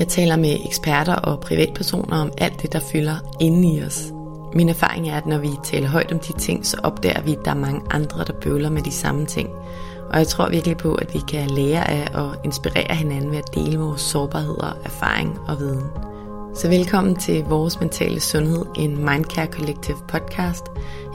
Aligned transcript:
Jeg 0.00 0.08
taler 0.08 0.36
med 0.36 0.56
eksperter 0.64 1.14
og 1.14 1.40
privatpersoner 1.40 2.16
om 2.16 2.32
alt 2.38 2.62
det, 2.62 2.72
der 2.72 2.80
fylder 2.80 3.16
inde 3.40 3.68
i 3.68 3.82
os. 3.82 4.12
Min 4.54 4.68
erfaring 4.68 5.08
er, 5.08 5.16
at 5.16 5.26
når 5.26 5.38
vi 5.38 5.48
taler 5.64 5.88
højt 5.88 6.12
om 6.12 6.18
de 6.18 6.32
ting, 6.32 6.66
så 6.66 6.76
opdager 6.82 7.22
vi, 7.22 7.32
at 7.32 7.44
der 7.44 7.50
er 7.50 7.54
mange 7.54 7.80
andre, 7.90 8.24
der 8.24 8.32
bøvler 8.32 8.70
med 8.70 8.82
de 8.82 8.90
samme 8.90 9.26
ting. 9.26 9.48
Og 10.10 10.18
jeg 10.18 10.26
tror 10.26 10.48
virkelig 10.48 10.76
på, 10.76 10.94
at 10.94 11.14
vi 11.14 11.18
kan 11.28 11.50
lære 11.50 11.90
af 11.90 12.08
og 12.14 12.36
inspirere 12.44 12.94
hinanden 12.94 13.30
ved 13.30 13.38
at 13.38 13.54
dele 13.54 13.78
vores 13.78 14.00
sårbarheder, 14.00 14.78
erfaring 14.84 15.38
og 15.48 15.58
viden. 15.58 15.84
Så 16.54 16.68
velkommen 16.68 17.16
til 17.16 17.44
Vores 17.44 17.80
Mentale 17.80 18.20
Sundhed, 18.20 18.64
en 18.76 18.96
Mindcare 19.04 19.46
Collective 19.46 19.96
podcast. 20.08 20.64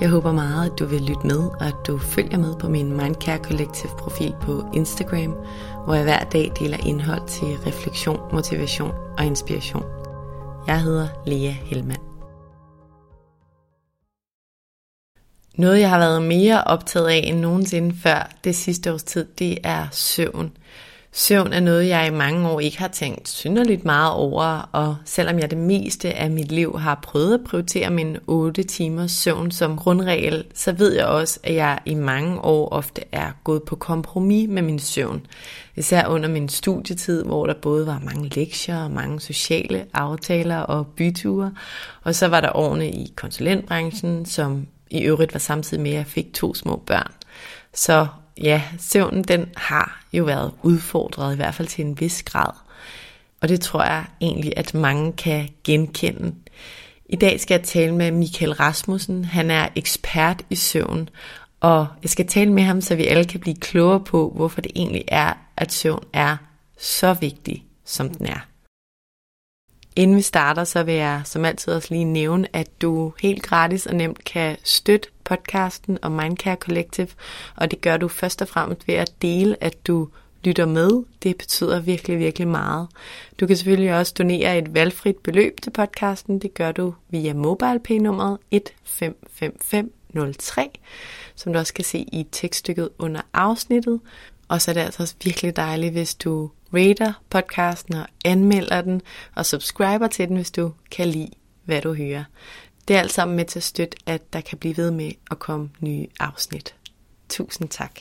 Jeg 0.02 0.09
håber 0.09 0.31
meget, 0.31 0.72
at 0.72 0.80
du 0.80 0.86
vil 0.86 1.02
lytte 1.02 1.27
med, 1.27 1.39
og 1.39 1.67
at 1.67 1.75
du 1.88 1.97
følger 1.97 2.38
med 2.38 2.55
på 2.55 2.70
min 2.70 2.97
Mindcare 2.97 3.38
Collective 3.38 3.92
profil 3.97 4.36
på 4.42 4.64
Instagram, 4.73 5.36
hvor 5.86 5.94
jeg 5.94 6.03
hver 6.03 6.23
dag 6.23 6.52
deler 6.59 6.78
indhold 6.86 7.28
til 7.28 7.47
refleksion, 7.47 8.19
motivation 8.33 8.91
og 9.17 9.25
inspiration. 9.25 9.83
Jeg 10.67 10.81
hedder 10.81 11.08
Lea 11.27 11.52
Helmand. 11.52 12.02
Noget, 15.58 15.80
jeg 15.80 15.89
har 15.89 16.00
været 16.00 16.22
mere 16.22 16.64
optaget 16.64 17.08
af 17.08 17.22
end 17.25 17.39
nogensinde 17.39 17.95
før 18.03 18.31
det 18.44 18.55
sidste 18.55 18.94
års 18.94 19.03
tid, 19.03 19.25
det 19.39 19.58
er 19.64 19.88
søvn. 19.92 20.58
Søvn 21.17 21.53
er 21.53 21.59
noget, 21.59 21.88
jeg 21.88 22.08
i 22.08 22.11
mange 22.11 22.49
år 22.49 22.59
ikke 22.59 22.80
har 22.80 22.88
tænkt 22.88 23.30
synderligt 23.30 23.85
meget 23.85 24.13
over, 24.13 24.69
og 24.71 24.95
selvom 25.05 25.39
jeg 25.39 25.49
det 25.49 25.58
meste 25.58 26.13
af 26.13 26.31
mit 26.31 26.52
liv 26.52 26.80
har 26.80 26.99
prøvet 27.03 27.33
at 27.33 27.39
prioritere 27.45 27.89
min 27.89 28.17
8 28.27 28.63
timers 28.63 29.11
søvn 29.11 29.52
som 29.52 29.77
grundregel, 29.77 30.45
så 30.53 30.71
ved 30.71 30.93
jeg 30.93 31.05
også, 31.05 31.39
at 31.43 31.55
jeg 31.55 31.80
i 31.86 31.93
mange 31.93 32.41
år 32.41 32.69
ofte 32.69 33.02
er 33.11 33.31
gået 33.43 33.63
på 33.63 33.75
kompromis 33.75 34.49
med 34.49 34.61
min 34.61 34.80
søvn. 34.80 35.25
Især 35.75 36.08
under 36.08 36.30
min 36.30 36.49
studietid, 36.49 37.23
hvor 37.23 37.45
der 37.45 37.53
både 37.61 37.88
var 37.88 38.02
mange 38.05 38.30
lektier 38.30 38.83
og 38.83 38.91
mange 38.91 39.19
sociale 39.19 39.86
aftaler 39.93 40.58
og 40.58 40.87
byture, 40.87 41.54
og 42.04 42.15
så 42.15 42.27
var 42.27 42.42
der 42.42 42.55
årene 42.55 42.89
i 42.89 43.14
konsulentbranchen, 43.15 44.25
som 44.25 44.67
i 44.89 45.02
øvrigt 45.02 45.33
var 45.33 45.39
samtidig 45.39 45.83
med, 45.83 45.92
at 45.92 45.98
jeg 45.98 46.08
fik 46.08 46.33
to 46.33 46.55
små 46.55 46.83
børn. 46.86 47.11
Så 47.73 48.08
ja, 48.42 48.62
søvnen 48.80 49.23
den 49.23 49.50
har 49.58 50.04
jo 50.14 50.23
været 50.23 50.52
udfordret, 50.64 51.34
i 51.34 51.36
hvert 51.36 51.56
fald 51.56 51.68
til 51.68 51.86
en 51.86 52.00
vis 52.00 52.23
grad. 52.23 52.52
Og 53.42 53.50
det 53.50 53.62
tror 53.62 53.84
jeg 53.84 54.06
egentlig, 54.22 54.54
at 54.58 54.73
mange 54.73 55.14
kan 55.14 55.50
genkende. 55.64 56.36
I 57.06 57.16
dag 57.16 57.40
skal 57.40 57.56
jeg 57.56 57.64
tale 57.64 57.96
med 57.96 58.12
Michael 58.12 58.54
Rasmussen. 58.54 59.26
Han 59.26 59.52
er 59.52 59.68
ekspert 59.76 60.44
i 60.50 60.56
søvn, 60.56 61.10
og 61.60 61.88
jeg 62.04 62.10
skal 62.10 62.28
tale 62.28 62.54
med 62.54 62.64
ham, 62.64 62.82
så 62.82 62.96
vi 62.96 63.06
alle 63.06 63.26
kan 63.26 63.40
blive 63.40 63.56
klogere 63.56 64.00
på, 64.00 64.34
hvorfor 64.36 64.62
det 64.62 64.72
egentlig 64.76 65.04
er, 65.08 65.34
at 65.58 65.72
søvn 65.72 66.04
er 66.14 66.38
så 66.78 67.14
vigtig, 67.14 67.66
som 67.86 68.10
den 68.10 68.26
er. 68.26 68.48
Inden 69.96 70.17
vi 70.17 70.22
starter, 70.22 70.64
så 70.64 70.84
vil 70.84 70.94
jeg 70.94 71.22
som 71.26 71.46
altid 71.46 71.73
også 71.73 71.88
lige 71.94 72.04
nævne, 72.04 72.48
at 72.54 72.82
du 72.82 73.14
helt 73.22 73.44
gratis 73.44 73.86
og 73.86 73.96
nemt 73.96 74.23
kan 74.23 74.58
støtte 74.64 75.10
podcasten 75.25 75.97
og 76.02 76.11
Mindcare 76.11 76.55
Collective, 76.55 77.08
og 77.55 77.71
det 77.71 77.81
gør 77.81 77.97
du 77.97 78.08
først 78.08 78.41
og 78.41 78.47
fremmest 78.47 78.87
ved 78.87 78.95
at 78.95 79.11
dele, 79.21 79.63
at 79.63 79.87
du 79.87 80.09
lytter 80.45 80.65
med. 80.65 81.03
Det 81.23 81.37
betyder 81.37 81.80
virkelig, 81.80 82.19
virkelig 82.19 82.47
meget. 82.47 82.87
Du 83.39 83.47
kan 83.47 83.58
selvfølgelig 83.58 83.93
også 83.93 84.13
donere 84.17 84.58
et 84.58 84.73
valgfrit 84.73 85.17
beløb 85.17 85.61
til 85.61 85.71
podcasten. 85.71 86.39
Det 86.39 86.53
gør 86.53 86.71
du 86.71 86.93
via 87.09 87.33
MobilePay-nummeret 87.33 88.37
155503, 88.52 90.69
som 91.36 91.53
du 91.53 91.59
også 91.59 91.73
kan 91.73 91.86
se 91.86 91.97
i 91.97 92.27
tekststykket 92.31 92.89
under 92.99 93.21
afsnittet. 93.33 93.99
Og 94.47 94.61
så 94.61 94.71
er 94.71 94.73
det 94.73 94.81
altså 94.81 95.15
virkelig 95.23 95.55
dejligt, 95.55 95.92
hvis 95.92 96.15
du 96.15 96.52
rater 96.73 97.13
podcasten 97.30 97.95
og 97.95 98.05
anmelder 98.25 98.81
den, 98.81 99.02
og 99.36 99.45
subscriber 99.45 100.07
til 100.07 100.27
den, 100.27 100.36
hvis 100.36 100.52
du 100.52 100.71
kan 100.92 101.07
lide, 101.07 101.31
hvad 101.63 101.81
du 101.81 101.93
hører. 101.93 102.23
Det 102.88 102.96
er 102.96 103.00
alt 103.00 103.12
sammen 103.12 103.36
med 103.38 103.46
til 103.46 103.60
at 103.60 103.64
støtte, 103.64 103.98
at 104.06 104.34
der 104.34 104.42
kan 104.42 104.58
blive 104.58 104.78
ved 104.78 104.92
med 104.92 105.12
at 105.32 105.40
komme 105.40 105.70
nye 105.80 106.08
afsnit. 106.20 106.76
Tusind 107.30 107.70
tak. 107.70 108.00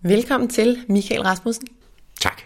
Velkommen 0.00 0.48
til, 0.48 0.84
Michael 0.88 1.22
Rasmussen. 1.22 1.68
Tak. 2.20 2.42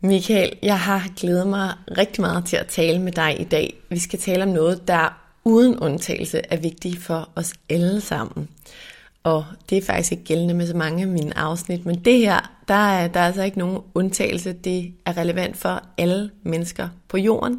Michael, 0.00 0.58
jeg 0.62 0.80
har 0.80 1.08
glædet 1.16 1.46
mig 1.46 1.74
rigtig 1.98 2.20
meget 2.20 2.46
til 2.46 2.56
at 2.56 2.66
tale 2.66 2.98
med 2.98 3.12
dig 3.12 3.40
i 3.40 3.44
dag. 3.44 3.80
Vi 3.90 3.98
skal 3.98 4.18
tale 4.18 4.42
om 4.42 4.48
noget, 4.48 4.88
der 4.88 5.20
uden 5.44 5.78
undtagelse 5.78 6.40
er 6.50 6.56
vigtigt 6.56 7.02
for 7.02 7.28
os 7.36 7.54
alle 7.68 8.00
sammen. 8.00 8.48
Og 9.22 9.44
det 9.70 9.78
er 9.78 9.82
faktisk 9.82 10.12
ikke 10.12 10.24
gældende 10.24 10.54
med 10.54 10.66
så 10.66 10.76
mange 10.76 11.02
af 11.02 11.08
mine 11.08 11.38
afsnit, 11.38 11.86
men 11.86 12.04
det 12.04 12.18
her, 12.18 12.52
der 12.68 12.74
er, 12.74 13.08
der 13.08 13.20
er 13.20 13.26
altså 13.26 13.42
ikke 13.42 13.58
nogen 13.58 13.82
undtagelse. 13.94 14.52
Det 14.52 14.94
er 15.06 15.16
relevant 15.16 15.56
for 15.56 15.82
alle 15.98 16.30
mennesker 16.42 16.88
på 17.08 17.16
jorden. 17.16 17.58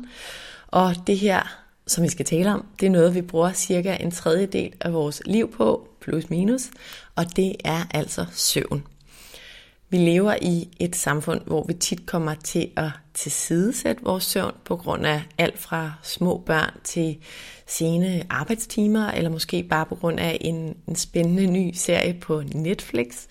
Og 0.67 0.95
det 1.07 1.17
her, 1.17 1.59
som 1.89 2.03
vi 2.03 2.09
skal 2.09 2.25
tale 2.25 2.53
om, 2.53 2.65
det 2.79 2.85
er 2.85 2.89
noget, 2.89 3.15
vi 3.15 3.21
bruger 3.21 3.53
cirka 3.53 3.97
en 3.99 4.11
tredjedel 4.11 4.73
af 4.81 4.93
vores 4.93 5.21
liv 5.25 5.51
på, 5.51 5.87
plus 6.01 6.29
minus, 6.29 6.69
og 7.15 7.35
det 7.35 7.55
er 7.65 7.83
altså 7.91 8.25
søvn. 8.31 8.83
Vi 9.89 9.97
lever 9.97 10.35
i 10.41 10.69
et 10.79 10.95
samfund, 10.95 11.41
hvor 11.45 11.65
vi 11.67 11.73
tit 11.73 12.05
kommer 12.05 12.35
til 12.35 12.69
at 12.75 12.89
tilsidesætte 13.13 14.03
vores 14.03 14.23
søvn 14.23 14.53
på 14.65 14.75
grund 14.75 15.05
af 15.05 15.21
alt 15.37 15.59
fra 15.59 15.93
små 16.03 16.43
børn 16.45 16.71
til 16.83 17.17
sene 17.67 18.23
arbejdstimer, 18.29 19.11
eller 19.11 19.29
måske 19.29 19.63
bare 19.63 19.85
på 19.85 19.95
grund 19.95 20.19
af 20.19 20.37
en, 20.41 20.77
en 20.87 20.95
spændende 20.95 21.47
ny 21.47 21.71
serie 21.73 22.13
på 22.13 22.43
Netflix. 22.53 23.25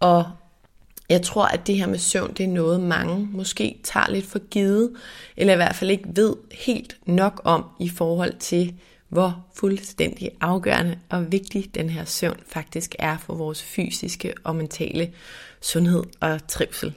Og 0.00 0.24
jeg 1.10 1.22
tror, 1.22 1.44
at 1.44 1.66
det 1.66 1.76
her 1.76 1.86
med 1.86 1.98
søvn, 1.98 2.32
det 2.32 2.44
er 2.44 2.48
noget, 2.48 2.80
mange 2.80 3.28
måske 3.32 3.80
tager 3.84 4.10
lidt 4.10 4.26
for 4.26 4.38
givet, 4.38 4.92
eller 5.36 5.52
i 5.52 5.56
hvert 5.56 5.74
fald 5.74 5.90
ikke 5.90 6.08
ved 6.14 6.36
helt 6.52 6.96
nok 7.06 7.40
om 7.44 7.64
i 7.80 7.88
forhold 7.88 8.32
til, 8.38 8.74
hvor 9.08 9.46
fuldstændig 9.54 10.30
afgørende 10.40 10.98
og 11.08 11.32
vigtig 11.32 11.74
den 11.74 11.90
her 11.90 12.04
søvn 12.04 12.40
faktisk 12.46 12.94
er 12.98 13.18
for 13.18 13.34
vores 13.34 13.62
fysiske 13.62 14.34
og 14.44 14.56
mentale 14.56 15.12
sundhed 15.60 16.02
og 16.20 16.46
trivsel. 16.48 16.94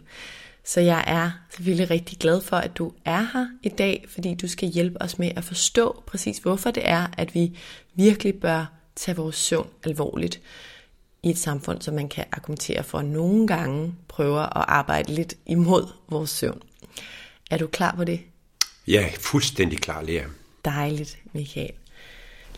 Så 0.66 0.82
jeg 0.82 1.04
er 1.08 1.32
selvfølgelig 1.50 1.92
rigtig 1.92 2.18
glad 2.18 2.42
for, 2.42 2.58
at 2.58 2.78
du 2.78 2.92
er 3.06 3.28
her 3.34 3.48
i 3.64 3.70
dag, 3.70 4.06
fordi 4.08 4.34
du 4.34 4.48
skal 4.48 4.70
hjælpe 4.70 5.02
os 5.02 5.20
med 5.20 5.32
at 5.36 5.44
forstå 5.44 6.04
præcis, 6.08 6.38
hvorfor 6.38 6.72
det 6.72 6.90
er, 6.90 7.08
at 7.18 7.36
vi 7.36 7.58
virkelig 7.96 8.36
bør 8.36 8.66
tage 8.96 9.16
vores 9.16 9.36
søvn 9.36 9.68
alvorligt 9.84 10.42
i 11.24 11.30
et 11.30 11.38
samfund, 11.38 11.82
som 11.82 11.94
man 11.94 12.10
kan 12.10 12.26
argumentere 12.32 12.84
for 12.84 13.02
nogle 13.02 13.48
gange 13.48 13.96
prøver 14.08 14.58
at 14.58 14.66
arbejde 14.68 15.14
lidt 15.14 15.36
imod 15.46 15.88
vores 16.10 16.30
søvn. 16.30 16.62
Er 17.52 17.58
du 17.58 17.68
klar 17.68 17.96
på 17.96 18.04
det? 18.04 18.20
Ja, 18.88 19.10
fuldstændig 19.20 19.80
klar, 19.80 20.02
Lea. 20.02 20.24
Dejligt, 20.66 21.18
Michael. 21.34 21.72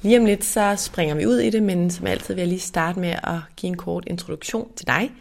Lige 0.01 0.19
om 0.19 0.25
lidt 0.25 0.45
så 0.45 0.75
springer 0.77 1.15
vi 1.15 1.25
ud 1.25 1.39
i 1.39 1.49
det, 1.49 1.63
men 1.63 1.91
som 1.91 2.07
altid 2.07 2.33
vil 2.33 2.41
jeg 2.41 2.47
lige 2.47 2.59
starte 2.59 2.99
med 2.99 3.15
at 3.23 3.39
give 3.57 3.67
en 3.67 3.77
kort 3.77 4.03
introduktion 4.07 4.71
til 4.75 4.87
dig. 4.87 5.11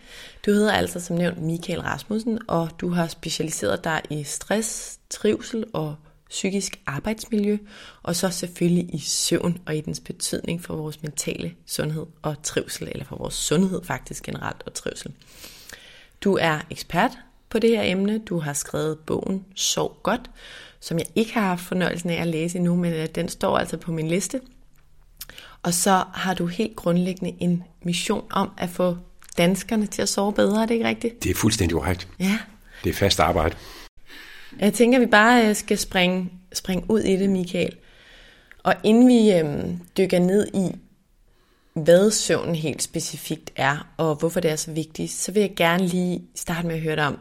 Du 0.47 0.51
hedder 0.51 0.73
altså 0.73 1.01
som 1.01 1.17
nævnt 1.17 1.43
Michael 1.43 1.81
Rasmussen, 1.81 2.39
og 2.49 2.71
du 2.81 2.89
har 2.89 3.07
specialiseret 3.07 3.85
dig 3.85 4.03
i 4.11 4.25
stress, 4.25 4.99
trivsel 5.11 5.65
og 5.73 5.97
psykisk 6.35 6.81
arbejdsmiljø, 6.87 7.59
og 8.03 8.17
så 8.17 8.31
selvfølgelig 8.31 8.95
i 8.95 8.99
søvn 8.99 9.59
og 9.67 9.77
i 9.77 9.81
dens 9.81 10.01
betydning 10.01 10.63
for 10.63 10.77
vores 10.77 11.03
mentale 11.03 11.55
sundhed 11.67 12.07
og 12.23 12.43
trivsel, 12.43 12.89
eller 12.89 13.05
for 13.05 13.17
vores 13.17 13.35
sundhed 13.35 13.85
faktisk 13.85 14.23
generelt 14.23 14.63
og 14.67 14.75
trivsel. 14.75 15.13
Du 16.21 16.39
er 16.41 16.61
ekspert 16.71 17.11
på 17.51 17.59
det 17.59 17.71
her 17.71 17.83
emne. 17.83 18.19
Du 18.19 18.39
har 18.39 18.53
skrevet 18.53 18.99
bogen 18.99 19.45
Sov 19.55 19.97
godt, 20.03 20.31
som 20.81 20.99
jeg 20.99 21.07
ikke 21.15 21.35
har 21.35 21.41
haft 21.41 21.63
fornøjelsen 21.65 22.11
af 22.11 22.21
at 22.21 22.27
læse 22.27 22.59
endnu, 22.59 22.77
men 22.77 22.93
øh, 22.93 23.07
den 23.15 23.29
står 23.29 23.59
altså 23.59 23.77
på 23.77 23.93
min 23.93 24.09
liste. 24.09 24.41
Og 25.63 25.75
så 25.75 26.05
har 26.15 26.35
du 26.35 26.47
helt 26.47 26.77
grundlæggende 26.77 27.37
en 27.41 27.63
mission 27.83 28.25
om 28.31 28.51
at 28.59 28.71
få 28.71 28.97
danskerne 29.39 29.87
til 29.87 30.03
at 30.03 30.09
sove 30.09 30.33
bedre, 30.33 30.63
er 30.63 30.67
det 30.67 30.75
ikke 30.75 30.89
rigtigt? 30.89 31.23
Det 31.23 31.31
er 31.31 31.35
fuldstændig 31.35 31.75
korrekt. 31.75 32.09
Ja. 32.21 32.39
Det 32.85 32.91
er 32.91 32.95
fast 32.95 33.21
arbejde. 33.21 33.57
Jeg 34.61 34.75
tænker, 34.75 34.99
at 34.99 35.03
vi 35.03 35.11
bare 35.11 35.49
øh, 35.49 35.55
skal 35.55 35.79
springe, 35.79 36.31
springe 36.53 36.85
ud 36.91 37.01
i 37.01 37.17
det, 37.17 37.31
Michael. 37.31 37.77
Og 38.63 38.75
inden 38.85 39.09
vi 39.09 39.33
øhm, 39.33 39.81
dykker 39.97 40.19
ned 40.19 40.49
i, 40.55 40.79
hvad 41.75 42.11
søvnen 42.11 42.55
helt 42.55 42.83
specifikt 42.83 43.53
er, 43.57 43.95
og 43.97 44.15
hvorfor 44.15 44.41
det 44.41 44.51
er 44.51 44.57
så 44.57 44.73
vigtigt, 44.73 45.11
så 45.13 45.33
vil 45.33 45.41
jeg 45.41 45.55
gerne 45.57 45.87
lige 45.87 46.23
starte 46.35 46.67
med 46.67 46.75
at 46.75 46.81
høre 46.81 46.97
dig 46.97 47.07
om, 47.07 47.19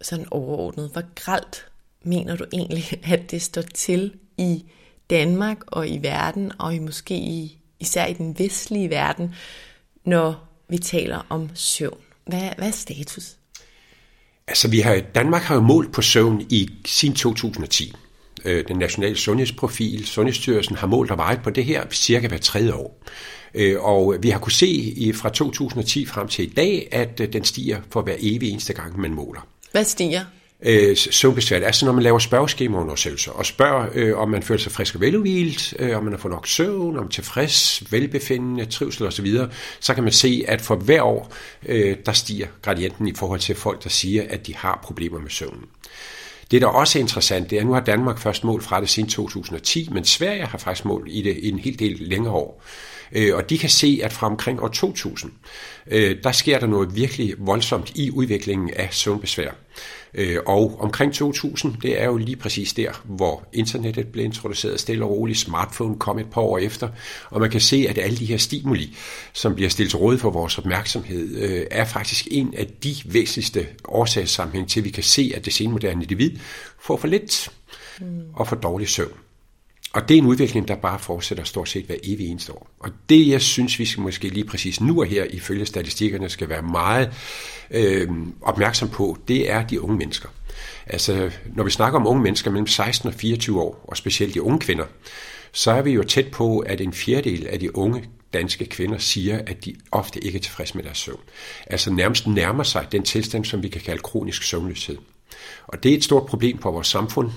sådan 0.00 0.26
overordnet, 0.30 0.90
hvor 0.92 1.02
gralt 1.14 1.66
mener 2.02 2.36
du 2.36 2.44
egentlig, 2.52 2.84
at 3.12 3.30
det 3.30 3.42
står 3.42 3.62
til 3.62 4.14
i 4.38 4.64
Danmark 5.10 5.58
og 5.66 5.88
i 5.88 5.98
verden, 6.02 6.52
og 6.58 6.74
i 6.74 6.78
måske 6.78 7.14
i, 7.14 7.58
især 7.80 8.06
i 8.06 8.12
den 8.12 8.38
vestlige 8.38 8.90
verden, 8.90 9.34
når 10.04 10.48
vi 10.68 10.78
taler 10.78 11.26
om 11.28 11.50
søvn? 11.54 11.98
Hvad, 12.26 12.50
hvad 12.56 12.68
er 12.68 12.72
status? 12.72 13.37
Altså, 14.48 14.68
vi 14.68 14.80
har, 14.80 15.00
Danmark 15.14 15.42
har 15.42 15.54
jo 15.54 15.60
målt 15.60 15.92
på 15.92 16.02
søvn 16.02 16.46
i 16.50 16.70
sin 16.86 17.14
2010. 17.14 17.94
Øh, 18.44 18.64
den 18.68 18.76
nationale 18.76 19.16
sundhedsprofil, 19.16 20.06
Sundhedsstyrelsen 20.06 20.76
har 20.76 20.86
målt 20.86 21.10
og 21.10 21.18
vejet 21.18 21.40
på 21.42 21.50
det 21.50 21.64
her 21.64 21.84
cirka 21.90 22.28
hver 22.28 22.38
tredje 22.38 22.74
år. 22.74 23.02
Øh, 23.54 23.80
og 23.80 24.16
vi 24.20 24.30
har 24.30 24.38
kunne 24.38 24.52
se 24.52 25.12
fra 25.14 25.28
2010 25.28 26.06
frem 26.06 26.28
til 26.28 26.44
i 26.44 26.48
dag, 26.48 26.88
at 26.92 27.20
øh, 27.20 27.32
den 27.32 27.44
stiger 27.44 27.80
for 27.90 28.02
hver 28.02 28.16
evig 28.20 28.50
eneste 28.50 28.72
gang, 28.72 29.00
man 29.00 29.14
måler. 29.14 29.46
Hvad 29.72 29.84
stiger? 29.84 30.24
Øh, 30.62 30.96
søvnbesvær. 30.96 31.66
Altså 31.66 31.86
når 31.86 31.92
man 31.92 32.02
laver 32.02 32.18
spørgeskemaundersøgelser 32.18 33.32
og 33.32 33.46
spørger, 33.46 33.88
øh, 33.94 34.18
om 34.18 34.28
man 34.28 34.42
føler 34.42 34.60
sig 34.60 34.72
frisk 34.72 34.94
og 34.94 35.00
veludvilet, 35.00 35.74
øh, 35.78 35.96
om 35.96 36.04
man 36.04 36.12
har 36.12 36.18
fået 36.18 36.32
nok 36.32 36.46
søvn, 36.46 36.98
om 36.98 37.08
tilfreds, 37.08 37.92
velbefindende, 37.92 38.64
trivsel 38.64 39.06
osv., 39.06 39.36
så 39.80 39.94
kan 39.94 40.04
man 40.04 40.12
se, 40.12 40.44
at 40.48 40.60
for 40.60 40.76
hver 40.76 41.02
år, 41.02 41.32
øh, 41.66 41.96
der 42.06 42.12
stiger 42.12 42.46
gradienten 42.62 43.08
i 43.08 43.14
forhold 43.14 43.40
til 43.40 43.54
folk, 43.54 43.84
der 43.84 43.90
siger, 43.90 44.24
at 44.28 44.46
de 44.46 44.54
har 44.54 44.80
problemer 44.82 45.20
med 45.20 45.30
søvnen. 45.30 45.64
Det, 46.50 46.62
der 46.62 46.68
også 46.68 46.98
er 46.98 47.00
interessant, 47.00 47.50
det 47.50 47.56
er, 47.56 47.60
at 47.60 47.66
nu 47.66 47.72
har 47.72 47.80
Danmark 47.80 48.18
først 48.18 48.44
mål 48.44 48.62
fra 48.62 48.80
det 48.80 48.88
siden 48.88 49.08
2010, 49.08 49.88
men 49.92 50.04
Sverige 50.04 50.44
har 50.44 50.58
faktisk 50.58 50.84
mål 50.84 51.06
i 51.10 51.22
det 51.22 51.36
i 51.36 51.48
en 51.48 51.58
hel 51.58 51.78
del 51.78 51.96
længere 52.00 52.32
år. 52.32 52.62
Øh, 53.12 53.36
og 53.36 53.50
de 53.50 53.58
kan 53.58 53.70
se, 53.70 54.00
at 54.02 54.12
fra 54.12 54.26
omkring 54.26 54.62
år 54.62 54.68
2000, 54.68 55.32
øh, 55.86 56.16
der 56.22 56.32
sker 56.32 56.58
der 56.58 56.66
noget 56.66 56.96
virkelig 56.96 57.34
voldsomt 57.38 57.92
i 57.94 58.10
udviklingen 58.10 58.70
af 58.76 58.88
søvnbesvær. 58.90 59.50
Øh, 60.14 60.38
og 60.46 60.80
omkring 60.80 61.14
2000, 61.14 61.74
det 61.82 62.02
er 62.02 62.06
jo 62.06 62.16
lige 62.16 62.36
præcis 62.36 62.72
der, 62.72 63.02
hvor 63.04 63.44
internettet 63.52 64.06
blev 64.06 64.24
introduceret 64.24 64.80
stille 64.80 65.04
og 65.04 65.10
roligt, 65.10 65.38
smartphone 65.38 65.98
kom 65.98 66.18
et 66.18 66.30
par 66.30 66.40
år 66.40 66.58
efter, 66.58 66.88
og 67.30 67.40
man 67.40 67.50
kan 67.50 67.60
se, 67.60 67.86
at 67.88 67.98
alle 67.98 68.16
de 68.16 68.26
her 68.26 68.36
stimuli, 68.36 68.96
som 69.32 69.54
bliver 69.54 69.70
stillet 69.70 69.90
til 69.90 69.98
råd 69.98 70.18
for 70.18 70.30
vores 70.30 70.58
opmærksomhed, 70.58 71.36
øh, 71.36 71.66
er 71.70 71.84
faktisk 71.84 72.28
en 72.30 72.54
af 72.56 72.66
de 72.66 72.94
væsentligste 73.04 73.66
årsagssammenhæng 73.84 74.68
til, 74.68 74.80
at 74.80 74.84
vi 74.84 74.90
kan 74.90 75.02
se, 75.02 75.32
at 75.34 75.44
det 75.44 75.52
senmoderne 75.52 76.02
individ 76.02 76.30
får 76.80 76.96
for 76.96 77.08
lidt 77.08 77.50
og 78.34 78.48
for 78.48 78.56
dårlig 78.56 78.88
søvn. 78.88 79.27
Og 79.98 80.08
det 80.08 80.14
er 80.14 80.18
en 80.18 80.26
udvikling, 80.26 80.68
der 80.68 80.76
bare 80.76 80.98
fortsætter 80.98 81.44
stort 81.44 81.68
set 81.68 81.84
hver 81.84 81.96
evig 82.04 82.28
eneste 82.28 82.52
år. 82.52 82.70
Og 82.78 82.90
det, 83.08 83.28
jeg 83.28 83.40
synes, 83.40 83.78
vi 83.78 83.84
skal 83.84 84.02
måske 84.02 84.28
lige 84.28 84.44
præcis 84.44 84.80
nu 84.80 85.00
og 85.00 85.06
her, 85.06 85.24
ifølge 85.24 85.66
statistikkerne, 85.66 86.28
skal 86.28 86.48
være 86.48 86.62
meget 86.62 87.10
øh, 87.70 88.08
opmærksom 88.42 88.88
på, 88.88 89.18
det 89.28 89.50
er 89.50 89.66
de 89.66 89.80
unge 89.80 89.96
mennesker. 89.96 90.28
Altså, 90.86 91.30
når 91.54 91.64
vi 91.64 91.70
snakker 91.70 92.00
om 92.00 92.06
unge 92.06 92.22
mennesker 92.22 92.50
mellem 92.50 92.66
16 92.66 93.08
og 93.08 93.14
24 93.14 93.60
år, 93.60 93.84
og 93.88 93.96
specielt 93.96 94.34
de 94.34 94.42
unge 94.42 94.58
kvinder, 94.58 94.84
så 95.52 95.70
er 95.70 95.82
vi 95.82 95.90
jo 95.90 96.02
tæt 96.02 96.30
på, 96.30 96.58
at 96.58 96.80
en 96.80 96.92
fjerdedel 96.92 97.46
af 97.46 97.60
de 97.60 97.76
unge 97.76 98.04
danske 98.32 98.66
kvinder 98.66 98.98
siger, 98.98 99.40
at 99.46 99.64
de 99.64 99.74
ofte 99.92 100.24
ikke 100.24 100.38
er 100.38 100.42
tilfredse 100.42 100.76
med 100.76 100.84
deres 100.84 100.98
søvn. 100.98 101.20
Altså 101.66 101.92
nærmest 101.92 102.26
nærmer 102.26 102.62
sig 102.62 102.86
den 102.92 103.02
tilstand, 103.02 103.44
som 103.44 103.62
vi 103.62 103.68
kan 103.68 103.80
kalde 103.80 104.02
kronisk 104.02 104.42
søvnløshed. 104.42 104.96
Og 105.66 105.82
det 105.82 105.92
er 105.92 105.96
et 105.96 106.04
stort 106.04 106.26
problem 106.26 106.58
for 106.58 106.70
vores 106.70 106.86
samfund, 106.86 107.30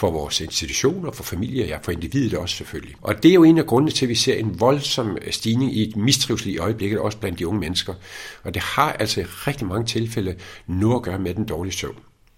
for 0.00 0.10
vores 0.10 0.40
institutioner, 0.40 1.10
for 1.10 1.22
familier, 1.22 1.66
ja, 1.66 1.78
for 1.82 1.92
individet 1.92 2.34
også 2.34 2.56
selvfølgelig. 2.56 2.94
Og 3.02 3.22
det 3.22 3.28
er 3.28 3.34
jo 3.34 3.44
en 3.44 3.58
af 3.58 3.66
grundene 3.66 3.90
til, 3.90 4.04
at 4.04 4.08
vi 4.08 4.14
ser 4.14 4.34
en 4.34 4.60
voldsom 4.60 5.18
stigning 5.30 5.76
i 5.76 5.88
et 5.88 5.96
mistrivsel 5.96 6.50
i 6.50 6.58
øjeblikket, 6.58 6.98
også 6.98 7.18
blandt 7.18 7.38
de 7.38 7.46
unge 7.46 7.60
mennesker. 7.60 7.94
Og 8.42 8.54
det 8.54 8.62
har 8.62 8.92
altså 8.92 9.20
i 9.20 9.24
rigtig 9.24 9.66
mange 9.66 9.86
tilfælde 9.86 10.34
noget 10.66 10.96
at 10.96 11.02
gøre 11.02 11.18
med 11.18 11.34
den 11.34 11.44
dårlige 11.44 11.72
søvn. 11.72 11.96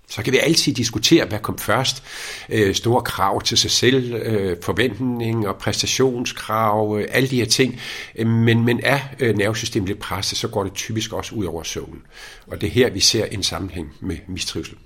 Så 0.09 0.23
kan 0.23 0.33
vi 0.33 0.39
altid 0.39 0.75
diskutere, 0.75 1.27
hvad 1.27 1.39
kom 1.39 1.59
først. 1.59 2.03
Øh, 2.49 2.75
store 2.75 3.03
krav 3.03 3.43
til 3.43 3.59
sig 3.59 3.71
selv, 3.71 4.15
øh, 4.15 4.57
forventning 4.63 5.49
og 5.49 5.57
præstationskrav, 5.57 6.99
øh, 7.01 7.09
alle 7.11 7.29
de 7.29 7.37
her 7.37 7.47
ting. 7.47 7.81
Øh, 8.17 8.27
men, 8.27 8.65
men 8.65 8.81
er 8.83 9.01
øh, 9.21 9.37
nervesystemet 9.37 9.89
lidt 9.89 9.99
presset, 9.99 10.39
så 10.39 10.49
går 10.49 10.65
det 10.65 10.75
typisk 10.75 11.13
også 11.13 11.35
ud 11.35 11.45
over 11.45 11.63
søvnen. 11.63 12.03
Og 12.47 12.61
det 12.61 12.67
er 12.67 12.71
her, 12.71 12.91
vi 12.91 13.01
ser 13.01 13.25
en 13.25 13.43
sammenhæng 13.43 13.93
med 14.01 14.17
mistrivsel. 14.29 14.77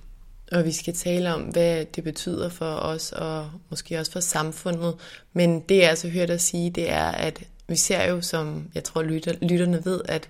Og 0.53 0.65
vi 0.65 0.73
skal 0.73 0.95
tale 0.95 1.35
om, 1.35 1.43
hvad 1.43 1.85
det 1.85 2.05
betyder 2.05 2.49
for 2.49 2.75
os, 2.75 3.13
og 3.13 3.51
måske 3.71 3.99
også 3.99 4.13
for 4.13 4.21
samfundet. 4.21 4.95
Men 5.33 5.61
det 5.61 5.77
jeg 5.77 5.91
altså 5.91 6.09
hørt 6.09 6.29
dig 6.29 6.41
sige, 6.41 6.71
det 6.71 6.91
er, 6.91 7.07
at 7.07 7.43
vi 7.69 7.77
ser 7.77 8.11
jo, 8.11 8.21
som 8.21 8.71
jeg 8.75 8.85
tror 8.85 9.03
lytter, 9.03 9.35
lytterne 9.43 9.85
ved, 9.85 10.01
at 10.05 10.29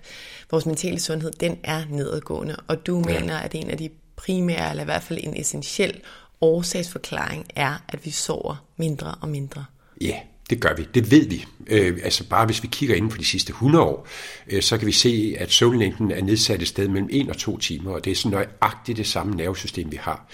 vores 0.51 0.65
mentale 0.65 0.99
sundhed, 0.99 1.31
den 1.31 1.59
er 1.63 1.83
nedadgående. 1.89 2.55
Og 2.67 2.87
du 2.87 3.03
ja. 3.07 3.19
mener, 3.19 3.37
at 3.37 3.55
en 3.55 3.69
af 3.69 3.77
de 3.77 3.89
primære, 4.15 4.69
eller 4.69 4.83
i 4.83 4.85
hvert 4.85 5.03
fald 5.03 5.19
en 5.23 5.41
essentiel 5.41 6.01
årsagsforklaring, 6.41 7.45
er, 7.55 7.83
at 7.87 8.05
vi 8.05 8.09
sover 8.09 8.65
mindre 8.77 9.15
og 9.21 9.29
mindre. 9.29 9.65
Ja, 10.01 10.19
det 10.49 10.59
gør 10.59 10.75
vi. 10.77 10.87
Det 10.93 11.11
ved 11.11 11.27
vi. 11.27 11.45
Øh, 11.67 11.99
altså 12.03 12.23
bare 12.29 12.45
hvis 12.45 12.63
vi 12.63 12.67
kigger 12.71 12.95
inden 12.95 13.11
for 13.11 13.17
de 13.17 13.25
sidste 13.25 13.49
100 13.49 13.83
år, 13.85 14.07
øh, 14.47 14.61
så 14.61 14.77
kan 14.77 14.87
vi 14.87 14.91
se, 14.91 15.35
at 15.39 15.51
søvnlængden 15.51 16.11
er 16.11 16.21
nedsat 16.21 16.61
et 16.61 16.67
sted 16.67 16.87
mellem 16.87 17.09
1 17.11 17.29
og 17.29 17.37
2 17.37 17.57
timer, 17.57 17.91
og 17.91 18.05
det 18.05 18.11
er 18.11 18.15
sådan 18.15 18.31
nøjagtigt 18.31 18.97
det 18.97 19.07
samme 19.07 19.35
nervesystem, 19.35 19.91
vi 19.91 19.97
har. 20.01 20.29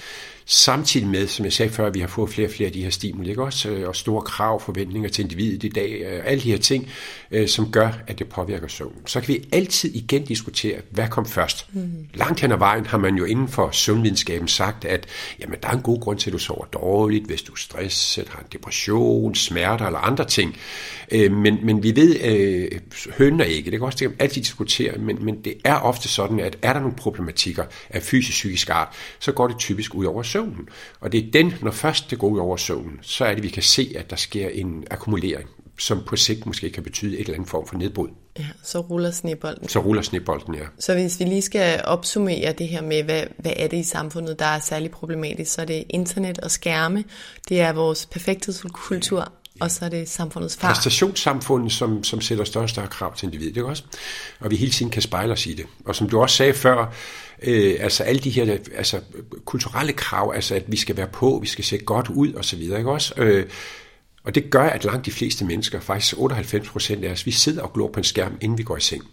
Samtidig 0.45 1.07
med, 1.07 1.28
som 1.28 1.45
jeg 1.45 1.54
sagde 1.54 1.72
før, 1.72 1.88
at 1.88 1.94
vi 1.94 2.00
har 2.00 2.07
fået 2.07 2.30
flere 2.30 2.48
og 2.48 2.51
flere 2.51 2.68
af 2.68 2.74
de 2.74 2.84
her 2.84 2.90
stimuli, 2.90 3.30
ikke 3.30 3.44
også? 3.44 3.69
Øh, 3.69 3.88
og 3.88 3.95
store 3.95 4.22
krav, 4.22 4.62
forventninger 4.62 5.10
til 5.10 5.24
individet 5.24 5.63
i 5.63 5.69
dag, 5.69 6.01
øh, 6.06 6.22
alle 6.25 6.44
de 6.44 6.51
her 6.51 6.57
ting, 6.57 6.90
øh, 7.31 7.48
som 7.48 7.72
gør, 7.72 7.90
at 8.07 8.19
det 8.19 8.30
påvirker 8.30 8.68
søvn. 8.68 8.94
Så 9.06 9.19
kan 9.22 9.28
vi 9.28 9.48
altid 9.51 9.96
igen 9.96 10.24
diskutere, 10.25 10.77
hvad 10.89 11.08
kom 11.08 11.25
først. 11.25 11.67
Mm. 11.74 12.08
Langt 12.13 12.39
hen 12.39 12.51
ad 12.51 12.58
vejen 12.58 12.86
har 12.86 12.98
man 12.98 13.15
jo 13.15 13.25
inden 13.25 13.48
for 13.48 13.72
søvnvidenskaben 13.72 14.48
sagt, 14.48 14.86
at 14.86 15.06
jamen, 15.39 15.58
der 15.63 15.67
er 15.67 15.74
en 15.74 15.82
god 15.82 16.00
grund 16.00 16.20
til, 16.20 16.29
at 16.29 16.34
du 16.34 16.39
sover 16.39 16.65
dårligt, 16.65 17.25
hvis 17.25 17.41
du 17.41 17.51
er 17.51 17.58
stresset, 17.58 18.29
har 18.29 18.39
en 18.39 18.48
depression, 18.53 19.36
smerter 19.36 19.86
eller 19.86 20.00
andre 20.00 20.25
ting. 20.25 20.58
Men, 21.12 21.60
men 21.63 21.84
vi 21.84 21.96
ved, 21.96 22.20
øh, 22.24 22.79
høn 23.17 23.41
og 23.41 23.48
ikke, 23.48 23.72
det 23.72 23.79
kan 23.79 23.86
også 23.86 23.98
det 24.00 24.08
kan 24.08 24.17
altid 24.20 24.41
diskutere, 24.41 24.98
men, 24.98 25.25
men 25.25 25.41
det 25.44 25.53
er 25.63 25.75
ofte 25.75 26.08
sådan, 26.08 26.39
at 26.39 26.58
er 26.62 26.74
der 26.74 26.79
nogle 26.79 26.96
problematikker 26.96 27.63
af 27.89 28.01
fysisk-psykisk 28.01 28.70
art, 28.70 28.88
så 29.20 29.32
går 29.32 29.48
det 29.48 29.58
typisk 29.58 29.96
ud 29.96 30.06
over 30.06 30.24
søvnen. 30.34 30.68
Og 31.00 31.12
det 31.12 31.28
er 31.28 31.32
den, 31.32 31.54
når 31.62 31.72
først 31.72 32.12
det 32.12 32.20
går 32.20 32.28
ud 32.28 32.40
over 32.40 32.58
søvnen, 32.58 33.00
så 33.02 33.25
er 33.25 33.34
det, 33.34 33.44
vi 33.44 33.50
kan 33.50 33.63
se, 33.63 33.94
at 33.96 34.10
der 34.10 34.16
sker 34.16 34.50
en 34.50 34.84
akkumulering, 34.92 35.50
som 35.80 36.04
på 36.06 36.16
sigt 36.16 36.46
måske 36.46 36.70
kan 36.70 36.84
betyde 36.84 37.13
et 37.13 37.20
eller 37.20 37.34
andet 37.34 37.50
form 37.50 37.68
for 37.68 37.78
nedbrud. 37.78 38.10
Ja, 38.40 38.48
så 38.63 38.80
ruller 38.80 39.12
snebolden. 39.12 39.70
Så 39.70 39.80
ruller 39.80 40.02
snebolden, 40.02 40.56
ja. 40.56 40.66
Så 40.80 40.94
hvis 40.94 41.20
vi 41.20 41.25
lige 41.25 41.42
skal 41.42 41.82
opsummere 41.84 42.54
det 42.58 42.68
her 42.68 42.82
med, 42.82 43.04
hvad, 43.04 43.24
hvad 43.38 43.54
er 43.56 43.68
det 43.68 43.78
i 43.78 43.84
samfundet, 43.84 44.40
der 44.40 44.46
er 44.46 44.60
særlig 44.60 44.92
problematisk, 44.92 45.54
så 45.54 45.62
er 45.62 45.66
det 45.66 45.84
internet 45.90 46.40
og 46.40 46.52
skærme, 46.52 47.04
det 47.50 47.62
er 47.62 47.74
vores 47.74 48.06
perfekthedskultur, 48.06 49.20
ja. 49.20 49.25
Og 49.60 49.72
så 49.72 49.86
er 49.86 49.90
det 49.90 50.10
samfundets 50.10 50.58
far. 50.58 50.74
Præstationssamfundet, 50.74 51.72
som, 51.72 52.04
som 52.04 52.22
sætter 52.22 52.44
større 52.44 52.66
og 52.66 52.70
større 52.70 52.88
krav 52.88 53.16
til 53.16 53.25
individet, 53.25 53.58
ikke 53.58 53.66
også? 53.66 53.84
Og 54.40 54.52
vi 54.52 54.56
hele 54.56 54.72
tiden 54.72 54.92
kan 54.92 55.02
spejle 55.02 55.34
os 55.34 55.46
i 55.46 55.54
det. 55.54 55.66
Og 55.86 55.96
som 55.96 56.10
du 56.10 56.22
også 56.22 56.36
sagde 56.36 56.54
før, 56.54 56.94
øh, 57.42 57.75
altså 57.80 58.04
alle 58.04 58.22
de 58.22 58.30
her 58.30 58.58
altså, 58.75 59.00
kulturelle 59.46 59.94
krav, 59.94 60.32
altså 60.36 60.56
at 60.56 60.63
vi 60.68 60.78
skal 60.78 60.98
være 60.98 61.08
på, 61.08 61.40
vi 61.42 61.48
skal 61.48 61.66
se 61.66 61.78
godt 61.78 62.10
ud 62.10 62.34
og 62.34 62.46
så 62.46 62.56
videre, 62.56 62.78
ikke 62.78 62.92
også? 62.92 63.13
Øh, 63.18 63.46
og 64.24 64.36
det 64.36 64.50
gør, 64.50 64.63
at 64.63 64.86
langt 64.86 65.06
de 65.06 65.12
fleste 65.12 65.46
mennesker, 65.46 65.80
faktisk 65.80 66.18
98 66.18 66.70
procent 66.70 67.06
af 67.06 67.12
os, 67.12 67.25
vi 67.25 67.32
sidder 67.32 67.62
og 67.62 67.74
glor 67.74 67.88
på 67.88 68.00
en 68.00 68.04
skærm, 68.04 68.38
inden 68.42 68.58
vi 68.58 68.63
går 68.63 68.78
i 68.78 68.82
seng. 68.82 69.04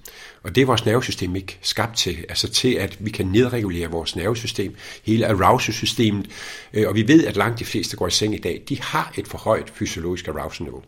Og 0.43 0.55
det 0.55 0.61
er 0.61 0.67
vores 0.67 0.87
nervesystem 0.87 1.37
ikke 1.37 1.59
skabt 1.63 1.97
til, 1.97 2.25
altså 2.29 2.49
til, 2.49 2.75
at 2.75 2.97
vi 3.01 3.11
kan 3.11 3.27
nedregulere 3.27 3.91
vores 3.91 4.17
nervesystem, 4.17 4.75
hele 5.05 5.27
arousal-systemet. 5.27 6.31
Øh, 6.75 6.89
og 6.89 6.95
vi 6.95 7.09
ved, 7.09 7.27
at 7.27 7.37
langt 7.37 7.59
de 7.59 7.65
fleste 7.65 7.97
går 7.97 8.07
i 8.07 8.11
seng 8.11 8.35
i 8.35 8.39
dag, 8.39 8.63
de 8.69 8.81
har 8.83 9.13
et 9.19 9.29
for 9.29 9.39
højt 9.39 9.71
fysiologisk 9.71 10.29
arousal-niveau. 10.29 10.83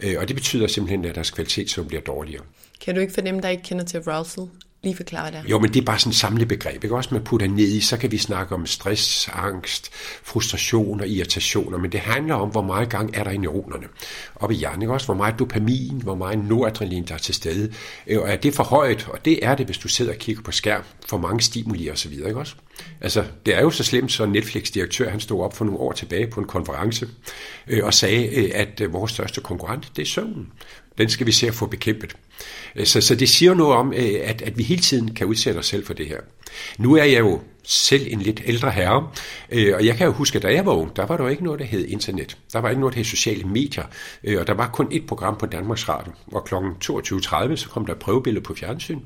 Øh, 0.00 0.14
og 0.18 0.28
det 0.28 0.36
betyder 0.36 0.66
simpelthen, 0.66 1.04
at 1.04 1.14
deres 1.14 1.30
kvalitetssøvn 1.30 1.88
bliver 1.88 2.02
dårligere. 2.02 2.42
Kan 2.84 2.94
du 2.94 3.00
ikke 3.00 3.14
fornemme, 3.14 3.40
der 3.40 3.48
ikke 3.48 3.62
kender 3.62 3.84
til 3.84 4.02
arousal, 4.06 4.48
lige 4.84 4.96
forklare 4.96 5.30
det? 5.30 5.42
Jo, 5.50 5.58
men 5.58 5.74
det 5.74 5.80
er 5.80 5.84
bare 5.84 5.98
sådan 5.98 6.10
et 6.10 6.16
samlebegreb, 6.16 6.84
ikke? 6.84 6.96
Også 6.96 7.14
man 7.14 7.24
putter 7.24 7.46
ned 7.46 7.68
i, 7.68 7.80
så 7.80 7.96
kan 7.96 8.12
vi 8.12 8.18
snakke 8.18 8.54
om 8.54 8.66
stress, 8.66 9.28
angst, 9.32 9.90
frustration 10.22 11.00
og 11.00 11.08
irritationer, 11.08 11.78
men 11.78 11.92
det 11.92 12.00
handler 12.00 12.34
om, 12.34 12.48
hvor 12.48 12.62
meget 12.62 12.88
gang 12.88 13.10
er 13.16 13.24
der 13.24 13.30
i 13.30 13.36
neuronerne. 13.36 13.86
Og 14.34 14.52
i 14.52 14.56
hjernen, 14.56 14.82
ikke? 14.82 14.92
Også 14.92 15.06
hvor 15.06 15.14
meget 15.14 15.38
dopamin, 15.38 16.00
hvor 16.02 16.14
meget 16.14 16.38
noradrenalin, 16.38 17.04
der 17.04 17.14
er 17.14 17.18
til 17.18 17.34
stede. 17.34 17.72
Øh, 18.06 18.20
og 18.20 18.28
er 18.28 18.36
det 18.36 18.54
for 18.54 18.64
højt? 18.64 19.08
Og 19.08 19.24
det 19.24 19.46
er 19.46 19.54
det, 19.54 19.66
hvis 19.66 19.78
du 19.78 19.88
sidder 19.88 20.12
og 20.12 20.18
kigger 20.18 20.42
på 20.42 20.52
skærm, 20.52 20.82
for 21.06 21.16
mange 21.16 21.40
stimuli 21.40 21.88
og 21.88 21.98
så 21.98 22.08
videre, 22.08 22.28
ikke 22.28 22.40
også? 22.40 22.54
Altså, 23.00 23.24
det 23.46 23.54
er 23.54 23.60
jo 23.60 23.70
så 23.70 23.84
slemt, 23.84 24.12
så 24.12 24.26
Netflix-direktør, 24.26 25.10
han 25.10 25.20
stod 25.20 25.40
op 25.40 25.56
for 25.56 25.64
nogle 25.64 25.80
år 25.80 25.92
tilbage 25.92 26.26
på 26.26 26.40
en 26.40 26.46
konference 26.46 27.08
øh, 27.66 27.84
og 27.84 27.94
sagde, 27.94 28.26
øh, 28.26 28.50
at 28.54 28.82
vores 28.92 29.12
største 29.12 29.40
konkurrent, 29.40 29.92
det 29.96 30.02
er 30.02 30.06
søvnen. 30.06 30.48
Den 30.98 31.08
skal 31.08 31.26
vi 31.26 31.32
se 31.32 31.46
at 31.46 31.54
få 31.54 31.66
bekæmpet. 31.66 32.16
Øh, 32.76 32.86
så, 32.86 33.00
så 33.00 33.14
det 33.14 33.28
siger 33.28 33.54
noget 33.54 33.76
om, 33.76 33.92
øh, 33.92 34.20
at, 34.22 34.42
at 34.42 34.58
vi 34.58 34.62
hele 34.62 34.82
tiden 34.82 35.14
kan 35.14 35.26
udsætte 35.26 35.58
os 35.58 35.66
selv 35.66 35.86
for 35.86 35.94
det 35.94 36.06
her. 36.06 36.20
Nu 36.78 36.96
er 36.96 37.04
jeg 37.04 37.20
jo 37.20 37.40
selv 37.62 38.06
en 38.10 38.20
lidt 38.20 38.42
ældre 38.46 38.70
herre, 38.70 39.08
øh, 39.50 39.74
og 39.74 39.86
jeg 39.86 39.96
kan 39.96 40.06
jo 40.06 40.12
huske, 40.12 40.36
at 40.36 40.42
da 40.42 40.54
jeg 40.54 40.66
var 40.66 40.72
ung, 40.72 40.96
der 40.96 41.06
var 41.06 41.16
der 41.16 41.24
jo 41.24 41.30
ikke 41.30 41.44
noget, 41.44 41.60
der 41.60 41.66
hed 41.66 41.86
internet. 41.86 42.36
Der 42.52 42.58
var 42.58 42.68
ikke 42.68 42.80
noget, 42.80 42.94
der 42.94 42.98
hed 42.98 43.04
sociale 43.04 43.44
medier, 43.44 43.84
og 44.38 44.46
der 44.46 44.54
var 44.54 44.68
kun 44.68 44.88
et 44.90 45.06
program 45.06 45.36
på 45.36 45.46
Danmarks 45.46 45.88
Radio, 45.88 46.12
og 46.32 46.44
kl. 46.44 46.54
22.30 46.54 47.56
så 47.56 47.68
kom 47.70 47.86
der 47.86 47.94
prøvebillede 47.94 48.44
på 48.44 48.54
fjernsyn. 48.54 49.00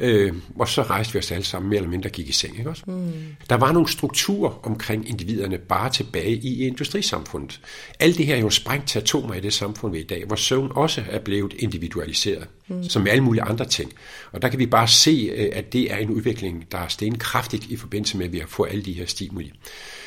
Øh, 0.00 0.32
og 0.58 0.68
så 0.68 0.82
rejste 0.82 1.12
vi 1.12 1.18
os 1.18 1.32
alle 1.32 1.44
sammen 1.44 1.68
mere 1.68 1.76
eller 1.76 1.90
mindre 1.90 2.10
gik 2.10 2.28
i 2.28 2.32
seng. 2.32 2.58
Ikke 2.58 2.70
også? 2.70 2.82
Mm. 2.86 3.12
Der 3.50 3.56
var 3.56 3.72
nogle 3.72 3.88
strukturer 3.88 4.66
omkring 4.66 5.08
individerne 5.08 5.58
bare 5.58 5.90
tilbage 5.90 6.36
i 6.36 6.66
industrisamfundet. 6.66 7.60
Alt 7.98 8.18
det 8.18 8.26
her 8.26 8.36
er 8.36 8.40
jo 8.40 8.50
sprængt 8.50 8.88
til 8.88 8.98
atomer 8.98 9.34
i 9.34 9.40
det 9.40 9.52
samfund, 9.52 9.92
vi 9.92 9.98
er 9.98 10.02
i 10.02 10.06
dag, 10.06 10.24
hvor 10.26 10.36
søvn 10.36 10.72
også 10.74 11.04
er 11.10 11.18
blevet 11.18 11.54
individualiseret, 11.58 12.48
mm. 12.68 12.84
som 12.84 13.02
med 13.02 13.12
alle 13.12 13.24
mulige 13.24 13.42
andre 13.42 13.64
ting. 13.64 13.92
Og 14.32 14.42
der 14.42 14.48
kan 14.48 14.58
vi 14.58 14.66
bare 14.66 14.88
se, 14.88 15.30
øh, 15.36 15.48
at 15.52 15.72
det 15.72 15.92
er 15.92 15.96
en 15.96 16.10
udvikling, 16.10 16.72
der 16.72 16.78
er 16.78 16.88
stenkraftigt 16.88 17.64
i 17.64 17.76
forbindelse 17.76 18.16
med, 18.16 18.26
at 18.26 18.32
vi 18.32 18.38
har 18.38 18.46
fået 18.46 18.70
alle 18.70 18.82
de 18.82 18.92
her 18.92 19.06
stimuli. 19.06 19.52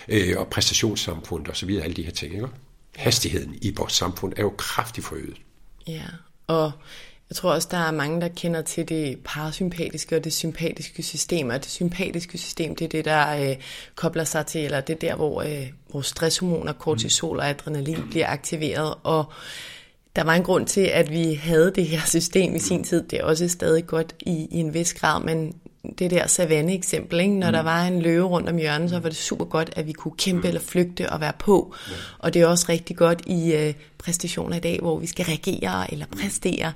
Øh, 0.08 0.34
og 0.38 0.48
præstationssamfundet 0.48 1.48
og 1.50 1.58
så 1.58 1.66
videre, 1.66 1.84
alle 1.84 1.96
de 1.96 2.04
her 2.04 2.12
ting. 2.12 2.34
Ikke? 2.34 2.48
Hastigheden 2.96 3.58
i 3.62 3.74
vores 3.78 3.94
samfund 3.94 4.34
er 4.38 4.42
jo 4.42 4.54
kraftigt 4.58 5.08
forøget. 5.08 5.38
Ja, 5.88 6.04
og 6.48 6.72
jeg 7.34 7.38
tror 7.38 7.52
også, 7.54 7.68
der 7.72 7.78
er 7.78 7.92
mange, 7.92 8.22
der 8.22 8.28
kender 8.28 8.62
til 8.62 8.90
det 8.90 9.18
parasympatiske 9.26 10.16
og 10.16 10.24
det 10.24 10.34
sympatiske 10.34 11.04
system, 11.04 11.50
og 11.50 11.64
det 11.64 11.72
sympatiske 11.72 12.38
system, 12.38 12.76
det 12.76 12.86
er 12.86 12.90
det, 12.90 13.06
der 13.06 13.50
øh, 13.50 13.56
kobler 13.96 14.24
sig 14.24 14.46
til, 14.46 14.66
eller 14.66 14.82
det 14.82 14.94
er 14.94 14.98
der, 14.98 15.16
hvor 15.16 15.42
øh, 15.42 15.68
vores 15.94 16.08
stresshormoner, 16.08 16.74
kortisol 16.74 17.40
og 17.40 17.50
adrenalin 17.50 17.98
bliver 18.10 18.28
aktiveret, 18.28 18.94
og 19.04 19.26
der 20.16 20.24
var 20.24 20.34
en 20.34 20.44
grund 20.44 20.68
til, 20.68 20.82
at 20.82 21.12
vi 21.12 21.34
havde 21.34 21.72
det 21.76 21.86
her 21.86 22.00
system 22.06 22.56
i 22.56 22.60
sin 22.60 22.84
tid. 22.84 23.04
Det 23.04 23.20
er 23.20 23.24
også 23.24 23.48
stadig 23.48 23.88
godt 23.88 24.16
i, 24.20 24.48
i 24.52 24.60
en 24.60 24.74
vis 24.74 24.94
grad, 24.94 25.24
men 25.24 25.56
det 26.00 26.12
der 26.12 26.28
savanne-eksempel, 26.28 27.20
ikke? 27.20 27.34
når 27.34 27.48
mm. 27.48 27.54
der 27.54 27.62
var 27.62 27.84
en 27.84 28.02
løve 28.02 28.26
rundt 28.26 28.50
om 28.50 28.58
hjørnet, 28.58 28.90
så 28.90 29.00
var 29.00 29.10
det 29.10 29.18
super 29.18 29.46
godt, 29.46 29.74
at 29.76 29.88
vi 29.88 29.92
kunne 29.92 30.14
kæmpe 30.18 30.42
mm. 30.42 30.48
eller 30.48 30.62
flygte 30.62 31.10
og 31.10 31.22
være 31.22 31.34
på. 31.40 31.76
Ja. 31.90 31.94
Og 32.20 32.34
det 32.34 32.42
er 32.42 32.48
også 32.48 32.66
rigtig 32.70 32.96
godt 32.96 33.22
i 33.26 33.54
øh, 33.54 33.74
præstationer 33.98 34.58
i 34.58 34.60
dag, 34.60 34.80
hvor 34.82 35.00
vi 35.00 35.08
skal 35.08 35.26
reagere 35.26 35.92
eller 35.92 36.06
præstere. 36.06 36.74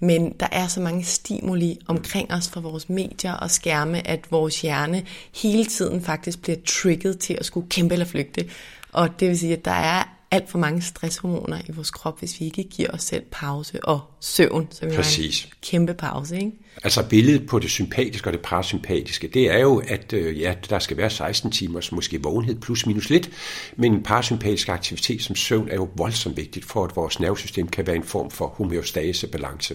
Men 0.00 0.34
der 0.40 0.46
er 0.52 0.66
så 0.66 0.80
mange 0.80 1.04
stimuli 1.04 1.78
omkring 1.86 2.32
os 2.32 2.48
fra 2.48 2.60
vores 2.60 2.88
medier 2.88 3.32
og 3.32 3.50
skærme, 3.50 4.06
at 4.06 4.20
vores 4.30 4.60
hjerne 4.60 5.02
hele 5.34 5.64
tiden 5.64 6.02
faktisk 6.02 6.42
bliver 6.42 6.58
trigget 6.66 7.18
til 7.18 7.34
at 7.34 7.44
skulle 7.44 7.68
kæmpe 7.68 7.92
eller 7.92 8.06
flygte. 8.06 8.44
Og 8.92 9.20
det 9.20 9.28
vil 9.28 9.38
sige, 9.38 9.52
at 9.52 9.64
der 9.64 9.70
er 9.70 10.19
alt 10.30 10.50
for 10.50 10.58
mange 10.58 10.82
stresshormoner 10.82 11.58
i 11.68 11.72
vores 11.72 11.90
krop, 11.90 12.18
hvis 12.18 12.40
vi 12.40 12.44
ikke 12.44 12.62
giver 12.62 12.90
os 12.90 13.02
selv 13.02 13.22
pause 13.30 13.84
og 13.84 14.00
søvn, 14.20 14.68
som 14.70 14.88
er 14.88 15.18
en 15.18 15.32
kæmpe 15.62 15.94
pause. 15.94 16.36
Ikke? 16.36 16.52
Altså 16.84 17.08
billedet 17.08 17.46
på 17.46 17.58
det 17.58 17.70
sympatiske 17.70 18.28
og 18.28 18.32
det 18.32 18.40
parasympatiske, 18.40 19.28
det 19.28 19.50
er 19.50 19.58
jo, 19.58 19.82
at 19.88 20.12
øh, 20.12 20.40
ja, 20.40 20.54
der 20.70 20.78
skal 20.78 20.96
være 20.96 21.10
16 21.10 21.50
timers 21.50 21.92
måske 21.92 22.22
vågenhed 22.22 22.60
plus 22.60 22.86
minus 22.86 23.10
lidt, 23.10 23.30
men 23.76 23.94
en 23.94 24.02
parasympatisk 24.02 24.68
aktivitet 24.68 25.22
som 25.22 25.36
søvn 25.36 25.68
er 25.68 25.74
jo 25.74 25.88
voldsomt 25.96 26.36
vigtigt 26.36 26.64
for, 26.64 26.84
at 26.84 26.96
vores 26.96 27.20
nervesystem 27.20 27.68
kan 27.68 27.86
være 27.86 27.96
en 27.96 28.04
form 28.04 28.30
for 28.30 28.46
homeostase, 28.46 29.26
balance. 29.26 29.74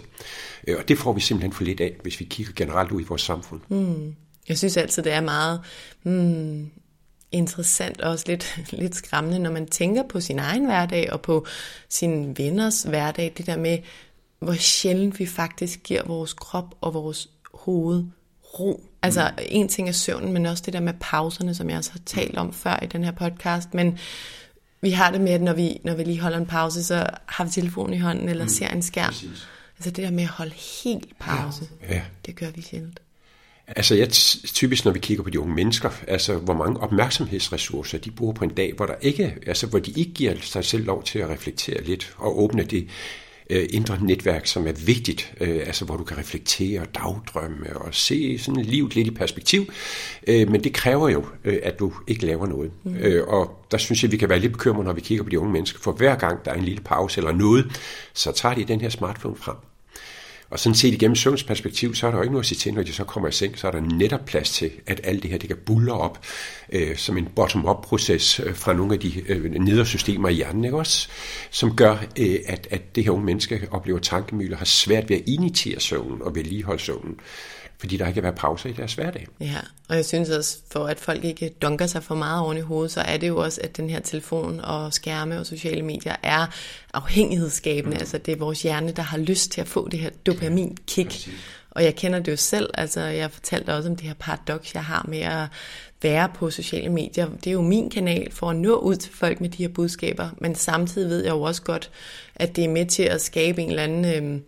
Øh, 0.67 0.77
og 0.77 0.87
det 0.87 0.97
får 0.97 1.13
vi 1.13 1.21
simpelthen 1.21 1.53
for 1.53 1.63
lidt 1.63 1.81
af, 1.81 1.95
hvis 2.01 2.19
vi 2.19 2.25
kigger 2.25 2.53
generelt 2.55 2.91
ud 2.91 3.01
i 3.01 3.05
vores 3.07 3.21
samfund. 3.21 3.61
Mm. 3.69 4.15
Jeg 4.49 4.57
synes 4.57 4.77
altid, 4.77 5.03
det 5.03 5.13
er 5.13 5.21
meget 5.21 5.61
mm, 6.03 6.71
interessant 7.35 8.01
og 8.01 8.11
også 8.11 8.25
lidt, 8.27 8.59
lidt 8.81 8.95
skræmmende, 8.95 9.39
når 9.39 9.51
man 9.51 9.67
tænker 9.67 10.03
på 10.09 10.19
sin 10.19 10.39
egen 10.39 10.65
hverdag 10.65 11.13
og 11.13 11.21
på 11.21 11.45
sine 11.89 12.37
venners 12.37 12.83
hverdag. 12.83 13.33
Det 13.37 13.45
der 13.45 13.57
med, 13.57 13.77
hvor 14.39 14.53
sjældent 14.53 15.19
vi 15.19 15.25
faktisk 15.25 15.83
giver 15.83 16.03
vores 16.05 16.33
krop 16.33 16.75
og 16.81 16.93
vores 16.93 17.29
hoved 17.53 18.03
ro. 18.59 18.83
Altså 19.01 19.31
mm. 19.37 19.43
en 19.47 19.67
ting 19.67 19.87
er 19.89 19.93
søvnen, 19.93 20.33
men 20.33 20.45
også 20.45 20.63
det 20.65 20.73
der 20.73 20.79
med 20.79 20.93
pauserne, 20.99 21.55
som 21.55 21.69
jeg 21.69 21.77
også 21.77 21.91
har 21.91 22.01
talt 22.05 22.37
om 22.37 22.53
før 22.53 22.79
i 22.83 22.85
den 22.85 23.03
her 23.03 23.11
podcast. 23.11 23.73
Men 23.73 23.99
vi 24.81 24.91
har 24.91 25.11
det 25.11 25.21
med, 25.21 25.31
at 25.31 25.41
når 25.41 25.53
vi, 25.53 25.81
når 25.83 25.95
vi 25.95 26.03
lige 26.03 26.19
holder 26.19 26.37
en 26.37 26.45
pause, 26.45 26.83
så 26.83 27.07
har 27.25 27.43
vi 27.43 27.49
telefonen 27.49 27.93
i 27.93 27.97
hånden 27.97 28.29
eller 28.29 28.43
mm. 28.43 28.49
ser 28.49 28.67
en 28.67 28.81
skærm. 28.81 29.11
Præcis. 29.11 29.47
Altså 29.77 29.91
det 29.91 30.03
der 30.03 30.11
med 30.11 30.23
at 30.23 30.29
holde 30.29 30.53
helt 30.83 31.19
pause, 31.19 31.67
ja. 31.89 32.01
det 32.25 32.35
gør 32.35 32.49
vi 32.49 32.61
sjældent. 32.61 32.99
Altså 33.67 33.95
jeg 33.95 34.09
typisk, 34.53 34.85
når 34.85 34.91
vi 34.91 34.99
kigger 34.99 35.23
på 35.23 35.29
de 35.29 35.39
unge 35.39 35.55
mennesker, 35.55 35.89
altså 36.07 36.35
hvor 36.35 36.53
mange 36.53 36.79
opmærksomhedsressourcer 36.79 37.97
de 37.97 38.11
bruger 38.11 38.33
på 38.33 38.43
en 38.43 38.53
dag, 38.53 38.73
hvor, 38.75 38.85
der 38.85 38.95
ikke, 39.01 39.35
altså, 39.47 39.67
hvor 39.67 39.79
de 39.79 39.91
ikke 39.91 40.13
giver 40.13 40.33
sig 40.41 40.65
selv 40.65 40.85
lov 40.85 41.03
til 41.03 41.19
at 41.19 41.29
reflektere 41.29 41.83
lidt 41.83 42.15
og 42.17 42.39
åbne 42.39 42.63
det 42.63 42.87
øh, 43.49 43.65
indre 43.69 43.97
netværk, 44.01 44.47
som 44.47 44.67
er 44.67 44.71
vigtigt, 44.85 45.33
øh, 45.41 45.59
altså 45.65 45.85
hvor 45.85 45.97
du 45.97 46.03
kan 46.03 46.17
reflektere 46.17 46.81
og 46.81 46.95
dagdrømme 46.95 47.77
og 47.77 47.95
se 47.95 48.37
sådan 48.37 48.63
livet 48.63 48.95
lidt 48.95 49.07
i 49.07 49.11
perspektiv. 49.11 49.65
Øh, 50.27 50.49
men 50.49 50.63
det 50.63 50.73
kræver 50.73 51.09
jo, 51.09 51.25
øh, 51.43 51.59
at 51.63 51.79
du 51.79 51.93
ikke 52.07 52.25
laver 52.25 52.47
noget. 52.47 52.71
Mm. 52.83 52.95
Øh, 52.95 53.27
og 53.27 53.65
der 53.71 53.77
synes 53.77 54.03
jeg, 54.03 54.11
vi 54.11 54.17
kan 54.17 54.29
være 54.29 54.39
lidt 54.39 54.51
bekymrede, 54.51 54.85
når 54.85 54.93
vi 54.93 55.01
kigger 55.01 55.23
på 55.23 55.29
de 55.29 55.39
unge 55.39 55.53
mennesker, 55.53 55.79
for 55.79 55.91
hver 55.91 56.15
gang 56.15 56.45
der 56.45 56.51
er 56.51 56.55
en 56.55 56.65
lille 56.65 56.83
pause 56.83 57.19
eller 57.19 57.31
noget, 57.31 57.79
så 58.13 58.31
tager 58.31 58.55
de 58.55 58.63
den 58.63 58.81
her 58.81 58.89
smartphone 58.89 59.35
frem. 59.35 59.55
Og 60.55 60.59
sådan 60.59 60.75
set 60.75 60.93
igennem 60.93 61.15
søvnsperspektiv, 61.15 61.95
så 61.95 62.07
er 62.07 62.11
der 62.11 62.17
jo 62.17 62.21
ikke 62.23 62.33
noget 62.33 62.43
at 62.43 62.47
sige 62.47 62.57
til, 62.57 62.73
når 62.73 62.83
de 62.83 62.93
så 62.93 63.03
kommer 63.03 63.29
i 63.29 63.31
seng, 63.31 63.57
så 63.57 63.67
er 63.67 63.71
der 63.71 63.81
netop 63.81 64.25
plads 64.25 64.51
til, 64.51 64.71
at 64.87 65.01
alt 65.03 65.23
det 65.23 65.31
her, 65.31 65.37
det 65.37 65.49
kan 65.49 65.57
bulle 65.65 65.93
op 65.93 66.25
øh, 66.71 66.97
som 66.97 67.17
en 67.17 67.27
bottom-up-proces 67.35 68.39
øh, 68.39 68.55
fra 68.55 68.73
nogle 68.73 68.93
af 68.93 68.99
de 68.99 69.21
øh, 69.27 69.51
nedersystemer 69.51 70.29
i 70.29 70.33
hjernen, 70.33 70.65
ikke 70.65 70.77
også? 70.77 71.09
Som 71.49 71.75
gør, 71.75 71.97
øh, 72.19 72.39
at, 72.45 72.67
at 72.71 72.95
det 72.95 73.03
her 73.03 73.11
unge 73.11 73.25
menneske 73.25 73.67
oplever 73.71 73.99
tankemøller, 73.99 74.57
har 74.57 74.65
svært 74.65 75.09
ved 75.09 75.15
at 75.15 75.23
initiere 75.27 75.79
søvnen 75.79 76.21
og 76.21 76.35
vedligeholde 76.35 76.81
søvnen 76.81 77.15
fordi 77.77 77.97
der 77.97 78.07
ikke 78.07 78.13
kan 78.13 78.23
være 78.23 78.33
pauser 78.33 78.69
i 78.69 78.73
deres 78.73 78.93
hverdag. 78.93 79.27
Ja, 79.39 79.57
og 79.89 79.95
jeg 79.95 80.05
synes 80.05 80.29
også, 80.29 80.57
for 80.71 80.85
at 80.85 80.99
folk 80.99 81.23
ikke 81.23 81.49
dunker 81.61 81.85
sig 81.85 82.03
for 82.03 82.15
meget 82.15 82.41
oven 82.41 82.57
i 82.57 82.61
hovedet, 82.61 82.91
så 82.91 83.01
er 83.01 83.17
det 83.17 83.27
jo 83.27 83.37
også, 83.37 83.61
at 83.63 83.77
den 83.77 83.89
her 83.89 83.99
telefon 83.99 84.59
og 84.59 84.93
skærme 84.93 85.39
og 85.39 85.45
sociale 85.45 85.81
medier 85.81 86.15
er 86.23 86.45
afhængighedsskabende. 86.93 87.95
Mm. 87.95 87.99
Altså 87.99 88.17
det 88.17 88.31
er 88.31 88.37
vores 88.37 88.61
hjerne, 88.61 88.91
der 88.91 89.01
har 89.01 89.17
lyst 89.17 89.51
til 89.51 89.61
at 89.61 89.67
få 89.67 89.89
det 89.89 89.99
her 89.99 90.09
dopamin-kick. 90.09 91.29
Og 91.71 91.83
jeg 91.83 91.95
kender 91.95 92.19
det 92.19 92.31
jo 92.31 92.37
selv, 92.37 92.69
altså 92.73 93.01
jeg 93.01 93.31
fortalte 93.31 93.73
også 93.73 93.89
om 93.89 93.95
det 93.95 94.07
her 94.07 94.13
paradoks, 94.13 94.73
jeg 94.73 94.83
har 94.83 95.05
med 95.07 95.19
at 95.19 95.47
være 96.01 96.29
på 96.35 96.49
sociale 96.49 96.89
medier. 96.89 97.29
Det 97.29 97.47
er 97.47 97.51
jo 97.51 97.61
min 97.61 97.89
kanal 97.89 98.31
for 98.31 98.49
at 98.49 98.55
nå 98.55 98.77
ud 98.77 98.95
til 98.95 99.13
folk 99.13 99.41
med 99.41 99.49
de 99.49 99.57
her 99.57 99.67
budskaber, 99.67 100.29
men 100.37 100.55
samtidig 100.55 101.09
ved 101.09 101.23
jeg 101.23 101.31
jo 101.31 101.41
også 101.41 101.61
godt, 101.61 101.91
at 102.35 102.55
det 102.55 102.63
er 102.63 102.69
med 102.69 102.85
til 102.85 103.03
at 103.03 103.21
skabe 103.21 103.61
en 103.61 103.69
eller 103.69 103.83
anden... 103.83 104.05
Øh, 104.05 104.41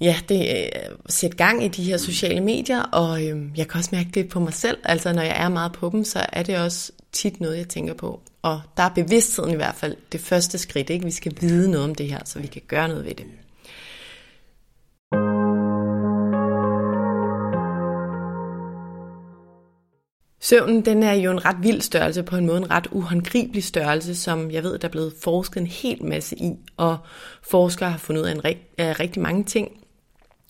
ja, 0.00 0.16
det 0.28 0.40
øh, 0.40 0.96
sætte 1.08 1.36
gang 1.36 1.64
i 1.64 1.68
de 1.68 1.84
her 1.84 1.96
sociale 1.96 2.40
medier, 2.40 2.82
og 2.82 3.26
øh, 3.26 3.42
jeg 3.56 3.68
kan 3.68 3.78
også 3.78 3.90
mærke 3.92 4.10
det 4.14 4.28
på 4.28 4.40
mig 4.40 4.54
selv. 4.54 4.78
Altså 4.84 5.12
når 5.12 5.22
jeg 5.22 5.42
er 5.42 5.48
meget 5.48 5.72
på 5.72 5.90
dem, 5.92 6.04
så 6.04 6.26
er 6.32 6.42
det 6.42 6.58
også 6.58 6.92
tit 7.12 7.40
noget, 7.40 7.58
jeg 7.58 7.68
tænker 7.68 7.94
på. 7.94 8.20
Og 8.42 8.60
der 8.76 8.82
er 8.82 8.94
bevidstheden 8.94 9.52
i 9.52 9.56
hvert 9.56 9.74
fald 9.74 9.96
det 10.12 10.20
første 10.20 10.58
skridt. 10.58 10.90
Ikke? 10.90 11.04
Vi 11.04 11.10
skal 11.10 11.32
vide 11.40 11.70
noget 11.70 11.84
om 11.84 11.94
det 11.94 12.08
her, 12.08 12.18
så 12.24 12.38
vi 12.38 12.46
kan 12.46 12.62
gøre 12.68 12.88
noget 12.88 13.04
ved 13.04 13.14
det. 13.14 13.26
Søvnen 20.40 20.84
den 20.84 21.02
er 21.02 21.12
jo 21.12 21.30
en 21.30 21.44
ret 21.44 21.56
vild 21.62 21.80
størrelse, 21.80 22.22
på 22.22 22.36
en 22.36 22.46
måde 22.46 22.58
en 22.58 22.70
ret 22.70 22.88
uhåndgribelig 22.90 23.64
størrelse, 23.64 24.14
som 24.14 24.50
jeg 24.50 24.62
ved, 24.62 24.78
der 24.78 24.88
er 24.88 24.92
blevet 24.92 25.14
forsket 25.22 25.60
en 25.60 25.66
hel 25.66 26.04
masse 26.04 26.36
i, 26.36 26.52
og 26.76 26.98
forskere 27.42 27.90
har 27.90 27.98
fundet 27.98 28.22
ud 28.22 28.26
af, 28.26 28.32
en, 28.32 28.56
af 28.78 29.00
rigtig 29.00 29.22
mange 29.22 29.44
ting. 29.44 29.81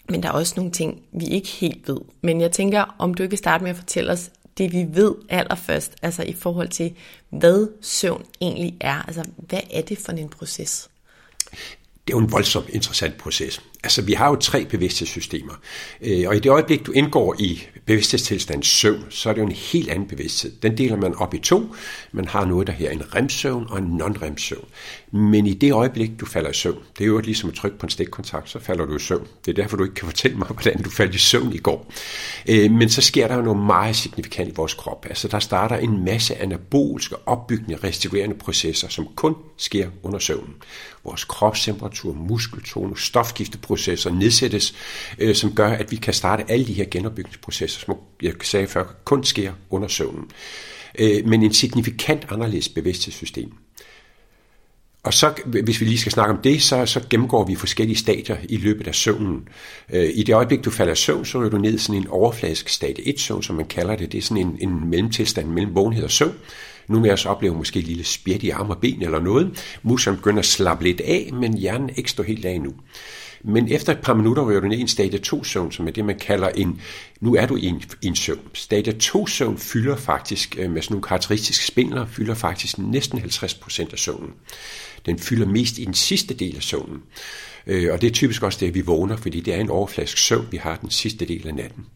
Men 0.09 0.23
der 0.23 0.29
er 0.29 0.33
også 0.33 0.55
nogle 0.57 0.73
ting, 0.73 1.03
vi 1.13 1.27
ikke 1.27 1.49
helt 1.49 1.89
ved. 1.89 2.01
Men 2.23 2.41
jeg 2.41 2.53
tænker, 2.53 2.95
om 2.99 3.15
du 3.15 3.23
ikke 3.23 3.37
starte 3.37 3.65
med 3.65 3.71
at 3.71 3.77
fortælle 3.77 4.13
os 4.13 4.31
det, 4.59 4.73
vi 4.73 4.87
ved 4.89 5.15
allerførst, 5.29 5.95
altså 6.03 6.23
i 6.23 6.33
forhold 6.33 6.69
til, 6.69 6.95
hvad 7.31 7.69
søvn 7.83 8.27
egentlig 8.41 8.77
er. 8.81 9.03
Altså, 9.03 9.25
hvad 9.37 9.61
er 9.71 9.83
det 9.83 9.99
for 9.99 10.13
en 10.13 10.29
proces? 10.29 10.89
Det 11.51 12.15
er 12.15 12.17
jo 12.17 12.19
en 12.19 12.33
voldsomt 12.33 12.69
interessant 12.69 13.19
proces. 13.19 13.63
Altså, 13.85 14.03
vi 14.03 14.13
har 14.13 14.29
jo 14.29 14.37
tre 14.37 14.65
bevidsthedssystemer, 14.65 15.53
øh, 16.01 16.29
og 16.29 16.37
i 16.37 16.39
det 16.39 16.51
øjeblik, 16.51 16.87
du 16.87 16.93
indgår 16.93 17.37
i 17.39 17.67
bevidsthedstilstand 17.87 18.63
søvn, 18.63 19.05
så 19.11 19.29
er 19.29 19.33
det 19.33 19.41
jo 19.41 19.47
en 19.47 19.53
helt 19.53 19.89
anden 19.89 20.09
bevidsthed. 20.09 20.53
Den 20.63 20.79
deler 20.79 20.97
man 20.97 21.15
op 21.15 21.35
i 21.35 21.39
to. 21.39 21.75
Man 22.13 22.29
har 22.29 22.45
noget, 22.45 22.67
der 22.67 22.73
her 22.73 22.91
en 22.91 23.15
remsøvn 23.15 23.67
og 23.69 23.79
en 23.79 24.03
non-remsøvn. 24.03 24.69
Men 25.11 25.47
i 25.47 25.55
det 25.55 25.73
øjeblik, 25.73 26.11
du 26.21 26.27
falder 26.27 26.51
i 26.51 26.55
søvn, 26.55 26.79
det 26.99 27.05
er 27.05 27.09
jo 27.09 27.19
ligesom 27.19 27.49
at 27.49 27.55
trykke 27.55 27.79
på 27.79 27.87
en 27.87 27.91
stikkontakt, 27.91 28.51
så 28.51 28.59
falder 28.61 28.87
du 28.87 28.97
i 28.97 29.01
søvn. 29.01 29.27
Det 29.45 29.59
er 29.59 29.63
derfor, 29.63 29.77
du 29.77 29.85
ikke 29.85 29.95
kan 29.95 30.07
fortælle 30.09 30.37
mig, 30.37 30.47
hvordan 30.53 30.83
du 30.83 30.91
faldt 30.91 31.15
i 31.15 31.19
søvn 31.19 31.53
i 31.53 31.59
går. 31.59 31.93
Øh, 32.49 32.71
men 32.71 32.91
så 32.91 33.03
sker 33.03 33.29
der 33.29 33.37
jo 33.37 33.43
noget 33.43 33.67
meget 33.67 33.97
signifikant 33.97 34.49
i 34.49 34.53
vores 34.57 34.75
krop. 34.75 35.07
Altså, 35.09 35.29
der 35.29 35.39
starter 35.39 35.77
en 35.77 36.05
masse 36.05 36.37
anabolske, 36.37 37.17
opbyggende, 37.27 37.79
restituerende 37.85 38.37
processer, 38.37 38.89
som 38.89 39.09
kun 39.17 39.35
sker 39.57 39.89
under 40.03 40.19
søvnen. 40.19 40.55
Vores 41.05 41.25
kropstemperatur, 41.25 42.15
muskeltone, 42.15 42.97
processer 43.73 44.11
nedsættes, 44.11 44.75
øh, 45.19 45.35
som 45.35 45.55
gør, 45.55 45.69
at 45.69 45.91
vi 45.91 45.97
kan 45.97 46.15
starte 46.15 46.45
alle 46.49 46.67
de 46.67 46.73
her 46.73 46.85
genopbygningsprocesser, 46.91 47.81
som 47.81 47.97
jeg 48.23 48.33
sagde 48.43 48.67
før, 48.67 48.85
kun 49.05 49.25
sker 49.25 49.53
under 49.71 49.89
søvnen. 49.89 50.25
Øh, 50.99 51.27
men 51.27 51.43
en 51.43 51.53
signifikant 51.53 52.27
anderledes 52.31 52.69
bevidsthedssystem. 52.69 53.53
Og 55.03 55.15
så, 55.15 55.35
hvis 55.65 55.81
vi 55.81 55.87
lige 55.87 55.99
skal 55.99 56.13
snakke 56.13 56.35
om 56.35 56.41
det, 56.43 56.63
så, 56.63 56.87
så 56.87 57.01
gennemgår 57.11 57.45
vi 57.45 57.55
forskellige 57.55 57.97
stadier 57.97 58.37
i 58.49 58.57
løbet 58.57 58.89
af 58.89 58.95
søvnen. 58.95 59.49
Øh, 59.93 60.11
I 60.15 60.23
det 60.23 60.35
øjeblik, 60.35 60.65
du 60.65 60.71
falder 60.71 60.93
i 60.93 60.97
søvn, 60.97 61.25
så 61.25 61.39
ryger 61.39 61.51
du 61.51 61.59
ned 61.59 61.75
i 61.75 61.79
sådan 61.79 62.01
en 62.01 62.09
overfladisk 62.09 62.69
stadie 62.69 63.15
1-søvn, 63.15 63.43
som 63.43 63.57
man 63.57 63.67
kalder 63.67 63.97
det. 63.97 64.13
Det 64.13 64.19
er 64.19 64.23
sådan 64.23 64.47
en, 64.47 64.59
en 64.61 64.91
mellemtilstand 64.91 65.49
mellem 65.49 65.75
vågenhed 65.75 66.05
og 66.05 66.11
søvn. 66.11 66.35
Nogle 66.93 67.09
af 67.09 67.13
os 67.13 67.27
oplever 67.27 67.57
måske 67.57 67.79
et 67.79 67.85
lille 67.85 68.05
spjæt 68.05 68.43
i 68.43 68.51
arm 68.51 68.71
og 68.71 68.79
ben 68.79 69.03
eller 69.03 69.21
noget. 69.21 69.79
Musklerne 69.83 70.19
begynder 70.19 70.39
at 70.39 70.47
slappe 70.47 70.85
lidt 70.85 71.01
af, 71.01 71.31
men 71.33 71.59
hjernen 71.59 71.91
ikke 71.97 72.11
står 72.11 72.23
helt 72.23 72.45
af 72.45 72.51
endnu. 72.51 72.73
Men 73.45 73.73
efter 73.73 73.93
et 73.93 73.99
par 73.99 74.15
minutter 74.15 74.43
ryger 74.43 74.61
du 74.61 74.67
ned 74.67 74.79
i 74.79 74.81
en 74.81 74.89
stadie 74.89 75.19
2 75.19 75.45
søvn, 75.45 75.73
som 75.73 75.87
er 75.87 75.91
det, 75.91 76.05
man 76.05 76.19
kalder 76.19 76.49
en, 76.49 76.81
nu 77.21 77.35
er 77.35 77.47
du 77.47 77.57
i 77.57 77.65
en, 77.65 77.83
en 78.03 78.17
søvn. 78.17 78.41
Stadie 78.55 78.93
2 78.93 79.27
søvn 79.27 79.59
fylder 79.59 79.97
faktisk, 79.97 80.57
øh, 80.59 80.71
med 80.71 80.83
sådan 80.83 80.95
nogle 80.95 81.03
karakteristiske 81.03 81.67
spindler, 81.67 82.07
fylder 82.07 82.35
faktisk 82.35 82.79
næsten 82.79 83.19
50% 83.19 83.93
af 83.93 83.99
søvnen. 83.99 84.31
Den 85.07 85.19
fylder 85.19 85.47
mest 85.47 85.79
i 85.79 85.85
den 85.85 85.95
sidste 85.95 86.35
del 86.35 86.57
af 86.57 86.63
søvnen. 86.63 87.03
Øh, 87.67 87.93
og 87.93 88.01
det 88.01 88.07
er 88.07 88.11
typisk 88.13 88.43
også 88.43 88.59
det, 88.61 88.75
vi 88.75 88.81
vågner, 88.81 89.17
fordi 89.17 89.41
det 89.41 89.55
er 89.55 89.59
en 89.59 89.71
overflask 89.71 90.19
søvn, 90.19 90.49
vi 90.51 90.57
har 90.57 90.77
den 90.77 90.91
sidste 90.91 91.25
del 91.25 91.49
af 91.49 91.55
natten. 91.55 91.87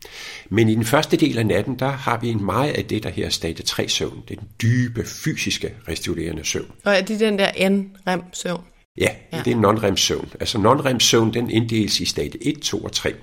Men 0.50 0.68
i 0.68 0.74
den 0.74 0.84
første 0.84 1.16
del 1.16 1.38
af 1.38 1.46
natten, 1.46 1.78
der 1.78 1.90
har 1.90 2.18
vi 2.20 2.28
en 2.28 2.44
meget 2.44 2.72
af 2.72 2.84
det, 2.84 3.02
der 3.02 3.10
her 3.10 3.28
stadie 3.28 3.64
3 3.64 3.88
søvn. 3.88 4.22
Det 4.28 4.36
er 4.36 4.40
den 4.40 4.48
dybe, 4.62 5.04
fysiske, 5.04 5.74
restituerende 5.88 6.44
søvn. 6.44 6.70
Og 6.84 6.96
er 6.96 7.00
det 7.00 7.20
den 7.20 7.38
der 7.38 7.68
N-rem-søvn? 7.68 8.64
Ja, 8.98 9.08
ja, 9.32 9.38
det 9.38 9.50
er 9.52 9.56
en 9.56 9.64
non-rem-søvn. 9.64 10.28
Altså 10.40 10.58
non-rem-søvn, 10.58 11.34
den 11.34 11.50
inddeles 11.50 12.00
i 12.00 12.04
stadie 12.04 12.46
1, 12.46 12.60
2 12.60 12.78
og 12.78 12.92
3. 12.92 13.14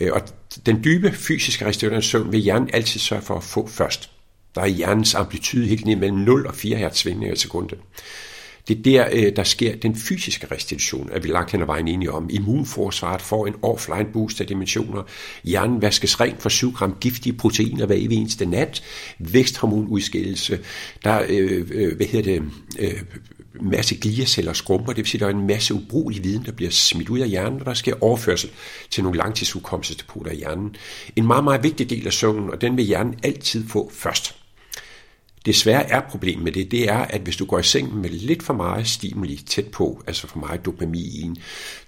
Øh, 0.00 0.12
og 0.12 0.22
den 0.66 0.84
dybe, 0.84 1.12
fysiske 1.12 1.66
restituerende 1.66 2.02
søvn 2.02 2.32
vil 2.32 2.40
hjernen 2.40 2.70
altid 2.72 3.00
sørge 3.00 3.22
for 3.22 3.36
at 3.36 3.44
få 3.44 3.66
først. 3.66 4.10
Der 4.54 4.60
er 4.60 4.66
hjernens 4.66 5.14
amplitude 5.14 5.66
helt 5.66 5.86
ned 5.86 5.96
mellem 5.96 6.18
0 6.18 6.46
og 6.46 6.54
4 6.54 6.76
hertz 6.76 6.98
svingninger 6.98 7.34
i 7.34 7.38
sekundet. 7.38 7.78
Det 8.68 8.78
er 8.78 8.82
der, 8.82 9.08
øh, 9.12 9.36
der 9.36 9.44
sker 9.44 9.76
den 9.76 9.96
fysiske 9.96 10.46
restitution, 10.50 11.10
at 11.12 11.24
vi 11.24 11.28
langt 11.28 11.52
hen 11.52 11.60
ad 11.60 11.66
vejen 11.66 11.88
enige 11.88 12.12
om. 12.12 12.30
Immunforsvaret 12.32 13.22
får 13.22 13.46
en 13.46 13.54
offline 13.62 14.06
boost 14.12 14.40
af 14.40 14.46
dimensioner. 14.46 15.02
Hjernen 15.44 15.82
vaskes 15.82 16.20
rent 16.20 16.42
for 16.42 16.48
7 16.48 16.72
gram 16.72 16.96
giftige 17.00 17.32
proteiner 17.32 17.86
hver 17.86 17.96
evig 17.96 18.18
eneste 18.18 18.46
nat. 18.46 18.82
Væksthormonudskillelse. 19.18 20.58
Der 21.04 21.22
øh, 21.28 21.66
øh, 21.70 21.96
hvad 21.96 22.06
hedder 22.06 22.32
det, 22.32 22.42
øh, 22.78 23.02
masse 23.60 23.96
gliaceller 23.96 24.52
skrumper, 24.52 24.92
det 24.92 24.96
vil 24.96 25.06
sige, 25.06 25.18
at 25.18 25.20
der 25.20 25.26
er 25.26 25.40
en 25.40 25.46
masse 25.46 25.74
ubrugelig 25.74 26.24
viden, 26.24 26.44
der 26.46 26.52
bliver 26.52 26.70
smidt 26.70 27.08
ud 27.08 27.18
af 27.18 27.28
hjernen, 27.28 27.60
og 27.60 27.66
der 27.66 27.74
sker 27.74 27.94
overførsel 28.00 28.50
til 28.90 29.02
nogle 29.02 29.18
langtidsudkomstdepoter 29.18 30.30
i 30.30 30.36
hjernen. 30.36 30.76
En 31.16 31.26
meget, 31.26 31.44
meget 31.44 31.62
vigtig 31.62 31.90
del 31.90 32.06
af 32.06 32.12
søvnen, 32.12 32.50
og 32.50 32.60
den 32.60 32.76
vil 32.76 32.84
hjernen 32.84 33.14
altid 33.22 33.68
få 33.68 33.90
først. 33.94 34.39
Desværre 35.46 35.90
er 35.90 36.00
problemet 36.00 36.44
med 36.44 36.52
det, 36.52 36.70
det 36.70 36.88
er, 36.88 36.98
at 36.98 37.20
hvis 37.20 37.36
du 37.36 37.44
går 37.44 37.58
i 37.58 37.62
seng 37.62 37.96
med 37.96 38.10
lidt 38.10 38.42
for 38.42 38.54
meget 38.54 38.88
stimuli 38.88 39.36
tæt 39.36 39.66
på, 39.66 40.02
altså 40.06 40.26
for 40.26 40.38
meget 40.38 40.64
dopamin 40.64 41.36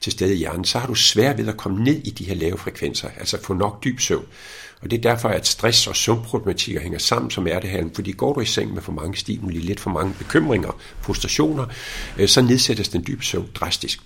til 0.00 0.12
stede 0.12 0.34
i 0.34 0.38
hjernen, 0.38 0.64
så 0.64 0.78
har 0.78 0.86
du 0.86 0.94
svært 0.94 1.38
ved 1.38 1.48
at 1.48 1.56
komme 1.56 1.84
ned 1.84 2.00
i 2.04 2.10
de 2.10 2.24
her 2.24 2.34
lave 2.34 2.58
frekvenser, 2.58 3.08
altså 3.18 3.42
få 3.42 3.54
nok 3.54 3.84
dyb 3.84 4.00
søvn. 4.00 4.26
Og 4.82 4.90
det 4.90 4.96
er 4.96 5.02
derfor, 5.02 5.28
at 5.28 5.46
stress 5.46 5.86
og 5.86 5.96
søvnproblematikker 5.96 6.80
hænger 6.80 6.98
sammen 6.98 7.30
som 7.30 7.46
ærtehallen, 7.46 7.94
fordi 7.94 8.12
går 8.12 8.32
du 8.32 8.40
i 8.40 8.46
seng 8.46 8.74
med 8.74 8.82
for 8.82 8.92
mange 8.92 9.16
stimuli, 9.16 9.58
lidt 9.58 9.80
for 9.80 9.90
mange 9.90 10.14
bekymringer, 10.18 10.80
frustrationer, 11.00 11.66
øh, 12.18 12.28
så 12.28 12.42
nedsættes 12.42 12.88
den 12.88 13.04
dybe 13.06 13.24
søvn 13.24 13.48
drastisk. 13.54 14.00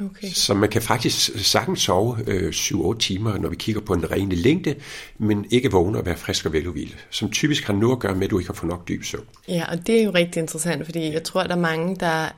Okay. 0.00 0.28
Så 0.28 0.54
man 0.54 0.68
kan 0.68 0.82
faktisk 0.82 1.38
sagtens 1.50 1.80
sove 1.80 2.18
øh, 2.26 2.48
7-8 2.48 2.98
timer, 2.98 3.38
når 3.38 3.48
vi 3.48 3.56
kigger 3.56 3.80
på 3.80 3.92
en 3.92 4.10
rene 4.10 4.34
længde, 4.34 4.74
men 5.18 5.46
ikke 5.50 5.70
vågne 5.70 5.98
og 5.98 6.06
være 6.06 6.16
frisk 6.16 6.46
og 6.46 6.52
veludvilet, 6.52 7.06
som 7.10 7.30
typisk 7.30 7.64
har 7.64 7.74
noget 7.74 7.96
at 7.96 8.00
gøre 8.00 8.14
med, 8.14 8.24
at 8.24 8.30
du 8.30 8.38
ikke 8.38 8.48
har 8.48 8.54
fået 8.54 8.70
nok 8.70 8.88
dyb 8.88 9.04
søvn. 9.04 9.26
Ja, 9.48 9.64
og 9.70 9.86
det 9.86 10.00
er 10.00 10.04
jo 10.04 10.10
rigtig 10.10 10.40
interessant, 10.40 10.84
fordi 10.84 11.12
jeg 11.12 11.22
tror, 11.22 11.40
at 11.40 11.50
der 11.50 11.56
er 11.56 11.60
mange, 11.60 11.96
der 11.96 12.28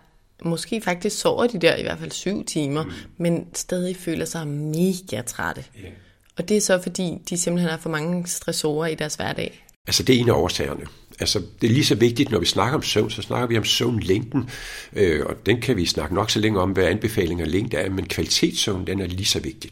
måske 0.45 0.81
faktisk 0.81 1.21
sover 1.21 1.47
de 1.47 1.59
der 1.59 1.77
i 1.77 1.83
hvert 1.83 1.99
fald 1.99 2.11
7 2.11 2.45
timer, 2.45 2.85
mm. 2.85 2.91
men 3.17 3.47
stadig 3.55 3.97
føler 3.97 4.25
sig 4.25 4.49
mega 4.49 5.23
trætte. 5.23 5.65
Yeah. 5.81 5.93
Og 6.39 6.49
det 6.49 6.57
er 6.57 6.61
så, 6.61 6.83
fordi 6.83 7.19
de 7.31 7.39
simpelthen 7.39 7.71
har 7.71 7.79
for 7.79 7.91
mange 7.91 8.27
stressorer 8.27 8.87
i 8.87 8.95
deres 8.95 9.15
hverdag. 9.15 9.67
Altså 9.87 10.03
det 10.03 10.17
er 10.17 10.21
en 10.21 10.29
af 10.29 10.35
årsagerne. 10.35 10.87
Altså, 11.23 11.43
det 11.61 11.71
er 11.71 11.73
lige 11.73 11.85
så 11.85 11.95
vigtigt, 11.95 12.31
når 12.31 12.39
vi 12.39 12.47
snakker 12.47 12.75
om 12.77 12.83
søvn, 12.83 13.11
så 13.11 13.23
snakker 13.23 13.47
vi 13.47 13.59
om 13.59 13.65
søvnlængden, 13.65 14.51
øh, 14.93 15.27
og 15.27 15.35
den 15.47 15.61
kan 15.61 15.77
vi 15.77 15.87
snakke 15.87 16.15
nok 16.15 16.31
så 16.31 16.39
længe 16.41 16.61
om, 16.61 16.71
hvad 16.71 16.85
anbefalinger 16.85 17.45
og 17.45 17.51
længde 17.51 17.77
er, 17.77 17.91
men 17.91 18.07
kvalitetssøvn, 18.07 18.87
den 18.87 19.01
er 19.01 19.07
lige 19.07 19.25
så 19.25 19.41
vigtig. 19.41 19.71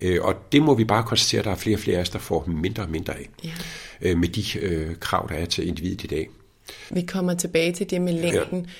Øh, 0.00 0.18
og 0.22 0.34
det 0.52 0.62
må 0.62 0.74
vi 0.74 0.84
bare 0.84 1.02
konstatere, 1.02 1.38
at 1.38 1.44
der 1.44 1.50
er 1.50 1.56
flere 1.56 1.76
og 1.76 1.80
flere 1.80 1.96
af 1.96 2.00
os, 2.00 2.10
der 2.10 2.18
får 2.18 2.44
mindre 2.46 2.82
og 2.82 2.90
mindre 2.90 3.14
af, 3.14 3.28
ja. 3.44 3.50
øh, 4.02 4.18
med 4.18 4.28
de 4.28 4.58
øh, 4.58 4.96
krav, 5.00 5.26
der 5.28 5.34
er 5.34 5.44
til 5.44 5.68
individet 5.68 6.04
i 6.04 6.06
dag. 6.06 6.28
Vi 6.90 7.02
kommer 7.02 7.34
tilbage 7.34 7.72
til 7.72 7.90
det 7.90 8.00
med 8.00 8.12
længden. 8.12 8.60
Ja. 8.60 8.70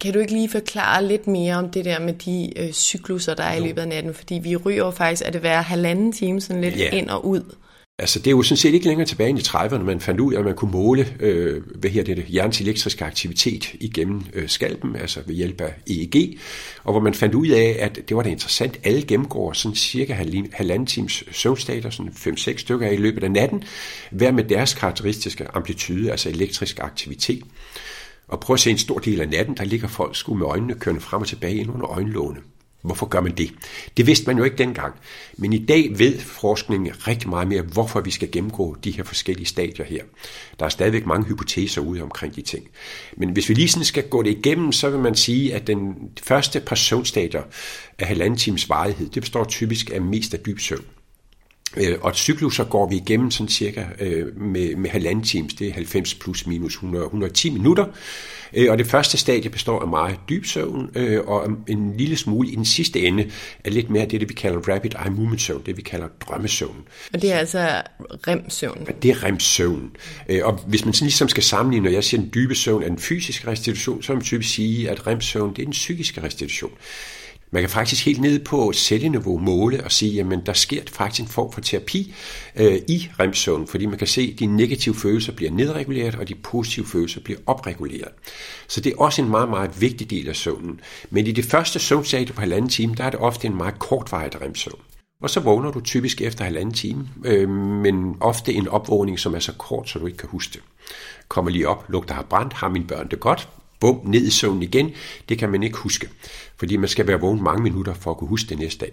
Kan 0.00 0.12
du 0.12 0.18
ikke 0.18 0.32
lige 0.32 0.48
forklare 0.48 1.06
lidt 1.06 1.26
mere 1.26 1.54
om 1.54 1.70
det 1.70 1.84
der 1.84 2.00
med 2.00 2.14
de 2.14 2.52
øh, 2.56 2.72
cykluser, 2.72 3.34
der 3.34 3.44
er 3.44 3.56
i 3.56 3.60
løbet 3.60 3.82
af 3.82 3.88
natten? 3.88 4.14
Fordi 4.14 4.34
vi 4.34 4.56
ryger 4.56 4.90
faktisk, 4.90 5.22
at 5.26 5.32
det 5.32 5.42
være 5.42 5.62
halvanden 5.62 6.12
time 6.12 6.40
sådan 6.40 6.62
lidt 6.62 6.76
ja. 6.76 6.90
ind 6.90 7.08
og 7.08 7.26
ud. 7.26 7.54
Altså 7.98 8.18
det 8.18 8.26
er 8.26 8.30
jo 8.30 8.42
sådan 8.42 8.56
set 8.56 8.74
ikke 8.74 8.86
længere 8.86 9.06
tilbage 9.06 9.30
end 9.30 9.38
i 9.38 9.42
30'erne, 9.42 9.82
man 9.82 10.00
fandt 10.00 10.20
ud 10.20 10.34
af, 10.34 10.38
at 10.38 10.44
man 10.44 10.54
kunne 10.54 10.70
måle 10.70 11.06
øh, 11.20 11.62
hvad 11.74 11.90
her 11.90 12.04
det, 12.04 12.24
hjernens 12.24 12.60
elektriske 12.60 13.04
aktivitet 13.04 13.74
igennem 13.80 14.22
øh, 14.32 14.48
skalpen, 14.48 14.96
altså 14.96 15.20
ved 15.26 15.34
hjælp 15.34 15.60
af 15.60 15.74
EEG, 15.86 16.38
og 16.84 16.92
hvor 16.92 17.00
man 17.00 17.14
fandt 17.14 17.34
ud 17.34 17.48
af, 17.48 17.76
at 17.80 17.98
det 18.08 18.16
var 18.16 18.22
da 18.22 18.28
interessant, 18.28 18.80
alle 18.84 19.02
gennemgår 19.02 19.52
sådan 19.52 19.76
cirka 19.76 20.12
halvanden 20.52 20.86
times 20.86 21.24
søvnstater, 21.32 21.90
sådan 21.90 22.12
5-6 22.12 22.58
stykker 22.58 22.90
i 22.90 22.96
løbet 22.96 23.24
af 23.24 23.30
natten, 23.30 23.64
hver 24.10 24.32
med 24.32 24.44
deres 24.44 24.74
karakteristiske 24.74 25.46
amplitude, 25.54 26.10
altså 26.10 26.28
elektrisk 26.28 26.78
aktivitet. 26.78 27.42
Og 28.28 28.40
prøv 28.40 28.54
at 28.54 28.60
se 28.60 28.70
en 28.70 28.78
stor 28.78 28.98
del 28.98 29.20
af 29.20 29.28
natten, 29.28 29.56
der 29.56 29.64
ligger 29.64 29.88
folk 29.88 30.16
sgu 30.16 30.34
med 30.34 30.46
øjnene 30.46 30.74
kørende 30.74 31.00
frem 31.00 31.22
og 31.22 31.28
tilbage 31.28 31.56
ind 31.56 31.70
under 31.70 31.90
øjenlågene. 31.90 32.40
Hvorfor 32.84 33.06
gør 33.06 33.20
man 33.20 33.32
det? 33.32 33.50
Det 33.96 34.06
vidste 34.06 34.26
man 34.26 34.38
jo 34.38 34.44
ikke 34.44 34.56
dengang. 34.56 34.94
Men 35.36 35.52
i 35.52 35.66
dag 35.66 35.98
ved 35.98 36.18
forskningen 36.18 37.08
rigtig 37.08 37.28
meget 37.28 37.48
mere, 37.48 37.62
hvorfor 37.62 38.00
vi 38.00 38.10
skal 38.10 38.30
gennemgå 38.30 38.76
de 38.84 38.90
her 38.90 39.04
forskellige 39.04 39.46
stadier 39.46 39.84
her. 39.84 40.02
Der 40.58 40.64
er 40.64 40.68
stadigvæk 40.68 41.06
mange 41.06 41.26
hypoteser 41.26 41.80
ude 41.80 42.02
omkring 42.02 42.36
de 42.36 42.42
ting. 42.42 42.68
Men 43.16 43.30
hvis 43.30 43.48
vi 43.48 43.54
lige 43.54 43.68
sådan 43.68 43.84
skal 43.84 44.08
gå 44.08 44.22
det 44.22 44.30
igennem, 44.30 44.72
så 44.72 44.90
vil 44.90 45.00
man 45.00 45.14
sige, 45.14 45.54
at 45.54 45.66
den 45.66 45.94
første 46.22 46.60
par 46.60 46.76
søvnstadier 46.76 47.42
af 47.98 48.06
halvanden 48.06 48.38
times 48.38 48.68
varighed, 48.68 49.08
det 49.08 49.22
består 49.22 49.44
typisk 49.44 49.90
af 49.90 50.00
mest 50.00 50.34
af 50.34 50.40
dyb 50.40 50.58
søvn. 50.58 50.84
Øh, 51.76 51.98
og 52.00 52.14
cykluser 52.14 52.64
går 52.64 52.88
vi 52.88 52.96
igennem 52.96 53.30
sådan 53.30 53.48
cirka 53.48 53.84
øh, 54.00 54.40
med, 54.40 54.76
med 54.76 54.90
halvanden 54.90 55.24
times, 55.24 55.54
det 55.54 55.68
er 55.68 55.72
90 55.72 56.14
plus 56.14 56.46
minus 56.46 56.74
100, 56.74 57.04
110 57.04 57.50
minutter. 57.50 57.84
Øh, 58.52 58.70
og 58.70 58.78
det 58.78 58.86
første 58.86 59.18
stadie 59.18 59.50
består 59.50 59.80
af 59.80 59.88
meget 59.88 60.16
dyb 60.28 60.44
søvn, 60.44 60.90
og 61.26 61.50
en 61.68 61.96
lille 61.96 62.16
smule 62.16 62.48
i 62.48 62.54
den 62.54 62.64
sidste 62.64 63.00
ende 63.00 63.30
er 63.64 63.70
lidt 63.70 63.90
mere 63.90 64.06
det, 64.06 64.20
det 64.20 64.28
vi 64.28 64.34
kalder 64.34 64.58
rapid 64.58 64.90
eye 65.04 65.10
movement 65.10 65.40
søvn, 65.40 65.62
det 65.66 65.76
vi 65.76 65.82
kalder 65.82 66.08
drømmesøvn. 66.20 66.76
Og 67.14 67.22
det 67.22 67.32
er 67.32 67.38
altså 67.38 67.82
remsøvn? 68.28 68.86
Det 69.02 69.10
er 69.10 69.24
remsøvn. 69.24 69.90
Og 70.42 70.60
hvis 70.66 70.84
man 70.84 70.94
sådan 70.94 71.06
ligesom 71.06 71.28
skal 71.28 71.42
sammenligne, 71.42 71.84
når 71.84 71.92
jeg 71.92 72.04
siger 72.04 72.20
den 72.20 72.30
dybe 72.34 72.54
søvn 72.54 72.82
er 72.82 72.88
den 72.88 72.98
fysiske 72.98 73.50
restitution, 73.50 74.02
så 74.02 74.12
vil 74.12 74.16
man 74.16 74.24
typisk 74.24 74.54
sige, 74.54 74.90
at 74.90 75.06
remsøvn 75.06 75.50
det 75.50 75.58
er 75.58 75.66
den 75.66 75.72
psykiske 75.72 76.22
restitution. 76.22 76.72
Man 77.54 77.62
kan 77.62 77.70
faktisk 77.70 78.04
helt 78.04 78.20
ned 78.20 78.44
på 78.44 78.72
celleniveau 78.72 79.38
måle 79.38 79.84
og 79.84 79.92
sige, 79.92 80.20
at 80.20 80.46
der 80.46 80.52
sker 80.52 80.82
faktisk 80.92 81.20
en 81.20 81.28
form 81.28 81.52
for 81.52 81.60
terapi 81.60 82.14
øh, 82.56 82.78
i 82.88 83.08
remsøvn, 83.20 83.66
fordi 83.66 83.86
man 83.86 83.98
kan 83.98 84.06
se, 84.06 84.30
at 84.32 84.38
de 84.38 84.46
negative 84.46 84.94
følelser 84.94 85.32
bliver 85.32 85.50
nedreguleret, 85.50 86.14
og 86.14 86.28
de 86.28 86.34
positive 86.34 86.86
følelser 86.86 87.20
bliver 87.20 87.40
opreguleret. 87.46 88.08
Så 88.68 88.80
det 88.80 88.92
er 88.92 88.96
også 88.96 89.22
en 89.22 89.28
meget, 89.28 89.48
meget 89.48 89.80
vigtig 89.80 90.10
del 90.10 90.28
af 90.28 90.36
søvnen. 90.36 90.80
Men 91.10 91.26
i 91.26 91.32
det 91.32 91.44
første 91.44 91.78
søvnstadie 91.78 92.34
på 92.34 92.40
halvanden 92.40 92.70
time, 92.70 92.94
der 92.94 93.04
er 93.04 93.10
det 93.10 93.20
ofte 93.20 93.46
en 93.46 93.56
meget 93.56 93.78
kortvarig 93.78 94.42
remsøvn. 94.42 94.80
Og 95.22 95.30
så 95.30 95.40
vågner 95.40 95.70
du 95.70 95.80
typisk 95.80 96.20
efter 96.20 96.44
halvanden 96.44 96.74
time, 96.74 97.08
øh, 97.24 97.48
men 97.50 98.16
ofte 98.20 98.52
en 98.52 98.68
opvågning, 98.68 99.18
som 99.18 99.34
er 99.34 99.38
så 99.38 99.52
kort, 99.52 99.88
så 99.88 99.98
du 99.98 100.06
ikke 100.06 100.18
kan 100.18 100.28
huske 100.28 100.52
det. 100.52 100.62
Kommer 101.28 101.50
lige 101.50 101.68
op, 101.68 101.84
lugter 101.88 102.14
har 102.14 102.22
brændt, 102.22 102.52
har 102.52 102.68
mine 102.68 102.86
børn 102.86 103.08
det 103.08 103.20
godt, 103.20 103.48
bum, 103.84 104.00
ned 104.04 104.22
i 104.22 104.30
søvn 104.30 104.62
igen, 104.62 104.90
det 105.28 105.38
kan 105.38 105.50
man 105.50 105.62
ikke 105.62 105.76
huske. 105.76 106.08
Fordi 106.56 106.76
man 106.76 106.88
skal 106.88 107.06
være 107.06 107.20
vågen 107.20 107.42
mange 107.42 107.62
minutter 107.62 107.94
for 107.94 108.10
at 108.10 108.16
kunne 108.16 108.28
huske 108.28 108.48
det 108.48 108.58
næste 108.58 108.86
dag. 108.86 108.92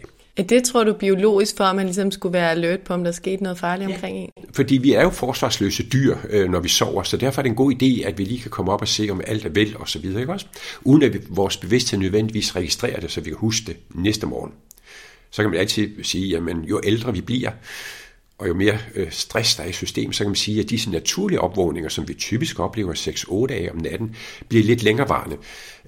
Det 0.50 0.64
tror 0.64 0.84
du 0.84 0.94
biologisk 0.94 1.58
for, 1.58 1.64
at 1.64 1.76
man 1.76 1.86
ligesom 1.86 2.12
skulle 2.12 2.34
være 2.34 2.52
alert 2.52 2.80
på, 2.80 2.94
om 2.94 3.04
der 3.04 3.12
skete 3.12 3.44
noget 3.44 3.58
farligt 3.60 3.90
ja. 3.90 3.96
omkring 3.96 4.18
en? 4.18 4.30
Fordi 4.54 4.78
vi 4.78 4.94
er 4.94 5.02
jo 5.02 5.10
forsvarsløse 5.10 5.84
dyr, 5.84 6.16
øh, 6.30 6.50
når 6.50 6.60
vi 6.60 6.70
sover, 6.70 7.04
så 7.04 7.18
derfor 7.18 7.42
er 7.42 7.44
det 7.44 7.50
en 7.50 7.56
god 7.56 7.74
idé, 7.74 8.08
at 8.08 8.18
vi 8.18 8.24
lige 8.24 8.42
kan 8.42 8.52
komme 8.52 8.72
op 8.72 8.82
og 8.82 8.88
se, 8.88 9.08
om 9.12 9.22
alt 9.28 9.46
er 9.46 9.50
vel 9.50 9.76
og 9.80 9.90
så 9.90 10.00
videre, 10.00 10.22
ikke 10.22 10.34
også? 10.34 10.46
Uden 10.82 11.04
at 11.04 11.18
vores 11.30 11.58
bevidsthed 11.58 12.00
nødvendigvis 12.00 12.56
registrerer 12.56 13.00
det, 13.00 13.12
så 13.12 13.22
vi 13.22 13.30
kan 13.30 13.38
huske 13.38 13.66
det 13.68 13.78
næste 13.90 14.28
morgen. 14.28 14.52
Så 15.32 15.42
kan 15.42 15.52
man 15.52 15.60
altid 15.60 16.04
sige, 16.04 16.38
at 16.38 16.44
jo 16.70 16.82
ældre 16.84 17.14
vi 17.14 17.22
bliver, 17.22 17.52
og 18.42 18.48
jo 18.48 18.54
mere 18.54 18.78
øh, 18.96 19.12
stress 19.12 19.56
der 19.56 19.64
er 19.64 19.68
i 19.68 19.72
systemet, 19.72 20.16
så 20.16 20.24
kan 20.24 20.30
man 20.30 20.36
sige, 20.36 20.60
at 20.60 20.70
disse 20.70 20.92
naturlige 20.92 21.42
opvågninger, 21.42 21.90
som 21.90 22.08
vi 22.08 22.14
typisk 22.14 22.60
oplever 22.60 22.94
6-8 22.94 23.46
dage 23.46 23.72
om 23.72 23.78
natten, 23.78 24.16
bliver 24.50 24.64
lidt 24.64 24.84
længerevarende. 24.84 25.38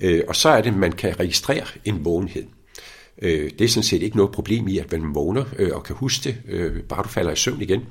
Øh, 0.01 0.21
og 0.27 0.35
så 0.35 0.49
er 0.49 0.61
det, 0.61 0.69
at 0.69 0.77
man 0.77 0.91
kan 0.91 1.19
registrere 1.19 1.65
en 1.85 2.05
vågenhed. 2.05 2.43
Øh, 3.21 3.51
det 3.59 3.61
er 3.61 3.67
sådan 3.67 3.83
set 3.83 4.01
ikke 4.01 4.17
noget 4.17 4.31
problem 4.31 4.67
i, 4.67 4.77
at 4.77 4.91
man 4.91 5.15
vågner 5.15 5.45
øh, 5.59 5.71
og 5.73 5.83
kan 5.83 5.95
huske 5.95 6.23
det, 6.23 6.37
øh, 6.47 6.83
bare 6.83 7.03
du 7.03 7.09
falder 7.09 7.31
i 7.31 7.35
søvn 7.35 7.61
igen. 7.61 7.81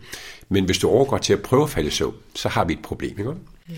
Men 0.48 0.64
hvis 0.64 0.79
du 0.79 0.88
overgår 0.88 1.18
til 1.18 1.33
at 1.33 1.42
prøve 1.42 1.62
at 1.62 1.70
falde 1.70 1.88
i 1.88 1.90
søvn, 1.90 2.14
så 2.35 2.48
har 2.48 2.64
vi 2.64 2.72
et 2.72 2.83
problem. 2.83 3.18
Ikke? 3.18 3.31
Ja. 3.68 3.75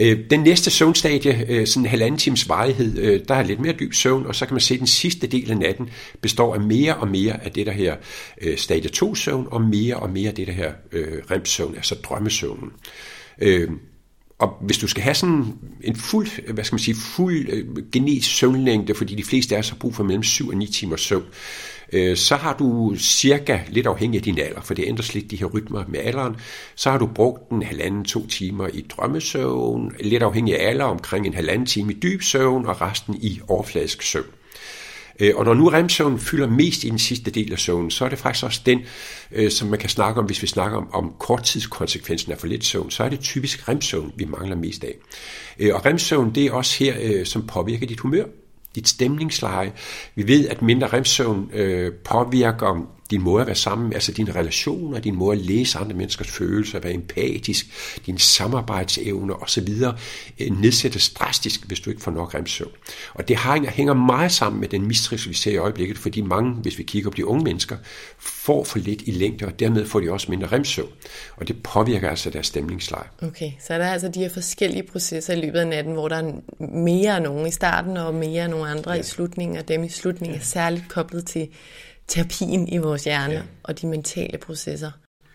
Øh, 0.00 0.18
den 0.30 0.40
næste 0.40 0.70
søvnstadie, 0.70 1.46
øh, 1.48 1.66
sådan 1.66 1.82
en 1.82 1.90
halvanden 1.90 2.18
times 2.18 2.48
varighed, 2.48 2.98
øh, 2.98 3.20
der 3.28 3.34
er 3.34 3.42
lidt 3.42 3.60
mere 3.60 3.72
dyb 3.72 3.92
søvn, 3.94 4.26
og 4.26 4.34
så 4.34 4.46
kan 4.46 4.54
man 4.54 4.60
se, 4.60 4.74
at 4.74 4.80
den 4.80 4.86
sidste 4.86 5.26
del 5.26 5.50
af 5.50 5.56
natten 5.56 5.90
består 6.20 6.54
af 6.54 6.60
mere 6.60 6.96
og 6.96 7.08
mere 7.08 7.44
af 7.44 7.52
det 7.52 7.66
der 7.66 7.72
her 7.72 7.96
øh, 8.40 8.58
stadie 8.58 8.90
2 8.90 9.14
søvn, 9.14 9.48
og 9.50 9.60
mere 9.60 9.96
og 9.96 10.10
mere 10.10 10.28
af 10.28 10.34
det 10.34 10.46
der 10.46 10.52
her 10.52 10.72
øh, 10.92 11.18
REM-søvn, 11.30 11.74
altså 11.76 11.94
drømmesøvnen. 11.94 12.70
Øh, 13.42 13.70
og 14.38 14.56
hvis 14.60 14.78
du 14.78 14.86
skal 14.86 15.02
have 15.02 15.14
sådan 15.14 15.54
en 15.84 15.96
fuld, 15.96 16.52
hvad 16.52 16.64
skal 16.64 16.74
man 16.74 16.80
sige, 16.80 16.94
fuld 16.94 17.90
genetisk 17.90 18.36
søvnlængde, 18.36 18.94
fordi 18.94 19.14
de 19.14 19.24
fleste 19.24 19.54
af 19.54 19.58
os 19.58 19.68
har 19.68 19.76
brug 19.76 19.94
for 19.94 20.04
mellem 20.04 20.22
7 20.22 20.48
og 20.48 20.56
9 20.56 20.66
timer 20.66 20.96
søvn, 20.96 21.24
øh, 21.92 22.16
så 22.16 22.36
har 22.36 22.56
du 22.56 22.94
cirka, 22.98 23.58
lidt 23.68 23.86
afhængig 23.86 24.18
af 24.18 24.22
din 24.22 24.38
alder, 24.38 24.60
for 24.60 24.74
det 24.74 24.84
ændres 24.88 25.14
lidt 25.14 25.30
de 25.30 25.36
her 25.36 25.46
rytmer 25.46 25.84
med 25.88 26.00
alderen, 26.00 26.36
så 26.74 26.90
har 26.90 26.98
du 26.98 27.06
brugt 27.06 27.50
en 27.50 27.62
halvanden, 27.62 28.04
to 28.04 28.26
timer 28.26 28.68
i 28.68 28.80
drømmesøvn, 28.80 29.92
lidt 30.00 30.22
afhængig 30.22 30.60
af 30.60 30.68
alder, 30.68 30.84
omkring 30.84 31.26
en 31.26 31.34
halvanden 31.34 31.66
time 31.66 31.92
i 31.92 31.96
dyb 31.96 32.22
søvn, 32.22 32.66
og 32.66 32.80
resten 32.80 33.14
i 33.20 33.40
overfladisk 33.48 34.02
søvn. 34.02 34.26
Øh, 35.20 35.36
og 35.36 35.44
når 35.44 35.54
nu 35.54 35.68
remsøvn 35.68 36.18
fylder 36.18 36.46
mest 36.46 36.84
i 36.84 36.90
den 36.90 36.98
sidste 36.98 37.30
del 37.30 37.52
af 37.52 37.58
søvnen, 37.58 37.90
så 37.90 38.04
er 38.04 38.08
det 38.08 38.18
faktisk 38.18 38.44
også 38.44 38.60
den, 38.66 38.80
øh, 39.32 39.50
som 39.50 39.68
man 39.68 39.78
kan 39.78 39.88
snakke 39.88 40.20
om, 40.20 40.26
hvis 40.26 40.42
vi 40.42 40.46
snakker 40.46 40.78
om, 40.78 40.88
om 40.92 41.12
korttidskonsekvensen 41.18 42.32
af 42.32 42.38
for 42.38 42.46
lidt 42.46 42.64
søvn, 42.64 42.90
så 42.90 43.04
er 43.04 43.08
det 43.08 43.20
typisk 43.20 43.68
remsøvn, 43.68 44.12
vi 44.16 44.24
mangler 44.24 44.56
mest 44.56 44.84
af. 44.84 44.94
Øh, 45.58 45.74
og 45.74 45.86
remsøvn, 45.86 46.34
det 46.34 46.46
er 46.46 46.52
også 46.52 46.84
her, 46.84 47.24
som 47.24 47.46
påvirker 47.46 47.86
dit 47.86 48.00
humør 48.00 48.24
dit 48.74 48.88
stemningsleje. 48.88 49.72
Vi 50.14 50.28
ved, 50.28 50.48
at 50.48 50.62
mindre 50.62 50.86
remsøvn 50.86 51.50
øh, 51.52 51.92
påvirker 51.92 52.98
din 53.12 53.22
måde 53.22 53.40
at 53.40 53.46
være 53.46 53.56
sammen, 53.56 53.92
altså 53.92 54.12
dine 54.12 54.32
relationer, 54.34 55.00
din 55.00 55.14
måde 55.14 55.38
at 55.38 55.44
læse 55.44 55.78
andre 55.78 55.96
menneskers 55.96 56.28
følelser, 56.28 56.78
være 56.78 56.92
empatisk, 56.94 57.66
din 58.06 58.18
samarbejdsevne 58.18 59.42
osv. 59.42 59.68
Øh, 60.40 60.60
nedsættes 60.60 61.10
drastisk, 61.10 61.66
hvis 61.66 61.80
du 61.80 61.90
ikke 61.90 62.02
får 62.02 62.10
nok 62.10 62.34
remsøvn. 62.34 62.70
Og 63.14 63.28
det 63.28 63.38
hænger 63.68 63.94
meget 63.94 64.32
sammen 64.32 64.60
med 64.60 64.68
den 64.68 64.86
mistrivsel, 64.86 65.30
vi 65.30 65.34
ser 65.34 65.50
i 65.50 65.56
øjeblikket, 65.56 65.98
fordi 65.98 66.20
mange, 66.20 66.52
hvis 66.52 66.78
vi 66.78 66.82
kigger 66.82 67.10
på 67.10 67.16
de 67.16 67.26
unge 67.26 67.44
mennesker, 67.44 67.76
får 68.18 68.64
for 68.64 68.78
lidt 68.78 69.02
i 69.06 69.10
længde, 69.10 69.46
og 69.46 69.60
dermed 69.60 69.86
får 69.86 70.00
de 70.00 70.10
også 70.10 70.26
mindre 70.30 70.46
remsøvn. 70.46 70.88
Og 71.36 71.48
det 71.48 71.62
påvirker 71.62 72.10
altså 72.10 72.30
deres 72.30 72.46
stemningsleje. 72.46 73.06
Okay, 73.22 73.52
så 73.66 73.74
der 73.74 73.84
er 73.84 73.92
altså 73.92 74.08
de 74.08 74.20
her 74.20 74.28
forskellige 74.28 74.82
processer 74.82 75.34
i 75.34 75.40
løbet 75.40 75.58
af 75.58 75.66
natten, 75.66 75.92
hvor 75.92 76.08
der 76.08 76.16
er 76.16 76.32
mere 76.74 77.16
af 77.16 77.22
nogen 77.22 77.46
i 77.46 77.50
starten, 77.50 77.96
og 77.96 78.14
mere 78.14 78.42
af 78.42 78.50
nogle 78.50 78.68
andre 78.68 78.90
ja. 78.90 79.00
i 79.00 79.02
slutningen, 79.02 79.56
og 79.58 79.68
dem 79.68 79.84
i 79.84 79.88
slutningen 79.88 80.40
er 80.40 80.44
særligt 80.44 80.88
koblet 80.88 81.26
til 81.26 81.48
terapien 82.12 82.68
i 82.68 82.76
vores 82.76 83.04
hjerne 83.04 83.34
ja. 83.34 83.42
og 83.62 83.80
de 83.80 83.86
mentale 83.86 84.38
processer. 84.38 84.90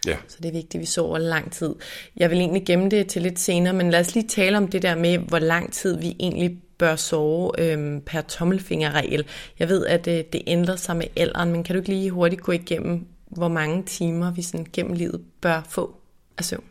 Ja. 0.07 0.17
Så 0.27 0.37
det 0.41 0.49
er 0.49 0.53
vigtigt, 0.53 0.75
at 0.75 0.81
vi 0.81 0.85
sover 0.85 1.17
lang 1.17 1.51
tid. 1.51 1.75
Jeg 2.17 2.29
vil 2.29 2.37
egentlig 2.37 2.65
gemme 2.65 2.89
det 2.89 3.07
til 3.07 3.21
lidt 3.21 3.39
senere, 3.39 3.73
men 3.73 3.89
lad 3.89 3.99
os 3.99 4.15
lige 4.15 4.27
tale 4.27 4.57
om 4.57 4.67
det 4.67 4.81
der 4.81 4.95
med, 4.95 5.17
hvor 5.17 5.39
lang 5.39 5.73
tid 5.73 5.97
vi 5.97 6.15
egentlig 6.19 6.57
bør 6.77 6.95
sove 6.95 7.51
øhm, 7.61 8.01
per 8.01 8.21
tommelfingerregel. 8.21 9.25
Jeg 9.59 9.69
ved, 9.69 9.85
at 9.85 10.07
øh, 10.07 10.23
det 10.33 10.41
ændrer 10.47 10.75
sig 10.75 10.97
med 10.97 11.05
alderen, 11.15 11.51
men 11.51 11.63
kan 11.63 11.75
du 11.75 11.79
ikke 11.79 11.89
lige 11.89 12.11
hurtigt 12.11 12.41
gå 12.41 12.51
igennem, 12.51 13.07
hvor 13.27 13.47
mange 13.47 13.83
timer 13.83 14.31
vi 14.31 14.41
sådan 14.41 14.67
gennem 14.73 14.93
livet 14.93 15.21
bør 15.41 15.61
få 15.69 15.95
af 16.37 16.45
søvn? 16.45 16.63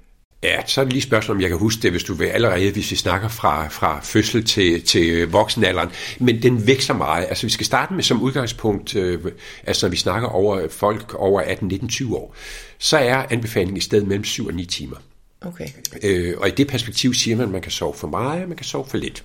Ja, 0.42 0.66
så 0.66 0.80
er 0.80 0.84
det 0.84 0.92
lige 0.92 1.02
spørgsmål, 1.02 1.36
om 1.36 1.40
jeg 1.40 1.48
kan 1.48 1.58
huske 1.58 1.82
det, 1.82 1.90
hvis 1.90 2.04
du 2.04 2.14
vil 2.14 2.26
allerede, 2.26 2.70
hvis 2.70 2.90
vi 2.90 2.96
snakker 2.96 3.28
fra, 3.28 3.68
fra 3.68 4.00
fødsel 4.02 4.44
til, 4.44 4.82
til 4.82 5.28
voksenalderen. 5.28 5.88
Men 6.20 6.42
den 6.42 6.66
vækster 6.66 6.94
meget. 6.94 7.26
Altså 7.28 7.46
vi 7.46 7.52
skal 7.52 7.66
starte 7.66 7.94
med 7.94 8.02
som 8.02 8.22
udgangspunkt, 8.22 8.96
øh, 8.96 9.32
altså 9.64 9.86
når 9.86 9.90
vi 9.90 9.96
snakker 9.96 10.28
over 10.28 10.68
folk 10.68 11.14
over 11.14 11.40
18, 11.40 11.68
19, 11.68 11.88
20 11.88 12.16
år, 12.16 12.34
så 12.78 12.98
er 12.98 13.26
anbefalingen 13.30 13.76
i 13.76 13.80
stedet 13.80 14.06
mellem 14.06 14.24
7 14.24 14.46
og 14.46 14.54
9 14.54 14.64
timer. 14.64 14.96
Okay. 15.40 15.68
Øh, 16.02 16.34
og 16.38 16.48
i 16.48 16.50
det 16.50 16.68
perspektiv 16.68 17.14
siger 17.14 17.36
man, 17.36 17.46
at 17.46 17.52
man 17.52 17.62
kan 17.62 17.72
sove 17.72 17.94
for 17.94 18.08
meget, 18.08 18.42
og 18.42 18.48
man 18.48 18.56
kan 18.56 18.66
sove 18.66 18.86
for 18.88 18.96
lidt. 18.96 19.22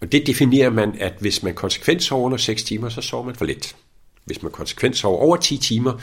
Og 0.00 0.12
det 0.12 0.26
definerer 0.26 0.70
man, 0.70 0.94
at 1.00 1.12
hvis 1.20 1.42
man 1.42 1.54
konsekvent 1.54 2.02
sover 2.02 2.24
under 2.24 2.38
6 2.38 2.62
timer, 2.62 2.88
så 2.88 3.00
sover 3.00 3.24
man 3.24 3.34
for 3.34 3.44
lidt. 3.44 3.76
Hvis 4.24 4.42
man 4.42 4.52
konsekvent 4.52 4.96
sover 4.96 5.18
over 5.18 5.36
10 5.36 5.58
timer, 5.58 6.00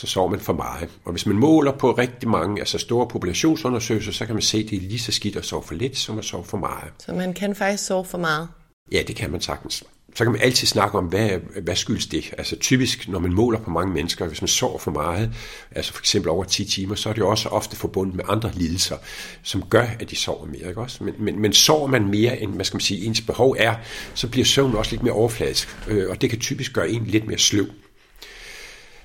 så 0.00 0.06
sover 0.06 0.30
man 0.30 0.40
for 0.40 0.52
meget. 0.52 0.88
Og 1.04 1.12
hvis 1.12 1.26
man 1.26 1.36
måler 1.36 1.72
på 1.72 1.92
rigtig 1.92 2.28
mange, 2.28 2.60
altså 2.60 2.78
store 2.78 3.06
populationsundersøgelser, 3.08 4.12
så 4.12 4.26
kan 4.26 4.34
man 4.34 4.42
se, 4.42 4.58
at 4.58 4.70
det 4.70 4.76
er 4.76 4.80
lige 4.80 4.98
så 4.98 5.12
skidt 5.12 5.36
at 5.36 5.44
sove 5.44 5.62
for 5.62 5.74
lidt, 5.74 5.98
som 5.98 6.18
at 6.18 6.24
sove 6.24 6.44
for 6.44 6.58
meget. 6.58 6.92
Så 6.98 7.12
man 7.12 7.34
kan 7.34 7.54
faktisk 7.54 7.86
sove 7.86 8.04
for 8.04 8.18
meget? 8.18 8.48
Ja, 8.92 9.02
det 9.06 9.16
kan 9.16 9.30
man 9.30 9.40
sagtens. 9.40 9.84
Så 10.14 10.24
kan 10.24 10.32
man 10.32 10.40
altid 10.40 10.66
snakke 10.66 10.98
om, 10.98 11.04
hvad, 11.04 11.30
hvad 11.62 11.76
skyldes 11.76 12.06
det? 12.06 12.34
Altså 12.38 12.56
typisk, 12.56 13.08
når 13.08 13.18
man 13.18 13.32
måler 13.32 13.58
på 13.58 13.70
mange 13.70 13.94
mennesker, 13.94 14.26
hvis 14.26 14.42
man 14.42 14.48
sover 14.48 14.78
for 14.78 14.90
meget, 14.90 15.32
altså 15.70 15.92
for 15.92 16.00
eksempel 16.00 16.30
over 16.30 16.44
10 16.44 16.64
timer, 16.64 16.94
så 16.94 17.08
er 17.08 17.12
det 17.12 17.20
jo 17.20 17.28
også 17.28 17.48
ofte 17.48 17.76
forbundet 17.76 18.16
med 18.16 18.24
andre 18.28 18.50
lidelser, 18.54 18.96
som 19.42 19.62
gør, 19.70 19.86
at 20.00 20.10
de 20.10 20.16
sover 20.16 20.46
mere. 20.46 20.68
Ikke 20.68 20.80
også? 20.80 21.04
Men, 21.04 21.14
men, 21.18 21.40
men 21.40 21.52
sover 21.52 21.86
man 21.86 22.08
mere, 22.08 22.40
end 22.40 22.54
hvad 22.54 22.64
skal 22.64 22.76
man 22.76 22.80
sige, 22.80 23.06
ens 23.06 23.20
behov 23.20 23.56
er, 23.58 23.74
så 24.14 24.28
bliver 24.28 24.44
søvnen 24.44 24.76
også 24.76 24.92
lidt 24.92 25.02
mere 25.02 25.14
overfladisk, 25.14 25.76
øh, 25.88 26.10
og 26.10 26.20
det 26.20 26.30
kan 26.30 26.38
typisk 26.38 26.72
gøre 26.72 26.90
en 26.90 27.04
lidt 27.06 27.26
mere 27.26 27.38
sløv. 27.38 27.66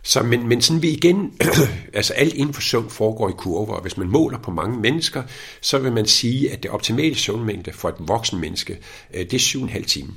Så, 0.05 0.23
men, 0.23 0.47
men 0.47 0.61
sådan 0.61 0.81
vi 0.81 0.89
igen, 0.89 1.37
altså 1.93 2.13
alt 2.13 2.33
inden 2.33 2.53
for 2.53 2.61
søvn 2.61 2.89
foregår 2.89 3.29
i 3.29 3.33
kurver, 3.37 3.73
og 3.73 3.81
hvis 3.81 3.97
man 3.97 4.07
måler 4.07 4.37
på 4.37 4.51
mange 4.51 4.79
mennesker, 4.79 5.23
så 5.61 5.77
vil 5.77 5.91
man 5.91 6.05
sige, 6.05 6.51
at 6.51 6.63
det 6.63 6.71
optimale 6.71 7.15
søvnmængde 7.15 7.73
for 7.73 7.89
et 7.89 7.95
voksen 7.99 8.39
menneske, 8.39 8.77
øh, 9.13 9.19
det 9.19 9.33
er 9.33 9.39
7,5 9.39 9.85
timer. 9.85 10.13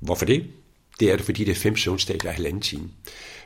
Hvorfor 0.00 0.24
det? 0.24 0.46
Det 1.00 1.12
er 1.12 1.16
det, 1.16 1.24
fordi 1.24 1.44
det 1.44 1.50
er 1.50 1.56
fem 1.56 1.76
søvnstadier 1.76 2.30
af 2.30 2.34
halvanden 2.34 2.62
time. 2.62 2.90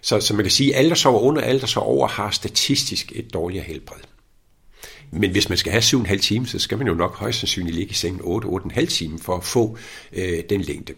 Så, 0.02 0.20
så 0.20 0.34
man 0.34 0.44
kan 0.44 0.50
sige, 0.50 0.74
at 0.74 0.78
alle, 0.78 0.88
der 0.88 0.94
sover 0.94 1.20
under, 1.20 1.42
alle, 1.42 1.60
der 1.60 1.66
sover 1.66 1.86
over, 1.86 2.08
har 2.08 2.30
statistisk 2.30 3.12
et 3.14 3.34
dårligere 3.34 3.64
helbred. 3.64 4.00
Men 5.10 5.30
hvis 5.30 5.48
man 5.48 5.58
skal 5.58 5.72
have 5.72 5.82
7,5 5.82 6.18
timer, 6.18 6.46
så 6.46 6.58
skal 6.58 6.78
man 6.78 6.86
jo 6.86 6.94
nok 6.94 7.16
højst 7.16 7.38
sandsynligt 7.38 7.76
ligge 7.76 7.90
i 7.90 7.94
sengen 7.94 8.20
8-8,5 8.20 8.86
timer 8.86 9.18
for 9.18 9.36
at 9.36 9.44
få 9.44 9.78
øh, 10.12 10.42
den 10.50 10.60
længde. 10.60 10.92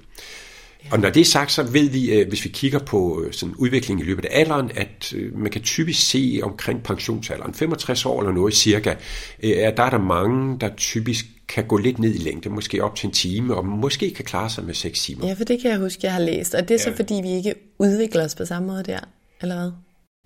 Og 0.91 1.01
når 1.01 1.11
det 1.11 1.21
er 1.21 1.25
sagt, 1.25 1.53
så 1.53 1.63
ved 1.63 1.89
vi, 1.89 2.11
øh, 2.11 2.29
hvis 2.29 2.45
vi 2.45 2.49
kigger 2.49 2.79
på 2.79 3.23
øh, 3.23 3.33
sådan 3.33 3.55
udviklingen 3.55 4.07
i 4.07 4.09
løbet 4.09 4.25
af 4.25 4.41
alderen, 4.41 4.71
at 4.75 5.13
øh, 5.17 5.39
man 5.39 5.51
kan 5.51 5.63
typisk 5.63 6.11
se 6.11 6.41
omkring 6.43 6.83
pensionsalderen, 6.83 7.55
65 7.55 8.07
år 8.07 8.21
eller 8.21 8.33
noget 8.33 8.55
cirka, 8.55 8.95
at 9.43 9.77
der 9.77 9.83
er 9.83 9.91
der 9.91 9.99
mange, 9.99 10.61
der 10.61 10.69
typisk 10.77 11.25
kan 11.49 11.65
gå 11.65 11.77
lidt 11.77 11.99
ned 11.99 12.15
i 12.15 12.19
længde, 12.19 12.51
måske 12.51 12.85
op 12.85 12.97
til 12.97 13.07
en 13.07 13.13
time, 13.13 13.55
og 13.55 13.67
måske 13.67 14.11
kan 14.11 14.25
klare 14.25 14.51
sig 14.51 14.65
med 14.65 14.75
6 14.75 15.03
timer. 15.03 15.27
Ja, 15.27 15.33
for 15.33 15.45
det 15.45 15.63
kan 15.63 15.71
jeg 15.71 15.79
huske, 15.79 16.01
jeg 16.03 16.13
har 16.13 16.21
læst. 16.21 16.55
Og 16.55 16.69
det 16.69 16.75
er 16.75 16.79
så, 16.79 16.91
ja. 16.91 16.97
fordi 16.97 17.15
vi 17.23 17.31
ikke 17.31 17.55
udvikler 17.79 18.25
os 18.25 18.35
på 18.35 18.45
samme 18.45 18.69
måde 18.69 18.83
der, 18.85 18.99
eller 19.43 19.55
hvad? 19.55 19.71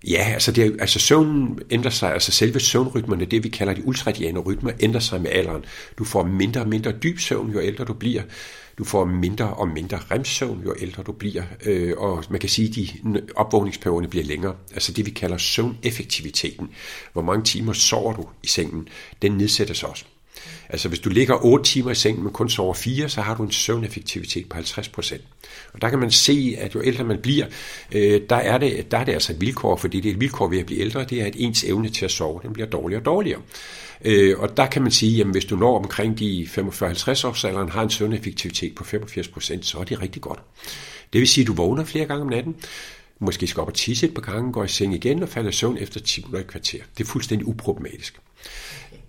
Ja, 0.07 0.31
altså, 0.33 0.51
det 0.51 0.65
er, 0.65 0.71
altså 0.79 0.99
søvnen 0.99 1.59
ændrer 1.71 1.91
sig, 1.91 2.13
altså 2.13 2.31
selve 2.31 2.59
søvnrytmerne, 2.59 3.25
det 3.25 3.43
vi 3.43 3.49
kalder 3.49 3.73
de 3.73 3.87
ultradiane 3.87 4.39
rytmer, 4.39 4.71
ændrer 4.79 4.99
sig 4.99 5.21
med 5.21 5.31
alderen. 5.31 5.65
Du 5.97 6.03
får 6.03 6.23
mindre 6.23 6.61
og 6.61 6.67
mindre 6.67 6.91
dyb 6.91 7.19
søvn, 7.19 7.51
jo 7.51 7.61
ældre 7.61 7.85
du 7.85 7.93
bliver. 7.93 8.21
Du 8.79 8.83
får 8.83 9.05
mindre 9.05 9.53
og 9.53 9.67
mindre 9.67 9.99
remsøvn, 10.11 10.61
jo 10.65 10.75
ældre 10.79 11.03
du 11.03 11.11
bliver, 11.11 11.43
øh, 11.65 11.93
og 11.97 12.23
man 12.29 12.39
kan 12.39 12.49
sige, 12.49 12.69
at 12.69 12.75
de 12.75 13.21
opvågningsperioderne 13.35 14.07
bliver 14.07 14.25
længere. 14.25 14.55
Altså 14.73 14.91
det, 14.91 15.05
vi 15.05 15.11
kalder 15.11 15.37
søvneffektiviteten. 15.37 16.69
Hvor 17.13 17.21
mange 17.21 17.43
timer 17.43 17.73
sover 17.73 18.13
du 18.13 18.25
i 18.43 18.47
sengen, 18.47 18.87
den 19.21 19.31
nedsættes 19.31 19.83
også. 19.83 20.05
Altså 20.69 20.87
hvis 20.87 20.99
du 20.99 21.09
ligger 21.09 21.45
8 21.45 21.65
timer 21.65 21.91
i 21.91 21.95
sengen, 21.95 22.23
men 22.23 22.33
kun 22.33 22.49
sover 22.49 22.73
4, 22.73 23.09
så 23.09 23.21
har 23.21 23.35
du 23.35 23.43
en 23.43 23.51
søvneffektivitet 23.51 24.49
på 24.49 24.57
50%. 24.57 25.21
Og 25.73 25.81
der 25.81 25.89
kan 25.89 25.99
man 25.99 26.11
se, 26.11 26.55
at 26.57 26.75
jo 26.75 26.81
ældre 26.83 27.03
man 27.03 27.17
bliver, 27.21 27.45
øh, 27.91 28.21
der, 28.29 28.35
er 28.35 28.57
det, 28.57 28.91
der 28.91 28.97
er 28.97 29.03
det 29.03 29.13
altså 29.13 29.33
et 29.33 29.41
vilkår, 29.41 29.75
fordi 29.75 29.99
det 29.99 30.09
er 30.09 30.13
et 30.13 30.21
vilkår 30.21 30.47
ved 30.47 30.59
at 30.59 30.65
blive 30.65 30.81
ældre, 30.81 31.03
det 31.03 31.21
er, 31.21 31.25
at 31.25 31.35
ens 31.37 31.63
evne 31.63 31.89
til 31.89 32.05
at 32.05 32.11
sove, 32.11 32.39
den 32.43 32.53
bliver 32.53 32.69
dårligere 32.69 33.01
og 33.01 33.05
dårligere. 33.05 33.41
Øh, 34.05 34.39
og 34.39 34.57
der 34.57 34.65
kan 34.65 34.81
man 34.81 34.91
sige, 34.91 35.21
at 35.21 35.27
hvis 35.27 35.45
du 35.45 35.55
når 35.55 35.77
omkring 35.77 36.19
de 36.19 36.47
45-50 36.51 37.27
års 37.27 37.43
alderen, 37.43 37.69
har 37.69 37.83
en 37.83 37.89
søvneffektivitet 37.89 38.75
på 38.75 38.83
85%, 38.83 39.61
så 39.61 39.77
er 39.79 39.83
det 39.83 40.01
rigtig 40.01 40.21
godt. 40.21 40.39
Det 41.13 41.19
vil 41.19 41.27
sige, 41.27 41.43
at 41.43 41.47
du 41.47 41.53
vågner 41.53 41.85
flere 41.85 42.05
gange 42.05 42.21
om 42.21 42.27
natten, 42.27 42.55
måske 43.19 43.47
skal 43.47 43.61
op 43.61 43.67
og 43.67 43.73
tisse 43.73 44.05
et 44.05 44.13
par 44.13 44.21
gange, 44.21 44.53
går 44.53 44.63
i 44.63 44.67
seng 44.67 44.95
igen 44.95 45.23
og 45.23 45.29
falder 45.29 45.49
i 45.49 45.53
søvn 45.53 45.77
efter 45.77 45.99
10 45.99 46.21
minutter 46.21 46.39
i 46.39 46.43
kvarter. 46.47 46.79
Det 46.97 47.03
er 47.03 47.07
fuldstændig 47.07 47.47
uproblematisk. 47.47 48.19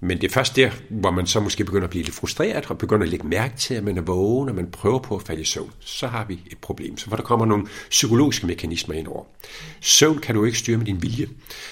Men 0.01 0.21
det 0.21 0.27
er 0.27 0.33
først 0.33 0.57
der, 0.57 0.71
hvor 0.89 1.11
man 1.11 1.27
så 1.27 1.41
måske 1.41 1.65
begynder 1.65 1.85
at 1.85 1.91
blive 1.91 2.05
lidt 2.05 2.15
frustreret, 2.15 2.71
og 2.71 2.79
begynder 2.79 3.03
at 3.03 3.09
lægge 3.09 3.29
mærke 3.29 3.57
til, 3.57 3.75
at 3.75 3.85
man 3.85 3.99
er 3.99 4.03
vågen, 4.03 4.49
og 4.49 4.55
man 4.55 4.71
prøver 4.71 4.99
på 4.99 5.17
at 5.17 5.23
falde 5.23 5.41
i 5.41 5.45
søvn. 5.45 5.71
Så 5.81 6.07
har 6.07 6.25
vi 6.25 6.41
et 6.51 6.59
problem. 6.59 6.99
Så 6.99 7.07
hvor 7.07 7.17
der 7.17 7.25
kommer 7.25 7.47
nogle 7.47 7.67
psykologiske 7.91 8.47
mekanismer 8.47 8.95
ind 8.95 9.07
over. 9.07 9.25
Søvn 9.81 10.19
kan 10.19 10.35
du 10.35 10.45
ikke 10.45 10.59
styre 10.59 10.77
med 10.79 10.87
din 10.87 11.03
vilje. 11.03 11.27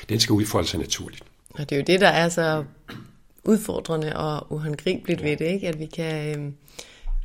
Den 0.09 0.21
skal 0.21 0.33
udfolde 0.33 0.69
sig 0.69 0.81
naturligt. 0.81 1.23
Og 1.51 1.71
det 1.71 1.73
er 1.73 1.81
jo 1.81 1.85
det, 1.87 2.01
der 2.01 2.09
er 2.09 2.29
så 2.29 2.65
udfordrende 3.49 4.17
og 4.17 4.53
uhåndgribeligt 4.53 5.23
ved 5.23 5.37
det, 5.37 5.45
ikke? 5.45 5.69
at 5.69 5.79
vi 5.79 5.87
kan, 5.87 6.39
øh, 6.39 6.53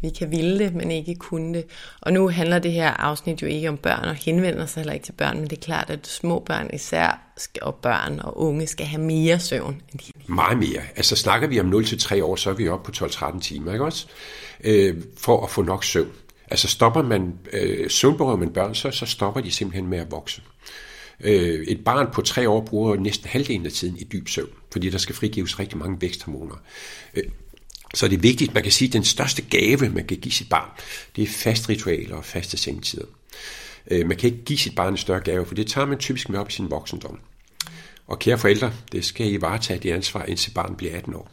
vi 0.02 0.10
kan 0.10 0.32
ville 0.32 0.60
det, 0.60 0.76
men 0.76 0.92
ikke 0.92 1.16
kunne 1.16 1.54
det. 1.54 1.66
Og 2.02 2.14
nu 2.14 2.30
handler 2.30 2.60
det 2.60 2.72
her 2.72 2.90
afsnit 2.90 3.42
jo 3.42 3.48
ikke 3.48 3.70
om 3.70 3.78
børn 3.78 4.04
og 4.04 4.16
henvender 4.16 4.66
sig 4.66 4.82
heller 4.82 4.94
ikke 4.94 5.06
til 5.06 5.12
børn, 5.14 5.40
men 5.40 5.50
det 5.50 5.58
er 5.58 5.62
klart, 5.62 5.90
at 5.90 6.08
små 6.08 6.40
børn 6.40 6.70
især, 6.74 7.22
og 7.62 7.76
børn 7.76 8.20
og 8.20 8.42
unge 8.42 8.68
skal 8.68 8.86
have 8.86 9.02
mere 9.02 9.40
søvn 9.40 9.82
end 9.92 10.00
de 10.00 10.34
Meget 10.34 10.58
mere. 10.58 10.82
Altså 10.96 11.16
snakker 11.16 11.48
vi 11.48 11.60
om 11.60 11.74
0-3 11.74 12.24
år, 12.24 12.36
så 12.36 12.50
er 12.50 12.54
vi 12.54 12.68
oppe 12.68 12.92
på 12.92 13.06
12-13 13.06 13.40
timer, 13.40 13.74
ikke 13.74 13.86
også? 13.86 14.08
Øh, 14.64 14.98
for 15.18 15.44
at 15.44 15.50
få 15.50 15.62
nok 15.62 15.84
søvn. 15.84 16.12
Altså 16.52 16.68
stopper 16.68 17.02
man, 17.02 17.34
øh, 17.54 17.90
søvnberøver 17.90 18.38
man 18.38 18.50
børn, 18.50 18.76
så, 18.76 18.92
så 18.92 19.06
stopper 19.06 19.42
de 19.42 19.52
simpelthen 19.52 19.88
med 19.88 20.00
at 20.00 20.12
vokse. 20.12 20.42
Øh, 21.24 21.66
et 21.68 21.84
barn 21.84 22.08
på 22.14 22.22
tre 22.22 22.50
år 22.50 22.62
bruger 22.62 22.96
næsten 22.96 23.28
halvdelen 23.30 23.66
af 23.66 23.72
tiden 23.72 23.98
i 23.98 24.04
dyb 24.04 24.28
søvn, 24.28 24.50
fordi 24.72 24.90
der 24.90 24.98
skal 24.98 25.16
frigives 25.16 25.60
rigtig 25.60 25.78
mange 25.78 26.02
væksthormoner. 26.02 26.56
Øh, 27.14 27.24
så 27.94 28.08
det 28.08 28.16
er 28.16 28.22
vigtigt, 28.22 28.54
man 28.54 28.64
kan 28.64 28.72
sige, 28.72 28.88
at 28.88 28.94
den 28.94 29.04
største 29.04 29.42
gave, 29.42 29.90
man 29.90 30.08
kan 30.08 30.18
give 30.18 30.32
sit 30.32 30.50
barn, 30.50 30.70
det 31.16 31.24
er 31.24 31.28
fast 31.28 31.70
ritualer 31.70 32.16
og 32.16 32.26
faste 32.26 32.58
sengetider. 32.58 33.06
Øh, 33.92 34.08
man 34.08 34.18
kan 34.18 34.30
ikke 34.30 34.44
give 34.44 34.60
sit 34.60 34.76
barn 34.76 34.94
en 34.94 34.98
større 34.98 35.20
gave, 35.20 35.46
for 35.46 35.56
det 35.56 35.68
tager 35.68 35.88
man 35.88 35.98
typisk 35.98 36.30
med 36.30 36.40
op 36.40 36.50
i 36.50 36.52
sin 36.52 36.72
voksendom. 36.72 37.20
Og 38.08 38.20
kære 38.20 38.38
forældre, 38.38 38.74
det 38.92 39.06
skal 39.06 39.34
I 39.34 39.42
varetage 39.42 39.80
det 39.80 39.92
ansvar, 39.92 40.26
indtil 40.26 40.52
barnet 40.52 40.78
bliver 40.78 40.98
18 40.98 41.14
år. 41.14 41.33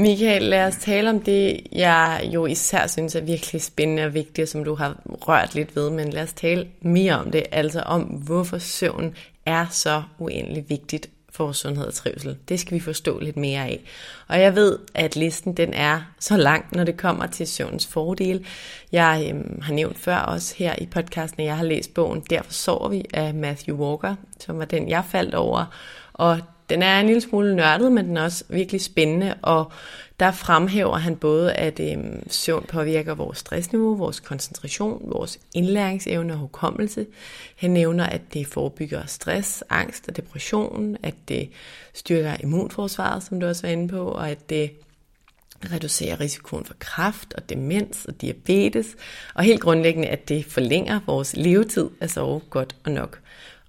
Michael, 0.00 0.42
lad 0.42 0.66
os 0.66 0.76
tale 0.76 1.10
om 1.10 1.20
det, 1.20 1.60
jeg 1.72 2.30
jo 2.34 2.46
især 2.46 2.86
synes 2.86 3.14
er 3.14 3.20
virkelig 3.20 3.62
spændende 3.62 4.04
og 4.04 4.14
vigtigt, 4.14 4.48
som 4.48 4.64
du 4.64 4.74
har 4.74 4.96
rørt 5.06 5.54
lidt 5.54 5.76
ved, 5.76 5.90
men 5.90 6.10
lad 6.10 6.22
os 6.22 6.32
tale 6.32 6.68
mere 6.80 7.18
om 7.18 7.30
det, 7.30 7.42
altså 7.52 7.80
om 7.80 8.02
hvorfor 8.02 8.58
søvn 8.58 9.14
er 9.46 9.66
så 9.70 10.02
uendelig 10.18 10.64
vigtigt 10.68 11.10
for 11.32 11.44
vores 11.44 11.56
sundhed 11.56 11.86
og 11.86 11.94
trivsel. 11.94 12.36
Det 12.48 12.60
skal 12.60 12.74
vi 12.74 12.80
forstå 12.80 13.18
lidt 13.18 13.36
mere 13.36 13.60
af. 13.60 13.80
Og 14.28 14.40
jeg 14.40 14.54
ved, 14.54 14.78
at 14.94 15.16
listen 15.16 15.56
den 15.56 15.74
er 15.74 16.00
så 16.18 16.36
lang, 16.36 16.64
når 16.72 16.84
det 16.84 16.96
kommer 16.96 17.26
til 17.26 17.46
søvnens 17.46 17.86
fordel. 17.86 18.46
Jeg 18.92 19.26
øhm, 19.30 19.60
har 19.62 19.72
nævnt 19.72 19.98
før 19.98 20.16
også 20.16 20.54
her 20.56 20.74
i 20.78 20.86
podcasten, 20.86 21.40
at 21.40 21.46
jeg 21.46 21.56
har 21.56 21.64
læst 21.64 21.94
bogen 21.94 22.20
Derfor 22.30 22.52
sover 22.52 22.88
vi 22.88 23.04
af 23.14 23.34
Matthew 23.34 23.76
Walker, 23.76 24.14
som 24.38 24.58
var 24.58 24.64
den, 24.64 24.88
jeg 24.88 25.04
faldt 25.10 25.34
over. 25.34 25.64
Og 26.12 26.38
den 26.70 26.82
er 26.82 27.00
en 27.00 27.06
lille 27.06 27.20
smule 27.20 27.56
nørdet, 27.56 27.92
men 27.92 28.06
den 28.08 28.16
er 28.16 28.22
også 28.22 28.44
virkelig 28.48 28.80
spændende, 28.80 29.34
og 29.42 29.72
der 30.20 30.30
fremhæver 30.30 30.96
han 30.96 31.16
både, 31.16 31.52
at 31.52 31.80
øh, 31.80 31.98
søvn 32.28 32.64
påvirker 32.68 33.14
vores 33.14 33.38
stressniveau, 33.38 33.94
vores 33.94 34.20
koncentration, 34.20 35.02
vores 35.04 35.38
indlæringsevne 35.54 36.32
og 36.32 36.38
hukommelse. 36.38 37.06
Han 37.56 37.70
nævner, 37.70 38.06
at 38.06 38.20
det 38.34 38.46
forebygger 38.46 39.06
stress, 39.06 39.64
angst 39.70 40.08
og 40.08 40.16
depression, 40.16 40.96
at 41.02 41.14
det 41.28 41.50
styrker 41.94 42.36
immunforsvaret, 42.40 43.22
som 43.22 43.40
du 43.40 43.46
også 43.46 43.62
var 43.62 43.72
inde 43.72 43.88
på, 43.88 44.08
og 44.08 44.30
at 44.30 44.50
det 44.50 44.70
reducerer 45.72 46.20
risikoen 46.20 46.64
for 46.64 46.74
kræft 46.78 47.34
og 47.34 47.48
demens 47.48 48.04
og 48.04 48.20
diabetes, 48.20 48.96
og 49.34 49.44
helt 49.44 49.60
grundlæggende, 49.60 50.08
at 50.08 50.28
det 50.28 50.44
forlænger 50.44 51.00
vores 51.06 51.36
levetid 51.36 51.90
at 52.00 52.10
sove 52.10 52.40
godt 52.50 52.76
og 52.84 52.92
nok. 52.92 53.20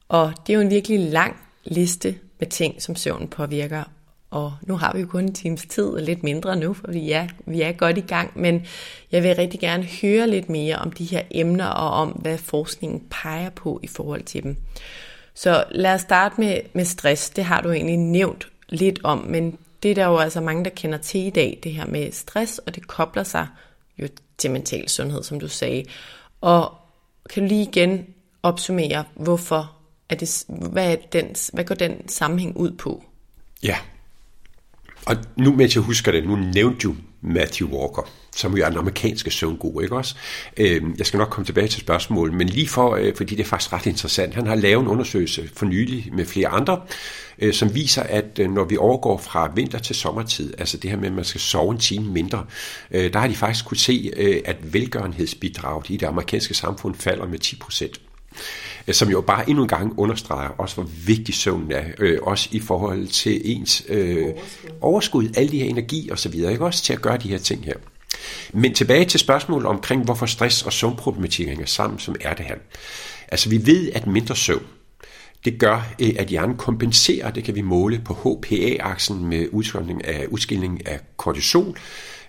Og 0.09 0.33
det 0.47 0.53
er 0.53 0.57
jo 0.57 0.61
en 0.61 0.69
virkelig 0.69 0.99
lang 0.99 1.35
liste 1.63 2.15
med 2.41 2.49
ting, 2.49 2.81
som 2.81 2.95
søvn 2.95 3.27
påvirker. 3.27 3.83
Og 4.31 4.53
nu 4.61 4.77
har 4.77 4.93
vi 4.93 4.99
jo 4.99 5.07
kun 5.07 5.23
en 5.23 5.33
times 5.33 5.65
tid, 5.69 5.85
og 5.85 6.01
lidt 6.01 6.23
mindre 6.23 6.55
nu, 6.55 6.73
for 6.73 6.91
vi 6.91 7.11
er, 7.11 7.27
vi 7.45 7.61
er 7.61 7.71
godt 7.71 7.97
i 7.97 8.01
gang. 8.01 8.31
Men 8.39 8.65
jeg 9.11 9.23
vil 9.23 9.35
rigtig 9.35 9.59
gerne 9.59 9.87
høre 10.01 10.27
lidt 10.27 10.49
mere 10.49 10.75
om 10.75 10.91
de 10.91 11.05
her 11.05 11.21
emner, 11.31 11.67
og 11.67 11.89
om 11.89 12.09
hvad 12.09 12.37
forskningen 12.37 13.07
peger 13.09 13.49
på 13.49 13.79
i 13.83 13.87
forhold 13.87 14.23
til 14.23 14.43
dem. 14.43 14.57
Så 15.33 15.63
lad 15.71 15.93
os 15.93 16.01
starte 16.01 16.41
med, 16.41 16.57
med 16.73 16.85
stress. 16.85 17.29
Det 17.29 17.43
har 17.43 17.61
du 17.61 17.71
egentlig 17.71 17.97
nævnt 17.97 18.47
lidt 18.69 18.99
om, 19.03 19.17
men 19.17 19.57
det 19.83 19.91
er 19.91 19.95
der 19.95 20.05
jo 20.05 20.17
altså 20.17 20.41
mange, 20.41 20.63
der 20.63 20.69
kender 20.69 20.97
til 20.97 21.21
i 21.25 21.29
dag, 21.29 21.59
det 21.63 21.73
her 21.73 21.85
med 21.85 22.11
stress, 22.11 22.57
og 22.57 22.75
det 22.75 22.87
kobler 22.87 23.23
sig 23.23 23.47
jo 23.97 24.07
til 24.37 24.51
mental 24.51 24.89
sundhed, 24.89 25.23
som 25.23 25.39
du 25.39 25.47
sagde. 25.47 25.85
Og 26.41 26.73
kan 27.29 27.43
du 27.43 27.47
lige 27.47 27.69
igen 27.69 28.05
opsummere, 28.43 29.03
hvorfor 29.15 29.80
er 30.11 30.15
det, 30.15 30.43
hvad, 30.71 30.91
er 30.91 30.95
den, 30.95 31.35
hvad 31.53 31.63
går 31.63 31.75
den 31.75 32.07
sammenhæng 32.07 32.57
ud 32.57 32.71
på? 32.71 33.03
Ja, 33.63 33.77
og 35.05 35.15
nu 35.37 35.55
mens 35.55 35.75
jeg 35.75 35.83
husker 35.83 36.11
det, 36.11 36.27
nu 36.27 36.35
nævnte 36.35 36.87
du 36.87 36.95
Matthew 37.21 37.69
Walker, 37.69 38.09
som 38.35 38.57
jo 38.57 38.63
er 38.63 38.69
den 38.69 38.77
amerikanske 38.77 39.31
søvngod, 39.31 39.83
ikke 39.83 39.95
også? 39.95 40.15
Øhm, 40.57 40.95
jeg 40.97 41.05
skal 41.05 41.17
nok 41.17 41.29
komme 41.29 41.45
tilbage 41.45 41.67
til 41.67 41.81
spørgsmålet, 41.81 42.35
men 42.35 42.49
lige 42.49 42.67
for, 42.67 42.95
øh, 42.95 43.15
fordi 43.15 43.35
det 43.35 43.43
er 43.43 43.47
faktisk 43.47 43.73
ret 43.73 43.85
interessant, 43.85 44.33
han 44.33 44.47
har 44.47 44.55
lavet 44.55 44.81
en 44.81 44.87
undersøgelse 44.87 45.49
for 45.55 45.65
nylig 45.65 46.09
med 46.13 46.25
flere 46.25 46.47
andre, 46.47 46.81
øh, 47.39 47.53
som 47.53 47.75
viser, 47.75 48.03
at 48.03 48.39
øh, 48.39 48.51
når 48.51 48.63
vi 48.63 48.77
overgår 48.77 49.17
fra 49.17 49.51
vinter 49.55 49.79
til 49.79 49.95
sommertid, 49.95 50.53
altså 50.57 50.77
det 50.77 50.89
her 50.89 50.97
med, 50.97 51.07
at 51.07 51.13
man 51.13 51.25
skal 51.25 51.41
sove 51.41 51.71
en 51.71 51.79
time 51.79 52.11
mindre, 52.11 52.45
der 52.91 53.19
har 53.19 53.27
de 53.27 53.35
faktisk 53.35 53.65
kunne 53.65 53.77
se, 53.77 54.11
at 54.45 54.73
velgørenhedsbidraget 54.73 55.89
i 55.89 55.97
det 55.97 56.05
amerikanske 56.05 56.53
samfund 56.53 56.95
falder 56.95 57.27
med 57.27 57.39
10 57.39 57.55
procent 57.55 58.01
som 58.91 59.09
jo 59.09 59.21
bare 59.21 59.49
endnu 59.49 59.63
en 59.63 59.69
gang 59.69 59.99
understreger 59.99 60.49
også, 60.49 60.75
hvor 60.75 60.89
vigtig 61.05 61.35
søvn 61.35 61.71
er, 61.71 61.83
øh, 61.99 62.19
også 62.21 62.49
i 62.51 62.59
forhold 62.59 63.07
til 63.07 63.41
ens 63.43 63.83
øh, 63.89 64.25
overskud. 64.25 64.71
overskud, 64.81 65.29
alle 65.37 65.51
de 65.51 65.57
her 65.57 65.65
energi 65.65 66.09
og 66.09 66.19
så 66.19 66.29
videre, 66.29 66.51
ikke 66.51 66.65
også 66.65 66.83
til 66.83 66.93
at 66.93 67.01
gøre 67.01 67.17
de 67.17 67.29
her 67.29 67.37
ting 67.37 67.65
her. 67.65 67.73
Men 68.53 68.73
tilbage 68.73 69.05
til 69.05 69.19
spørgsmålet 69.19 69.67
omkring, 69.67 70.03
hvorfor 70.03 70.25
stress 70.25 70.63
og 70.63 70.73
søvnproblematik 70.73 71.47
hænger 71.47 71.65
sammen, 71.65 71.99
som 71.99 72.15
er 72.21 72.33
det 72.33 72.45
her. 72.45 72.55
Altså 73.27 73.49
vi 73.49 73.65
ved, 73.65 73.91
at 73.91 74.07
mindre 74.07 74.35
søvn, 74.35 74.65
det 75.45 75.59
gør, 75.59 75.93
øh, 76.01 76.13
at 76.19 76.27
hjernen 76.27 76.57
kompenserer, 76.57 77.31
det 77.31 77.43
kan 77.43 77.55
vi 77.55 77.61
måle 77.61 78.01
på 78.05 78.13
HPA-aksen 78.13 79.25
med 79.25 79.47
udskilning 79.51 80.05
af, 80.05 80.25
udskilning 80.29 80.87
af 80.87 80.99
kortisol, 81.17 81.77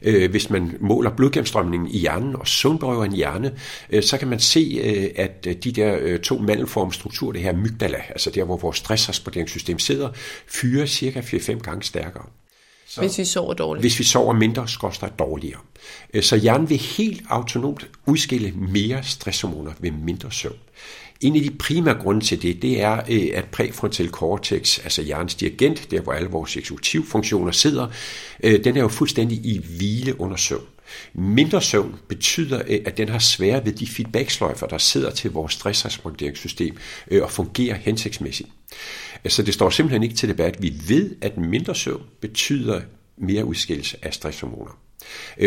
øh, 0.03 0.31
hvis 0.31 0.51
man 0.51 0.77
måler 0.81 1.11
blodgennemstrømningen 1.11 1.91
i 1.91 1.99
hjernen 1.99 2.37
og 2.37 2.49
søvnberøver 2.49 3.05
en 3.05 3.13
hjerne, 3.13 3.53
øh, 3.91 4.03
så 4.03 4.19
kan 4.19 4.29
man 4.29 4.41
se, 4.41 4.81
at 5.17 5.45
de 5.45 5.73
der 5.73 6.19
to 6.19 6.39
mandelformstrukturer, 6.39 7.33
det 7.33 7.43
her 7.43 7.57
mygdala, 7.57 7.99
altså 8.09 8.31
der, 8.31 8.45
hvor 8.45 8.57
vores 8.57 8.77
stressresponderingssystem 8.77 9.79
sidder, 9.79 10.09
fyrer 10.47 10.87
cirka 10.87 11.21
4-5 11.21 11.59
gange 11.59 11.83
stærkere. 11.83 12.25
Så, 12.87 13.01
hvis 13.01 13.19
vi 13.19 13.25
sover 13.25 13.55
dårligt? 13.55 13.83
Hvis 13.83 13.99
vi 13.99 14.05
sover 14.05 14.35
mindre, 14.35 14.69
skorster 14.69 15.09
dårligere. 15.09 15.61
Så 16.21 16.37
hjernen 16.37 16.71
vil 16.71 16.79
helt 16.79 17.23
autonomt 17.29 17.89
udskille 18.07 18.51
mere 18.51 19.03
stresshormoner 19.03 19.73
ved 19.81 19.91
mindre 19.91 20.33
søvn. 20.33 20.57
En 21.23 21.37
af 21.37 21.43
de 21.43 21.51
primære 21.51 21.95
grunde 21.95 22.25
til 22.25 22.43
det, 22.43 22.63
det 22.63 22.81
er, 22.81 23.03
øh, 23.11 23.29
at 23.35 23.45
præfrontal 23.45 24.09
cortex, 24.09 24.79
altså 24.79 25.03
hjernens 25.03 25.35
dirigent, 25.35 25.91
der 25.91 26.01
hvor 26.01 26.13
alle 26.13 26.29
vores 26.29 26.57
eksekutivfunktioner 26.57 27.53
sidder, 27.53 27.89
øh, 28.43 28.65
den 28.65 28.77
er 28.77 28.81
jo 28.81 28.89
fuldstændig 28.89 29.39
i 29.39 29.61
hvile 29.77 30.21
under 30.21 30.37
søvn. 30.37 30.67
Mindre 31.15 31.63
søvn 31.63 31.97
betyder, 32.09 32.63
øh, 32.69 32.81
at 32.85 32.97
den 32.97 33.09
har 33.09 33.19
svære 33.19 33.65
ved 33.65 33.73
de 33.73 33.87
feedbacksløjfer, 33.87 34.67
der 34.67 34.79
sidder 34.79 35.11
til 35.11 35.31
vores 35.31 35.53
stressresponderingssystem 35.53 36.77
og 37.23 37.31
fungerer 37.31 37.77
hensigtsmæssigt. 37.77 38.49
Så 39.29 39.43
det 39.43 39.55
står 39.55 39.71
simpelthen 39.71 40.03
ikke 40.03 40.15
til 40.15 40.29
debat. 40.29 40.63
Vi 40.63 40.75
ved, 40.89 41.17
at 41.21 41.39
mindre 41.39 41.75
søvn 41.75 42.03
betyder 42.21 42.81
mere 43.19 43.45
udskillelse 43.45 43.97
af 44.03 44.15
stresshormoner. 44.15 44.79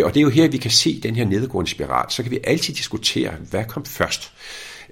Og 0.04 0.14
det 0.14 0.18
er 0.18 0.22
jo 0.22 0.30
her, 0.30 0.48
vi 0.48 0.58
kan 0.58 0.72
se 0.72 1.00
den 1.02 1.16
her 1.16 1.26
nedgående 1.26 1.72
spiral. 1.72 2.12
Så 2.12 2.24
kan 2.24 2.32
vi 2.32 2.40
altid 2.44 2.74
diskutere, 2.74 3.34
hvad 3.50 3.66
kom 3.66 3.86
først. 3.86 4.32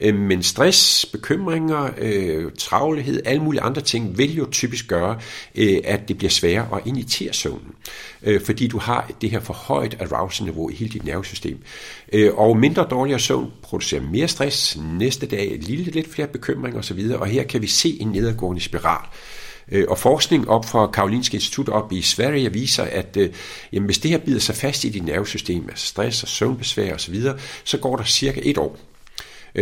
Øh, 0.02 0.16
men 0.16 0.44
stress, 0.44 1.06
bekymringer, 1.06 1.90
øh, 1.98 2.52
travlhed, 2.58 3.22
alle 3.26 3.44
mulige 3.44 3.62
andre 3.62 3.82
ting 3.82 4.18
vil 4.18 4.36
jo 4.36 4.48
typisk 4.52 4.88
gøre, 4.88 5.20
øh, 5.56 5.78
at 5.84 6.08
det 6.08 6.18
bliver 6.18 6.32
sværere 6.32 6.68
at 6.76 6.82
initiere 6.88 7.34
søvnen. 7.34 7.72
Øh, 8.24 8.42
fordi 8.42 8.68
du 8.68 8.78
har 8.78 9.12
det 9.22 9.32
her 9.32 9.40
forhøjet 9.40 9.98
arousal-niveau 10.02 10.70
i 10.70 10.76
hele 10.76 10.92
dit 10.92 11.06
nervesystem. 11.06 11.58
Øh, 12.14 12.34
og 12.34 12.58
mindre 12.58 12.88
dårligere 12.92 13.20
søvn 13.20 13.52
producerer 13.62 14.02
mere 14.02 14.28
stress, 14.28 14.78
næste 15.00 15.26
dag 15.26 15.58
lille 15.62 15.86
lidt 15.86 16.14
flere 16.14 16.28
bekymringer 16.28 16.80
osv., 16.80 17.12
og 17.20 17.28
her 17.28 17.44
kan 17.44 17.62
vi 17.62 17.68
se 17.68 17.98
en 18.02 18.08
nedadgående 18.08 18.62
spiral. 18.62 19.06
Øh, 19.72 19.86
og 19.90 19.98
forskning 19.98 20.50
op 20.50 20.66
fra 20.66 20.88
Karolinske 20.88 21.36
Institut 21.36 21.70
op 21.70 21.92
i 21.92 22.02
Sverige 22.02 22.54
viser, 22.54 22.84
at 22.84 23.18
øh, 23.18 23.30
jamen, 23.74 23.86
hvis 23.86 23.98
det 23.98 24.12
her 24.12 24.18
bider 24.18 24.40
sig 24.40 24.56
fast 24.56 24.84
i 24.84 24.90
dit 24.90 25.06
nervesystem, 25.06 25.66
altså 25.70 25.88
stress 25.88 26.24
og 26.24 26.30
søvnbesvær 26.30 26.94
osv., 26.94 27.22
så 27.64 27.78
går 27.78 27.96
der 27.96 28.04
cirka 28.04 28.42
et 28.44 28.58
år, 28.58 28.78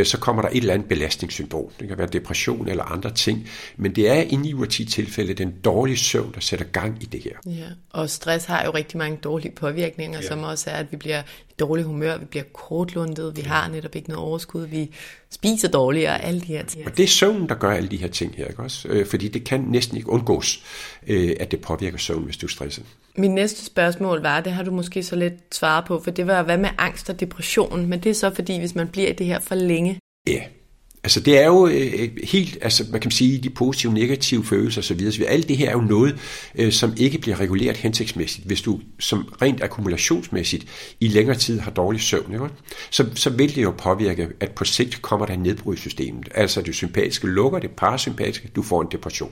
så 0.03 0.17
kommer 0.17 0.41
der 0.41 0.49
et 0.49 0.57
eller 0.57 0.73
andet 0.73 0.87
belastningssyndrom. 0.87 1.69
Det 1.79 1.87
kan 1.87 1.97
være 1.97 2.07
depression 2.07 2.67
eller 2.67 2.83
andre 2.83 3.11
ting. 3.11 3.49
Men 3.77 3.95
det 3.95 4.09
er 4.09 4.21
i 4.21 4.35
9 4.35 4.53
ud 4.53 4.61
af 4.65 4.69
10 4.69 4.85
tilfælde 4.85 5.33
den 5.33 5.53
dårlige 5.63 5.97
søvn, 5.97 6.31
der 6.33 6.39
sætter 6.39 6.65
gang 6.65 7.03
i 7.03 7.05
det 7.05 7.23
her. 7.23 7.31
Ja, 7.45 7.67
og 7.89 8.09
stress 8.09 8.45
har 8.45 8.65
jo 8.65 8.71
rigtig 8.71 8.97
mange 8.97 9.17
dårlige 9.17 9.51
påvirkninger, 9.51 10.19
ja. 10.21 10.27
som 10.27 10.43
også 10.43 10.69
er, 10.69 10.75
at 10.75 10.91
vi 10.91 10.97
bliver 10.97 11.21
i 11.61 11.67
dårlig 11.67 11.85
humør, 11.85 12.17
vi 12.17 12.25
bliver 12.25 12.43
kortlundet, 12.53 13.37
vi 13.37 13.41
har 13.41 13.69
netop 13.69 13.95
ikke 13.95 14.09
noget 14.09 14.23
overskud, 14.23 14.65
vi 14.65 14.91
spiser 15.31 15.67
dårligere, 15.67 16.13
og 16.13 16.23
alle 16.23 16.41
de 16.41 16.45
her 16.45 16.65
ting. 16.65 16.85
Og 16.87 16.97
det 16.97 17.03
er 17.03 17.07
søvnen, 17.07 17.49
der 17.49 17.55
gør 17.55 17.71
alle 17.71 17.89
de 17.89 17.97
her 17.97 18.07
ting 18.07 18.35
her, 18.35 18.47
ikke 18.47 18.63
også? 18.63 18.87
Øh, 18.87 19.05
fordi 19.05 19.27
det 19.27 19.43
kan 19.43 19.61
næsten 19.61 19.97
ikke 19.97 20.09
undgås, 20.09 20.63
øh, 21.07 21.35
at 21.39 21.51
det 21.51 21.61
påvirker 21.61 21.97
søvn, 21.97 22.23
hvis 22.23 22.37
du 22.37 22.45
er 22.45 22.49
stresset. 22.49 22.85
Min 23.17 23.35
næste 23.35 23.65
spørgsmål 23.65 24.21
var, 24.21 24.41
det 24.41 24.51
har 24.51 24.63
du 24.63 24.71
måske 24.71 25.03
så 25.03 25.15
lidt 25.15 25.33
svaret 25.51 25.85
på, 25.85 26.01
for 26.03 26.11
det 26.11 26.27
var, 26.27 26.43
hvad 26.43 26.57
med 26.57 26.69
angst 26.77 27.09
og 27.09 27.19
depression? 27.19 27.85
Men 27.85 27.99
det 27.99 28.09
er 28.09 28.13
så 28.13 28.33
fordi, 28.35 28.59
hvis 28.59 28.75
man 28.75 28.87
bliver 28.87 29.09
i 29.09 29.13
det 29.13 29.25
her 29.25 29.39
for 29.39 29.55
længe. 29.55 29.99
Ja, 30.27 30.41
Altså 31.03 31.19
det 31.19 31.37
er 31.37 31.45
jo 31.45 31.67
øh, 31.67 32.09
helt, 32.23 32.57
altså 32.61 32.85
man 32.91 33.01
kan 33.01 33.11
sige, 33.11 33.37
de 33.37 33.49
positive 33.49 33.89
og 33.89 33.93
negative 33.93 34.45
følelser 34.45 34.81
osv. 34.81 35.11
Så 35.11 35.23
alt 35.23 35.47
det 35.47 35.57
her 35.57 35.69
er 35.69 35.73
jo 35.73 35.81
noget, 35.81 36.15
øh, 36.55 36.71
som 36.71 36.93
ikke 36.97 37.17
bliver 37.17 37.39
reguleret 37.39 37.77
hensigtsmæssigt. 37.77 38.47
Hvis 38.47 38.61
du 38.61 38.79
som 38.99 39.33
rent 39.41 39.63
akkumulationsmæssigt 39.63 40.93
i 40.99 41.07
længere 41.07 41.37
tid 41.37 41.59
har 41.59 41.71
dårlig 41.71 42.01
søvn, 42.01 42.33
ikke? 42.33 42.45
Så, 42.89 43.09
så 43.15 43.29
vil 43.29 43.55
det 43.55 43.63
jo 43.63 43.71
påvirke, 43.77 44.27
at 44.39 44.51
på 44.51 44.65
sigt 44.65 45.01
kommer 45.01 45.25
der 45.25 45.33
en 45.33 45.39
nedbrud 45.39 45.75
i 45.75 45.79
systemet. 45.79 46.29
Altså 46.35 46.61
det 46.61 46.75
sympatiske 46.75 47.27
lukker, 47.27 47.59
det 47.59 47.71
parasympatiske, 47.71 48.49
du 48.55 48.61
får 48.61 48.81
en 48.81 48.87
depression 48.91 49.31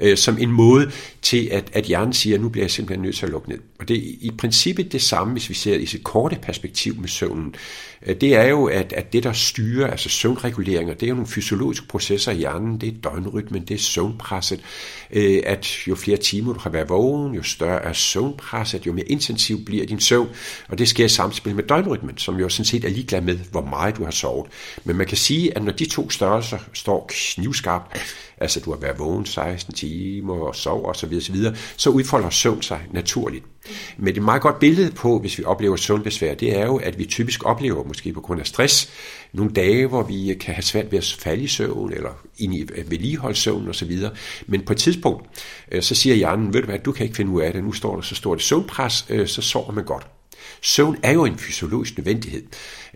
øh, 0.00 0.16
som 0.16 0.38
en 0.40 0.52
måde 0.52 0.90
til, 1.22 1.48
at, 1.52 1.70
at 1.72 1.84
hjernen 1.84 2.12
siger, 2.12 2.36
at 2.36 2.40
nu 2.40 2.48
bliver 2.48 2.64
jeg 2.64 2.70
simpelthen 2.70 3.02
nødt 3.02 3.16
til 3.16 3.26
at 3.26 3.32
lukke 3.32 3.48
ned. 3.48 3.58
Og 3.78 3.88
det 3.88 3.96
er 3.96 4.02
i 4.20 4.30
princippet 4.38 4.92
det 4.92 5.02
samme, 5.02 5.32
hvis 5.32 5.48
vi 5.48 5.54
ser 5.54 5.74
i 5.74 5.86
sit 5.86 6.04
korte 6.04 6.38
perspektiv 6.42 6.96
med 7.00 7.08
søvnen. 7.08 7.54
Øh, 8.06 8.16
det 8.20 8.34
er 8.34 8.48
jo, 8.48 8.64
at, 8.64 8.92
at 8.92 9.12
det, 9.12 9.22
der 9.22 9.32
styrer, 9.32 9.86
altså 9.86 10.08
søvnreguleringer, 10.08 10.94
det 10.94 11.02
er 11.02 11.08
jo 11.08 11.14
nogle 11.14 11.28
fysiologiske 11.28 11.86
processer 11.86 12.32
i 12.32 12.36
hjernen. 12.36 12.80
Det 12.80 12.88
er 12.88 13.10
døgnrytmen, 13.10 13.64
det 13.64 13.74
er 13.74 13.78
søvnpresset. 13.78 14.60
Øh, 15.10 15.42
at 15.46 15.88
jo 15.88 15.94
flere 15.94 16.16
timer 16.16 16.52
du 16.52 16.60
har 16.60 16.70
været 16.70 16.88
vågen, 16.88 17.34
jo 17.34 17.42
større 17.42 17.82
er 17.82 17.92
søvnpresset, 17.92 18.86
jo 18.86 18.92
mere 18.92 19.06
intensiv 19.06 19.64
bliver 19.64 19.86
din 19.86 20.00
søvn. 20.00 20.28
Og 20.68 20.78
det 20.78 20.88
sker 20.88 21.04
i 21.04 21.08
samspil 21.08 21.54
med 21.54 21.64
døgnrytmen, 21.64 22.18
som 22.18 22.36
jo 22.36 22.48
sådan 22.48 22.64
set 22.64 22.84
er 22.84 22.88
ligeglad 22.88 23.20
med, 23.20 23.38
hvor 23.50 23.64
meget 23.64 23.96
du 23.96 24.04
har 24.04 24.10
sovet. 24.10 24.46
Men 24.84 24.96
man 24.96 25.06
kan 25.06 25.16
sige, 25.16 25.56
at 25.56 25.64
når 25.64 25.72
de 25.72 25.84
to 25.84 26.10
størrelser 26.10 26.58
står 26.72 27.10
knivskarpt, 27.10 27.96
altså 28.40 28.60
du 28.60 28.70
har 28.70 28.78
været 28.78 28.98
vågen 28.98 29.26
16 29.26 29.74
timer 29.74 30.34
og 30.34 30.56
sov 30.56 30.84
og 30.84 30.96
så 30.96 31.06
videre, 31.06 31.24
så, 31.24 31.32
videre, 31.32 31.54
så 31.76 31.90
udfolder 31.90 32.30
søvn 32.30 32.62
sig 32.62 32.80
naturligt. 32.92 33.44
Men 33.98 34.16
et 34.16 34.22
meget 34.22 34.42
godt 34.42 34.58
billede 34.58 34.90
på, 34.90 35.18
hvis 35.18 35.38
vi 35.38 35.44
oplever 35.44 35.76
søvnbesvær, 35.76 36.34
det 36.34 36.58
er 36.58 36.66
jo, 36.66 36.76
at 36.76 36.98
vi 36.98 37.04
typisk 37.04 37.44
oplever, 37.44 37.84
måske 37.84 38.12
på 38.12 38.20
grund 38.20 38.40
af 38.40 38.46
stress, 38.46 38.90
nogle 39.32 39.52
dage, 39.52 39.86
hvor 39.86 40.02
vi 40.02 40.36
kan 40.40 40.54
have 40.54 40.62
svært 40.62 40.92
ved 40.92 40.98
at 40.98 41.16
falde 41.18 41.42
i 41.42 41.46
søvn, 41.46 41.92
eller 41.92 42.10
ind 42.38 42.54
i 42.54 42.68
vedligeholde 42.86 43.36
søvn 43.36 43.68
og 43.68 43.74
så 43.74 43.84
videre. 43.84 44.10
Men 44.46 44.60
på 44.60 44.72
et 44.72 44.78
tidspunkt, 44.78 45.26
øh, 45.72 45.82
så 45.82 45.94
siger 45.94 46.16
hjernen, 46.16 46.54
ved 46.54 46.60
du 46.60 46.66
hvad, 46.66 46.78
du 46.78 46.92
kan 46.92 47.04
ikke 47.04 47.16
finde 47.16 47.30
ud 47.30 47.42
af 47.42 47.52
det, 47.52 47.64
nu 47.64 47.72
står 47.72 47.94
der 47.94 48.02
så 48.02 48.14
stort 48.14 48.42
søvnpres, 48.42 49.06
øh, 49.08 49.26
så 49.26 49.42
sover 49.42 49.72
man 49.72 49.84
godt. 49.84 50.06
Søvn 50.62 50.96
er 51.02 51.12
jo 51.12 51.24
en 51.24 51.38
fysiologisk 51.38 51.98
nødvendighed, 51.98 52.42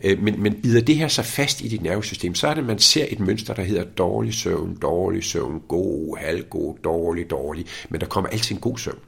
øh, 0.05 0.22
men, 0.22 0.42
men 0.42 0.62
bider 0.62 0.81
det 0.81 0.96
her 0.96 1.09
så 1.09 1.22
fast 1.22 1.61
i 1.61 1.68
dit 1.68 1.83
nervesystem, 1.83 2.35
så 2.35 2.48
er 2.48 2.55
det, 2.55 2.61
at 2.61 2.66
man 2.66 2.79
ser 2.79 3.07
et 3.09 3.20
mønster, 3.20 3.55
der 3.55 3.62
hedder 3.62 3.85
dårlig 3.85 4.35
søvn, 4.35 4.79
dårlig 4.83 5.24
søvn, 5.24 5.61
god, 5.68 6.18
halvgod, 6.18 6.74
dårlig, 6.85 7.31
dårlig, 7.31 7.66
men 7.88 8.00
der 8.00 8.07
kommer 8.07 8.31
altid 8.31 8.55
en 8.55 8.61
god 8.61 8.79
søvn. 8.79 8.98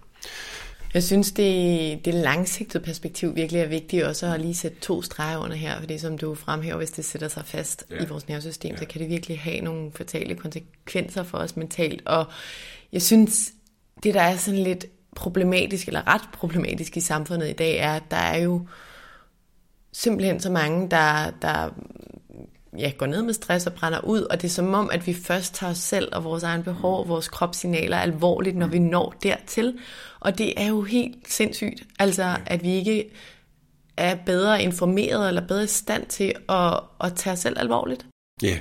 Jeg 0.95 1.03
synes, 1.03 1.33
det, 1.33 2.05
det 2.05 2.15
langsigtede 2.15 2.85
perspektiv 2.85 3.37
virkelig 3.37 3.61
er 3.61 3.67
vigtigt 3.67 4.05
også 4.05 4.27
at 4.27 4.41
lige 4.41 4.55
sætte 4.55 4.81
to 4.81 5.03
streger 5.03 5.39
under 5.39 5.57
her, 5.57 5.81
fordi 5.81 5.99
som 5.99 6.19
du 6.19 6.35
fremhæver, 6.35 6.77
hvis 6.77 6.91
det 6.91 7.05
sætter 7.05 7.29
sig 7.29 7.43
fast 7.47 7.85
ja. 7.91 8.05
i 8.05 8.07
vores 8.09 8.29
nervesystem, 8.29 8.71
ja. 8.71 8.77
så 8.77 8.85
kan 8.87 9.01
det 9.01 9.11
virkelig 9.11 9.41
have 9.41 9.61
nogle 9.61 9.93
fatale 9.95 10.35
konsekvenser 10.35 11.23
for 11.23 11.39
os 11.39 11.57
mentalt. 11.57 12.03
Og 12.07 12.25
jeg 12.93 13.03
synes, 13.03 13.53
det 14.03 14.15
der 14.15 14.21
er 14.21 14.37
sådan 14.37 14.61
lidt 14.61 14.87
problematisk, 15.17 15.87
eller 15.87 16.15
ret 16.15 16.29
problematisk 16.33 16.97
i 16.97 17.01
samfundet 17.01 17.49
i 17.49 17.53
dag, 17.53 17.77
er, 17.79 17.93
at 17.93 18.03
der 18.11 18.17
er 18.17 18.39
jo 18.39 18.67
simpelthen 19.93 20.41
så 20.41 20.51
mange, 20.51 20.91
der, 20.91 21.31
der 21.43 21.71
ja, 22.79 22.93
går 22.99 23.07
ned 23.07 23.23
med 23.23 23.35
stress 23.35 23.67
og 23.67 23.73
brænder 23.73 24.01
ud, 24.01 24.21
og 24.21 24.43
det 24.43 24.49
er 24.49 24.53
som 24.53 24.75
om, 24.75 24.91
at 24.93 25.07
vi 25.07 25.15
først 25.15 25.55
tager 25.55 25.71
os 25.71 25.79
selv 25.79 26.09
og 26.13 26.25
vores 26.25 26.43
egen 26.43 26.63
behov 26.63 27.01
og 27.01 27.09
vores 27.09 27.29
kropssignaler 27.29 27.97
alvorligt, 27.97 28.57
når 28.57 28.67
vi 28.67 28.79
når 28.79 29.15
dertil. 29.23 29.79
Og 30.21 30.39
det 30.39 30.55
er 30.57 30.67
jo 30.67 30.83
helt 30.83 31.17
sindssygt, 31.29 31.83
altså 31.99 32.37
at 32.47 32.63
vi 32.63 32.75
ikke 32.75 33.11
er 33.97 34.15
bedre 34.27 34.63
informeret 34.63 35.29
eller 35.29 35.47
bedre 35.47 35.65
i 35.65 35.67
stand 35.67 36.07
til 36.07 36.35
at, 36.49 36.81
at 37.05 37.15
tage 37.17 37.33
os 37.33 37.39
selv 37.39 37.59
alvorligt. 37.59 38.07
Ja, 38.43 38.59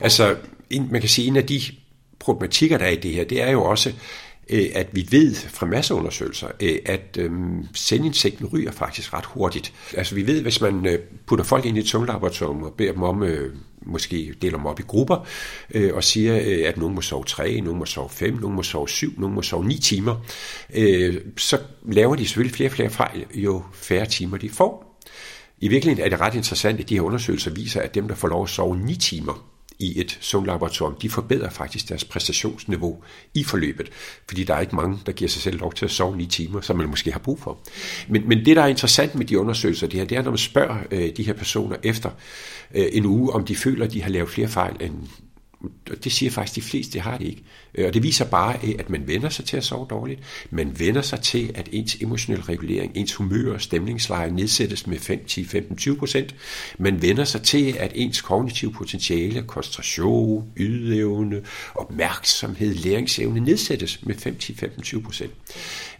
altså 0.00 0.36
man 0.70 1.00
kan 1.00 1.10
sige, 1.10 1.28
en 1.28 1.36
af 1.36 1.46
de 1.46 1.60
problematikker, 2.18 2.78
der 2.78 2.84
er 2.84 2.90
i 2.90 2.96
det 2.96 3.12
her, 3.12 3.24
det 3.24 3.42
er 3.42 3.50
jo 3.50 3.64
også, 3.64 3.92
Øh, 4.50 4.66
at 4.74 4.88
vi 4.92 5.06
ved 5.10 5.34
fra 5.34 5.66
masseundersøgelser, 5.66 6.48
øh, 6.60 6.78
at 6.86 7.16
øhm, 7.18 7.66
sendinsekten 7.74 8.46
ryger 8.46 8.72
faktisk 8.72 9.14
ret 9.14 9.24
hurtigt. 9.24 9.72
Altså 9.96 10.14
vi 10.14 10.26
ved, 10.26 10.42
hvis 10.42 10.60
man 10.60 10.86
øh, 10.86 10.98
putter 11.26 11.44
folk 11.44 11.64
ind 11.64 11.76
i 11.76 11.80
et 11.80 11.86
tunglaboratorium 11.86 12.62
og 12.62 12.72
beder 12.72 12.92
dem 12.92 13.02
om, 13.02 13.24
måske 13.86 14.34
deler 14.42 14.56
dem 14.56 14.66
op 14.66 14.80
i 14.80 14.82
grupper, 14.82 15.26
og 15.94 16.04
siger, 16.04 16.68
at 16.68 16.76
nogen 16.76 16.94
må 16.94 17.00
sove 17.00 17.24
tre, 17.24 17.60
nogen 17.60 17.78
må 17.78 17.84
sove 17.84 18.10
fem, 18.10 18.34
nogen 18.34 18.56
må 18.56 18.62
sove 18.62 18.88
syv, 18.88 19.20
nogen 19.20 19.34
må 19.34 19.42
sove 19.42 19.64
ni 19.64 19.78
timer, 19.78 20.24
så 21.36 21.58
laver 21.88 22.16
de 22.16 22.26
selvfølgelig 22.26 22.54
flere 22.54 22.68
og 22.68 22.72
flere 22.72 22.90
fejl, 22.90 23.26
jo 23.34 23.62
færre 23.72 24.06
timer 24.06 24.36
de 24.36 24.50
får. 24.50 25.00
I 25.58 25.68
virkeligheden 25.68 26.04
er 26.04 26.10
det 26.10 26.20
ret 26.20 26.34
interessant, 26.34 26.80
at 26.80 26.88
de 26.88 26.94
her 26.94 27.02
undersøgelser 27.02 27.50
viser, 27.50 27.80
at 27.80 27.94
dem, 27.94 28.08
der 28.08 28.14
får 28.14 28.28
lov 28.28 28.42
at 28.42 28.48
sove 28.48 28.76
9 28.76 28.96
timer, 28.96 29.51
i 29.82 30.00
et 30.00 30.18
søvnlaboratorium, 30.20 30.96
de 31.02 31.10
forbedrer 31.10 31.50
faktisk 31.50 31.88
deres 31.88 32.04
præstationsniveau 32.04 33.02
i 33.34 33.44
forløbet, 33.44 33.90
fordi 34.28 34.44
der 34.44 34.54
er 34.54 34.60
ikke 34.60 34.76
mange, 34.76 34.98
der 35.06 35.12
giver 35.12 35.28
sig 35.28 35.42
selv 35.42 35.60
lov 35.60 35.72
til 35.72 35.84
at 35.84 35.90
sove 35.90 36.16
9 36.16 36.26
timer, 36.26 36.60
som 36.60 36.76
man 36.76 36.88
måske 36.88 37.12
har 37.12 37.18
brug 37.18 37.40
for. 37.40 37.58
Men, 38.08 38.28
men 38.28 38.44
det, 38.44 38.56
der 38.56 38.62
er 38.62 38.66
interessant 38.66 39.14
med 39.14 39.26
de 39.26 39.38
undersøgelser, 39.38 39.86
det, 39.86 39.98
her, 39.98 40.06
det 40.06 40.18
er, 40.18 40.22
når 40.22 40.30
man 40.30 40.38
spørger 40.38 40.76
øh, 40.90 41.10
de 41.16 41.22
her 41.22 41.32
personer 41.32 41.76
efter 41.82 42.10
øh, 42.74 42.86
en 42.92 43.06
uge, 43.06 43.32
om 43.32 43.44
de 43.44 43.56
føler, 43.56 43.84
at 43.84 43.92
de 43.92 44.02
har 44.02 44.10
lavet 44.10 44.28
flere 44.28 44.48
fejl, 44.48 44.76
end 44.80 44.94
det 46.04 46.12
siger 46.12 46.30
faktisk 46.30 46.56
de 46.56 46.62
fleste, 46.62 46.92
det 46.92 47.00
har 47.00 47.18
det 47.18 47.26
ikke. 47.26 47.42
Øh, 47.74 47.86
og 47.86 47.94
det 47.94 48.02
viser 48.02 48.24
bare, 48.24 48.58
øh, 48.64 48.74
at 48.78 48.90
man 48.90 49.06
vender 49.06 49.28
sig 49.28 49.44
til 49.44 49.56
at 49.56 49.64
sove 49.64 49.86
dårligt. 49.90 50.20
Man 50.50 50.78
vender 50.78 51.02
sig 51.02 51.20
til, 51.20 51.50
at 51.54 51.68
ens 51.72 51.94
emotionel 51.94 52.42
regulering, 52.42 52.92
ens 52.96 53.14
humør 53.14 53.54
og 53.54 53.60
stemningsleje 53.60 54.30
nedsættes 54.30 54.86
med 54.86 54.98
5, 54.98 55.24
10, 55.26 55.44
15, 55.44 55.76
20 55.76 55.96
procent. 55.96 56.34
Man 56.78 57.02
vender 57.02 57.24
sig 57.24 57.42
til, 57.42 57.76
at 57.78 57.92
ens 57.94 58.20
kognitive 58.20 58.72
potentiale, 58.72 59.42
koncentration, 59.42 60.44
ydeevne, 60.56 61.42
opmærksomhed, 61.74 62.74
læringsevne 62.74 63.40
nedsættes 63.40 64.06
med 64.06 64.14
5, 64.14 64.36
10, 64.36 64.54
15, 64.54 64.82
20 64.82 65.02
procent. 65.02 65.32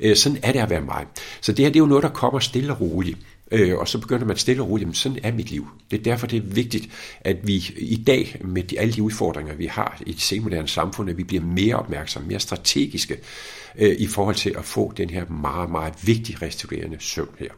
Øh, 0.01 0.17
sådan 0.17 0.39
er 0.43 0.53
det 0.53 0.59
at 0.59 0.71
være 0.71 0.81
mig. 0.81 1.07
Så 1.41 1.53
det 1.53 1.65
her 1.65 1.71
det 1.71 1.77
er 1.77 1.81
jo 1.81 1.87
noget, 1.87 2.03
der 2.03 2.09
kommer 2.09 2.39
stille 2.39 2.73
og 2.73 2.81
roligt. 2.81 3.19
Øh, 3.53 3.79
og 3.79 3.89
så 3.89 3.99
begynder 3.99 4.27
man 4.27 4.37
stille 4.37 4.63
og 4.63 4.69
roligt, 4.69 4.85
jamen 4.85 4.95
sådan 4.95 5.19
er 5.23 5.33
mit 5.33 5.51
liv. 5.51 5.69
Det 5.91 5.99
er 5.99 6.03
derfor, 6.03 6.27
det 6.27 6.37
er 6.37 6.43
vigtigt, 6.43 6.89
at 7.21 7.37
vi 7.47 7.75
i 7.77 8.03
dag, 8.07 8.37
med 8.41 8.63
de, 8.63 8.81
alle 8.81 8.93
de 8.93 9.03
udfordringer, 9.03 9.55
vi 9.55 9.67
har 9.67 10.03
i 10.07 10.13
det 10.13 10.21
senmoderne 10.21 10.69
samfund, 10.69 11.11
at 11.11 11.17
vi 11.17 11.25
bliver 11.25 11.43
mere 11.43 11.77
opmærksomme, 11.77 12.29
mere 12.29 12.41
strategiske 12.41 13.19
øh, 13.79 13.97
i 13.99 14.07
forhold 14.07 14.35
til 14.35 14.55
at 14.59 14.65
få 14.65 14.93
den 14.97 15.11
her 15.11 15.27
meget, 15.27 15.71
meget 15.71 15.95
vigtige 16.03 16.39
restaurerende 16.43 16.97
søvn 17.01 17.35
her. 17.39 17.49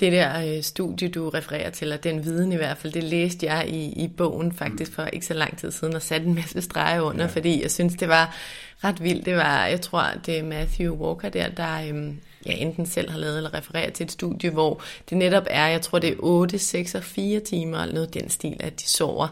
Det 0.00 0.12
der 0.12 0.56
øh, 0.56 0.62
studie, 0.62 1.08
du 1.08 1.28
refererer 1.28 1.70
til, 1.70 1.92
og 1.92 2.04
den 2.04 2.24
viden 2.24 2.52
i 2.52 2.56
hvert 2.56 2.78
fald, 2.78 2.92
det 2.92 3.04
læste 3.04 3.46
jeg 3.46 3.68
i, 3.68 4.04
i 4.04 4.08
bogen 4.16 4.52
faktisk 4.52 4.92
for 4.92 5.04
ikke 5.04 5.26
så 5.26 5.34
lang 5.34 5.58
tid 5.58 5.70
siden, 5.70 5.94
og 5.94 6.02
satte 6.02 6.26
en 6.26 6.34
masse 6.34 6.62
streger 6.62 7.00
under, 7.00 7.24
ja. 7.24 7.30
fordi 7.30 7.62
jeg 7.62 7.70
synes, 7.70 7.94
det 7.94 8.08
var 8.08 8.36
ret 8.84 9.02
vildt. 9.02 9.26
Det 9.26 9.36
var, 9.36 9.66
jeg 9.66 9.80
tror, 9.80 10.04
det 10.26 10.38
er 10.38 10.42
Matthew 10.42 10.94
Walker 10.94 11.28
der, 11.28 11.48
der 11.48 11.88
øhm, 11.88 12.18
ja, 12.46 12.52
enten 12.52 12.86
selv 12.86 13.10
har 13.10 13.18
lavet 13.18 13.36
eller 13.36 13.54
refereret 13.54 13.92
til 13.92 14.04
et 14.04 14.12
studie, 14.12 14.50
hvor 14.50 14.82
det 15.10 15.18
netop 15.18 15.46
er, 15.50 15.66
jeg 15.66 15.82
tror, 15.82 15.98
det 15.98 16.10
er 16.10 16.16
8, 16.18 16.58
6 16.58 16.94
og 16.94 17.04
4 17.04 17.40
timer, 17.40 17.78
eller 17.78 17.94
noget 17.94 18.14
den 18.14 18.30
stil, 18.30 18.56
at 18.60 18.80
de 18.80 18.88
sover, 18.88 19.28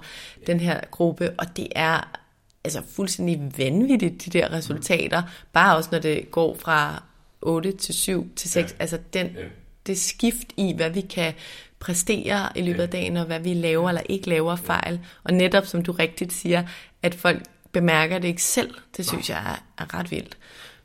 den 0.46 0.60
her 0.60 0.80
gruppe, 0.90 1.30
og 1.38 1.56
det 1.56 1.68
er 1.76 2.18
altså 2.64 2.82
fuldstændig 2.90 3.52
vanvittigt, 3.58 4.24
de 4.24 4.30
der 4.30 4.52
resultater, 4.52 5.22
bare 5.52 5.76
også 5.76 5.88
når 5.92 5.98
det 5.98 6.30
går 6.30 6.56
fra 6.60 7.02
8 7.42 7.72
til 7.72 7.94
7 7.94 8.34
til 8.36 8.50
6, 8.50 8.72
ja. 8.72 8.76
altså 8.78 8.98
den, 9.12 9.26
ja. 9.26 9.42
det 9.86 9.98
skift 9.98 10.46
i, 10.56 10.72
hvad 10.76 10.90
vi 10.90 11.00
kan 11.00 11.32
præstere 11.80 12.48
i 12.54 12.62
løbet 12.62 12.82
af 12.82 12.90
dagen, 12.90 13.16
og 13.16 13.24
hvad 13.24 13.40
vi 13.40 13.54
laver 13.54 13.88
eller 13.88 14.02
ikke 14.08 14.28
laver 14.28 14.56
fejl. 14.56 15.00
Og 15.24 15.34
netop, 15.34 15.66
som 15.66 15.82
du 15.82 15.92
rigtigt 15.92 16.32
siger, 16.32 16.62
at 17.02 17.14
folk 17.14 17.42
bemærker 17.72 18.18
det 18.18 18.28
ikke 18.28 18.42
selv, 18.42 18.74
det 18.96 19.06
synes 19.06 19.30
jeg 19.30 19.38
er, 19.38 19.82
er 19.82 19.94
ret 19.94 20.10
vildt. 20.10 20.36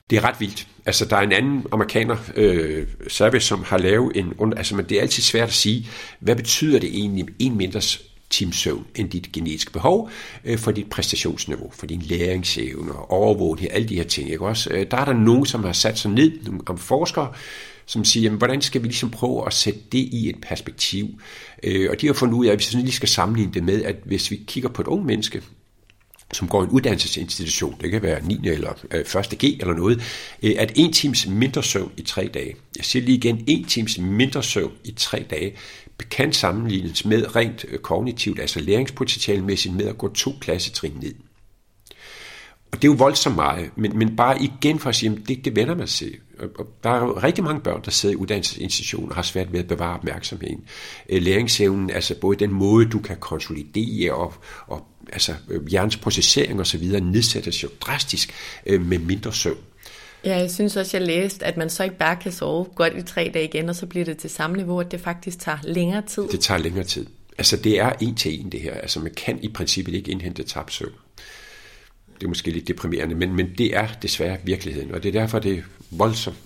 Det 0.09 0.17
er 0.17 0.23
ret 0.23 0.39
vildt. 0.39 0.67
Altså, 0.85 1.05
der 1.05 1.17
er 1.17 1.21
en 1.21 1.31
anden 1.31 1.65
amerikaner, 1.71 2.17
øh, 2.35 2.87
Service, 3.07 3.47
som 3.47 3.63
har 3.63 3.77
lavet 3.77 4.11
en... 4.15 4.53
Altså, 4.57 4.75
men 4.75 4.85
det 4.85 4.97
er 4.97 5.01
altid 5.01 5.23
svært 5.23 5.47
at 5.47 5.53
sige, 5.53 5.89
hvad 6.19 6.35
betyder 6.35 6.79
det 6.79 6.89
egentlig 6.89 7.25
en 7.39 7.57
mindre 7.57 7.81
timesøvn 8.29 8.85
end 8.95 9.09
dit 9.09 9.31
genetiske 9.31 9.71
behov 9.71 10.09
øh, 10.45 10.57
for 10.57 10.71
dit 10.71 10.89
præstationsniveau, 10.89 11.71
for 11.73 11.85
din 11.85 12.01
læringsevne 12.01 12.91
og 12.91 13.11
overvågning, 13.11 13.73
alle 13.73 13.89
de 13.89 13.95
her 13.95 14.03
ting. 14.03 14.31
Ikke 14.31 14.45
også? 14.45 14.69
Øh, 14.69 14.85
der 14.91 14.97
er 14.97 15.05
der 15.05 15.13
nogen, 15.13 15.45
som 15.45 15.63
har 15.63 15.73
sat 15.73 15.99
sig 15.99 16.11
ned, 16.11 16.31
nogle 16.43 16.61
om 16.65 16.77
forskere, 16.77 17.33
som 17.85 18.05
siger, 18.05 18.23
jamen, 18.23 18.37
hvordan 18.37 18.61
skal 18.61 18.81
vi 18.81 18.87
ligesom 18.87 19.09
prøve 19.09 19.47
at 19.47 19.53
sætte 19.53 19.79
det 19.91 19.97
i 19.97 20.29
et 20.29 20.35
perspektiv? 20.41 21.07
Øh, 21.63 21.89
og 21.91 22.01
de 22.01 22.07
har 22.07 22.13
fundet 22.13 22.35
ud 22.35 22.45
af, 22.45 22.51
at 22.51 22.73
vi 22.73 22.79
lige 22.79 22.91
skal 22.91 23.09
sammenligne 23.09 23.53
det 23.53 23.63
med, 23.63 23.83
at 23.83 23.95
hvis 24.05 24.31
vi 24.31 24.43
kigger 24.47 24.69
på 24.69 24.81
et 24.81 24.87
ung 24.87 25.05
menneske, 25.05 25.41
som 26.33 26.47
går 26.47 26.61
i 26.61 26.65
en 26.65 26.69
uddannelsesinstitution, 26.69 27.75
det 27.81 27.91
kan 27.91 28.01
være 28.01 28.25
9. 28.25 28.39
eller 28.43 28.73
øh, 28.91 28.99
1. 28.99 29.39
G 29.39 29.43
eller 29.43 29.73
noget, 29.73 30.01
øh, 30.43 30.55
at 30.57 30.71
en 30.75 30.93
times 30.93 31.27
mindre 31.27 31.63
søvn 31.63 31.91
i 31.97 32.01
tre 32.01 32.29
dage, 32.33 32.55
jeg 32.77 32.85
siger 32.85 33.05
lige 33.05 33.17
igen, 33.17 33.43
en 33.47 33.65
times 33.65 33.97
mindre 33.97 34.43
søvn 34.43 34.73
i 34.83 34.91
tre 34.91 35.25
dage, 35.29 35.55
kan 36.11 36.33
sammenlignes 36.33 37.05
med 37.05 37.35
rent 37.35 37.65
øh, 37.67 37.79
kognitivt, 37.79 38.39
altså 38.39 38.59
læringspotentialmæssigt 38.59 39.75
med 39.75 39.85
at 39.85 39.97
gå 39.97 40.13
to 40.13 40.33
klassetrin 40.41 40.93
ned. 41.01 41.13
Og 42.71 42.81
det 42.81 42.87
er 42.87 42.91
jo 42.91 42.97
voldsomt 42.97 43.35
meget, 43.35 43.69
men, 43.75 43.97
men 43.97 44.15
bare 44.15 44.43
igen 44.43 44.79
for 44.79 44.89
at 44.89 44.95
sige, 44.95 45.11
at 45.11 45.17
det, 45.27 45.45
det 45.45 45.55
vender 45.55 45.75
man 45.75 45.87
sig. 45.87 46.11
Der 46.83 46.89
er 46.89 46.99
jo 46.99 47.19
rigtig 47.23 47.43
mange 47.43 47.61
børn, 47.61 47.81
der 47.85 47.91
sidder 47.91 48.13
i 48.13 48.17
uddannelsesinstitutioner 48.17 49.09
og 49.09 49.15
har 49.15 49.21
svært 49.21 49.53
ved 49.53 49.59
at 49.59 49.67
bevare 49.67 49.95
opmærksomheden. 49.95 50.63
Øh, 51.09 51.21
læringsevnen, 51.21 51.89
altså 51.89 52.15
både 52.15 52.39
den 52.39 52.51
måde, 52.51 52.89
du 52.89 52.99
kan 52.99 53.17
konsolidere 53.17 54.13
og, 54.13 54.33
og 54.67 54.85
altså 55.13 55.33
øh, 55.49 55.67
hjernens 55.67 55.97
processering 55.97 56.59
osv., 56.59 56.83
nedsættes 57.01 57.63
jo 57.63 57.69
drastisk 57.81 58.33
øh, 58.65 58.85
med 58.85 58.99
mindre 58.99 59.33
søvn. 59.33 59.57
Ja, 60.25 60.37
jeg 60.37 60.51
synes 60.51 60.75
også, 60.75 60.97
jeg 60.97 61.07
læste, 61.07 61.45
at 61.45 61.57
man 61.57 61.69
så 61.69 61.83
ikke 61.83 61.97
bare 61.97 62.15
kan 62.15 62.31
sove 62.31 62.65
godt 62.75 62.93
i 62.97 63.01
tre 63.01 63.31
dage 63.33 63.45
igen, 63.45 63.69
og 63.69 63.75
så 63.75 63.85
bliver 63.85 64.05
det 64.05 64.17
til 64.17 64.29
samme 64.29 64.57
niveau, 64.57 64.79
at 64.79 64.91
det 64.91 65.01
faktisk 65.01 65.39
tager 65.39 65.57
længere 65.63 66.01
tid. 66.01 66.27
Det 66.27 66.39
tager 66.39 66.57
længere 66.57 66.83
tid. 66.83 67.05
Altså 67.37 67.57
det 67.57 67.79
er 67.79 67.93
en 68.01 68.15
til 68.15 68.41
en 68.41 68.49
det 68.51 68.61
her. 68.61 68.73
Altså 68.73 68.99
man 68.99 69.13
kan 69.13 69.39
i 69.41 69.47
princippet 69.47 69.93
ikke 69.93 70.11
indhente 70.11 70.43
tabt 70.43 70.73
søvn 70.73 70.91
det 72.19 72.25
er 72.25 72.29
måske 72.29 72.51
lidt 72.51 72.67
deprimerende, 72.67 73.15
men, 73.15 73.35
men 73.35 73.53
det 73.57 73.75
er 73.75 73.87
desværre 74.01 74.37
virkeligheden, 74.43 74.91
og 74.91 75.03
det 75.03 75.15
er 75.15 75.19
derfor, 75.19 75.39
det 75.39 75.63
voldsomt 75.91 76.37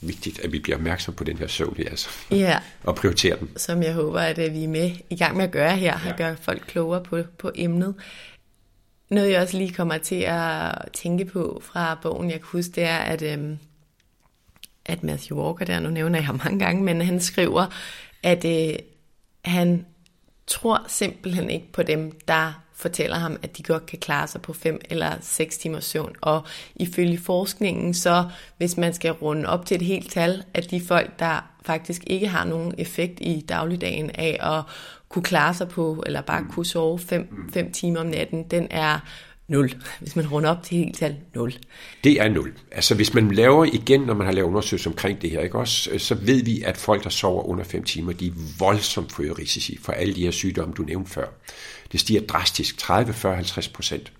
vigtigt, 0.00 0.40
at 0.40 0.52
vi 0.52 0.58
bliver 0.58 0.76
opmærksom 0.76 1.14
på 1.14 1.24
den 1.24 1.38
her 1.38 1.46
søvn 1.46 1.74
her, 1.76 1.88
altså, 1.90 2.08
ja. 2.30 2.58
og 2.84 2.94
prioriterer 2.94 3.36
den. 3.36 3.50
Som 3.56 3.82
jeg 3.82 3.94
håber, 3.94 4.20
at 4.20 4.36
vi 4.36 4.64
er 4.64 4.68
med 4.68 4.90
i 5.10 5.16
gang 5.16 5.36
med 5.36 5.44
at 5.44 5.50
gøre 5.50 5.76
her, 5.76 6.00
ja. 6.04 6.10
at 6.10 6.16
gøre 6.16 6.36
folk 6.36 6.64
klogere 6.66 7.02
på, 7.02 7.22
på 7.38 7.52
emnet. 7.54 7.94
Noget, 9.10 9.30
jeg 9.30 9.42
også 9.42 9.58
lige 9.58 9.72
kommer 9.72 9.98
til 9.98 10.24
at 10.28 10.72
tænke 10.92 11.24
på 11.24 11.62
fra 11.64 11.98
bogen, 12.02 12.30
jeg 12.30 12.40
kan 12.40 12.48
huske, 12.52 12.72
det 12.72 12.84
er, 12.84 12.98
at, 12.98 13.22
øhm, 13.22 13.58
at 14.86 15.02
Matthew 15.02 15.38
Walker, 15.38 15.64
der 15.64 15.80
nu 15.80 15.90
nævner 15.90 16.18
jeg 16.18 16.34
mange 16.44 16.58
gange, 16.58 16.82
men 16.82 17.00
han 17.00 17.20
skriver, 17.20 17.66
at 18.22 18.44
øh, 18.44 18.78
han 19.44 19.86
tror 20.46 20.84
simpelthen 20.88 21.50
ikke 21.50 21.72
på 21.72 21.82
dem, 21.82 22.18
der 22.28 22.65
fortæller 22.76 23.16
ham, 23.16 23.36
at 23.42 23.56
de 23.56 23.62
godt 23.62 23.86
kan 23.86 23.98
klare 23.98 24.26
sig 24.26 24.42
på 24.42 24.52
5 24.52 24.80
eller 24.90 25.12
6 25.20 25.58
timers 25.58 25.84
søvn. 25.84 26.16
Og 26.20 26.42
ifølge 26.76 27.18
forskningen, 27.18 27.94
så 27.94 28.24
hvis 28.56 28.76
man 28.76 28.94
skal 28.94 29.12
runde 29.12 29.48
op 29.48 29.66
til 29.66 29.74
et 29.74 29.82
helt 29.82 30.10
tal, 30.10 30.42
at 30.54 30.70
de 30.70 30.80
folk, 30.80 31.18
der 31.18 31.50
faktisk 31.64 32.02
ikke 32.06 32.28
har 32.28 32.44
nogen 32.44 32.74
effekt 32.78 33.18
i 33.20 33.44
dagligdagen 33.48 34.10
af 34.10 34.38
at 34.56 34.74
kunne 35.08 35.22
klare 35.22 35.54
sig 35.54 35.68
på, 35.68 36.02
eller 36.06 36.20
bare 36.20 36.44
kunne 36.50 36.66
sove 36.66 36.98
5 36.98 37.72
timer 37.72 38.00
om 38.00 38.06
natten, 38.06 38.42
den 38.42 38.66
er 38.70 38.98
0. 39.48 39.74
Hvis 40.00 40.16
man 40.16 40.28
runder 40.28 40.50
op 40.50 40.62
til 40.62 40.76
helt 40.76 40.96
tal, 40.96 41.16
0. 41.34 41.54
Det 42.04 42.20
er 42.20 42.28
0. 42.28 42.52
Altså 42.72 42.94
hvis 42.94 43.14
man 43.14 43.30
laver 43.30 43.64
igen, 43.64 44.00
når 44.00 44.14
man 44.14 44.26
har 44.26 44.32
lavet 44.32 44.48
undersøgelser 44.48 44.90
omkring 44.90 45.22
det 45.22 45.30
her, 45.30 45.40
ikke 45.40 45.58
også, 45.58 45.90
så 45.98 46.14
ved 46.14 46.44
vi, 46.44 46.62
at 46.62 46.76
folk, 46.76 47.04
der 47.04 47.10
sover 47.10 47.42
under 47.42 47.64
5 47.64 47.84
timer, 47.84 48.12
de 48.12 48.26
er 48.26 48.32
voldsomt 48.58 49.12
for 49.12 49.38
risici 49.38 49.78
for 49.82 49.92
alle 49.92 50.14
de 50.14 50.22
her 50.22 50.30
sygdomme, 50.30 50.74
du 50.74 50.82
nævnte 50.82 51.10
før. 51.10 51.26
Det 51.92 52.00
stiger 52.00 52.20
drastisk, 52.20 52.78
30, 52.78 53.12
40, 53.12 53.34
50 53.34 53.68
procent 53.68 54.12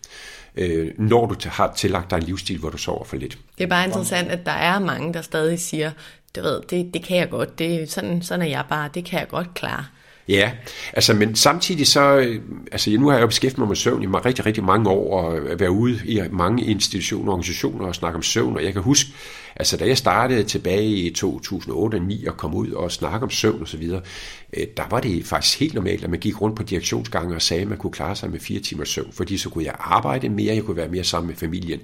øh, 0.56 0.92
når 0.98 1.26
du 1.26 1.48
har 1.48 1.72
tillagt 1.76 2.10
dig 2.10 2.16
en 2.16 2.22
livsstil, 2.22 2.58
hvor 2.58 2.70
du 2.70 2.78
sover 2.78 3.04
for 3.04 3.16
lidt. 3.16 3.38
Det 3.58 3.64
er 3.64 3.68
bare 3.68 3.84
interessant, 3.86 4.28
at 4.28 4.46
der 4.46 4.52
er 4.52 4.78
mange, 4.78 5.14
der 5.14 5.22
stadig 5.22 5.58
siger, 5.58 5.90
du 6.36 6.42
ved, 6.42 6.60
det, 6.70 6.94
det 6.94 7.04
kan 7.04 7.16
jeg 7.16 7.30
godt, 7.30 7.58
det, 7.58 7.92
sådan, 7.92 8.22
sådan 8.22 8.42
er 8.42 8.46
jeg 8.46 8.64
bare, 8.68 8.90
det 8.94 9.04
kan 9.04 9.20
jeg 9.20 9.28
godt 9.28 9.54
klare. 9.54 9.86
Ja, 10.28 10.52
altså, 10.92 11.14
men 11.14 11.36
samtidig 11.36 11.86
så, 11.86 12.16
øh, 12.16 12.40
altså 12.72 12.90
nu 12.90 13.06
har 13.06 13.14
jeg 13.14 13.22
jo 13.22 13.26
beskæftiget 13.26 13.58
mig 13.58 13.68
med 13.68 13.76
søvn 13.76 14.02
i 14.02 14.06
rigtig, 14.06 14.46
rigtig 14.46 14.64
mange 14.64 14.90
år, 14.90 15.20
og 15.20 15.38
øh, 15.38 15.60
været 15.60 15.70
ude 15.70 16.00
i 16.04 16.20
mange 16.30 16.64
institutioner 16.64 17.26
og 17.26 17.32
organisationer 17.32 17.86
og 17.86 17.94
snakke 17.94 18.16
om 18.16 18.22
søvn, 18.22 18.56
og 18.56 18.64
jeg 18.64 18.72
kan 18.72 18.82
huske, 18.82 19.10
altså 19.56 19.76
da 19.76 19.86
jeg 19.86 19.98
startede 19.98 20.44
tilbage 20.44 20.86
i 20.86 21.10
2008 21.10 21.94
og 21.94 22.00
2009 22.00 22.26
og 22.26 22.36
kom 22.36 22.54
ud 22.54 22.70
og 22.70 22.92
snakke 22.92 23.24
om 23.24 23.30
søvn 23.30 23.60
og 23.60 23.68
så 23.68 23.76
videre, 23.76 24.00
øh, 24.56 24.66
der 24.76 24.84
var 24.90 25.00
det 25.00 25.26
faktisk 25.26 25.60
helt 25.60 25.74
normalt, 25.74 26.04
at 26.04 26.10
man 26.10 26.20
gik 26.20 26.40
rundt 26.40 26.56
på 26.56 26.62
direktionsgange 26.62 27.34
og 27.34 27.42
sagde, 27.42 27.62
at 27.62 27.68
man 27.68 27.78
kunne 27.78 27.92
klare 27.92 28.16
sig 28.16 28.30
med 28.30 28.40
fire 28.40 28.60
timers 28.60 28.88
søvn, 28.88 29.12
fordi 29.12 29.38
så 29.38 29.50
kunne 29.50 29.64
jeg 29.64 29.74
arbejde 29.78 30.28
mere, 30.28 30.54
jeg 30.54 30.64
kunne 30.64 30.76
være 30.76 30.88
mere 30.88 31.04
sammen 31.04 31.28
med 31.28 31.36
familien. 31.36 31.80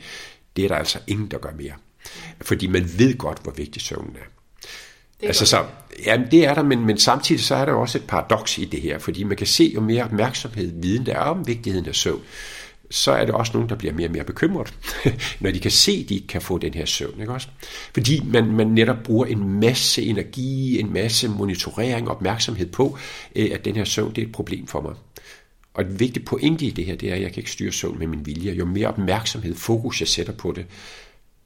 Det 0.56 0.64
er 0.64 0.68
der 0.68 0.76
altså 0.76 0.98
ingen, 1.06 1.26
der 1.30 1.38
gør 1.38 1.52
mere. 1.58 1.72
Fordi 2.40 2.66
man 2.66 2.90
ved 2.98 3.18
godt, 3.18 3.42
hvor 3.42 3.52
vigtig 3.52 3.82
søvnen 3.82 4.16
er. 4.16 4.41
Det 5.22 5.28
altså 5.28 5.46
så, 5.46 5.64
ja, 6.06 6.20
det 6.30 6.44
er 6.44 6.54
der, 6.54 6.62
men, 6.62 6.86
men 6.86 6.98
samtidig 6.98 7.44
så 7.44 7.54
er 7.54 7.64
der 7.64 7.72
også 7.72 7.98
et 7.98 8.04
paradoks 8.06 8.58
i 8.58 8.64
det 8.64 8.80
her, 8.80 8.98
fordi 8.98 9.24
man 9.24 9.36
kan 9.36 9.46
se, 9.46 9.72
jo 9.74 9.80
mere 9.80 10.04
opmærksomhed, 10.04 10.72
viden 10.74 11.06
der 11.06 11.12
er 11.12 11.18
om 11.18 11.46
vigtigheden 11.46 11.88
af 11.88 11.94
søvn, 11.94 12.20
så 12.90 13.12
er 13.12 13.24
det 13.24 13.34
også 13.34 13.52
nogen, 13.54 13.68
der 13.68 13.74
bliver 13.74 13.94
mere 13.94 14.08
og 14.08 14.12
mere 14.12 14.24
bekymret, 14.24 14.74
når 15.40 15.50
de 15.50 15.60
kan 15.60 15.70
se, 15.70 16.00
at 16.02 16.08
de 16.08 16.14
ikke 16.14 16.26
kan 16.26 16.42
få 16.42 16.58
den 16.58 16.74
her 16.74 16.84
søvn. 16.84 17.20
Ikke 17.20 17.32
også? 17.32 17.48
Fordi 17.94 18.22
man, 18.24 18.52
man 18.52 18.66
netop 18.66 18.96
bruger 19.04 19.26
en 19.26 19.60
masse 19.60 20.02
energi, 20.02 20.80
en 20.80 20.92
masse 20.92 21.28
monitorering 21.28 22.08
og 22.08 22.14
opmærksomhed 22.14 22.66
på, 22.66 22.98
øh, 23.36 23.50
at 23.54 23.64
den 23.64 23.76
her 23.76 23.84
søvn 23.84 24.14
det 24.14 24.22
er 24.22 24.26
et 24.26 24.32
problem 24.32 24.66
for 24.66 24.80
mig. 24.80 24.94
Og 25.74 25.82
et 25.82 26.00
vigtigt 26.00 26.26
pointe 26.26 26.64
i 26.64 26.70
det 26.70 26.84
her, 26.84 26.96
det 26.96 27.10
er, 27.10 27.14
at 27.14 27.22
jeg 27.22 27.32
kan 27.32 27.40
ikke 27.40 27.50
styre 27.50 27.72
søvn 27.72 27.98
med 27.98 28.06
min 28.06 28.26
vilje. 28.26 28.52
Jo 28.52 28.64
mere 28.64 28.88
opmærksomhed, 28.88 29.54
fokus 29.54 30.00
jeg 30.00 30.08
sætter 30.08 30.32
på 30.32 30.52
det, 30.52 30.66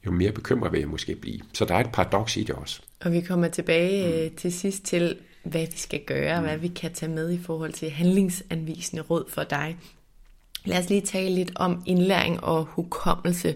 jo 0.07 0.11
mere 0.11 0.33
bekymret 0.33 0.73
vil 0.73 0.81
jeg 0.81 0.89
måske 0.89 1.15
blive. 1.15 1.41
Så 1.53 1.65
der 1.65 1.75
er 1.75 1.81
et 1.81 1.93
paradoks 1.93 2.37
i 2.37 2.43
det 2.43 2.55
også. 2.55 2.81
Og 3.01 3.13
vi 3.13 3.21
kommer 3.21 3.49
tilbage 3.49 4.29
mm. 4.29 4.37
til 4.37 4.53
sidst 4.53 4.85
til, 4.85 5.17
hvad 5.43 5.67
vi 5.67 5.77
skal 5.77 6.01
gøre, 6.07 6.41
mm. 6.41 6.47
hvad 6.47 6.57
vi 6.57 6.69
kan 6.69 6.93
tage 6.93 7.13
med 7.13 7.31
i 7.33 7.39
forhold 7.39 7.73
til 7.73 7.91
handlingsanvisende 7.91 9.03
råd 9.03 9.25
for 9.29 9.43
dig. 9.43 9.77
Lad 10.65 10.79
os 10.79 10.89
lige 10.89 11.01
tale 11.01 11.35
lidt 11.35 11.53
om 11.55 11.83
indlæring 11.87 12.45
og 12.45 12.65
hukommelse. 12.65 13.55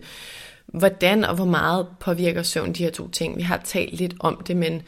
Hvordan 0.67 1.25
og 1.25 1.35
hvor 1.35 1.45
meget 1.45 1.87
påvirker 2.01 2.43
søvn 2.43 2.73
de 2.73 2.83
her 2.83 2.91
to 2.91 3.09
ting? 3.09 3.37
Vi 3.37 3.43
har 3.43 3.61
talt 3.65 3.95
lidt 3.95 4.15
om 4.21 4.43
det, 4.47 4.57
men 4.57 4.83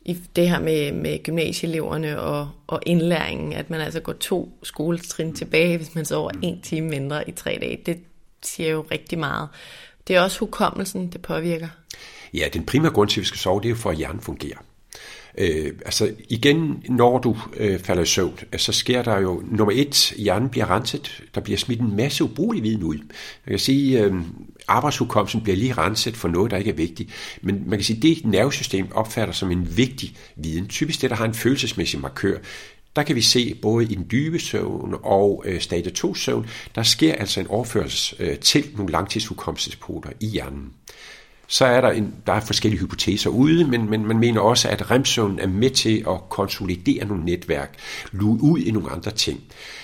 i 0.00 0.18
det 0.36 0.50
her 0.50 0.60
med, 0.60 0.92
med 0.92 1.22
gymnasieeleverne 1.22 2.20
og, 2.20 2.48
og 2.66 2.80
indlæringen, 2.86 3.52
at 3.52 3.70
man 3.70 3.80
altså 3.80 4.00
går 4.00 4.12
to 4.12 4.58
skoletrin 4.62 5.34
tilbage, 5.34 5.76
hvis 5.76 5.94
man 5.94 6.04
sover 6.04 6.30
en 6.42 6.60
time 6.60 6.88
mindre 6.88 7.28
i 7.28 7.32
tre 7.32 7.58
dage, 7.60 7.80
det 7.86 8.00
siger 8.42 8.70
jo 8.70 8.86
rigtig 8.90 9.18
meget. 9.18 9.48
Det 10.08 10.16
er 10.16 10.20
også 10.20 10.38
hukommelsen, 10.38 11.08
det 11.12 11.22
påvirker. 11.22 11.68
Ja, 12.34 12.48
den 12.52 12.66
primære 12.66 12.92
grund 12.92 13.08
til, 13.08 13.20
at 13.20 13.22
vi 13.22 13.26
skal 13.26 13.38
sove, 13.38 13.60
det 13.62 13.70
er 13.70 13.74
for, 13.74 13.90
at 13.90 13.96
hjernen 13.96 14.20
fungerer. 14.20 14.58
Øh, 15.38 15.72
altså 15.84 16.10
igen, 16.28 16.84
når 16.88 17.18
du 17.18 17.36
øh, 17.56 17.78
falder 17.80 18.02
i 18.02 18.06
søvn, 18.06 18.38
øh, 18.52 18.58
så 18.58 18.72
sker 18.72 19.02
der 19.02 19.20
jo, 19.20 19.42
nummer 19.50 19.72
et, 19.76 20.12
hjernen 20.16 20.48
bliver 20.48 20.70
renset, 20.70 21.22
der 21.34 21.40
bliver 21.40 21.58
smidt 21.58 21.80
en 21.80 21.96
masse 21.96 22.24
ubrugelig 22.24 22.62
viden 22.62 22.82
ud. 22.82 22.96
Man 22.96 23.50
kan 23.50 23.58
sige, 23.58 24.04
øh, 24.04 24.14
arbejdshukommelsen 24.68 25.40
bliver 25.40 25.56
lige 25.56 25.72
renset 25.72 26.16
for 26.16 26.28
noget, 26.28 26.50
der 26.50 26.56
ikke 26.56 26.70
er 26.70 26.74
vigtigt. 26.74 27.10
Men 27.42 27.62
man 27.66 27.78
kan 27.78 27.84
sige, 27.84 28.02
det 28.02 28.26
nervesystem 28.26 28.88
opfatter 28.92 29.34
som 29.34 29.50
en 29.50 29.76
vigtig 29.76 30.16
viden. 30.36 30.66
Typisk 30.68 31.02
det, 31.02 31.10
der 31.10 31.16
har 31.16 31.24
en 31.24 31.34
følelsesmæssig 31.34 32.00
markør, 32.00 32.38
der 32.96 33.02
kan 33.02 33.16
vi 33.16 33.22
se 33.22 33.54
både 33.62 33.84
i 33.84 33.94
den 33.94 34.06
dybe 34.10 34.38
søvn 34.38 34.94
og 35.02 35.44
øh, 35.46 35.60
stadie 35.60 35.90
2 35.90 36.14
søvn, 36.14 36.46
der 36.74 36.82
sker 36.82 37.14
altså 37.14 37.40
en 37.40 37.46
overførsel 37.46 38.16
øh, 38.22 38.38
til 38.38 38.64
nogle 38.76 38.92
langtidshukommelsespoter 38.92 40.10
i 40.20 40.26
hjernen. 40.26 40.72
Så 41.48 41.64
er 41.64 41.80
der, 41.80 41.90
en, 41.90 42.14
der 42.26 42.32
er 42.32 42.40
forskellige 42.40 42.80
hypoteser 42.80 43.30
ude, 43.30 43.64
men, 43.64 43.90
men 43.90 44.06
man 44.06 44.18
mener 44.18 44.40
også, 44.40 44.68
at 44.68 44.90
remsøvn 44.90 45.38
er 45.38 45.46
med 45.46 45.70
til 45.70 46.04
at 46.08 46.28
konsolidere 46.28 47.04
nogle 47.04 47.24
netværk, 47.24 47.78
luge 48.12 48.42
ud 48.42 48.58
i 48.58 48.70
nogle 48.70 48.90
andre 48.90 49.10
ting. 49.10 49.40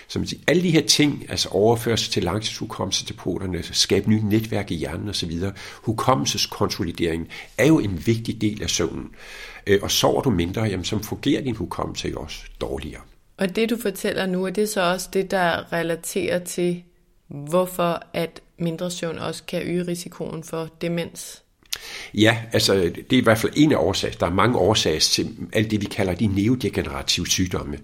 Så 0.08 0.18
man 0.18 0.28
siger, 0.28 0.40
alle 0.46 0.62
de 0.62 0.70
her 0.70 0.86
ting, 0.86 1.26
altså 1.28 1.48
overførsel 1.48 2.12
til 2.12 2.22
langtidshukommelse 2.22 3.06
til 3.06 3.14
poterne, 3.14 3.62
skabe 3.62 4.10
nye 4.10 4.22
netværk 4.22 4.70
i 4.70 4.74
hjernen 4.74 5.08
osv., 5.08 5.32
hukommelseskonsolidering 5.82 7.28
er 7.58 7.66
jo 7.66 7.78
en 7.78 8.06
vigtig 8.06 8.40
del 8.40 8.62
af 8.62 8.70
søvnen. 8.70 9.10
Øh, 9.66 9.78
og 9.82 9.90
sover 9.90 10.22
du 10.22 10.30
mindre, 10.30 10.62
jamen, 10.62 10.84
så 10.84 10.98
fungerer 10.98 11.42
din 11.42 11.56
hukommelse 11.56 12.08
jo 12.08 12.20
også 12.20 12.38
dårligere. 12.60 13.00
Og 13.36 13.56
det 13.56 13.70
du 13.70 13.76
fortæller 13.82 14.26
nu, 14.26 14.44
er 14.44 14.50
det 14.50 14.68
så 14.68 14.80
også 14.80 15.08
det, 15.12 15.30
der 15.30 15.72
relaterer 15.72 16.38
til, 16.38 16.82
hvorfor 17.28 18.02
at 18.12 18.40
mindre 18.58 18.90
søvn 18.90 19.18
også 19.18 19.42
kan 19.44 19.62
øge 19.62 19.86
risikoen 19.86 20.44
for 20.44 20.68
demens? 20.80 21.41
Ja, 22.14 22.38
altså 22.52 22.74
det 22.74 23.12
er 23.12 23.20
i 23.20 23.20
hvert 23.20 23.38
fald 23.38 23.52
en 23.56 23.72
af 23.72 23.76
årsager. 23.76 24.14
Der 24.14 24.26
er 24.26 24.30
mange 24.30 24.58
årsager 24.58 25.00
til 25.00 25.36
alt 25.52 25.70
det, 25.70 25.80
vi 25.80 25.86
kalder 25.86 26.14
de 26.14 26.26
neodegenerative 26.26 27.26
sygdomme. 27.26 27.78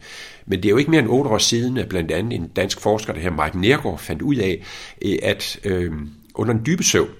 Men 0.46 0.58
det 0.58 0.64
er 0.68 0.70
jo 0.70 0.76
ikke 0.76 0.90
mere 0.90 1.00
end 1.00 1.08
otte 1.08 1.30
år 1.30 1.38
siden, 1.38 1.76
at 1.76 1.88
blandt 1.88 2.10
andet 2.10 2.32
en 2.32 2.48
dansk 2.48 2.80
forsker, 2.80 3.12
der 3.12 3.20
her 3.20 3.44
Mike 3.44 3.60
Nergård, 3.60 3.98
fandt 3.98 4.22
ud 4.22 4.36
af, 4.36 4.62
øh, 5.02 5.18
at 5.22 5.60
øh, 5.64 5.92
under 6.34 6.54
en 6.54 6.66
dybe 6.66 6.84
søvn, 6.84 7.08
øh, 7.08 7.14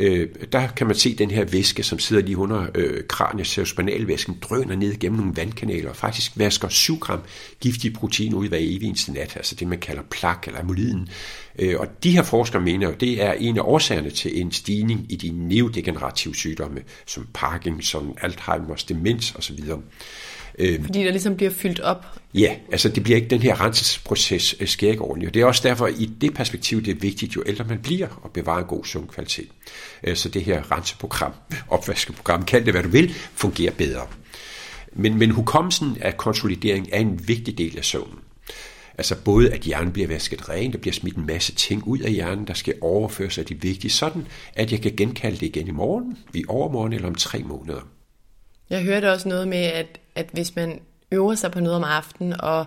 Øh, 0.00 0.28
der 0.52 0.68
kan 0.76 0.86
man 0.86 0.96
se 0.96 1.14
den 1.14 1.30
her 1.30 1.44
væske, 1.44 1.82
som 1.82 1.98
sidder 1.98 2.22
lige 2.22 2.36
under 2.36 2.66
øh, 2.74 3.02
kranieospinalvæsken, 3.08 4.38
drøner 4.42 4.76
ned 4.76 4.98
gennem 4.98 5.18
nogle 5.18 5.36
vandkanaler 5.36 5.90
og 5.90 5.96
faktisk 5.96 6.32
vasker 6.36 6.68
7 6.68 6.98
gram 6.98 7.20
giftige 7.60 7.94
protein 7.94 8.34
ud 8.34 8.48
hver 8.48 8.58
evig 8.60 8.88
eneste 8.88 9.12
nat, 9.12 9.36
altså 9.36 9.54
det 9.54 9.68
man 9.68 9.78
kalder 9.78 10.02
plak 10.10 10.46
eller 10.46 10.60
amyliden. 10.60 11.08
Øh, 11.58 11.80
og 11.80 11.86
de 12.02 12.10
her 12.10 12.22
forskere 12.22 12.62
mener 12.62 12.88
at 12.88 13.00
det 13.00 13.22
er 13.22 13.32
en 13.32 13.58
af 13.58 13.62
årsagerne 13.64 14.10
til 14.10 14.40
en 14.40 14.52
stigning 14.52 15.06
i 15.08 15.16
de 15.16 15.30
neodegenerative 15.48 16.34
sygdomme, 16.34 16.80
som 17.06 17.26
Parkinson, 17.34 18.18
Alzheimer's, 18.22 18.84
demens 18.88 19.34
osv. 19.34 19.58
Øh, 20.58 20.84
Fordi 20.84 21.04
der 21.04 21.10
ligesom 21.10 21.36
bliver 21.36 21.50
fyldt 21.50 21.80
op? 21.80 22.06
Ja, 22.34 22.54
altså 22.72 22.88
det 22.88 23.02
bliver 23.02 23.16
ikke 23.16 23.28
den 23.28 23.42
her 23.42 23.60
rensesproces 23.60 24.54
øh, 24.60 24.68
sker 24.68 24.90
ikke 24.90 25.02
ordentligt. 25.02 25.28
Og 25.28 25.34
det 25.34 25.42
er 25.42 25.46
også 25.46 25.68
derfor, 25.68 25.86
i 25.86 26.10
det 26.20 26.34
perspektiv, 26.34 26.84
det 26.84 26.90
er 26.90 27.00
vigtigt, 27.00 27.36
jo 27.36 27.42
ældre 27.46 27.64
man 27.64 27.78
bliver, 27.78 28.08
at 28.24 28.30
bevare 28.30 28.58
en 28.58 28.66
god 28.66 28.84
søvnkvalitet. 28.84 29.48
Øh, 30.04 30.16
så 30.16 30.28
det 30.28 30.42
her 30.42 30.72
renseprogram, 30.72 31.32
opvaskeprogram, 31.68 32.44
kald 32.44 32.64
det 32.64 32.74
hvad 32.74 32.82
du 32.82 32.88
vil, 32.88 33.14
fungerer 33.34 33.72
bedre. 33.72 34.06
Men, 34.92 35.18
men 35.18 35.30
hukommelsen 35.30 35.96
af 36.00 36.16
konsolidering 36.16 36.88
er 36.92 36.98
en 36.98 37.28
vigtig 37.28 37.58
del 37.58 37.78
af 37.78 37.84
søvnen. 37.84 38.18
Altså 38.98 39.16
både 39.24 39.52
at 39.52 39.60
hjernen 39.60 39.92
bliver 39.92 40.08
vasket 40.08 40.48
ren, 40.48 40.72
der 40.72 40.78
bliver 40.78 40.94
smidt 40.94 41.16
en 41.16 41.26
masse 41.26 41.54
ting 41.54 41.86
ud 41.86 41.98
af 41.98 42.12
hjernen, 42.12 42.46
der 42.46 42.54
skal 42.54 42.74
overføres 42.80 43.38
af 43.38 43.44
de 43.44 43.60
vigtige, 43.60 43.90
sådan 43.90 44.26
at 44.54 44.72
jeg 44.72 44.80
kan 44.80 44.96
genkalde 44.96 45.36
det 45.36 45.46
igen 45.46 45.68
i 45.68 45.70
morgen, 45.70 46.18
i 46.34 46.44
overmorgen 46.48 46.92
eller 46.92 47.08
om 47.08 47.14
tre 47.14 47.38
måneder. 47.38 47.80
Jeg 48.70 48.82
hørte 48.82 49.12
også 49.12 49.28
noget 49.28 49.48
med, 49.48 49.58
at, 49.58 49.99
at 50.14 50.28
hvis 50.32 50.56
man 50.56 50.80
øver 51.12 51.34
sig 51.34 51.50
på 51.50 51.60
noget 51.60 51.76
om 51.76 51.84
aftenen, 51.84 52.40
og 52.40 52.66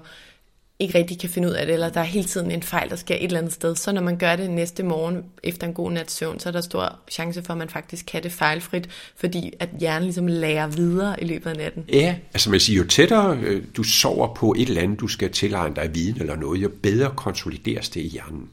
ikke 0.80 0.98
rigtig 0.98 1.20
kan 1.20 1.30
finde 1.30 1.48
ud 1.48 1.54
af 1.54 1.66
det, 1.66 1.74
eller 1.74 1.90
der 1.90 2.00
er 2.00 2.04
hele 2.06 2.28
tiden 2.28 2.52
en 2.52 2.64
fejl, 2.64 2.90
der 2.90 2.96
sker 2.96 3.16
et 3.16 3.24
eller 3.24 3.40
andet 3.40 3.54
sted, 3.54 3.76
så 3.76 3.92
når 3.92 4.02
man 4.02 4.18
gør 4.18 4.36
det 4.36 4.50
næste 4.50 4.84
morgen 4.84 5.24
efter 5.44 5.68
en 5.68 5.74
god 5.74 5.92
nats 5.92 6.14
søvn, 6.14 6.40
så 6.40 6.50
er 6.50 6.54
der 6.54 6.62
stor 6.62 7.00
chance 7.12 7.44
for, 7.44 7.54
at 7.54 7.58
man 7.58 7.70
faktisk 7.70 8.06
kan 8.06 8.24
det 8.24 8.32
fejlfrit, 8.32 8.90
fordi 9.16 9.54
at 9.60 9.70
hjernen 9.80 10.04
ligesom 10.04 10.28
lærer 10.28 10.68
videre 10.68 11.24
i 11.24 11.26
løbet 11.26 11.50
af 11.50 11.58
natten. 11.58 11.86
Ja, 11.94 12.16
altså 12.34 12.50
man 12.50 12.60
siger, 12.60 12.78
jo 12.78 12.88
tættere 12.88 13.38
øh, 13.38 13.64
du 13.78 13.84
sover 13.84 14.34
på 14.34 14.54
et 14.58 14.68
eller 14.68 14.82
andet, 14.82 15.00
du 15.00 15.08
skal 15.08 15.32
tilegne 15.32 15.76
dig 15.76 15.96
viden 15.96 16.22
eller 16.22 16.36
noget, 16.36 16.62
jo 16.62 16.72
bedre 16.84 17.12
konsolideres 17.16 17.90
det 17.90 18.02
i 18.02 18.08
hjernen. 18.08 18.50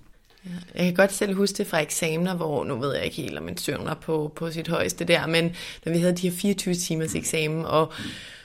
Ja, 0.47 0.51
jeg 0.74 0.84
kan 0.84 0.95
godt 0.95 1.12
selv 1.12 1.34
huske 1.36 1.59
det 1.59 1.66
fra 1.66 1.80
eksamener, 1.80 2.34
hvor 2.34 2.64
nu 2.64 2.76
ved 2.76 2.95
jeg 2.95 3.05
ikke 3.05 3.16
helt, 3.16 3.38
om 3.38 3.45
man 3.45 3.57
søvner 3.57 3.95
på, 3.95 4.32
på 4.36 4.51
sit 4.51 4.68
højeste 4.68 5.05
der, 5.05 5.26
men 5.26 5.57
når 5.84 5.93
vi 5.93 5.99
havde 5.99 6.16
de 6.16 6.30
her 6.30 6.36
24 6.36 6.74
timers 6.74 7.14
eksamen, 7.14 7.64
og 7.64 7.93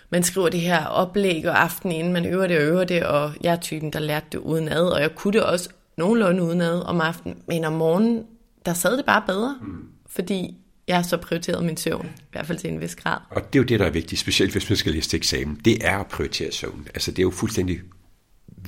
man 0.10 0.24
skriver 0.24 0.50
det 0.50 0.62
her 0.62 0.86
oplæg 0.86 1.48
og 1.48 1.64
aften 1.64 1.92
inden, 1.92 2.14
man 2.14 2.26
øver 2.26 2.48
det 2.48 2.58
og 2.58 2.64
øver 2.64 2.84
det, 2.84 3.04
og 3.04 3.34
jeg 3.42 3.54
er 3.54 3.60
typen, 3.60 3.94
der 3.94 4.00
lærte 4.00 4.26
det 4.32 4.38
udenad, 4.38 4.88
og 4.88 5.02
jeg 5.02 5.16
kunne 5.16 5.34
det 5.34 5.44
også 5.44 5.70
nogenlunde 5.98 6.44
udenad 6.44 6.82
om 6.86 7.02
aftenen, 7.02 7.38
men 7.48 7.66
om 7.66 7.74
morgenen, 7.74 8.24
der 8.66 8.74
sad 8.74 8.98
det 8.98 9.06
bare 9.06 9.24
bedre, 9.28 9.58
mm. 9.62 9.88
fordi 10.08 10.58
jeg 10.88 10.96
har 10.96 11.04
så 11.04 11.18
prioriteret 11.18 11.66
min 11.66 11.78
søvn, 11.78 12.06
i 12.06 12.32
hvert 12.32 12.46
fald 12.46 12.58
til 12.58 12.70
en 12.70 12.82
vis 12.82 12.96
grad. 12.96 13.18
Og 13.30 13.54
det 13.54 13.60
er 13.60 13.64
jo 13.64 13.66
det, 13.66 13.80
der 13.80 13.86
er 13.86 13.90
vigtigt, 13.90 14.22
specielt 14.22 14.52
hvis 14.52 14.70
man 14.70 14.78
skal 14.78 14.92
læse 14.92 15.10
til 15.10 15.18
eksamen. 15.18 15.62
Det 15.66 15.88
er 15.88 15.98
at 15.98 16.08
prioritere 16.08 16.52
søvn. 16.52 16.88
Altså 16.94 17.12
det 17.12 17.20
er 17.20 17.24
jo 17.24 17.32
fuldstændig 17.32 17.80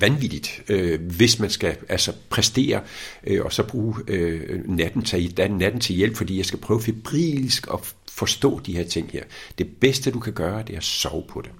vanvittigt, 0.00 0.62
øh, 0.68 1.00
hvis 1.16 1.38
man 1.38 1.50
skal 1.50 1.76
altså 1.88 2.12
præstere 2.30 2.80
øh, 3.26 3.44
og 3.44 3.52
så 3.52 3.62
bruge 3.62 3.94
øh, 4.08 4.68
natten, 4.68 5.02
til, 5.02 5.34
natten 5.50 5.80
til 5.80 5.94
hjælp, 5.94 6.16
fordi 6.16 6.36
jeg 6.36 6.44
skal 6.44 6.58
prøve 6.58 6.82
febrilsk 6.82 7.66
at 7.72 7.94
forstå 8.18 8.60
de 8.66 8.76
her 8.76 8.84
ting 8.84 9.10
her. 9.12 9.22
Det 9.58 9.66
bedste, 9.80 10.10
du 10.10 10.20
kan 10.20 10.32
gøre, 10.32 10.62
det 10.62 10.72
er 10.72 10.76
at 10.76 10.84
sove 10.84 11.24
på 11.28 11.40
det. 11.40 11.50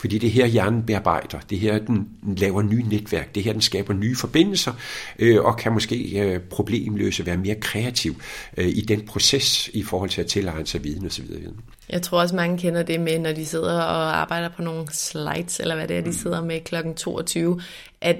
Fordi 0.00 0.18
det 0.18 0.30
her, 0.30 0.46
hjernen 0.46 0.82
bearbejder. 0.82 1.38
Det 1.50 1.58
her, 1.58 1.78
den 1.78 2.08
laver 2.22 2.62
nye 2.62 2.82
netværk. 2.82 3.34
Det 3.34 3.42
her, 3.42 3.52
den 3.52 3.62
skaber 3.62 3.94
nye 3.94 4.16
forbindelser, 4.16 4.72
øh, 5.18 5.44
og 5.44 5.56
kan 5.56 5.72
måske 5.72 6.20
øh, 6.20 6.40
problemløse, 6.40 7.26
være 7.26 7.36
mere 7.36 7.54
kreativ 7.54 8.14
øh, 8.56 8.68
i 8.68 8.80
den 8.80 9.06
proces 9.06 9.68
i 9.68 9.82
forhold 9.82 10.10
til 10.10 10.20
at 10.20 10.26
tilegne 10.26 10.66
sig 10.66 10.84
viden 10.84 11.06
osv. 11.06 11.26
Jeg 11.90 12.02
tror 12.02 12.20
også, 12.20 12.36
mange 12.36 12.58
kender 12.58 12.82
det 12.82 13.00
med, 13.00 13.18
når 13.18 13.32
de 13.32 13.46
sidder 13.46 13.80
og 13.80 14.16
arbejder 14.16 14.48
på 14.56 14.62
nogle 14.62 14.86
slides, 14.92 15.60
eller 15.60 15.74
hvad 15.74 15.88
det 15.88 15.96
er, 15.96 16.00
de 16.00 16.06
mm. 16.06 16.12
sidder 16.12 16.44
med 16.44 16.60
klokken 16.60 16.94
22, 16.94 17.60
at 18.00 18.16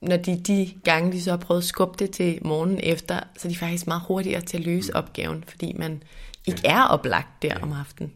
når 0.00 0.16
de 0.16 0.40
de 0.46 0.70
gange, 0.84 1.12
de 1.12 1.22
så 1.22 1.30
har 1.30 1.36
prøvet 1.36 1.60
at 1.60 1.66
skubbe 1.66 1.94
det 1.98 2.10
til 2.10 2.38
morgenen 2.42 2.80
efter, 2.82 3.20
så 3.38 3.48
er 3.48 3.52
de 3.52 3.58
faktisk 3.58 3.86
meget 3.86 4.02
hurtigere 4.08 4.40
til 4.40 4.58
at 4.58 4.64
løse 4.64 4.92
mm. 4.92 4.98
opgaven, 4.98 5.44
fordi 5.48 5.72
man 5.78 6.02
ikke 6.48 6.60
er 6.64 6.82
oplagt 6.82 7.42
der 7.42 7.48
ja. 7.48 7.62
om 7.62 7.72
aftenen. 7.72 8.12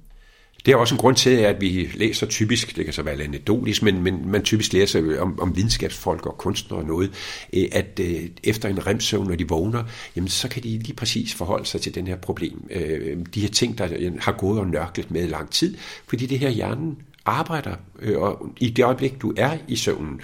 Det 0.67 0.73
er 0.73 0.77
også 0.77 0.95
en 0.95 0.99
grund 0.99 1.17
til, 1.17 1.31
at 1.31 1.61
vi 1.61 1.91
læser 1.95 2.27
typisk, 2.27 2.77
det 2.77 2.85
kan 2.85 2.95
så 2.95 3.03
være 3.03 3.23
anekdotisk, 3.23 3.83
men, 3.83 4.03
men 4.03 4.29
man 4.29 4.43
typisk 4.43 4.73
læser 4.73 5.21
om, 5.21 5.41
om 5.41 5.57
videnskabsfolk 5.57 6.27
og 6.27 6.39
kunstnere 6.39 6.81
og 6.81 6.87
noget, 6.87 7.11
øh, 7.53 7.69
at 7.73 8.01
øh, 8.01 8.23
efter 8.45 8.69
en 8.69 8.87
remsøvn, 8.87 9.29
når 9.29 9.35
de 9.35 9.49
vågner, 9.49 9.85
jamen 10.17 10.29
så 10.29 10.49
kan 10.49 10.63
de 10.63 10.69
lige 10.69 10.95
præcis 10.95 11.35
forholde 11.35 11.67
sig 11.67 11.81
til 11.81 11.95
den 11.95 12.07
her 12.07 12.17
problem. 12.17 12.67
Øh, 12.71 13.17
de 13.35 13.41
her 13.41 13.49
ting, 13.49 13.79
der 13.79 14.11
har 14.21 14.33
gået 14.33 14.61
og 14.61 14.67
nørklet 14.67 15.11
med 15.11 15.29
lang 15.29 15.51
tid, 15.51 15.77
fordi 16.07 16.27
det 16.27 16.39
her 16.39 16.51
hjernen 16.51 16.99
arbejder, 17.25 17.75
og 18.17 18.53
i 18.61 18.71
det 18.71 18.85
øjeblik, 18.85 19.23
du 19.23 19.35
er 19.37 19.59
i 19.69 19.77
søvnen, 19.77 20.21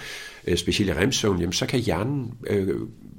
specielt 0.55 0.91
i 0.91 0.93
remsøvn, 0.93 1.39
jamen 1.39 1.53
så 1.53 1.65
kan 1.65 1.79
hjernen 1.79 2.33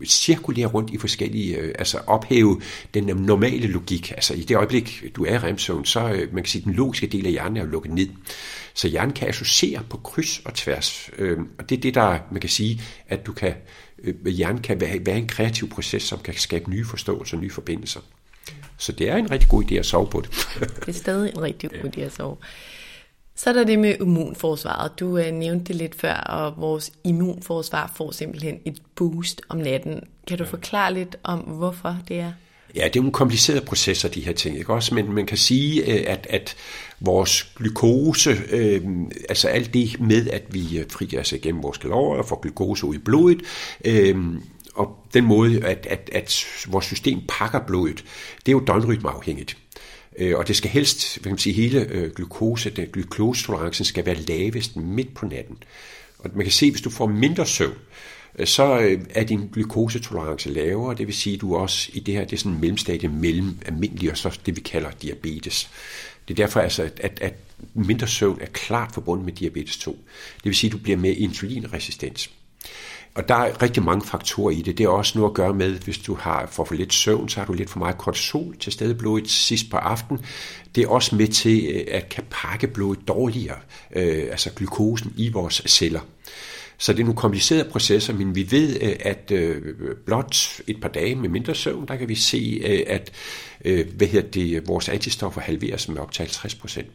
cirkulere 0.07 0.67
rundt 0.67 0.91
i 0.91 0.99
forskellige, 0.99 1.57
øh, 1.57 1.75
altså 1.79 1.99
ophæve 2.07 2.61
den 2.95 3.05
normale 3.05 3.67
logik. 3.67 4.11
Altså 4.11 4.35
i 4.35 4.41
det 4.41 4.57
øjeblik, 4.57 5.05
du 5.17 5.25
er 5.25 5.35
i 5.35 5.39
remsøvn, 5.39 5.85
så 5.85 6.01
øh, 6.01 6.35
man 6.35 6.43
kan 6.43 6.51
sige, 6.51 6.65
den 6.65 6.75
logiske 6.75 7.07
del 7.07 7.27
af 7.27 7.33
hjernen 7.33 7.57
er 7.57 7.61
jo 7.61 7.67
lukket 7.67 7.93
ned. 7.93 8.09
Så 8.75 8.89
hjernen 8.89 9.15
kan 9.15 9.29
associere 9.29 9.83
på 9.91 9.97
kryds 9.97 10.41
og 10.45 10.55
tværs. 10.55 11.11
Øh, 11.19 11.39
og 11.59 11.69
det 11.69 11.77
er 11.77 11.81
det, 11.81 11.95
der 11.95 12.19
man 12.31 12.41
kan 12.41 12.51
sige, 12.51 12.83
at 13.09 13.27
du 13.27 13.33
kan, 13.33 13.55
hjernen 14.27 14.63
kan 14.63 14.81
være, 14.81 15.07
være 15.07 15.19
en 15.19 15.29
kreativ 15.29 15.69
proces, 15.69 16.03
som 16.03 16.19
kan 16.19 16.35
skabe 16.35 16.71
nye 16.71 16.85
forståelser 16.85 17.37
og 17.37 17.43
nye 17.43 17.51
forbindelser. 17.51 18.01
Så 18.77 18.93
det 18.93 19.09
er 19.09 19.17
en 19.17 19.31
rigtig 19.31 19.49
god 19.49 19.65
idé 19.65 19.75
at 19.75 19.87
sove 19.87 20.07
på 20.07 20.21
det. 20.21 20.31
det 20.61 20.89
er 20.89 20.93
stadig 20.93 21.31
en 21.31 21.43
rigtig 21.43 21.71
god 21.71 21.91
idé 21.97 22.01
at 22.01 22.13
sove. 22.13 22.37
Så 23.41 23.51
er 23.51 23.55
der 23.55 23.65
det 23.65 23.79
med 23.79 23.95
immunforsvaret. 24.01 25.01
Du 25.01 25.19
øh, 25.19 25.33
nævnte 25.33 25.65
det 25.65 25.77
lidt 25.77 25.95
før, 25.95 26.15
og 26.15 26.55
vores 26.57 26.93
immunforsvar 27.05 27.93
får 27.97 28.11
simpelthen 28.11 28.59
et 28.65 28.83
boost 28.95 29.43
om 29.49 29.59
natten. 29.59 30.01
Kan 30.27 30.39
du 30.39 30.45
forklare 30.45 30.95
lidt 30.95 31.17
om, 31.23 31.39
hvorfor 31.39 31.97
det 32.09 32.19
er? 32.19 32.33
Ja, 32.75 32.85
det 32.85 32.97
er 32.97 33.01
nogle 33.01 33.13
komplicerede 33.13 33.65
processer, 33.65 34.09
de 34.09 34.21
her 34.21 34.33
ting, 34.33 34.59
ikke 34.59 34.73
også? 34.73 34.95
Men 34.95 35.13
man 35.13 35.27
kan 35.27 35.37
sige, 35.37 35.93
øh, 35.93 36.13
at, 36.13 36.27
at 36.31 36.57
vores 37.01 37.53
glukose, 37.57 38.31
øh, 38.51 38.83
altså 39.29 39.49
alt 39.49 39.75
det 39.75 40.01
med, 40.01 40.29
at 40.29 40.43
vi 40.51 40.79
øh, 40.79 40.85
frigør 40.91 41.21
os 41.21 41.33
igennem 41.33 41.63
vores 41.63 41.79
kalorier 41.79 42.23
og 42.23 42.29
får 42.29 42.41
glukose 42.41 42.87
ud 42.87 42.95
i 42.95 42.99
blodet, 42.99 43.43
øh, 43.85 44.17
og 44.75 44.97
den 45.15 45.25
måde, 45.25 45.65
at, 45.65 45.87
at, 45.91 46.11
at 46.13 46.47
vores 46.69 46.85
system 46.85 47.21
pakker 47.29 47.61
blodet, 47.67 48.05
det 48.47 48.49
er 48.49 48.53
jo 48.53 48.65
døgnrytmeafhængigt. 48.67 49.57
Øh, 50.19 50.39
og 50.39 50.49
det 50.49 50.57
skal 50.57 50.71
helst, 50.71 51.15
hvad 51.17 51.23
kan 51.23 51.33
man 51.33 51.39
sige, 51.39 51.53
hele 51.53 51.81
øh, 51.81 52.11
glukose, 52.11 52.71
den 52.71 52.87
glukosetolerancen 52.93 53.85
skal 53.85 54.07
være 54.07 54.15
lavest 54.15 54.77
midt 54.77 55.15
på 55.15 55.27
natten. 55.27 55.59
Og 56.19 56.31
man 56.35 56.45
kan 56.45 56.53
se, 56.53 56.71
hvis 56.71 56.83
du 56.83 56.91
får 56.91 57.07
mindre 57.07 57.47
søvn, 57.47 57.75
øh, 58.39 58.47
så 58.47 58.79
øh, 58.79 59.01
er 59.11 59.25
din 59.25 59.49
glukosetolerance 59.53 60.51
lavere, 60.51 60.97
det 60.97 61.07
vil 61.07 61.15
sige, 61.15 61.35
at 61.35 61.41
du 61.41 61.57
også 61.57 61.91
i 61.95 62.01
det 62.01 62.15
her, 62.15 62.25
det 62.25 62.33
er 62.33 62.37
sådan 62.37 62.53
en 62.53 62.61
mellemstadie 62.61 63.09
mellem 63.09 63.59
almindelig 63.67 64.11
og 64.11 64.17
så 64.17 64.39
det, 64.47 64.57
vi 64.57 64.61
kalder 64.61 64.91
diabetes. 64.91 65.71
Det 66.29 66.35
er 66.41 66.45
derfor 66.45 66.61
altså, 66.61 66.91
at, 66.97 67.19
at 67.21 67.35
mindre 67.75 68.07
søvn 68.07 68.39
er 68.41 68.47
klart 68.47 68.95
forbundet 68.95 69.25
med 69.25 69.33
diabetes 69.33 69.79
2. 69.79 69.91
Det 70.37 70.45
vil 70.45 70.55
sige, 70.55 70.69
at 70.69 70.73
du 70.73 70.79
bliver 70.79 70.97
mere 70.97 71.15
insulinresistent. 71.15 72.31
Og 73.21 73.29
der 73.29 73.35
er 73.35 73.63
rigtig 73.63 73.83
mange 73.83 74.07
faktorer 74.07 74.51
i 74.51 74.63
det. 74.63 74.79
Det 74.79 74.85
er 74.85 74.89
også 74.89 75.19
noget 75.19 75.31
at 75.31 75.35
gøre 75.35 75.55
med, 75.55 75.79
hvis 75.79 75.99
du 75.99 76.15
har 76.15 76.47
for 76.47 76.65
for 76.65 76.75
lidt 76.75 76.95
søvn, 76.95 77.29
så 77.29 77.41
har 77.41 77.47
du 77.47 77.53
lidt 77.53 77.71
for 77.71 77.79
meget 77.79 77.99
kortisol 77.99 78.57
til 78.57 78.73
stede 78.73 78.91
i 78.91 78.95
blodet 78.95 79.31
sidst 79.31 79.71
på 79.71 79.77
aften. 79.77 80.19
Det 80.75 80.85
er 80.85 80.89
også 80.89 81.17
med 81.17 81.29
til 81.29 81.67
øh, 81.75 81.85
at 81.89 82.09
kan 82.09 82.25
pakke 82.31 82.67
blodet 82.67 83.09
dårligere, 83.09 83.57
øh, 83.97 84.29
altså 84.31 84.51
glukosen 84.57 85.13
i 85.17 85.29
vores 85.29 85.63
celler. 85.67 86.01
Så 86.79 86.93
det 86.93 87.01
er 87.01 87.05
nogle 87.05 87.17
komplicerede 87.17 87.71
processer, 87.71 88.15
men 88.15 88.35
vi 88.35 88.51
ved, 88.51 88.77
øh, 88.83 88.97
at 89.01 89.31
øh, 89.31 89.75
blot 90.07 90.61
et 90.67 90.81
par 90.81 90.89
dage 90.89 91.15
med 91.15 91.29
mindre 91.29 91.55
søvn, 91.55 91.89
der 91.89 91.97
kan 91.97 92.09
vi 92.09 92.15
se, 92.15 92.63
at 92.87 93.13
hvad 93.97 94.07
hedder 94.07 94.31
det, 94.31 94.69
vores 94.69 94.89
antistoffer 94.89 95.41
halveres 95.41 95.89
med 95.89 95.99
op 95.99 96.13
til 96.13 96.23
50 96.23 96.55
procent. 96.55 96.89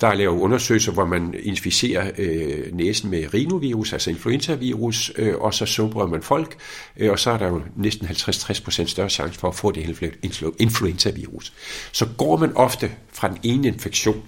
Der 0.00 0.08
er 0.08 0.14
lavet 0.14 0.40
undersøgelser, 0.40 0.92
hvor 0.92 1.04
man 1.04 1.34
inficerer 1.42 2.10
øh, 2.18 2.76
næsen 2.76 3.10
med 3.10 3.34
rhinovirus, 3.34 3.92
altså 3.92 4.10
influenzavirus, 4.10 5.12
øh, 5.16 5.34
og 5.38 5.54
så 5.54 5.66
sumper 5.66 6.06
man 6.06 6.22
folk, 6.22 6.56
øh, 6.96 7.10
og 7.10 7.18
så 7.18 7.30
er 7.30 7.38
der 7.38 7.48
jo 7.48 7.62
næsten 7.76 8.06
50-60% 8.06 8.86
større 8.86 9.10
chance 9.10 9.40
for 9.40 9.48
at 9.48 9.54
få 9.54 9.70
det 9.70 10.12
influenzavirus. 10.58 11.52
Så 11.92 12.06
går 12.18 12.36
man 12.36 12.56
ofte 12.56 12.90
fra 13.12 13.28
den 13.28 13.38
ene 13.42 13.68
infektion 13.68 14.22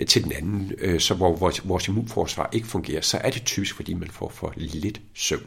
øh, 0.00 0.06
til 0.06 0.24
den 0.24 0.32
anden, 0.32 0.72
øh, 0.78 1.00
så 1.00 1.14
hvor 1.14 1.36
vores, 1.36 1.68
vores 1.68 1.88
immunforsvar 1.88 2.50
ikke 2.52 2.66
fungerer, 2.66 3.00
så 3.00 3.18
er 3.24 3.30
det 3.30 3.44
typisk, 3.44 3.76
fordi 3.76 3.94
man 3.94 4.08
får 4.10 4.32
for 4.34 4.52
lidt 4.56 5.00
søvn. 5.14 5.46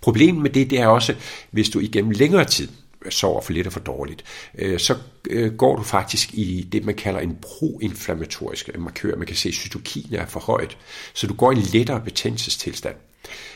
Problemet 0.00 0.42
med 0.42 0.50
det, 0.50 0.70
det 0.70 0.80
er 0.80 0.86
også, 0.86 1.14
hvis 1.50 1.68
du 1.68 1.78
igennem 1.78 2.10
længere 2.10 2.44
tid 2.44 2.68
sover 3.10 3.40
for 3.40 3.52
lidt 3.52 3.66
og 3.66 3.72
for 3.72 3.80
dårligt, 3.80 4.24
øh, 4.58 4.78
så 4.78 4.96
øh, 5.30 5.52
går 5.52 5.76
du 5.76 5.82
faktisk 5.82 6.34
i 6.34 6.68
det, 6.72 6.84
man 6.84 6.94
kalder 6.94 7.20
en 7.20 7.38
proinflammatorisk 7.42 8.70
markør. 8.78 9.16
Man 9.16 9.26
kan 9.26 9.36
se, 9.36 9.48
at 9.48 9.54
cytokiner 9.54 10.20
er 10.20 10.26
for 10.26 10.40
højt, 10.40 10.76
så 11.14 11.26
du 11.26 11.34
går 11.34 11.52
i 11.52 11.56
en 11.56 11.62
lettere 11.62 12.00
betændelsestilstand. 12.00 12.96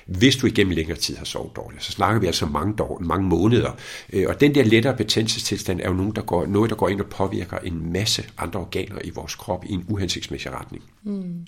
Hvis 0.07 0.37
du 0.37 0.47
igennem 0.47 0.73
længere 0.73 0.99
tid 0.99 1.17
har 1.17 1.25
sovet 1.25 1.57
dårligt, 1.57 1.85
så 1.85 1.93
snakker 1.93 2.21
vi 2.21 2.27
altså 2.27 2.47
mange, 2.47 2.75
dår, 2.77 2.99
mange 3.05 3.29
måneder. 3.29 3.71
Øh, 4.13 4.25
og 4.29 4.41
den 4.41 4.55
der 4.55 4.65
lettere 4.65 4.97
betændelsestilstand 4.97 5.81
er 5.81 5.89
jo 5.89 5.95
noget 5.95 6.17
der, 6.17 6.23
går, 6.23 6.47
noget, 6.47 6.71
der 6.71 6.77
går 6.77 6.89
ind 6.89 7.01
og 7.01 7.07
påvirker 7.07 7.59
en 7.59 7.93
masse 7.93 8.25
andre 8.39 8.61
organer 8.61 8.99
i 9.05 9.11
vores 9.11 9.35
krop 9.35 9.65
i 9.65 9.73
en 9.73 9.85
uhensigtsmæssig 9.89 10.53
retning. 10.53 10.85
Mm. 11.03 11.47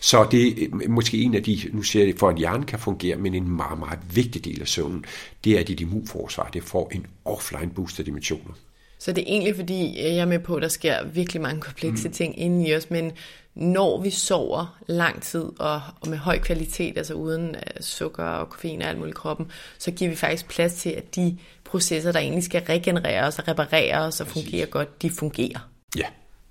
Så 0.00 0.28
det 0.30 0.62
er 0.62 0.88
måske 0.88 1.22
en 1.22 1.34
af 1.34 1.42
de, 1.42 1.58
nu 1.72 1.82
siger 1.82 2.04
jeg 2.04 2.12
det, 2.12 2.20
for 2.20 2.28
at 2.28 2.36
hjernen 2.36 2.66
kan 2.66 2.78
fungere, 2.78 3.16
men 3.16 3.34
en 3.34 3.48
meget, 3.48 3.78
meget 3.78 3.98
vigtig 4.14 4.44
del 4.44 4.60
af 4.60 4.68
søvnen, 4.68 5.04
det 5.44 5.56
er, 5.56 5.60
at 5.60 5.68
dit 5.68 5.80
immunforsvar 5.80 6.48
det 6.52 6.62
får 6.62 6.90
en 6.94 7.06
offline 7.24 7.70
booster 7.74 8.04
dimensioner. 8.04 8.52
Så 8.98 9.12
det 9.12 9.22
er 9.22 9.26
egentlig 9.26 9.56
fordi, 9.56 9.98
jeg 9.98 10.16
er 10.16 10.24
med 10.24 10.38
på, 10.38 10.56
at 10.56 10.62
der 10.62 10.68
sker 10.68 11.04
virkelig 11.04 11.42
mange 11.42 11.60
komplekse 11.60 12.08
mm. 12.08 12.14
ting 12.14 12.38
inde 12.38 12.68
i 12.68 12.74
os, 12.74 12.90
men 12.90 13.12
når 13.54 14.02
vi 14.02 14.10
sover 14.10 14.78
lang 14.86 15.22
tid 15.22 15.44
og, 15.58 15.80
og 16.00 16.08
med 16.08 16.18
høj 16.18 16.38
kvalitet, 16.38 16.98
altså 16.98 17.14
uden 17.14 17.50
uh, 17.50 17.56
sukker 17.80 18.24
og 18.24 18.50
koffein 18.50 18.82
og 18.82 18.88
alt 18.88 18.98
muligt 18.98 19.14
i 19.14 19.20
kroppen, 19.20 19.50
så 19.78 19.90
giver 19.90 20.10
vi 20.10 20.16
faktisk 20.16 20.48
plads 20.48 20.74
til, 20.74 20.90
at 20.90 21.16
de 21.16 21.38
processer, 21.64 22.12
der 22.12 22.20
egentlig 22.20 22.44
skal 22.44 22.62
regenerere 22.62 23.26
os 23.26 23.38
og 23.38 23.48
reparere 23.48 23.98
os 23.98 24.20
og 24.20 24.26
fungere 24.26 24.66
godt, 24.66 25.02
de 25.02 25.10
fungerer. 25.10 25.68
Ja. 25.96 26.06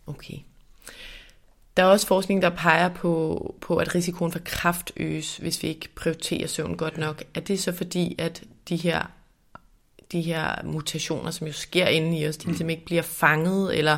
Okay. 0.08 0.38
Der 1.78 1.84
er 1.84 1.88
også 1.88 2.08
forskning, 2.08 2.42
der 2.42 2.50
peger 2.50 2.90
på, 2.90 3.56
på, 3.62 3.78
at 3.78 3.96
risikoen 3.96 4.32
for 4.32 4.40
kræft 4.46 4.92
øges, 4.98 5.38
hvis 5.38 5.64
vi 5.64 5.68
ikke 5.68 5.90
prioriterer 5.96 6.48
søvn 6.48 6.78
godt 6.78 6.98
nok. 6.98 7.24
Er 7.34 7.40
det 7.40 7.60
så 7.60 7.72
fordi, 7.72 8.16
at 8.18 8.44
de 8.70 8.76
her, 8.76 9.02
de 10.12 10.22
her 10.22 10.64
mutationer, 10.64 11.32
som 11.32 11.48
jo 11.48 11.54
sker 11.54 11.88
inde 11.88 12.20
i 12.20 12.28
os, 12.28 12.38
de 12.38 12.46
ligesom 12.46 12.70
ikke 12.70 12.86
bliver 12.86 13.02
fanget, 13.02 13.78
eller 13.78 13.98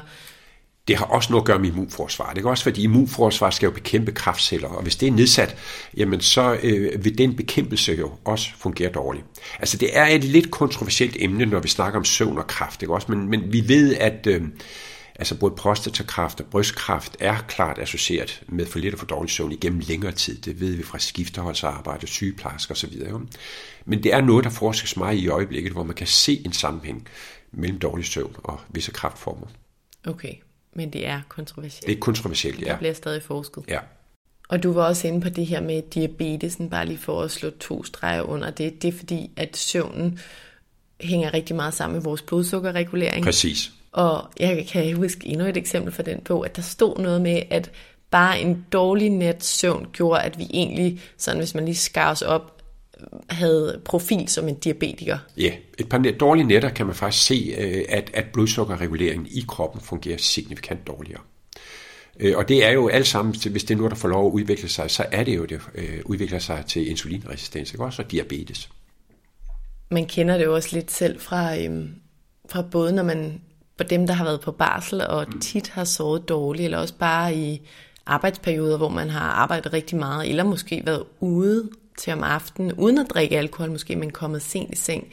det 0.87 0.95
har 0.95 1.05
også 1.05 1.31
noget 1.31 1.41
at 1.41 1.45
gøre 1.45 1.59
med 1.59 1.69
immunforsvar. 1.69 2.33
Det 2.33 2.45
er 2.45 2.49
også 2.49 2.63
fordi 2.63 2.83
immunforsvar 2.83 3.49
skal 3.49 3.67
jo 3.67 3.71
bekæmpe 3.71 4.11
kraftceller, 4.11 4.67
og 4.67 4.83
hvis 4.83 4.95
det 4.95 5.07
er 5.07 5.11
nedsat, 5.11 5.55
jamen 5.97 6.21
så 6.21 6.57
øh, 6.63 7.05
vil 7.05 7.17
den 7.17 7.35
bekæmpelse 7.35 7.93
jo 7.93 8.11
også 8.25 8.49
fungere 8.57 8.89
dårligt. 8.89 9.25
Altså 9.59 9.77
det 9.77 9.97
er 9.97 10.05
et 10.05 10.23
lidt 10.23 10.51
kontroversielt 10.51 11.15
emne, 11.19 11.45
når 11.45 11.59
vi 11.59 11.67
snakker 11.67 11.99
om 11.99 12.05
søvn 12.05 12.37
og 12.37 12.47
kraft, 12.47 12.81
ikke 12.81 12.93
også? 12.93 13.11
Men, 13.11 13.29
men 13.29 13.53
vi 13.53 13.67
ved, 13.67 13.95
at 13.95 14.27
øh, 14.27 14.41
Altså 15.21 15.35
både 15.35 15.55
prostatakræft 15.55 16.39
og 16.39 16.45
brystkræft 16.45 17.17
er 17.19 17.37
klart 17.47 17.79
associeret 17.79 18.43
med 18.47 18.65
for 18.65 18.79
lidt 18.79 18.93
og 18.93 18.99
for 18.99 19.05
dårlig 19.05 19.31
søvn 19.31 19.51
igennem 19.51 19.79
længere 19.79 20.11
tid. 20.11 20.37
Det 20.37 20.59
ved 20.59 20.75
vi 20.75 20.83
fra 20.83 20.99
skifteholdsarbejde, 20.99 22.07
sygeplejersker 22.07 22.73
osv. 22.73 23.01
Men 23.85 24.03
det 24.03 24.13
er 24.13 24.21
noget, 24.21 24.43
der 24.43 24.49
forskes 24.49 24.97
meget 24.97 25.17
i 25.17 25.27
øjeblikket, 25.27 25.71
hvor 25.71 25.83
man 25.83 25.95
kan 25.95 26.07
se 26.07 26.41
en 26.45 26.53
sammenhæng 26.53 27.07
mellem 27.51 27.79
dårlig 27.79 28.05
søvn 28.05 28.35
og 28.37 28.59
visse 28.69 28.91
kræftformer. 28.91 29.47
Okay, 30.07 30.33
men 30.73 30.93
det 30.93 31.07
er 31.07 31.21
kontroversielt. 31.29 31.87
Det 31.87 31.95
er 31.95 31.99
kontroversielt, 31.99 32.61
ja. 32.61 32.71
Det 32.71 32.77
bliver 32.77 32.93
stadig 32.93 33.23
forsket. 33.23 33.63
Ja. 33.67 33.79
Og 34.49 34.63
du 34.63 34.73
var 34.73 34.83
også 34.83 35.07
inde 35.07 35.21
på 35.21 35.29
det 35.29 35.45
her 35.45 35.61
med 35.61 35.81
diabetesen, 35.93 36.69
bare 36.69 36.85
lige 36.85 36.97
for 36.97 37.21
at 37.21 37.31
slå 37.31 37.49
to 37.49 37.83
streger 37.83 38.21
under 38.21 38.49
det. 38.49 38.81
Det 38.81 38.87
er 38.87 38.97
fordi, 38.97 39.31
at 39.37 39.57
søvnen 39.57 40.19
hænger 41.01 41.33
rigtig 41.33 41.55
meget 41.55 41.73
sammen 41.73 41.93
med 41.95 42.03
vores 42.03 42.21
blodsukkerregulering. 42.21 43.23
Præcis. 43.25 43.71
Og 43.91 44.31
jeg 44.39 44.67
kan 44.71 44.95
huske 44.95 45.27
endnu 45.27 45.45
et 45.45 45.57
eksempel 45.57 45.93
fra 45.93 46.03
den 46.03 46.21
på, 46.21 46.41
at 46.41 46.55
der 46.55 46.61
stod 46.61 46.97
noget 46.97 47.21
med, 47.21 47.41
at 47.49 47.71
bare 48.11 48.41
en 48.41 48.65
dårlig 48.71 49.09
nat 49.09 49.43
søvn 49.43 49.87
gjorde, 49.93 50.21
at 50.21 50.39
vi 50.39 50.47
egentlig, 50.53 51.01
sådan 51.17 51.39
hvis 51.39 51.55
man 51.55 51.65
lige 51.65 51.75
skar 51.75 52.11
os 52.11 52.21
op, 52.21 52.61
havde 53.29 53.81
profil 53.85 54.27
som 54.27 54.47
en 54.47 54.55
diabetiker. 54.55 55.17
Ja, 55.37 55.51
et 55.77 55.89
par 55.89 55.97
dårlige 56.19 56.47
nætter 56.47 56.69
kan 56.69 56.85
man 56.85 56.95
faktisk 56.95 57.25
se, 57.25 57.55
øh, 57.57 57.85
at, 57.89 58.11
at 58.13 58.25
blodsukkerreguleringen 58.33 59.27
i 59.31 59.45
kroppen 59.47 59.81
fungerer 59.81 60.17
signifikant 60.17 60.87
dårligere. 60.87 61.21
Øh, 62.19 62.37
og 62.37 62.47
det 62.47 62.65
er 62.65 62.71
jo 62.71 62.87
alt 62.87 63.07
sammen, 63.07 63.35
hvis 63.51 63.63
det 63.63 63.73
er 63.73 63.77
noget, 63.77 63.91
der 63.91 63.97
får 63.97 64.07
lov 64.07 64.27
at 64.27 64.31
udvikle 64.31 64.69
sig, 64.69 64.91
så 64.91 65.05
er 65.11 65.23
det 65.23 65.35
jo, 65.35 65.45
det 65.45 65.61
øh, 65.75 65.99
udvikler 66.05 66.39
sig 66.39 66.63
til 66.67 66.89
insulinresistens, 66.89 67.71
ikke? 67.73 67.83
også 67.83 68.01
og 68.01 68.11
diabetes. 68.11 68.69
Man 69.91 70.05
kender 70.05 70.37
det 70.37 70.45
jo 70.45 70.55
også 70.55 70.69
lidt 70.75 70.91
selv 70.91 71.19
fra, 71.19 71.57
øhm, 71.57 71.95
fra 72.49 72.61
både 72.61 72.93
når 72.93 73.03
man 73.03 73.41
for 73.81 73.87
dem, 73.87 74.07
der 74.07 74.13
har 74.13 74.23
været 74.23 74.41
på 74.41 74.51
barsel 74.51 75.07
og 75.07 75.41
tit 75.41 75.69
har 75.69 75.83
sovet 75.83 76.29
dårligt, 76.29 76.65
eller 76.65 76.77
også 76.77 76.93
bare 76.93 77.35
i 77.35 77.61
arbejdsperioder, 78.05 78.77
hvor 78.77 78.89
man 78.89 79.09
har 79.09 79.19
arbejdet 79.19 79.73
rigtig 79.73 79.97
meget, 79.97 80.29
eller 80.29 80.43
måske 80.43 80.81
været 80.85 81.03
ude 81.19 81.69
til 81.97 82.13
om 82.13 82.23
aftenen, 82.23 82.73
uden 82.73 82.97
at 82.97 83.05
drikke 83.09 83.37
alkohol 83.37 83.71
måske, 83.71 83.95
men 83.95 84.11
kommet 84.11 84.41
sent 84.41 84.73
i 84.73 84.75
seng. 84.75 85.07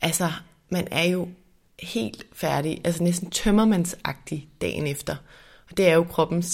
Altså, 0.00 0.32
man 0.68 0.88
er 0.90 1.04
jo 1.04 1.28
helt 1.80 2.26
færdig, 2.32 2.80
altså 2.84 3.02
næsten 3.02 3.30
tømmermandsagtig 3.30 4.48
dagen 4.60 4.86
efter. 4.86 5.16
Og 5.70 5.76
det 5.76 5.88
er 5.88 5.94
jo 5.94 6.04
kroppen, 6.04 6.44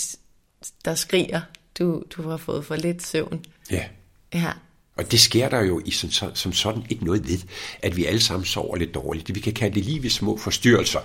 der 0.84 0.94
skriger, 0.94 1.40
du, 1.78 2.02
du 2.16 2.28
har 2.28 2.36
fået 2.36 2.64
for 2.64 2.76
lidt 2.76 3.06
søvn. 3.06 3.44
Ja. 3.70 3.84
Ja. 4.34 4.52
Og 4.96 5.10
det 5.10 5.20
sker 5.20 5.48
der 5.48 5.60
jo 5.60 5.80
i 5.84 5.90
som, 5.90 6.34
som 6.34 6.52
sådan 6.52 6.82
ikke 6.90 7.04
noget 7.04 7.28
ved, 7.28 7.38
at 7.82 7.96
vi 7.96 8.04
alle 8.04 8.20
sammen 8.20 8.46
sover 8.46 8.76
lidt 8.76 8.94
dårligt. 8.94 9.34
Vi 9.34 9.40
kan 9.40 9.52
kalde 9.52 9.74
det 9.74 9.84
lige 9.84 10.02
ved 10.02 10.10
små 10.10 10.36
forstyrrelser 10.36 11.00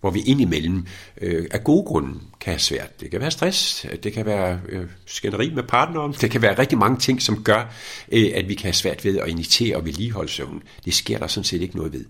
hvor 0.00 0.10
vi 0.10 0.20
indimellem 0.20 0.86
øh, 1.20 1.46
af 1.50 1.64
gode 1.64 1.84
grunde 1.84 2.20
kan 2.40 2.52
have 2.52 2.60
svært. 2.60 3.00
Det 3.00 3.10
kan 3.10 3.20
være 3.20 3.30
stress, 3.30 3.86
det 4.02 4.12
kan 4.12 4.26
være 4.26 4.60
øh, 4.68 4.86
skænderi 5.06 5.50
med 5.54 5.62
partneren, 5.62 6.12
det 6.20 6.30
kan 6.30 6.42
være 6.42 6.58
rigtig 6.58 6.78
mange 6.78 6.98
ting, 6.98 7.22
som 7.22 7.42
gør, 7.42 7.74
øh, 8.12 8.30
at 8.34 8.48
vi 8.48 8.54
kan 8.54 8.64
have 8.64 8.72
svært 8.72 9.04
ved 9.04 9.18
at 9.18 9.28
initiere 9.28 9.76
og 9.76 9.84
vedligeholde 9.86 10.30
søvn. 10.30 10.62
Det 10.84 10.94
sker 10.94 11.18
der 11.18 11.26
sådan 11.26 11.44
set 11.44 11.62
ikke 11.62 11.76
noget 11.76 11.92
ved. 11.92 12.04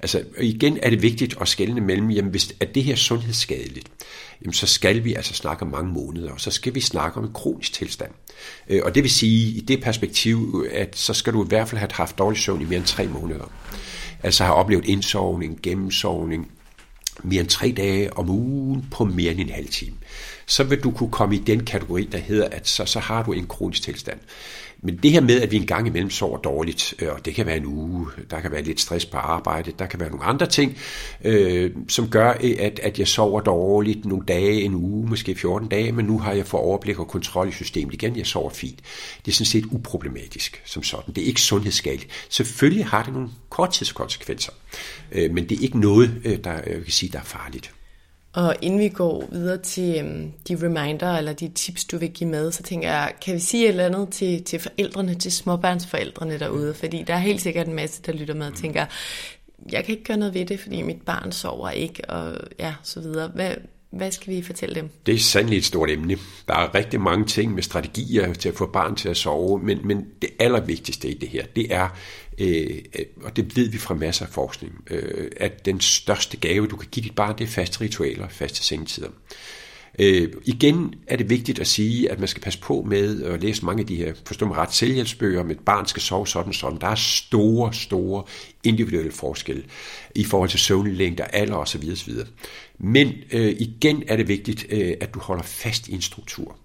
Altså 0.00 0.22
igen 0.40 0.78
er 0.82 0.90
det 0.90 1.02
vigtigt 1.02 1.36
at 1.40 1.48
skelne 1.48 1.80
mellem, 1.80 2.10
jamen 2.10 2.30
hvis 2.30 2.54
er 2.60 2.66
det 2.66 2.84
her 2.84 2.96
sundhedsskadeligt, 2.96 3.88
jamen 4.42 4.52
så 4.52 4.66
skal 4.66 5.04
vi 5.04 5.14
altså 5.14 5.34
snakke 5.34 5.62
om 5.62 5.70
mange 5.70 5.92
måneder, 5.92 6.30
og 6.30 6.40
så 6.40 6.50
skal 6.50 6.74
vi 6.74 6.80
snakke 6.80 7.18
om 7.18 7.24
en 7.24 7.32
kronisk 7.32 7.72
tilstand. 7.72 8.10
Øh, 8.68 8.80
og 8.84 8.94
det 8.94 9.02
vil 9.02 9.10
sige, 9.10 9.56
i 9.56 9.60
det 9.60 9.82
perspektiv, 9.82 10.66
at 10.72 10.96
så 10.96 11.14
skal 11.14 11.32
du 11.32 11.44
i 11.44 11.48
hvert 11.48 11.68
fald 11.68 11.78
have 11.78 11.90
haft 11.92 12.18
dårlig 12.18 12.38
søvn 12.38 12.60
i 12.60 12.64
mere 12.64 12.76
end 12.76 12.86
tre 12.86 13.06
måneder. 13.06 13.50
Altså 14.22 14.44
har 14.44 14.52
oplevet 14.52 14.84
indsovning, 14.84 15.58
gennemsovning, 15.62 16.50
mere 17.22 17.40
end 17.40 17.48
tre 17.48 17.74
dage 17.76 18.16
om 18.16 18.30
ugen 18.30 18.86
på 18.90 19.04
mere 19.04 19.32
end 19.32 19.40
en 19.40 19.50
halv 19.50 19.68
time, 19.68 19.96
så 20.46 20.64
vil 20.64 20.80
du 20.80 20.90
kunne 20.90 21.10
komme 21.10 21.34
i 21.34 21.38
den 21.38 21.64
kategori, 21.64 22.04
der 22.04 22.18
hedder, 22.18 22.48
at 22.52 22.68
så, 22.68 22.84
så 22.84 23.00
har 23.00 23.22
du 23.22 23.32
en 23.32 23.46
kronisk 23.46 23.82
tilstand. 23.82 24.20
Men 24.84 24.96
det 24.96 25.12
her 25.12 25.20
med, 25.20 25.40
at 25.40 25.50
vi 25.50 25.56
en 25.56 25.66
gang 25.66 25.86
imellem 25.86 26.10
sover 26.10 26.38
dårligt, 26.38 26.94
øh, 26.98 27.08
og 27.12 27.24
det 27.24 27.34
kan 27.34 27.46
være 27.46 27.56
en 27.56 27.66
uge, 27.66 28.06
der 28.30 28.40
kan 28.40 28.52
være 28.52 28.62
lidt 28.62 28.80
stress 28.80 29.06
på 29.06 29.16
arbejde, 29.16 29.72
der 29.78 29.86
kan 29.86 30.00
være 30.00 30.10
nogle 30.10 30.24
andre 30.24 30.46
ting, 30.46 30.76
øh, 31.24 31.70
som 31.88 32.08
gør, 32.08 32.30
at, 32.58 32.80
at 32.82 32.98
jeg 32.98 33.08
sover 33.08 33.40
dårligt 33.40 34.04
nogle 34.04 34.26
dage, 34.26 34.62
en 34.62 34.74
uge, 34.74 35.08
måske 35.08 35.34
14 35.34 35.68
dage, 35.68 35.92
men 35.92 36.04
nu 36.04 36.18
har 36.18 36.32
jeg 36.32 36.46
fået 36.46 36.62
overblik 36.62 36.98
og 36.98 37.08
kontrol 37.08 37.48
i 37.48 37.52
systemet 37.52 37.94
igen, 37.94 38.16
jeg 38.16 38.26
sover 38.26 38.50
fint. 38.50 38.78
Det 39.24 39.30
er 39.30 39.34
sådan 39.34 39.46
set 39.46 39.64
uproblematisk 39.70 40.62
som 40.64 40.82
sådan. 40.82 41.14
Det 41.14 41.22
er 41.22 41.26
ikke 41.26 41.40
sundhedsskadeligt. 41.40 42.10
Selvfølgelig 42.28 42.86
har 42.86 43.02
det 43.02 43.12
nogle 43.12 43.28
korttidskonsekvenser, 43.50 44.52
øh, 45.12 45.34
men 45.34 45.48
det 45.48 45.58
er 45.58 45.62
ikke 45.62 45.80
noget, 45.80 46.20
øh, 46.24 46.38
der, 46.44 46.52
jeg 46.52 46.82
kan 46.84 46.92
sige, 46.92 47.12
der 47.12 47.18
er 47.18 47.24
farligt. 47.24 47.72
Og 48.34 48.56
inden 48.62 48.80
vi 48.80 48.88
går 48.88 49.28
videre 49.32 49.58
til 49.58 50.04
um, 50.04 50.32
de 50.48 50.66
reminder 50.66 51.12
eller 51.12 51.32
de 51.32 51.48
tips, 51.48 51.84
du 51.84 51.98
vil 51.98 52.10
give 52.10 52.30
med, 52.30 52.52
så 52.52 52.62
tænker 52.62 52.88
jeg, 52.88 53.12
kan 53.22 53.34
vi 53.34 53.38
sige 53.38 53.64
et 53.64 53.68
eller 53.68 53.86
andet 53.86 54.08
til, 54.08 54.44
til 54.44 54.60
forældrene, 54.60 55.14
til 55.14 55.32
småbørnsforældrene 55.32 56.38
derude? 56.38 56.74
Fordi 56.74 57.02
der 57.02 57.14
er 57.14 57.18
helt 57.18 57.40
sikkert 57.40 57.66
en 57.66 57.74
masse, 57.74 58.02
der 58.02 58.12
lytter 58.12 58.34
med 58.34 58.46
og 58.46 58.54
tænker, 58.54 58.86
jeg 59.72 59.84
kan 59.84 59.92
ikke 59.92 60.04
gøre 60.04 60.16
noget 60.16 60.34
ved 60.34 60.46
det, 60.46 60.60
fordi 60.60 60.82
mit 60.82 61.02
barn 61.02 61.32
sover 61.32 61.70
ikke, 61.70 62.10
og 62.10 62.36
ja, 62.58 62.74
så 62.82 63.00
videre. 63.00 63.28
Hvad, 63.28 63.54
hvad 63.96 64.12
skal 64.12 64.34
vi 64.34 64.42
fortælle 64.42 64.74
dem? 64.74 64.90
Det 65.06 65.14
er 65.14 65.18
sandelig 65.18 65.58
et 65.58 65.64
stort 65.64 65.90
emne. 65.90 66.18
Der 66.48 66.54
er 66.54 66.74
rigtig 66.74 67.00
mange 67.00 67.26
ting 67.26 67.54
med 67.54 67.62
strategier 67.62 68.34
til 68.34 68.48
at 68.48 68.54
få 68.54 68.66
barn 68.66 68.96
til 68.96 69.08
at 69.08 69.16
sove, 69.16 69.58
men, 69.58 69.80
men 69.84 70.06
det 70.22 70.30
allervigtigste 70.38 71.08
i 71.08 71.14
det 71.14 71.28
her, 71.28 71.46
det 71.46 71.74
er, 71.74 71.88
øh, 72.38 72.78
og 73.22 73.36
det 73.36 73.56
ved 73.56 73.68
vi 73.68 73.78
fra 73.78 73.94
masser 73.94 74.26
af 74.26 74.32
forskning, 74.32 74.84
øh, 74.90 75.30
at 75.36 75.66
den 75.66 75.80
største 75.80 76.36
gave, 76.36 76.66
du 76.66 76.76
kan 76.76 76.88
give 76.92 77.04
dit 77.04 77.14
barn, 77.14 77.38
det 77.38 77.44
er 77.44 77.48
faste 77.48 77.80
ritualer, 77.80 78.28
faste 78.28 78.64
sengetider. 78.64 79.08
Øh, 79.08 79.14
Øh, 79.98 80.28
igen 80.44 80.94
er 81.06 81.16
det 81.16 81.30
vigtigt 81.30 81.58
at 81.58 81.66
sige, 81.66 82.10
at 82.10 82.18
man 82.18 82.28
skal 82.28 82.42
passe 82.42 82.58
på 82.58 82.84
med 82.88 83.22
at 83.22 83.42
læse 83.42 83.64
mange 83.64 83.80
af 83.80 83.86
de 83.86 83.96
her, 83.96 84.14
forstå 84.26 84.46
mig 84.46 84.56
ret, 84.56 84.74
selvhjælpsbøger 84.74 85.40
om 85.40 85.50
et 85.50 85.58
barn 85.58 85.86
skal 85.86 86.02
sove 86.02 86.26
sådan 86.26 86.52
sådan. 86.52 86.78
Der 86.80 86.86
er 86.86 86.94
store, 86.94 87.72
store 87.72 88.22
individuelle 88.64 89.12
forskelle 89.12 89.64
i 90.14 90.24
forhold 90.24 90.50
til 90.50 90.58
søvnlængder, 90.58 91.24
alder 91.24 91.56
osv. 91.56 91.82
osv. 91.92 92.12
Men 92.78 93.12
øh, 93.32 93.56
igen 93.58 94.02
er 94.08 94.16
det 94.16 94.28
vigtigt, 94.28 94.66
øh, 94.70 94.94
at 95.00 95.14
du 95.14 95.20
holder 95.20 95.42
fast 95.42 95.88
i 95.88 95.94
en 95.94 96.02
struktur. 96.02 96.56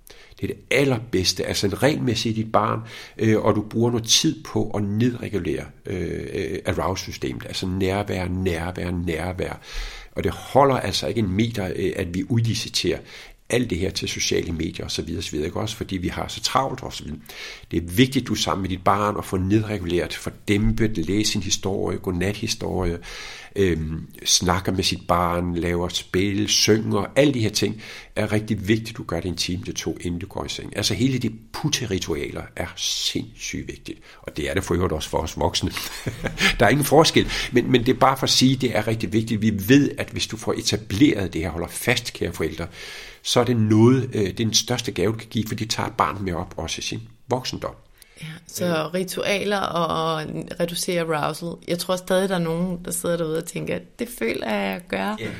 Det 0.41 0.51
er 0.51 0.53
det 0.53 0.63
allerbedste, 0.71 1.45
altså 1.45 1.67
en 1.67 1.83
regelmæssigt 1.83 2.35
dit 2.35 2.51
barn, 2.51 2.79
øh, 3.17 3.39
og 3.39 3.55
du 3.55 3.61
bruger 3.61 3.91
noget 3.91 4.07
tid 4.07 4.43
på 4.43 4.69
at 4.69 4.83
nedregulere 4.83 5.65
øh, 5.85 6.27
øh 6.33 6.59
arouse-systemet, 6.65 7.45
altså 7.45 7.67
nærvær, 7.67 8.27
nærvær, 8.27 8.91
nærvær. 8.91 9.61
Og 10.19 10.23
det 10.23 10.31
holder 10.31 10.75
altså 10.75 11.07
ikke 11.07 11.19
en 11.19 11.31
meter, 11.31 11.71
øh, 11.75 11.91
at 11.95 12.13
vi 12.13 12.23
udliciterer 12.29 12.99
alt 13.49 13.69
det 13.69 13.77
her 13.77 13.89
til 13.89 14.09
sociale 14.09 14.51
medier 14.51 14.85
osv. 14.85 15.15
osv. 15.17 15.35
Ikke? 15.35 15.59
Også 15.59 15.75
fordi 15.75 15.97
vi 15.97 16.07
har 16.07 16.27
så 16.27 16.41
travlt 16.41 16.83
osv. 16.83 17.07
Det 17.71 17.77
er 17.77 17.87
vigtigt, 17.87 18.23
at 18.23 18.27
du 18.27 18.33
er 18.33 18.37
sammen 18.37 18.61
med 18.61 18.69
dit 18.69 18.83
barn 18.83 19.15
og 19.15 19.25
får 19.25 19.37
nedreguleret, 19.37 20.13
få 20.13 20.29
dæmpet, 20.47 20.97
læse 20.97 21.35
en 21.35 21.43
historie, 21.43 21.97
godnathistorie, 21.97 22.99
øhm, 23.55 24.07
snakker 24.25 24.71
med 24.71 24.83
sit 24.83 25.07
barn, 25.07 25.55
laver 25.55 25.87
spil, 25.87 26.47
synger, 26.47 27.05
alle 27.15 27.33
de 27.33 27.39
her 27.39 27.49
ting 27.49 27.81
er 28.15 28.31
rigtig 28.31 28.67
vigtigt, 28.67 28.97
du 28.97 29.03
gør 29.03 29.19
det 29.19 29.29
en 29.29 29.35
time 29.35 29.63
til 29.63 29.75
to, 29.75 29.97
inden 30.01 30.19
du 30.19 30.27
går 30.27 30.45
i 30.45 30.49
seng. 30.49 30.77
Altså 30.77 30.93
hele 30.93 31.17
de 31.17 31.31
putteritualer 31.53 32.43
er 32.55 32.67
sindssygt 32.75 33.67
vigtigt, 33.67 33.99
og 34.21 34.37
det 34.37 34.49
er 34.49 34.53
det 34.53 34.63
for 34.63 34.73
øvrigt 34.73 34.93
også 34.93 35.09
for 35.09 35.17
os 35.17 35.37
voksne. 35.37 35.71
der 36.59 36.65
er 36.65 36.69
ingen 36.69 36.85
forskel, 36.85 37.31
men, 37.51 37.71
men 37.71 37.85
det 37.85 37.89
er 37.95 37.99
bare 37.99 38.17
for 38.17 38.23
at 38.23 38.29
sige, 38.29 38.55
at 38.55 38.61
det 38.61 38.77
er 38.77 38.87
rigtig 38.87 39.13
vigtigt. 39.13 39.41
Vi 39.41 39.53
ved, 39.67 39.91
at 39.97 40.09
hvis 40.09 40.27
du 40.27 40.37
får 40.37 40.53
etableret 40.53 41.33
det 41.33 41.41
her, 41.41 41.49
holder 41.49 41.67
fast, 41.67 42.13
kære 42.13 42.33
forældre, 42.33 42.67
så 43.23 43.39
er 43.39 43.43
det 43.43 43.57
noget, 43.57 44.09
øh, 44.13 44.21
det 44.21 44.29
er 44.29 44.33
den 44.33 44.53
største 44.53 44.91
gave, 44.91 45.11
du 45.11 45.17
kan 45.17 45.27
give, 45.29 45.47
for 45.47 45.55
de 45.55 45.65
tager 45.65 45.89
barnet 45.89 46.21
med 46.21 46.33
op 46.33 46.53
også 46.57 46.79
i 46.79 46.81
sin 46.81 47.01
voksendom. 47.29 47.75
Ja, 48.21 48.27
så 48.47 48.89
ritualer 48.93 49.59
og 49.59 50.21
reducere 50.59 51.15
arousal. 51.15 51.49
Jeg 51.67 51.79
tror 51.79 51.95
stadig, 51.95 52.29
der 52.29 52.35
er 52.35 52.39
nogen, 52.39 52.79
der 52.85 52.91
sidder 52.91 53.17
derude 53.17 53.37
og 53.37 53.45
tænker, 53.45 53.75
at 53.75 53.99
det 53.99 54.09
føler 54.19 54.49
jeg 54.49 54.75
at 54.75 54.87
gøre. 54.87 55.17
Yeah. 55.21 55.33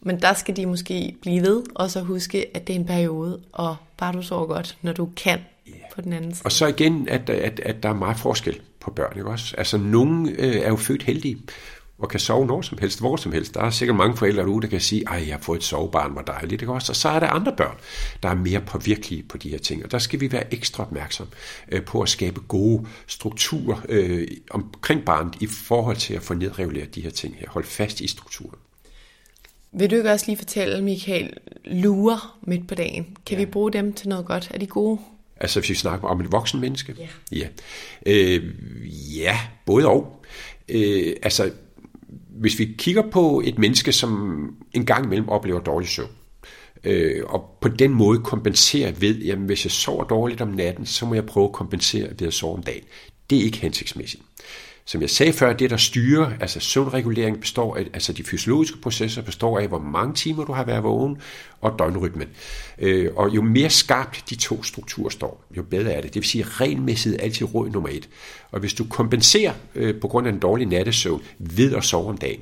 Men 0.00 0.22
der 0.22 0.34
skal 0.34 0.56
de 0.56 0.66
måske 0.66 1.16
blive 1.22 1.42
ved, 1.42 1.62
og 1.74 1.90
så 1.90 2.00
huske, 2.00 2.56
at 2.56 2.66
det 2.66 2.76
er 2.76 2.78
en 2.78 2.86
periode, 2.86 3.40
og 3.52 3.76
bare 3.96 4.12
du 4.12 4.22
sover 4.22 4.46
godt, 4.46 4.78
når 4.82 4.92
du 4.92 5.08
kan 5.16 5.38
yeah. 5.68 5.78
på 5.94 6.00
den 6.00 6.12
anden 6.12 6.34
side. 6.34 6.44
Og 6.44 6.52
så 6.52 6.66
igen, 6.66 7.08
at, 7.08 7.30
at, 7.30 7.60
at 7.60 7.82
der 7.82 7.88
er 7.88 7.94
meget 7.94 8.16
forskel 8.16 8.60
på 8.80 8.90
børn, 8.90 9.16
ikke 9.16 9.30
også? 9.30 9.54
Altså, 9.58 9.78
nogen 9.78 10.28
øh, 10.28 10.56
er 10.56 10.68
jo 10.68 10.76
født 10.76 11.02
heldige, 11.02 11.38
og 12.00 12.08
kan 12.08 12.20
sove 12.20 12.46
når 12.46 12.62
som 12.62 12.78
helst, 12.78 13.00
hvor 13.00 13.16
som 13.16 13.32
helst. 13.32 13.54
Der 13.54 13.60
er 13.60 13.70
sikkert 13.70 13.96
mange 13.96 14.16
forældre 14.16 14.42
derude, 14.42 14.62
der 14.62 14.68
kan 14.68 14.80
sige, 14.80 15.04
ej, 15.06 15.24
jeg 15.26 15.34
har 15.34 15.42
fået 15.42 15.58
et 15.58 15.64
sovebarn, 15.64 16.12
hvor 16.12 16.22
dejligt, 16.22 16.62
ikke 16.62 16.72
også? 16.72 16.92
Og 16.92 16.96
så 16.96 17.08
er 17.08 17.20
der 17.20 17.26
andre 17.26 17.52
børn, 17.56 17.76
der 18.22 18.28
er 18.28 18.34
mere 18.34 18.60
påvirkelige 18.60 19.22
på 19.22 19.36
de 19.36 19.50
her 19.50 19.58
ting, 19.58 19.84
og 19.84 19.90
der 19.90 19.98
skal 19.98 20.20
vi 20.20 20.32
være 20.32 20.54
ekstra 20.54 20.82
opmærksom 20.82 21.28
øh, 21.72 21.82
på 21.82 22.00
at 22.00 22.08
skabe 22.08 22.40
gode 22.40 22.86
strukturer 23.06 23.80
øh, 23.88 24.28
omkring 24.50 25.04
barnet 25.04 25.34
i 25.40 25.46
forhold 25.46 25.96
til 25.96 26.14
at 26.14 26.22
få 26.22 26.34
nedreguleret 26.34 26.94
de 26.94 27.00
her 27.00 27.10
ting 27.10 27.36
her. 27.38 27.46
Hold 27.48 27.64
fast 27.64 28.00
i 28.00 28.06
strukturen. 28.06 28.58
Vil 29.72 29.90
du 29.90 29.96
ikke 29.96 30.10
også 30.10 30.26
lige 30.26 30.36
fortælle, 30.36 30.82
Michael, 30.82 31.32
lurer 31.64 32.38
midt 32.42 32.68
på 32.68 32.74
dagen? 32.74 33.16
Kan 33.26 33.38
ja. 33.38 33.44
vi 33.44 33.50
bruge 33.50 33.72
dem 33.72 33.92
til 33.92 34.08
noget 34.08 34.26
godt? 34.26 34.50
Er 34.54 34.58
de 34.58 34.66
gode? 34.66 34.98
Altså 35.40 35.60
hvis 35.60 35.70
vi 35.70 35.74
snakker 35.74 36.08
om 36.08 36.20
et 36.20 36.32
voksen 36.32 36.60
menneske? 36.60 36.94
Ja. 36.98 37.08
Ja, 37.32 37.48
øh, 38.06 38.44
ja 39.16 39.38
både 39.66 39.86
og. 39.86 40.24
Øh, 40.68 41.16
altså 41.22 41.50
hvis 42.40 42.58
vi 42.58 42.74
kigger 42.78 43.02
på 43.12 43.42
et 43.44 43.58
menneske, 43.58 43.92
som 43.92 44.40
en 44.72 44.86
gang 44.86 45.04
imellem 45.04 45.28
oplever 45.28 45.60
dårlig 45.60 45.88
søvn, 45.88 46.10
øh, 46.84 47.24
og 47.26 47.56
på 47.60 47.68
den 47.68 47.90
måde 47.90 48.18
kompenserer 48.18 48.92
ved, 48.92 49.18
jamen 49.18 49.46
hvis 49.46 49.64
jeg 49.64 49.70
sover 49.70 50.04
dårligt 50.04 50.40
om 50.40 50.48
natten, 50.48 50.86
så 50.86 51.06
må 51.06 51.14
jeg 51.14 51.26
prøve 51.26 51.44
at 51.44 51.52
kompensere 51.52 52.08
ved 52.18 52.26
at 52.26 52.34
sove 52.34 52.56
om 52.56 52.62
dagen. 52.62 52.84
Det 53.30 53.38
er 53.38 53.42
ikke 53.42 53.58
hensigtsmæssigt. 53.58 54.22
Som 54.84 55.00
jeg 55.00 55.10
sagde 55.10 55.32
før, 55.32 55.52
det 55.52 55.70
der 55.70 55.76
styrer, 55.76 56.32
altså 56.40 56.60
søvnregulering 56.60 57.40
består 57.40 57.76
af, 57.76 57.86
altså 57.94 58.12
de 58.12 58.24
fysiologiske 58.24 58.78
processer 58.78 59.22
består 59.22 59.58
af, 59.58 59.68
hvor 59.68 59.78
mange 59.78 60.14
timer 60.14 60.44
du 60.44 60.52
har 60.52 60.64
været 60.64 60.82
vågen, 60.82 61.18
og 61.60 61.74
døgnrytmen. 61.78 62.28
Øh, 62.78 63.10
og 63.16 63.28
jo 63.34 63.42
mere 63.42 63.70
skarpt 63.70 64.30
de 64.30 64.34
to 64.34 64.62
strukturer 64.62 65.08
står, 65.08 65.44
jo 65.56 65.62
bedre 65.62 65.92
er 65.92 66.00
det. 66.00 66.14
Det 66.14 66.22
vil 66.22 66.28
sige, 66.28 66.44
at 66.44 66.60
regelmæssigt 66.60 67.16
er 67.16 67.24
altid 67.24 67.54
råd 67.54 67.70
nummer 67.70 67.88
et. 67.88 68.08
Og 68.50 68.60
hvis 68.60 68.74
du 68.74 68.84
kompenserer 68.84 69.52
øh, 69.74 70.00
på 70.00 70.08
grund 70.08 70.26
af 70.26 70.32
en 70.32 70.38
dårlig 70.38 70.66
nattesøvn 70.66 71.22
ved 71.38 71.74
at 71.74 71.84
sove 71.84 72.08
om 72.08 72.18
dagen, 72.18 72.40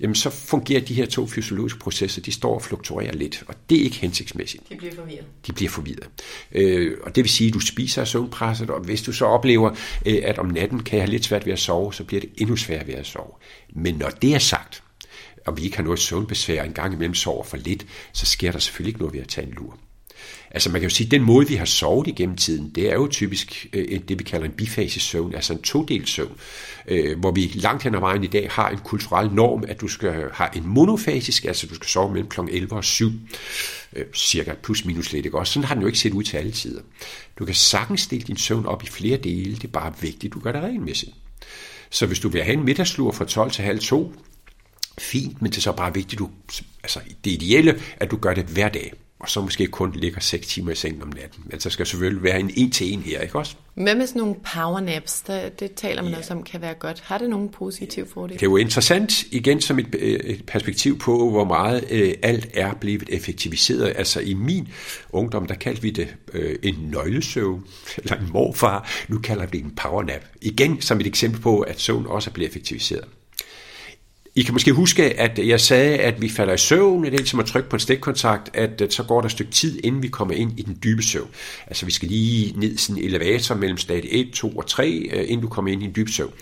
jamen 0.00 0.14
så 0.14 0.30
fungerer 0.30 0.80
de 0.80 0.94
her 0.94 1.06
to 1.06 1.26
fysiologiske 1.26 1.78
processer, 1.78 2.22
de 2.22 2.32
står 2.32 2.54
og 2.54 2.62
fluktuerer 2.62 3.12
lidt, 3.12 3.44
og 3.48 3.54
det 3.70 3.78
er 3.78 3.82
ikke 3.82 3.96
hensigtsmæssigt. 3.96 4.68
De 4.68 4.76
bliver 4.76 4.94
forvirret. 4.94 5.24
De 5.46 5.52
bliver 5.52 5.70
forvirret. 5.70 6.08
Øh, 6.52 6.96
og 7.02 7.16
det 7.16 7.24
vil 7.24 7.30
sige, 7.30 7.48
at 7.48 7.54
du 7.54 7.60
spiser 7.60 8.00
af 8.00 8.08
søvnpresset, 8.08 8.70
og 8.70 8.80
hvis 8.80 9.02
du 9.02 9.12
så 9.12 9.24
oplever, 9.24 9.70
øh, 10.06 10.18
at 10.22 10.38
om 10.38 10.46
natten 10.46 10.82
kan 10.82 10.96
jeg 10.96 11.04
have 11.04 11.10
lidt 11.10 11.24
svært 11.24 11.46
ved 11.46 11.52
at 11.52 11.58
sove, 11.58 11.94
så 11.94 12.04
bliver 12.04 12.20
det 12.20 12.30
endnu 12.36 12.56
sværere 12.56 12.86
ved 12.86 12.94
at 12.94 13.06
sove. 13.06 13.32
Men 13.72 13.94
når 13.94 14.10
det 14.10 14.34
er 14.34 14.38
sagt, 14.38 14.82
og 15.46 15.56
vi 15.56 15.62
ikke 15.62 15.76
har 15.76 15.84
noget 15.84 15.98
søvnbesvær, 15.98 16.62
en 16.62 16.72
gang 16.72 16.94
imellem 16.94 17.14
sover 17.14 17.44
for 17.44 17.56
lidt, 17.56 17.86
så 18.12 18.26
sker 18.26 18.52
der 18.52 18.58
selvfølgelig 18.58 18.90
ikke 18.90 19.00
noget 19.00 19.14
ved 19.14 19.20
at 19.20 19.28
tage 19.28 19.46
en 19.46 19.52
lur. 19.52 19.78
Altså 20.50 20.70
man 20.70 20.80
kan 20.80 20.90
jo 20.90 20.94
sige, 20.94 21.06
at 21.06 21.10
den 21.10 21.22
måde, 21.22 21.48
vi 21.48 21.54
har 21.54 21.64
sovet 21.64 22.06
igennem 22.06 22.36
tiden, 22.36 22.70
det 22.74 22.90
er 22.90 22.94
jo 22.94 23.08
typisk 23.10 23.66
øh, 23.72 24.00
det, 24.08 24.18
vi 24.18 24.24
kalder 24.24 24.46
en 24.46 24.52
bifasisk 24.52 25.10
søvn, 25.10 25.34
altså 25.34 25.52
en 25.52 25.62
todelt 25.62 26.08
søvn, 26.08 26.36
øh, 26.88 27.18
hvor 27.18 27.30
vi 27.30 27.52
langt 27.54 27.82
hen 27.82 27.94
ad 27.94 28.00
vejen 28.00 28.24
i 28.24 28.26
dag 28.26 28.48
har 28.50 28.68
en 28.68 28.78
kulturel 28.78 29.30
norm, 29.30 29.64
at 29.68 29.80
du 29.80 29.88
skal 29.88 30.30
have 30.32 30.56
en 30.56 30.66
monofasisk, 30.66 31.44
altså 31.44 31.66
du 31.66 31.74
skal 31.74 31.88
sove 31.88 32.12
mellem 32.12 32.28
kl. 32.28 32.40
11 32.40 32.72
og 32.72 32.84
7, 32.84 33.12
øh, 33.92 34.04
cirka 34.14 34.54
plus 34.62 34.84
minus 34.84 35.12
lidt, 35.12 35.26
ikke 35.26 35.38
også? 35.38 35.52
Sådan 35.52 35.66
har 35.66 35.74
den 35.74 35.80
jo 35.80 35.86
ikke 35.86 35.98
set 35.98 36.12
ud 36.12 36.22
til 36.22 36.36
alle 36.36 36.52
tider. 36.52 36.80
Du 37.38 37.44
kan 37.44 37.54
sagtens 37.54 38.06
dele 38.06 38.22
din 38.22 38.36
søvn 38.36 38.66
op 38.66 38.82
i 38.82 38.86
flere 38.86 39.16
dele, 39.16 39.54
det 39.54 39.64
er 39.64 39.68
bare 39.68 39.92
vigtigt, 40.00 40.34
du 40.34 40.40
gør 40.40 40.52
det 40.52 40.62
regelmæssigt. 40.62 41.12
Så 41.90 42.06
hvis 42.06 42.20
du 42.20 42.28
vil 42.28 42.42
have 42.42 42.54
en 42.54 42.64
middagslur 42.64 43.12
fra 43.12 43.24
12 43.24 43.50
til 43.50 43.64
halv 43.64 43.78
2, 43.78 44.14
fint, 44.98 45.42
men 45.42 45.50
det 45.50 45.56
er 45.56 45.62
så 45.62 45.72
bare 45.72 45.94
vigtigt, 45.94 46.18
du, 46.18 46.30
altså 46.82 47.00
det 47.24 47.30
ideelle, 47.30 47.80
at 47.96 48.10
du 48.10 48.16
gør 48.16 48.34
det 48.34 48.44
hver 48.44 48.68
dag 48.68 48.92
og 49.18 49.28
så 49.28 49.40
måske 49.40 49.66
kun 49.66 49.92
ligger 49.92 50.20
6 50.20 50.46
timer 50.46 50.72
i 50.72 50.74
sengen 50.74 51.02
om 51.02 51.08
natten. 51.08 51.42
Men 51.44 51.60
så 51.60 51.70
skal 51.70 51.86
selvfølgelig 51.86 52.22
være 52.22 52.40
en 52.40 52.50
en 52.54 52.70
til 52.70 52.92
en 52.92 53.00
her, 53.00 53.20
ikke 53.20 53.38
også? 53.38 53.56
Hvad 53.74 53.94
med 53.94 54.06
sådan 54.06 54.20
nogle 54.20 54.34
powernaps? 54.54 55.20
Der, 55.20 55.48
det 55.48 55.74
taler 55.74 56.02
man 56.02 56.12
ja. 56.12 56.18
også 56.18 56.34
om 56.34 56.42
kan 56.42 56.60
være 56.60 56.74
godt. 56.74 57.00
Har 57.00 57.18
det 57.18 57.30
nogle 57.30 57.48
positive 57.48 58.06
fordele? 58.06 58.38
Det 58.38 58.46
er 58.46 58.50
jo 58.50 58.56
interessant 58.56 59.22
igen 59.22 59.60
som 59.60 59.78
et, 59.78 59.94
øh, 59.98 60.20
et 60.20 60.46
perspektiv 60.46 60.98
på, 60.98 61.30
hvor 61.30 61.44
meget 61.44 61.84
øh, 61.90 62.14
alt 62.22 62.48
er 62.54 62.74
blevet 62.74 63.08
effektiviseret. 63.08 63.92
Altså 63.96 64.20
i 64.20 64.34
min 64.34 64.68
ungdom, 65.12 65.46
der 65.46 65.54
kaldte 65.54 65.82
vi 65.82 65.90
det 65.90 66.16
øh, 66.32 66.56
en 66.62 66.74
nøglesøvn, 66.92 67.64
eller 67.98 68.16
en 68.16 68.28
morfar. 68.32 68.90
Nu 69.08 69.18
kalder 69.18 69.46
vi 69.46 69.58
det 69.58 69.64
en 69.64 69.74
powernap. 69.76 70.24
Igen 70.42 70.80
som 70.80 71.00
et 71.00 71.06
eksempel 71.06 71.40
på, 71.40 71.60
at 71.60 71.80
søvn 71.80 72.06
også 72.06 72.30
er 72.30 72.34
blevet 72.34 72.48
effektiviseret. 72.48 73.04
I 74.36 74.42
kan 74.42 74.54
måske 74.54 74.72
huske, 74.72 75.20
at 75.20 75.38
jeg 75.38 75.60
sagde, 75.60 75.98
at 75.98 76.22
vi 76.22 76.28
falder 76.28 76.54
i 76.54 76.58
søvn, 76.58 77.04
det 77.04 77.12
er 77.12 77.16
ligesom 77.16 77.40
at 77.40 77.46
trykke 77.46 77.68
på 77.68 77.76
en 77.76 77.80
stikkontakt, 77.80 78.50
at 78.54 78.80
øh, 78.80 78.90
så 78.90 79.02
går 79.02 79.20
der 79.20 79.26
et 79.26 79.32
stykke 79.32 79.52
tid, 79.52 79.80
inden 79.84 80.02
vi 80.02 80.08
kommer 80.08 80.34
ind 80.34 80.58
i 80.58 80.62
den 80.62 80.78
dybe 80.84 81.02
søvn. 81.02 81.28
Altså 81.66 81.86
vi 81.86 81.92
skal 81.92 82.08
lige 82.08 82.60
ned 82.60 82.72
i 82.72 82.76
sådan 82.76 83.02
en 83.02 83.08
elevator 83.08 83.54
mellem 83.54 83.78
stadie 83.78 84.10
1, 84.10 84.30
2 84.32 84.48
og 84.48 84.66
3, 84.66 84.88
øh, 85.12 85.20
inden 85.20 85.40
du 85.40 85.48
kommer 85.48 85.72
ind 85.72 85.82
i 85.82 85.84
en 85.84 85.92
dyb 85.96 86.08
søvn. 86.08 86.32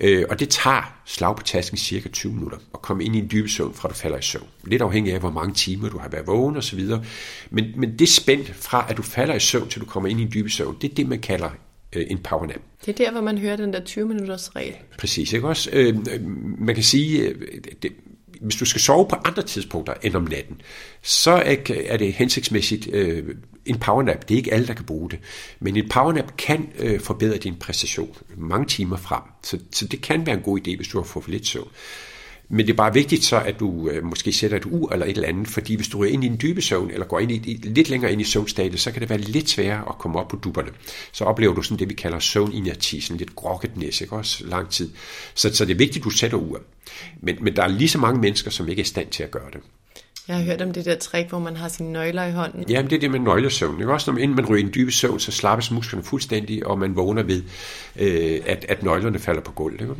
Øh, 0.00 0.24
og 0.30 0.40
det 0.40 0.48
tager 0.48 0.94
slag 1.06 1.36
på 1.36 1.42
tasken 1.42 1.78
cirka 1.78 2.08
20 2.08 2.32
minutter 2.32 2.58
at 2.74 2.82
komme 2.82 3.04
ind 3.04 3.16
i 3.16 3.18
en 3.18 3.28
dyb 3.32 3.48
søvn, 3.48 3.74
fra 3.74 3.88
du 3.88 3.94
falder 3.94 4.18
i 4.18 4.22
søvn. 4.22 4.46
Lidt 4.64 4.82
afhængig 4.82 5.12
af, 5.12 5.20
hvor 5.20 5.30
mange 5.30 5.54
timer 5.54 5.88
du 5.88 5.98
har 5.98 6.08
været 6.08 6.26
vågen 6.26 6.56
osv. 6.56 6.80
Men, 7.50 7.64
men 7.76 7.98
det 7.98 8.08
spændt 8.08 8.54
fra, 8.54 8.86
at 8.88 8.96
du 8.96 9.02
falder 9.02 9.34
i 9.34 9.40
søvn, 9.40 9.68
til 9.68 9.80
du 9.80 9.86
kommer 9.86 10.08
ind 10.08 10.20
i 10.20 10.22
en 10.22 10.32
dyb 10.34 10.50
søvn, 10.50 10.76
det 10.80 10.90
er 10.90 10.94
det, 10.94 11.08
man 11.08 11.18
kalder 11.18 11.50
øh, 11.94 12.06
en 12.10 12.18
powernap. 12.18 12.60
Det 12.86 13.00
er 13.00 13.04
der, 13.04 13.12
hvor 13.12 13.20
man 13.20 13.38
hører 13.38 13.56
den 13.56 13.72
der 13.72 13.84
20 13.84 14.08
minutters 14.08 14.56
regel. 14.56 14.74
Præcis, 14.98 15.32
ikke 15.32 15.48
også? 15.48 15.70
Øh, 15.72 15.96
man 16.58 16.74
kan 16.74 16.84
sige, 16.84 17.20
øh, 17.20 17.60
det, 17.82 17.92
hvis 18.40 18.56
du 18.56 18.64
skal 18.64 18.80
sove 18.80 19.08
på 19.08 19.16
andre 19.24 19.42
tidspunkter 19.42 19.94
end 20.02 20.14
om 20.14 20.22
natten, 20.22 20.60
så 21.02 21.30
er 21.88 21.96
det 21.96 22.12
hensigtsmæssigt 22.12 22.88
øh, 22.92 23.34
en 23.66 23.78
powernap. 23.78 24.28
Det 24.28 24.34
er 24.34 24.38
ikke 24.38 24.52
alle, 24.52 24.66
der 24.66 24.74
kan 24.74 24.84
bruge 24.84 25.10
det. 25.10 25.18
Men 25.60 25.76
en 25.76 25.88
powernap 25.88 26.36
kan 26.36 26.68
øh, 26.78 27.00
forbedre 27.00 27.36
din 27.36 27.54
præstation 27.54 28.16
mange 28.36 28.66
timer 28.66 28.96
frem. 28.96 29.22
Så, 29.42 29.58
så 29.72 29.86
det 29.86 30.00
kan 30.00 30.26
være 30.26 30.36
en 30.36 30.42
god 30.42 30.58
idé, 30.58 30.76
hvis 30.76 30.88
du 30.88 30.98
har 30.98 31.04
fået 31.04 31.24
for 31.24 31.30
lidt 31.30 31.46
søvn. 31.46 31.68
Men 32.48 32.66
det 32.66 32.72
er 32.72 32.76
bare 32.76 32.92
vigtigt 32.92 33.24
så, 33.24 33.40
at 33.40 33.60
du 33.60 33.88
øh, 33.88 34.04
måske 34.04 34.32
sætter 34.32 34.56
et 34.56 34.64
ur 34.66 34.92
eller 34.92 35.06
et 35.06 35.16
eller 35.16 35.28
andet, 35.28 35.48
fordi 35.48 35.76
hvis 35.76 35.88
du 35.88 36.02
er 36.02 36.06
ind 36.06 36.24
i 36.24 36.26
en 36.26 36.38
dybe 36.42 36.62
søvn, 36.62 36.90
eller 36.90 37.06
går 37.06 37.20
ind 37.20 37.30
i, 37.30 37.60
lidt 37.62 37.90
længere 37.90 38.12
ind 38.12 38.20
i 38.20 38.24
søvnstadiet, 38.24 38.80
så 38.80 38.92
kan 38.92 39.00
det 39.00 39.10
være 39.10 39.18
lidt 39.18 39.50
sværere 39.50 39.88
at 39.88 39.98
komme 39.98 40.20
op 40.20 40.28
på 40.28 40.36
dupperne. 40.36 40.68
Så 41.12 41.24
oplever 41.24 41.54
du 41.54 41.62
sådan 41.62 41.78
det, 41.78 41.88
vi 41.88 41.94
kalder 41.94 42.18
søvninerti, 42.18 43.00
sådan 43.00 43.18
lidt 43.18 43.34
grokket 43.34 43.76
næs, 43.76 44.00
ikke 44.00 44.16
også 44.16 44.44
lang 44.46 44.70
tid. 44.70 44.90
Så, 45.34 45.54
så 45.54 45.64
det 45.64 45.72
er 45.72 45.78
vigtigt, 45.78 46.02
at 46.02 46.04
du 46.04 46.10
sætter 46.10 46.38
ur. 46.38 46.60
Men, 47.20 47.36
men 47.40 47.56
der 47.56 47.62
er 47.62 47.68
lige 47.68 47.88
så 47.88 47.98
mange 47.98 48.20
mennesker, 48.20 48.50
som 48.50 48.68
ikke 48.68 48.80
er 48.80 48.84
i 48.84 48.86
stand 48.86 49.08
til 49.08 49.22
at 49.22 49.30
gøre 49.30 49.50
det. 49.52 49.60
Jeg 50.28 50.36
har 50.36 50.42
hørt 50.42 50.62
om 50.62 50.72
det 50.72 50.84
der 50.84 50.94
trick, 50.94 51.28
hvor 51.28 51.38
man 51.38 51.56
har 51.56 51.68
sine 51.68 51.92
nøgler 51.92 52.24
i 52.24 52.32
hånden. 52.32 52.64
Jamen, 52.68 52.90
det 52.90 52.96
er 52.96 53.00
det 53.00 53.10
med 53.10 53.20
nøglesøvn. 53.20 53.80
Ikke? 53.80 53.92
Også 53.92 54.10
når 54.10 54.14
man, 54.14 54.22
inden 54.22 54.36
man 54.36 54.46
ryger 54.46 54.62
i 54.62 54.66
en 54.66 54.72
dybe 54.74 54.92
søvn, 54.92 55.20
så 55.20 55.32
slappes 55.32 55.70
musklerne 55.70 56.04
fuldstændig, 56.04 56.66
og 56.66 56.78
man 56.78 56.96
vågner 56.96 57.22
ved, 57.22 57.42
øh, 57.96 58.40
at, 58.46 58.66
at 58.68 58.82
nøglerne 58.82 59.18
falder 59.18 59.40
på 59.40 59.52
gulvet. 59.52 59.80
Ikke? 59.80 59.94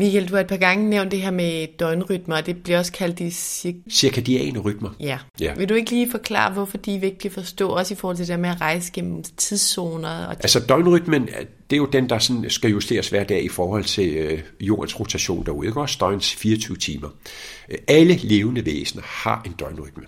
Michael, 0.00 0.28
du 0.28 0.34
har 0.34 0.40
et 0.40 0.46
par 0.46 0.56
gange 0.56 0.90
nævnt 0.90 1.10
det 1.10 1.20
her 1.22 1.30
med 1.30 1.66
døgnrytmer, 1.78 2.36
og 2.36 2.46
det 2.46 2.62
bliver 2.62 2.78
også 2.78 2.92
kaldt 2.92 3.18
de 3.18 3.28
cir- 3.28 3.90
Cirkadiane 3.90 4.58
rytmer. 4.58 4.90
Ja. 5.00 5.18
Ja. 5.40 5.54
Vil 5.54 5.68
du 5.68 5.74
ikke 5.74 5.90
lige 5.90 6.10
forklare, 6.10 6.52
hvorfor 6.52 6.76
de 6.76 6.94
er 6.94 7.00
vigtige 7.00 7.28
at 7.30 7.34
forstå, 7.34 7.68
også 7.68 7.94
i 7.94 7.96
forhold 7.96 8.16
til 8.16 8.26
det 8.26 8.32
der 8.32 8.36
med 8.38 8.50
at 8.50 8.60
rejse 8.60 8.92
gennem 8.92 9.22
tidszoner? 9.36 10.26
Og 10.26 10.32
Altså 10.32 10.60
døgnrytmen, 10.60 11.22
det 11.70 11.76
er 11.76 11.76
jo 11.76 11.86
den, 11.86 12.08
der 12.08 12.18
sådan 12.18 12.50
skal 12.50 12.70
justeres 12.70 13.08
hver 13.08 13.24
dag 13.24 13.44
i 13.44 13.48
forhold 13.48 13.84
til 13.84 14.08
øh, 14.16 14.40
jordens 14.60 15.00
rotation 15.00 15.46
derude. 15.46 15.66
Ikke? 15.68 15.80
Også 15.80 15.96
døgns 16.00 16.34
24 16.34 16.76
timer. 16.76 17.08
Øh, 17.68 17.78
Alle 17.88 18.16
levende 18.22 18.66
væsener 18.66 19.02
har 19.06 19.42
en 19.46 19.52
døgnrytme. 19.52 20.02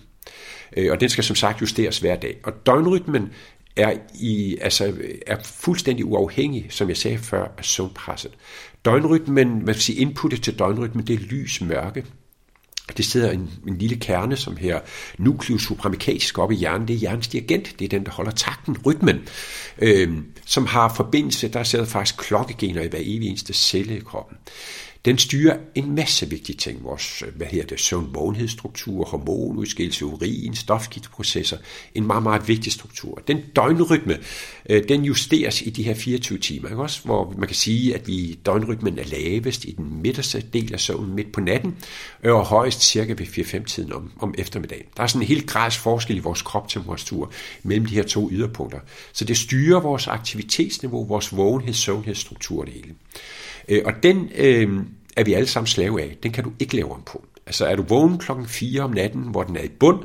Øh, 0.77 0.91
Og 0.91 0.99
den 1.01 1.09
skal 1.09 1.23
som 1.23 1.35
sagt 1.35 1.61
justeres 1.61 1.99
hver 1.99 2.15
dag. 2.15 2.37
Og 2.43 2.53
døgnrytmen 2.65 3.29
er, 3.75 3.93
i, 4.19 4.57
altså, 4.61 4.93
er 5.27 5.37
fuldstændig 5.43 6.05
uafhængig, 6.05 6.65
som 6.69 6.89
jeg 6.89 6.97
sagde 6.97 7.17
før, 7.17 7.47
af 7.57 7.65
søvnpresset. 7.65 8.31
Døgnrytmen, 8.85 9.49
man 9.49 9.67
vil 9.67 9.75
sige 9.75 9.99
inputtet 9.99 10.41
til 10.41 10.59
døgnrytmen, 10.59 11.07
det 11.07 11.13
er 11.13 11.19
lys, 11.19 11.61
mørke, 11.61 12.05
det 12.97 13.05
sidder 13.05 13.31
en, 13.31 13.49
en 13.67 13.77
lille 13.77 13.95
kerne, 13.95 14.37
som 14.37 14.57
her 14.57 14.79
nucleus 15.17 15.63
suprammicales 15.63 16.31
oppe 16.31 16.55
i 16.55 16.57
hjernen. 16.57 16.87
Det 16.87 16.93
er 16.93 16.97
hjernens 16.97 17.27
dirigent. 17.27 17.79
Det 17.79 17.85
er 17.85 17.89
den, 17.89 18.05
der 18.05 18.11
holder 18.11 18.31
takten, 18.31 18.77
rytmen, 18.85 19.21
øh, 19.79 20.17
som 20.45 20.65
har 20.65 20.93
forbindelse. 20.95 21.47
Der 21.47 21.63
sidder 21.63 21.85
faktisk 21.85 22.17
klokkegener 22.17 22.81
i 22.81 22.87
hver 22.87 22.99
evig 23.01 23.29
eneste 23.29 23.53
celle 23.53 23.97
i 23.97 23.99
kroppen. 23.99 24.37
Den 25.05 25.17
styrer 25.17 25.57
en 25.75 25.95
masse 25.95 26.29
vigtige 26.29 26.55
ting. 26.55 26.83
Vores, 26.83 27.23
øh, 27.27 27.35
hvad 27.35 27.47
hedder 27.47 27.65
det, 27.65 27.79
søvn-vågenhedsstruktur, 27.79 29.05
hormonudskillelse, 29.05 30.05
urin, 30.05 30.55
stofskifteprocesser. 30.55 31.57
En 31.95 32.07
meget, 32.07 32.23
meget 32.23 32.47
vigtig 32.47 32.71
struktur. 32.71 33.21
Den 33.27 33.41
døgnrytme, 33.55 34.17
øh, 34.69 34.89
den 34.89 35.05
justeres 35.05 35.61
i 35.61 35.69
de 35.69 35.83
her 35.83 35.93
24 35.93 36.39
timer. 36.39 36.69
Ikke 36.69 36.81
også? 36.81 37.01
Hvor 37.03 37.35
man 37.37 37.47
kan 37.47 37.55
sige, 37.55 37.95
at 37.95 38.07
vi 38.07 38.39
døgnrytmen 38.45 38.99
er 38.99 39.03
lavest 39.03 39.65
i 39.65 39.71
den 39.71 40.01
midterste 40.01 40.43
del 40.53 40.73
af 40.73 40.79
søvnen 40.79 41.15
midt 41.15 41.31
på 41.31 41.41
natten, 41.41 41.75
og 42.23 42.45
højst 42.45 42.81
cirka 42.81 43.13
ved 43.13 43.25
4-5 43.25 43.65
tiden 43.65 43.93
om, 43.93 44.11
om 44.19 44.33
eftermiddagen. 44.37 44.85
Der 44.97 45.03
er 45.03 45.07
sådan 45.07 45.21
en 45.21 45.27
helt 45.27 45.47
grads 45.47 45.77
forskel 45.77 46.17
i 46.17 46.19
vores 46.19 46.41
kroptemperatur 46.41 47.31
mellem 47.63 47.85
de 47.85 47.95
her 47.95 48.03
to 48.03 48.29
yderpunkter. 48.31 48.79
Så 49.13 49.25
det 49.25 49.37
styrer 49.37 49.79
vores 49.79 50.07
aktivitetsniveau, 50.07 51.05
vores 51.05 51.37
vågenheds, 51.37 51.77
søvnhedsstruktur 51.77 52.63
det 52.63 52.73
hele. 52.73 52.93
Øh, 53.69 53.81
og 53.85 53.93
den 54.03 54.29
øh, 54.37 54.79
er 55.17 55.23
vi 55.23 55.33
alle 55.33 55.47
sammen 55.47 55.67
slave 55.67 56.01
af. 56.01 56.17
Den 56.23 56.31
kan 56.31 56.43
du 56.43 56.51
ikke 56.59 56.75
lave 56.75 56.91
om 56.91 57.01
på. 57.05 57.23
Altså 57.45 57.65
er 57.65 57.75
du 57.75 57.83
vågen 57.83 58.17
klokken 58.17 58.47
4 58.47 58.81
om 58.81 58.91
natten, 58.91 59.21
hvor 59.21 59.43
den 59.43 59.57
er 59.57 59.63
i 59.63 59.69
bund, 59.79 59.99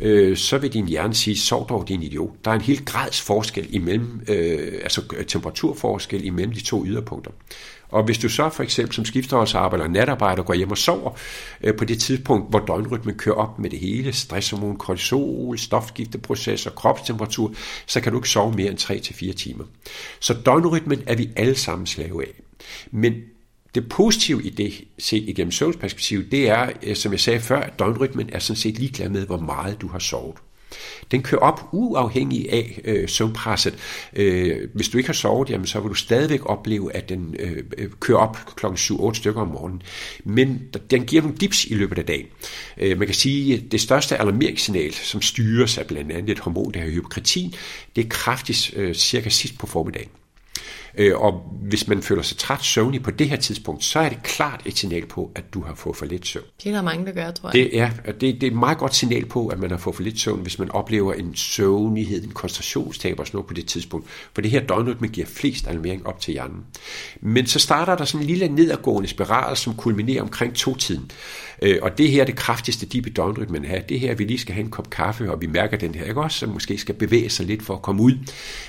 øh, 0.00 0.36
så 0.36 0.58
vil 0.58 0.72
din 0.72 0.88
hjerne 0.88 1.14
sige, 1.14 1.38
sov 1.38 1.68
dog 1.68 1.88
din 1.88 2.02
idiot. 2.02 2.30
Der 2.44 2.50
er 2.50 2.54
en 2.54 2.60
helt 2.60 2.84
grads 2.84 3.20
forskel 3.20 3.74
imellem, 3.74 4.20
øh, 4.28 4.72
altså 4.82 5.02
øh, 5.16 5.24
temperaturforskel 5.24 6.24
imellem 6.24 6.52
de 6.52 6.64
to 6.64 6.86
yderpunkter. 6.86 7.30
Og 7.88 8.04
hvis 8.04 8.18
du 8.18 8.28
så 8.28 8.48
for 8.48 8.62
eksempel 8.62 8.94
som 8.94 9.04
skifteholdsarbejder 9.04 9.84
eller 9.84 10.00
natarbejder 10.00 10.42
går 10.42 10.54
hjem 10.54 10.70
og 10.70 10.78
sover 10.78 11.10
øh, 11.62 11.76
på 11.76 11.84
det 11.84 12.00
tidspunkt, 12.00 12.50
hvor 12.50 12.58
døgnrytmen 12.58 13.14
kører 13.14 13.34
op 13.34 13.58
med 13.58 13.70
det 13.70 13.78
hele, 13.78 14.12
stresshormon, 14.12 14.76
kortisol, 14.76 15.58
stofskifteprocesser, 15.58 16.70
kropstemperatur, 16.70 17.52
så 17.86 18.00
kan 18.00 18.12
du 18.12 18.18
ikke 18.18 18.28
sove 18.28 18.52
mere 18.52 18.70
end 18.70 18.78
3-4 18.78 19.32
timer. 19.32 19.64
Så 20.20 20.34
døgnrytmen 20.46 21.02
er 21.06 21.16
vi 21.16 21.30
alle 21.36 21.54
sammen 21.54 21.86
slave 21.86 22.22
af. 22.22 22.43
Men 22.90 23.14
det 23.74 23.88
positive 23.88 24.42
i 24.42 24.50
det, 24.50 24.84
set 24.98 25.28
igennem 25.28 25.52
søvnsperspektiv, 25.52 26.30
det 26.30 26.48
er, 26.48 26.70
øh, 26.82 26.96
som 26.96 27.12
jeg 27.12 27.20
sagde 27.20 27.40
før, 27.40 27.60
at 27.60 27.78
døgnrytmen 27.78 28.30
er 28.32 28.38
sådan 28.38 28.56
set 28.56 28.78
ligeglad 28.78 29.08
med, 29.08 29.26
hvor 29.26 29.40
meget 29.40 29.80
du 29.80 29.88
har 29.88 29.98
sovet. 29.98 30.36
Den 31.10 31.22
kører 31.22 31.40
op 31.40 31.68
uafhængig 31.72 32.52
af 32.52 32.80
øh, 32.84 33.08
søvnpresset. 33.08 33.74
Øh, 34.12 34.68
hvis 34.74 34.88
du 34.88 34.98
ikke 34.98 35.08
har 35.08 35.14
sovet, 35.14 35.50
jamen, 35.50 35.66
så 35.66 35.80
vil 35.80 35.88
du 35.88 35.94
stadigvæk 35.94 36.40
opleve, 36.46 36.96
at 36.96 37.08
den 37.08 37.36
øh, 37.38 37.64
øh 37.78 37.90
kører 38.00 38.18
op 38.18 38.38
kl. 38.56 38.66
7-8 38.66 39.14
stykker 39.14 39.40
om 39.40 39.48
morgenen. 39.48 39.82
Men 40.24 40.62
den 40.90 41.04
giver 41.04 41.22
nogle 41.22 41.36
dips 41.36 41.64
i 41.64 41.74
løbet 41.74 41.98
af 41.98 42.04
dagen. 42.04 42.26
Øh, 42.78 42.98
man 42.98 43.06
kan 43.06 43.14
sige, 43.14 43.54
at 43.54 43.72
det 43.72 43.80
største 43.80 44.16
alarmeringssignal, 44.16 44.92
som 44.92 45.22
styres 45.22 45.78
af 45.78 45.86
blandt 45.86 46.12
andet 46.12 46.30
et 46.30 46.38
hormon, 46.38 46.72
der 46.72 46.80
hedder 46.80 46.94
hypokretin, 46.94 47.54
det 47.96 48.04
er 48.04 48.08
kraftigt 48.08 48.74
øh, 48.76 48.94
cirka 48.94 49.28
sidst 49.28 49.58
på 49.58 49.66
formiddagen. 49.66 50.10
Øh, 50.96 51.18
og 51.18 51.32
hvis 51.62 51.88
man 51.88 52.02
føler 52.02 52.22
sig 52.22 52.36
træt 52.36 52.64
søvnig 52.64 53.02
på 53.02 53.10
det 53.10 53.28
her 53.28 53.36
tidspunkt, 53.36 53.84
så 53.84 53.98
er 53.98 54.08
det 54.08 54.22
klart 54.22 54.60
et 54.64 54.78
signal 54.78 55.06
på, 55.06 55.30
at 55.34 55.54
du 55.54 55.62
har 55.62 55.74
fået 55.74 55.96
for 55.96 56.06
lidt 56.06 56.26
søvn. 56.26 56.44
Det 56.64 56.70
er 56.70 56.74
der 56.74 56.82
mange, 56.82 57.06
der 57.06 57.12
gør, 57.12 57.30
tror 57.30 57.48
jeg. 57.48 57.54
Det 57.54 57.80
er, 57.80 57.90
det, 58.12 58.20
det 58.20 58.42
er 58.42 58.46
et 58.46 58.56
meget 58.56 58.78
godt 58.78 58.94
signal 58.94 59.26
på, 59.26 59.46
at 59.46 59.58
man 59.58 59.70
har 59.70 59.78
fået 59.78 59.96
for 59.96 60.02
lidt 60.02 60.20
søvn, 60.20 60.40
hvis 60.40 60.58
man 60.58 60.70
oplever 60.70 61.12
en 61.12 61.34
søvnighed, 61.34 62.24
en 62.24 62.30
koncentrationstab 62.30 63.20
og 63.20 63.26
sådan 63.26 63.36
noget 63.36 63.46
på 63.46 63.54
det 63.54 63.66
tidspunkt. 63.66 64.06
For 64.34 64.42
det 64.42 64.50
her 64.50 64.66
døgnrytme 64.66 65.08
giver 65.08 65.26
flest 65.26 65.66
alarmering 65.68 66.06
op 66.06 66.20
til 66.20 66.32
hjernen. 66.32 66.64
Men 67.20 67.46
så 67.46 67.58
starter 67.58 67.96
der 67.96 68.04
sådan 68.04 68.20
en 68.20 68.26
lille 68.26 68.48
nedadgående 68.48 69.08
spiral, 69.08 69.56
som 69.56 69.74
kulminerer 69.74 70.22
omkring 70.22 70.54
to-tiden. 70.54 71.10
Øh, 71.64 71.78
og 71.82 71.98
det 71.98 72.10
her 72.10 72.20
er 72.20 72.26
det 72.26 72.36
kraftigste 72.36 72.86
dip 72.86 73.06
i 73.06 73.10
døgnrytmen 73.10 73.64
her. 73.64 73.82
Det 73.82 74.00
her, 74.00 74.10
at 74.10 74.18
vi 74.18 74.24
lige 74.24 74.38
skal 74.38 74.54
have 74.54 74.64
en 74.64 74.70
kop 74.70 74.90
kaffe, 74.90 75.30
og 75.30 75.40
vi 75.40 75.46
mærker 75.46 75.76
den 75.76 75.94
her, 75.94 76.04
ikke 76.04 76.20
også? 76.20 76.38
Så 76.38 76.46
måske 76.46 76.78
skal 76.78 76.94
bevæge 76.94 77.30
sig 77.30 77.46
lidt 77.46 77.62
for 77.62 77.74
at 77.74 77.82
komme 77.82 78.02
ud. 78.02 78.12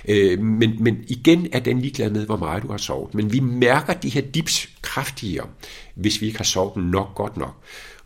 Øh, 0.08 0.40
men, 0.40 0.84
men 0.84 1.04
igen 1.08 1.48
er 1.52 1.60
den 1.60 1.80
ligeglad 1.82 2.10
med, 2.10 2.26
hvor 2.26 2.38
meget 2.38 2.64
du 2.64 2.68
har 2.68 2.78
sovet. 2.78 3.14
Men 3.14 3.34
vi 3.34 3.40
mærker 3.40 3.94
de 3.94 4.10
her 4.10 4.22
dips 4.22 4.70
kraftigere, 4.82 5.48
hvis 5.96 6.22
vi 6.22 6.26
ikke 6.26 6.38
har 6.38 6.44
sovet 6.44 6.78
nok 6.78 7.16
godt 7.16 7.38
nok. 7.38 7.56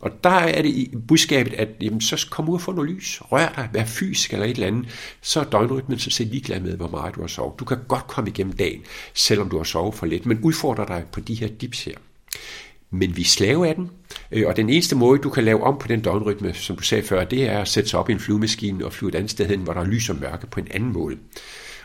Og 0.00 0.10
der 0.24 0.30
er 0.30 0.62
det 0.62 0.68
i 0.68 0.94
budskabet, 1.08 1.54
at 1.54 1.68
jamen, 1.80 2.00
så 2.00 2.26
kom 2.30 2.48
ud 2.48 2.54
og 2.54 2.60
få 2.60 2.72
noget 2.72 2.90
lys. 2.90 3.20
Rør 3.32 3.52
dig, 3.56 3.68
vær 3.72 3.84
fysisk 3.84 4.32
eller 4.32 4.46
et 4.46 4.50
eller 4.50 4.66
andet. 4.66 5.16
Så 5.20 5.40
er 5.40 5.44
døgnrytmen 5.44 5.98
så 5.98 6.10
set 6.10 6.26
ligeglad 6.26 6.60
med, 6.60 6.76
hvor 6.76 6.88
meget 6.88 7.14
du 7.14 7.20
har 7.20 7.28
sovet. 7.28 7.60
Du 7.60 7.64
kan 7.64 7.78
godt 7.88 8.06
komme 8.06 8.30
igennem 8.30 8.52
dagen, 8.52 8.82
selvom 9.14 9.48
du 9.48 9.56
har 9.56 9.64
sovet 9.64 9.94
for 9.94 10.06
lidt, 10.06 10.26
men 10.26 10.38
udfordrer 10.42 10.86
dig 10.86 11.04
på 11.12 11.20
de 11.20 11.34
her 11.34 11.48
dips 11.48 11.84
her. 11.84 11.94
Men 12.92 13.16
vi 13.16 13.22
er 13.22 13.26
slave 13.26 13.68
af 13.68 13.74
den, 13.74 13.90
øh, 14.32 14.46
og 14.46 14.56
den 14.56 14.70
eneste 14.70 14.96
måde, 14.96 15.18
du 15.18 15.30
kan 15.30 15.44
lave 15.44 15.62
om 15.62 15.78
på 15.78 15.88
den 15.88 16.00
døgnrytme, 16.00 16.54
som 16.54 16.76
du 16.76 16.82
sagde 16.82 17.04
før, 17.04 17.24
det 17.24 17.48
er 17.48 17.58
at 17.58 17.68
sætte 17.68 17.90
sig 17.90 18.00
op 18.00 18.08
i 18.08 18.12
en 18.12 18.20
flyvemaskine 18.20 18.84
og 18.84 18.92
flyve 18.92 19.08
et 19.08 19.14
andet 19.14 19.30
sted 19.30 19.46
hen, 19.46 19.60
hvor 19.60 19.72
der 19.72 19.80
er 19.80 19.84
lys 19.84 20.10
og 20.10 20.16
mørke 20.16 20.46
på 20.46 20.60
en 20.60 20.68
anden 20.70 20.92
måde. 20.92 21.16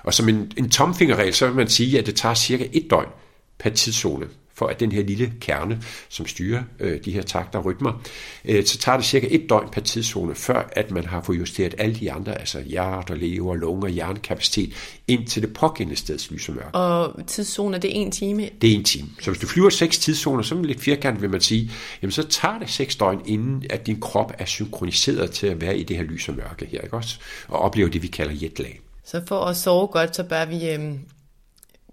Og 0.03 0.13
som 0.13 0.29
en, 0.29 0.51
en 0.57 0.69
tomfingerregel, 0.69 1.33
så 1.33 1.47
vil 1.47 1.55
man 1.55 1.67
sige, 1.67 1.99
at 1.99 2.05
det 2.05 2.15
tager 2.15 2.35
cirka 2.35 2.67
et 2.73 2.87
døgn 2.89 3.09
per 3.59 3.69
tidszone, 3.69 4.25
for 4.55 4.67
at 4.67 4.79
den 4.79 4.91
her 4.91 5.03
lille 5.03 5.33
kerne, 5.41 5.81
som 6.09 6.25
styrer 6.25 6.63
øh, 6.79 6.99
de 7.05 7.11
her 7.11 7.21
takter 7.21 7.59
og 7.59 7.65
rytmer, 7.65 8.01
øh, 8.45 8.65
så 8.65 8.77
tager 8.77 8.97
det 8.97 9.05
cirka 9.05 9.27
et 9.31 9.49
døgn 9.49 9.69
per 9.71 9.81
tidszone, 9.81 10.35
før 10.35 10.69
at 10.71 10.91
man 10.91 11.05
har 11.05 11.21
fået 11.21 11.39
justeret 11.39 11.75
alle 11.77 11.95
de 11.95 12.11
andre, 12.11 12.39
altså 12.39 12.61
hjerter, 12.61 13.15
lever, 13.15 13.55
lunger, 13.55 13.87
hjernekapacitet, 13.87 14.73
ind 15.07 15.27
til 15.27 15.41
det 15.41 15.53
pågældende 15.53 15.99
steds 15.99 16.31
lys 16.31 16.49
og 16.49 16.55
mørke. 16.55 16.75
Og 16.75 17.27
tidszoner, 17.27 17.77
det 17.77 17.89
er 17.89 18.01
en 18.01 18.11
time? 18.11 18.49
Det 18.61 18.71
er 18.71 18.75
en 18.75 18.83
time. 18.83 19.09
Så 19.21 19.31
hvis 19.31 19.41
du 19.41 19.47
flyver 19.47 19.69
seks 19.69 19.99
tidszoner, 19.99 20.43
så 20.43 20.61
lidt 20.61 20.81
firkantet 20.81 21.21
vil 21.21 21.29
man 21.29 21.41
sige, 21.41 21.71
jamen 22.01 22.11
så 22.11 22.27
tager 22.27 22.59
det 22.59 22.69
seks 22.69 22.95
døgn, 22.95 23.21
inden 23.25 23.63
at 23.69 23.87
din 23.87 23.99
krop 23.99 24.33
er 24.39 24.45
synkroniseret 24.45 25.31
til 25.31 25.47
at 25.47 25.61
være 25.61 25.77
i 25.77 25.83
det 25.83 25.97
her 25.97 26.03
lys 26.03 26.29
og 26.29 26.35
mørke 26.35 26.65
her, 26.65 26.81
ikke 26.81 26.97
også? 26.97 27.17
Og 27.47 27.59
opleve 27.59 27.89
det, 27.89 28.01
vi 28.03 28.07
kalder 28.07 28.33
jetlag. 28.41 28.81
Så 29.05 29.21
for 29.27 29.39
at 29.39 29.57
sove 29.57 29.87
godt, 29.87 30.15
så 30.15 30.23
bør 30.23 30.45
vi 30.45 30.69
øhm, 30.69 30.99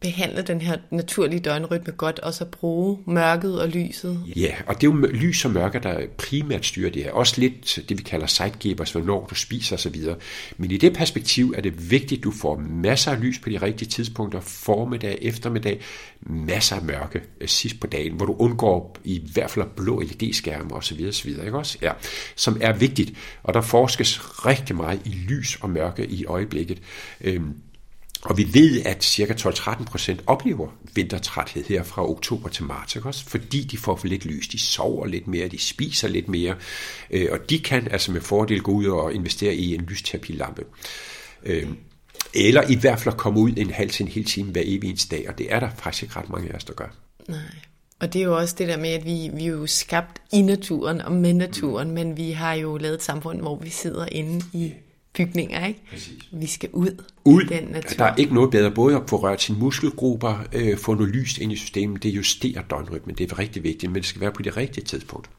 behandle 0.02 0.42
den 0.42 0.60
her 0.60 0.76
naturlige 0.90 1.40
døgnrytme 1.40 1.92
godt, 1.92 2.18
og 2.18 2.34
så 2.34 2.44
bruge 2.44 2.98
mørket 3.06 3.60
og 3.60 3.68
lyset. 3.68 4.24
Ja, 4.36 4.54
og 4.66 4.80
det 4.80 4.86
er 4.86 4.90
jo 4.90 4.96
lys 5.06 5.44
og 5.44 5.50
mørke, 5.50 5.78
der 5.78 6.06
primært 6.18 6.66
styrer 6.66 6.90
det 6.90 7.04
her. 7.04 7.12
Også 7.12 7.40
lidt 7.40 7.78
det, 7.88 7.98
vi 7.98 8.02
kalder 8.02 8.26
sightgivers, 8.26 8.92
hvornår 8.92 9.26
du 9.26 9.34
spiser 9.34 9.76
osv. 9.76 9.96
Men 10.56 10.70
i 10.70 10.76
det 10.76 10.92
perspektiv 10.92 11.54
er 11.56 11.60
det 11.60 11.90
vigtigt, 11.90 12.18
at 12.18 12.24
du 12.24 12.30
får 12.30 12.56
masser 12.56 13.10
af 13.10 13.20
lys 13.20 13.38
på 13.38 13.50
de 13.50 13.58
rigtige 13.58 13.88
tidspunkter, 13.88 14.40
formiddag, 14.40 15.18
eftermiddag, 15.22 15.80
masser 16.20 16.76
af 16.76 16.82
mørke 16.82 17.20
øh, 17.40 17.48
sidst 17.48 17.80
på 17.80 17.86
dagen, 17.86 18.12
hvor 18.12 18.26
du 18.26 18.36
undgår 18.38 18.96
i 19.04 19.22
hvert 19.32 19.50
fald 19.50 19.66
blå 19.76 20.00
LED-skærme 20.00 20.74
osv. 20.74 21.06
osv. 21.08 21.28
Ikke 21.28 21.58
også? 21.58 21.78
Ja, 21.82 21.92
som 22.36 22.58
er 22.60 22.72
vigtigt. 22.72 23.12
Og 23.42 23.54
der 23.54 23.60
forskes 23.60 24.46
rigtig 24.46 24.76
meget 24.76 25.00
i 25.04 25.08
lys 25.08 25.58
og 25.60 25.70
mørke 25.70 26.06
i 26.06 26.24
øjeblikket. 26.24 26.78
Øhm, 27.20 27.54
og 28.24 28.38
vi 28.38 28.54
ved, 28.54 28.82
at 28.84 29.04
ca. 29.04 29.34
12-13% 29.34 30.18
oplever 30.26 30.68
vintertræthed 30.94 31.64
her 31.64 31.82
fra 31.82 32.10
oktober 32.10 32.48
til 32.48 32.64
marts, 32.64 32.96
ikke 32.96 33.08
også? 33.08 33.24
fordi 33.24 33.64
de 33.64 33.78
får 33.78 33.96
for 33.96 34.06
lidt 34.06 34.24
lys, 34.24 34.48
de 34.48 34.58
sover 34.58 35.06
lidt 35.06 35.26
mere, 35.26 35.48
de 35.48 35.58
spiser 35.58 36.08
lidt 36.08 36.28
mere, 36.28 36.54
øh, 37.10 37.28
og 37.32 37.50
de 37.50 37.58
kan 37.58 37.88
altså 37.90 38.12
med 38.12 38.20
fordel 38.20 38.62
gå 38.62 38.72
ud 38.72 38.86
og 38.86 39.14
investere 39.14 39.54
i 39.54 39.74
en 39.74 39.80
lysterapilampe. 39.80 40.64
Øh, 41.42 41.68
eller 42.34 42.62
i 42.70 42.74
hvert 42.74 43.00
fald 43.00 43.14
komme 43.14 43.40
ud 43.40 43.52
en 43.56 43.70
halv 43.70 43.90
til 43.90 44.04
en 44.04 44.12
hel 44.12 44.24
time 44.24 44.50
hver 44.50 44.62
evig 44.64 44.88
eneste 44.90 45.16
dag, 45.16 45.28
og 45.28 45.38
det 45.38 45.52
er 45.52 45.60
der 45.60 45.70
faktisk 45.76 46.02
ikke 46.02 46.16
ret 46.16 46.30
mange 46.30 46.50
af 46.50 46.56
os, 46.56 46.64
der 46.64 46.72
gør. 46.72 46.96
Nej. 47.28 47.38
Og 48.00 48.12
det 48.12 48.20
er 48.20 48.24
jo 48.24 48.36
også 48.36 48.54
det 48.58 48.68
der 48.68 48.76
med, 48.76 48.90
at 48.90 49.04
vi, 49.04 49.30
vi 49.34 49.44
er 49.44 49.50
jo 49.50 49.66
skabt 49.66 50.22
i 50.32 50.42
naturen 50.42 51.00
og 51.00 51.12
med 51.12 51.32
naturen, 51.32 51.88
mm. 51.88 51.94
men 51.94 52.16
vi 52.16 52.30
har 52.30 52.54
jo 52.54 52.76
lavet 52.76 52.94
et 52.94 53.02
samfund, 53.02 53.40
hvor 53.40 53.56
vi 53.56 53.70
sidder 53.70 54.06
inde 54.06 54.44
i 54.52 54.72
bygninger, 55.14 55.66
ikke? 55.66 55.80
Præcis. 55.90 56.28
Vi 56.32 56.46
skal 56.46 56.68
ud, 56.72 57.04
ud. 57.24 57.42
i 57.42 57.46
den 57.46 57.64
natur. 57.64 57.96
Der 57.96 58.04
er 58.04 58.16
ikke 58.16 58.34
noget 58.34 58.50
bedre, 58.50 58.70
både 58.70 58.96
at 58.96 59.02
få 59.08 59.16
rørt 59.16 59.42
sine 59.42 59.58
muskelgrupper, 59.58 60.44
øh, 60.52 60.78
få 60.78 60.94
noget 60.94 61.14
lys 61.14 61.38
ind 61.38 61.52
i 61.52 61.56
systemet, 61.56 62.02
det 62.02 62.08
justerer 62.08 62.62
døgnrytmen, 62.62 63.14
det 63.14 63.32
er 63.32 63.38
rigtig 63.38 63.62
vigtigt, 63.62 63.92
men 63.92 64.02
det 64.02 64.08
skal 64.08 64.20
være 64.20 64.32
på 64.32 64.42
det 64.42 64.56
rigtige 64.56 64.84
tidspunkt. 64.84 65.30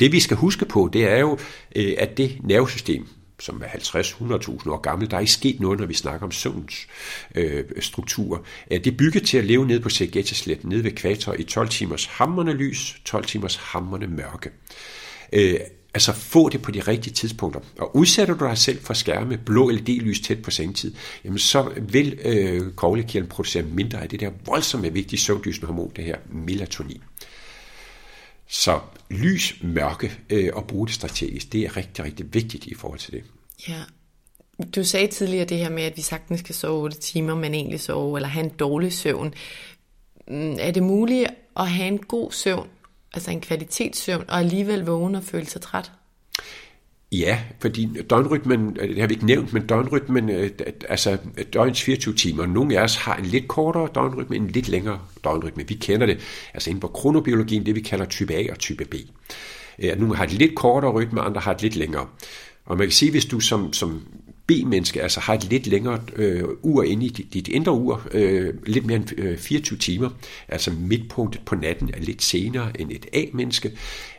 Det 0.00 0.12
vi 0.12 0.20
skal 0.20 0.36
huske 0.36 0.64
på, 0.64 0.90
det 0.92 1.04
er 1.04 1.18
jo, 1.18 1.38
øh, 1.76 1.94
at 1.98 2.16
det 2.16 2.38
nervesystem, 2.42 3.06
som 3.40 3.62
er 3.64 3.68
50-100.000 3.68 4.70
år 4.70 4.80
gammel, 4.80 5.10
der 5.10 5.16
er 5.16 5.20
ikke 5.20 5.32
sket 5.32 5.60
noget, 5.60 5.80
når 5.80 5.86
vi 5.86 5.94
snakker 5.94 6.26
om 6.26 6.32
søvns 6.32 6.86
øh, 7.34 7.64
struktur. 7.80 8.44
Det 8.70 8.86
er 8.86 8.96
bygget 8.96 9.26
til 9.26 9.38
at 9.38 9.44
leve 9.44 9.66
ned 9.66 9.80
på 9.80 9.88
Serengeti-sletten, 9.88 10.68
nede 10.68 10.84
ved 10.84 10.92
ekvator 10.92 11.34
i 11.38 11.42
12 11.42 11.68
timers 11.68 12.06
hammerne 12.06 12.52
lys, 12.52 13.00
12 13.04 13.24
timers 13.24 13.56
hammerne 13.56 14.06
mørke. 14.06 14.50
Øh, 15.32 15.60
altså 15.96 16.12
få 16.12 16.48
det 16.48 16.62
på 16.62 16.70
de 16.70 16.80
rigtige 16.80 17.14
tidspunkter. 17.14 17.60
Og 17.78 17.96
udsætter 17.96 18.34
du 18.34 18.44
dig 18.44 18.58
selv 18.58 18.80
for 18.80 18.94
skærme, 18.94 19.36
blå 19.36 19.70
LED-lys 19.70 20.20
tæt 20.20 20.42
på 20.42 20.50
sengetid, 20.50 20.94
jamen 21.24 21.38
så 21.38 21.72
vil 21.78 22.18
øh, 22.24 22.72
koglekirlen 22.72 23.28
producere 23.28 23.62
mindre 23.62 24.02
af 24.02 24.08
det 24.08 24.20
der 24.20 24.30
voldsomme 24.46 24.92
vigtige 24.92 25.20
søvndysende 25.20 25.66
hormon, 25.66 25.92
det 25.96 26.04
her 26.04 26.16
melatonin. 26.32 27.02
Så 28.48 28.80
lys, 29.10 29.56
mørke 29.62 30.12
øh, 30.30 30.50
og 30.52 30.66
bruge 30.66 30.86
det 30.86 30.94
strategisk, 30.94 31.52
det 31.52 31.60
er 31.60 31.76
rigtig, 31.76 32.04
rigtig 32.04 32.34
vigtigt 32.34 32.66
i 32.66 32.74
forhold 32.74 32.98
til 32.98 33.12
det. 33.12 33.24
Ja. 33.68 33.82
Du 34.76 34.84
sagde 34.84 35.06
tidligere 35.06 35.44
det 35.44 35.58
her 35.58 35.70
med, 35.70 35.82
at 35.82 35.96
vi 35.96 36.02
sagtens 36.02 36.40
skal 36.40 36.54
sove 36.54 36.82
8 36.82 37.00
timer, 37.00 37.34
men 37.34 37.54
egentlig 37.54 37.80
sove, 37.80 38.18
eller 38.18 38.28
have 38.28 38.44
en 38.44 38.50
dårlig 38.50 38.92
søvn. 38.92 39.34
Mm, 40.28 40.56
er 40.60 40.70
det 40.70 40.82
muligt 40.82 41.28
at 41.56 41.70
have 41.70 41.88
en 41.88 41.98
god 41.98 42.32
søvn, 42.32 42.68
altså 43.14 43.30
en 43.30 43.40
kvalitetssøvn, 43.40 44.24
og 44.28 44.38
alligevel 44.38 44.80
vågne 44.80 45.18
og 45.18 45.24
føle 45.24 45.46
sig 45.46 45.60
træt? 45.60 45.92
Ja, 47.12 47.38
fordi 47.60 47.88
døgnrytmen, 48.10 48.76
øh, 48.80 48.88
det 48.88 49.00
har 49.00 49.06
vi 49.06 49.14
ikke 49.14 49.26
nævnt, 49.26 49.52
men 49.52 49.66
døgnrytmen, 49.66 50.30
øh, 50.30 50.50
altså 50.88 51.18
øh, 51.38 51.44
døgns 51.52 51.82
24 51.82 52.14
timer, 52.14 52.46
nogle 52.46 52.78
af 52.78 52.82
os 52.82 52.96
har 52.96 53.16
en 53.16 53.26
lidt 53.26 53.48
kortere 53.48 53.88
døgnrytme, 53.94 54.36
en 54.36 54.48
lidt 54.48 54.68
længere 54.68 55.00
døgnrytme. 55.24 55.68
Vi 55.68 55.74
kender 55.74 56.06
det, 56.06 56.20
altså 56.54 56.70
inden 56.70 56.80
for 56.80 56.88
kronobiologien, 56.88 57.66
det 57.66 57.74
vi 57.74 57.80
kalder 57.80 58.04
type 58.04 58.34
A 58.34 58.46
og 58.50 58.58
type 58.58 58.84
B. 58.84 58.94
Nogle 59.98 60.16
har 60.16 60.24
et 60.24 60.32
lidt 60.32 60.54
kortere 60.54 60.92
rytme, 60.92 61.20
andre 61.20 61.40
har 61.40 61.54
et 61.54 61.62
lidt 61.62 61.76
længere. 61.76 62.06
Og 62.64 62.78
man 62.78 62.86
kan 62.86 62.92
sige, 62.92 63.10
hvis 63.10 63.24
du 63.24 63.40
som, 63.40 63.72
som 63.72 64.02
B-menneske 64.46 65.02
altså 65.02 65.20
har 65.20 65.34
et 65.34 65.44
lidt 65.44 65.66
længere 65.66 66.00
øh, 66.16 66.44
ur 66.62 66.82
inde 66.82 67.06
i 67.06 67.08
dit, 67.08 67.34
dit 67.34 67.48
indre 67.48 67.72
ur, 67.72 68.02
øh, 68.12 68.54
lidt 68.66 68.86
mere 68.86 68.96
end 68.96 69.18
øh, 69.18 69.38
24 69.38 69.78
timer, 69.78 70.10
altså 70.48 70.70
midtpunktet 70.70 71.40
på 71.44 71.54
natten 71.54 71.90
er 71.94 72.00
lidt 72.00 72.22
senere 72.22 72.80
end 72.80 72.90
et 72.90 73.06
A-menneske, 73.12 73.72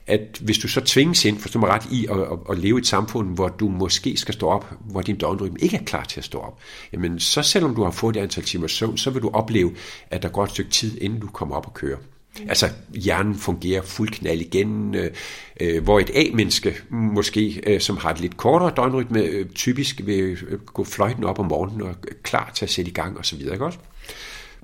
at 0.07 0.39
hvis 0.41 0.57
du 0.57 0.67
så 0.67 0.82
tvinges 0.82 1.25
ind, 1.25 1.39
forstår 1.39 1.59
mig 1.59 1.69
ret, 1.69 1.88
i 1.91 2.07
at, 2.09 2.19
at, 2.19 2.38
at 2.49 2.57
leve 2.59 2.78
i 2.78 2.82
et 2.82 2.88
samfund, 2.88 3.36
hvor 3.36 3.47
du 3.47 3.69
måske 3.69 4.17
skal 4.17 4.34
stå 4.34 4.47
op, 4.47 4.73
hvor 4.80 5.01
din 5.01 5.17
døgnrytme 5.17 5.59
ikke 5.59 5.78
er 5.78 5.84
klar 5.84 6.03
til 6.03 6.19
at 6.19 6.25
stå 6.25 6.38
op, 6.38 6.59
jamen 6.93 7.19
så 7.19 7.41
selvom 7.41 7.75
du 7.75 7.84
har 7.84 7.91
fået 7.91 8.15
det 8.15 8.21
antal 8.21 8.43
timer 8.43 8.67
søvn, 8.67 8.97
så 8.97 9.09
vil 9.09 9.21
du 9.21 9.30
opleve, 9.34 9.75
at 10.09 10.23
der 10.23 10.30
går 10.30 10.43
et 10.43 10.49
stykke 10.49 10.71
tid, 10.71 11.01
inden 11.01 11.19
du 11.19 11.28
kommer 11.28 11.55
op 11.55 11.65
og 11.65 11.73
kører. 11.73 11.97
Altså 12.49 12.69
hjernen 12.93 13.35
fungerer 13.35 13.81
fuld 13.81 14.09
knald 14.09 14.41
igen, 14.41 14.95
øh, 14.95 15.11
øh, 15.59 15.83
hvor 15.83 15.99
et 15.99 16.09
A-menneske 16.15 16.75
måske, 16.89 17.61
øh, 17.67 17.81
som 17.81 17.97
har 17.97 18.11
et 18.11 18.19
lidt 18.19 18.38
kortere 18.38 18.73
døgnrytme, 18.77 19.21
øh, 19.21 19.49
typisk 19.49 20.01
vil 20.05 20.38
øh, 20.47 20.59
gå 20.59 20.83
fløjten 20.83 21.23
op 21.23 21.39
om 21.39 21.45
morgenen 21.45 21.81
og 21.81 21.89
er 21.89 21.93
klar 22.23 22.51
til 22.55 22.65
at 22.65 22.71
sætte 22.71 22.91
i 22.91 22.93
gang 22.93 23.19
osv. 23.19 23.39
Ikke 23.39 23.65
også? 23.65 23.77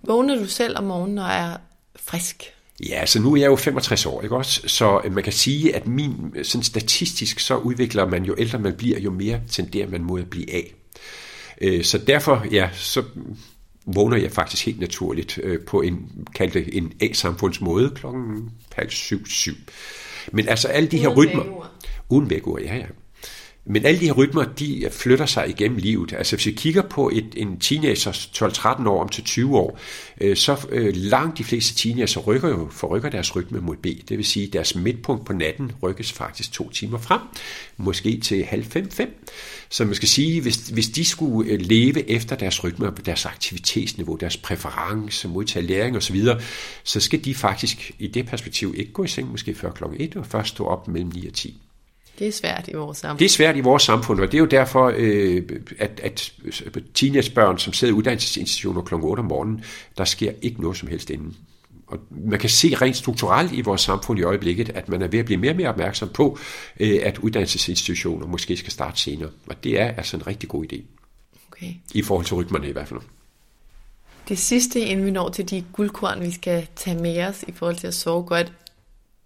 Vågner 0.04 0.36
du 0.36 0.46
selv 0.46 0.78
om 0.78 0.84
morgenen 0.84 1.18
og 1.18 1.30
er 1.30 1.58
frisk? 1.96 2.44
Ja, 2.90 3.06
så 3.06 3.22
nu 3.22 3.34
er 3.34 3.38
jeg 3.38 3.48
jo 3.48 3.56
65 3.56 4.06
år, 4.06 4.22
ikke 4.22 4.36
også? 4.36 4.62
Så 4.68 5.02
øh, 5.06 5.14
man 5.14 5.24
kan 5.24 5.34
sige, 5.34 5.76
at 5.76 5.88
min, 5.88 6.16
sådan 6.44 6.64
statistisk, 6.64 7.40
så 7.40 7.58
udvikler 7.58 8.06
man 8.06 8.24
jo 8.24 8.36
ældre 8.38 8.60
man 8.60 8.74
bliver, 8.74 9.00
jo 9.00 9.12
mere 9.12 9.40
tenderer 9.52 9.90
man 9.90 10.04
mod 10.04 10.22
at 10.22 10.30
blive 10.30 10.54
af. 10.54 10.74
Så 11.84 11.98
derfor, 11.98 12.46
ja, 12.52 12.70
så 12.74 13.04
vågner 13.86 14.18
jeg 14.18 14.32
faktisk 14.32 14.66
helt 14.66 14.80
naturligt 14.80 15.40
øh, 15.44 15.60
på 15.66 15.82
en, 15.82 16.28
kaldte 16.36 16.76
en 16.76 16.94
A-samfundsmåde 17.02 17.92
klokken 17.96 18.52
halv 18.76 18.90
syv, 18.90 19.26
syv. 19.26 19.56
Men 20.32 20.48
altså 20.48 20.68
alle 20.68 20.90
de 20.90 20.98
her 20.98 21.08
uden 21.08 21.30
rytmer... 21.30 21.70
Uden 22.10 22.30
vækord, 22.30 22.62
ja, 22.62 22.76
ja. 22.76 22.86
Men 23.66 23.86
alle 23.86 24.00
de 24.00 24.06
her 24.06 24.14
rytmer, 24.14 24.44
de 24.44 24.90
flytter 24.92 25.26
sig 25.26 25.50
igennem 25.50 25.78
livet. 25.78 26.14
Altså 26.14 26.36
hvis 26.36 26.46
vi 26.46 26.52
kigger 26.52 26.82
på 26.82 27.10
et, 27.14 27.26
en 27.36 27.60
teenager 27.60 28.12
12-13 28.12 28.88
år 28.88 29.02
om 29.02 29.10
til 29.10 29.24
20 29.24 29.58
år, 29.58 29.80
øh, 30.22 30.38
så 30.38 30.68
øh, 30.70 30.96
langt 30.96 31.38
de 31.38 31.44
fleste 31.44 31.76
teenager 31.76 32.22
rykker 32.22 32.50
jo, 32.50 32.68
forrykker 32.72 33.10
deres 33.10 33.36
rytme 33.36 33.60
mod 33.60 33.76
B. 33.76 33.86
Det 34.10 34.18
vil 34.18 34.26
sige, 34.26 34.48
at 34.48 34.54
deres 34.54 34.76
midtpunkt 34.76 35.26
på 35.26 35.34
natten 35.34 35.72
rykkes 35.84 36.12
faktisk 36.12 36.52
to 36.52 36.70
timer 36.70 36.98
frem, 36.98 37.22
måske 37.78 38.20
til 38.20 38.46
halv 38.46 38.66
fem, 38.66 38.92
fem. 38.92 39.26
Så 39.70 39.86
man 39.86 39.96
skal 39.96 40.08
sige, 40.08 40.42
hvis, 40.42 40.56
hvis 40.56 40.90
de 40.90 41.06
skulle 41.06 41.52
øh, 41.52 41.62
leve 41.62 42.10
efter 42.10 42.36
deres 42.36 42.64
rytme, 42.64 42.92
deres 43.06 43.26
aktivitetsniveau, 43.26 44.16
deres 44.16 44.38
præference, 44.38 45.28
modtage 45.28 45.66
læring 45.66 45.98
osv., 45.98 46.26
så 46.84 47.00
skal 47.00 47.26
de 47.26 47.36
faktisk 47.36 47.92
i 48.00 48.08
det 48.08 48.26
perspektiv 48.26 48.74
ikke 48.78 48.92
gå 48.92 49.04
i 49.04 49.08
seng 49.08 49.32
måske 49.32 49.56
før 49.56 49.72
klokken 49.72 50.02
1 50.02 50.16
og 50.16 50.26
først 50.26 50.50
stå 50.50 50.66
op 50.66 50.88
mellem 50.88 51.12
9 51.16 51.28
og 51.28 51.34
10. 51.34 51.62
Det 52.20 52.28
er 52.28 52.32
svært 52.32 52.68
i 52.68 52.74
vores 52.74 52.98
samfund. 52.98 53.20
Det 53.20 53.26
er 53.26 53.30
svært 53.30 53.58
i 53.58 53.60
vores 53.60 53.84
samfund, 53.84 54.20
og 54.20 54.32
det 54.32 54.38
er 54.38 54.40
jo 54.40 54.46
derfor, 54.46 54.94
øh, 54.96 55.44
at, 55.80 56.00
at 56.04 56.34
teenagebørn, 56.94 57.58
som 57.58 57.74
sidder 57.74 57.94
i 57.94 57.98
uddannelsesinstitutioner 57.98 58.82
kl. 58.82 58.94
8 58.94 59.20
om 59.20 59.26
morgenen, 59.26 59.64
der 59.98 60.06
sker 60.06 60.32
ikke 60.42 60.62
noget 60.62 60.78
som 60.78 60.88
helst 60.88 61.10
inden. 61.10 61.36
Og 61.88 62.00
man 62.10 62.40
kan 62.40 62.50
se 62.50 62.76
rent 62.76 62.98
strukturelt 62.98 63.52
i 63.52 63.62
vores 63.62 63.82
samfund 63.82 64.20
i 64.20 64.24
øjeblikket, 64.24 64.70
at 64.70 64.90
man 64.90 65.02
er 65.02 65.08
ved 65.08 65.20
at 65.20 65.26
blive 65.26 65.38
mere 65.38 65.52
og 65.52 65.58
mere 65.58 65.70
opmærksom 65.70 66.10
på, 66.10 66.38
øh, 66.80 67.00
at 67.04 67.18
uddannelsesinstitutioner 67.18 68.28
måske 68.28 68.58
skal 68.58 68.72
starte 68.72 69.02
senere. 69.02 69.30
Og 69.48 69.64
det 69.64 69.82
er 69.82 69.86
altså 69.86 70.18
en 70.18 70.28
rigtig 70.28 70.50
god 70.50 70.66
idé. 70.74 70.82
Okay. 71.52 71.74
I 71.94 72.02
forhold 72.02 72.26
til 72.26 72.36
rytmerne 72.36 72.70
i 72.70 72.72
hvert 72.72 72.88
fald. 72.88 73.00
Det 74.30 74.40
sidste, 74.40 74.80
inden 74.80 75.06
vi 75.06 75.12
når 75.12 75.30
til 75.30 75.50
de 75.50 75.64
guldkorn, 75.74 76.22
vi 76.22 76.32
skal 76.32 76.68
tage 76.76 77.02
med 77.02 77.24
os 77.24 77.44
i 77.48 77.52
forhold 77.52 77.76
til 77.76 77.88
at 77.88 77.94
sove 77.94 78.24
godt, 78.24 78.54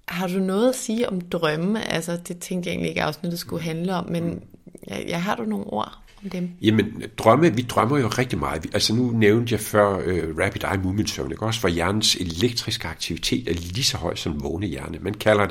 har 0.08 0.28
du 0.28 0.40
noget 0.40 0.70
at 0.70 0.76
sige 0.76 1.10
om 1.10 1.22
drømme? 1.22 1.92
Altså, 1.92 2.18
det 2.28 2.40
tænkte 2.40 2.68
jeg 2.68 2.74
egentlig 2.74 2.90
ikke 2.90 3.04
afsnittet 3.04 3.40
skulle 3.40 3.64
handle 3.64 3.96
om, 3.96 4.10
men 4.10 4.42
ja, 4.88 5.02
ja, 5.08 5.18
har 5.18 5.36
du 5.36 5.44
nogle 5.44 5.66
ord 5.66 5.98
om 6.24 6.30
dem? 6.30 6.50
Jamen, 6.62 7.04
drømme, 7.18 7.56
vi 7.56 7.62
drømmer 7.62 7.98
jo 7.98 8.08
rigtig 8.08 8.40
meget. 8.40 8.66
Altså, 8.74 8.96
nu 8.96 9.12
nævnte 9.12 9.54
jeg 9.54 9.60
før 9.60 9.98
uh, 9.98 10.38
rapid 10.40 10.64
eye 10.64 10.84
movement 10.84 11.10
søvn, 11.10 11.32
ikke? 11.32 11.46
også 11.46 11.60
for 11.60 11.68
hjernens 11.68 12.16
elektriske 12.16 12.88
aktivitet 12.88 13.48
er 13.48 13.54
lige 13.54 13.84
så 13.84 13.98
høj 13.98 14.16
som 14.16 14.44
vågne 14.44 14.68
hjerne. 14.68 14.98
Man 15.02 15.14
kalder 15.14 15.48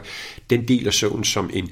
den 0.50 0.68
del 0.68 0.86
af 0.86 0.92
søvn 0.92 1.24
som 1.24 1.50
en 1.52 1.70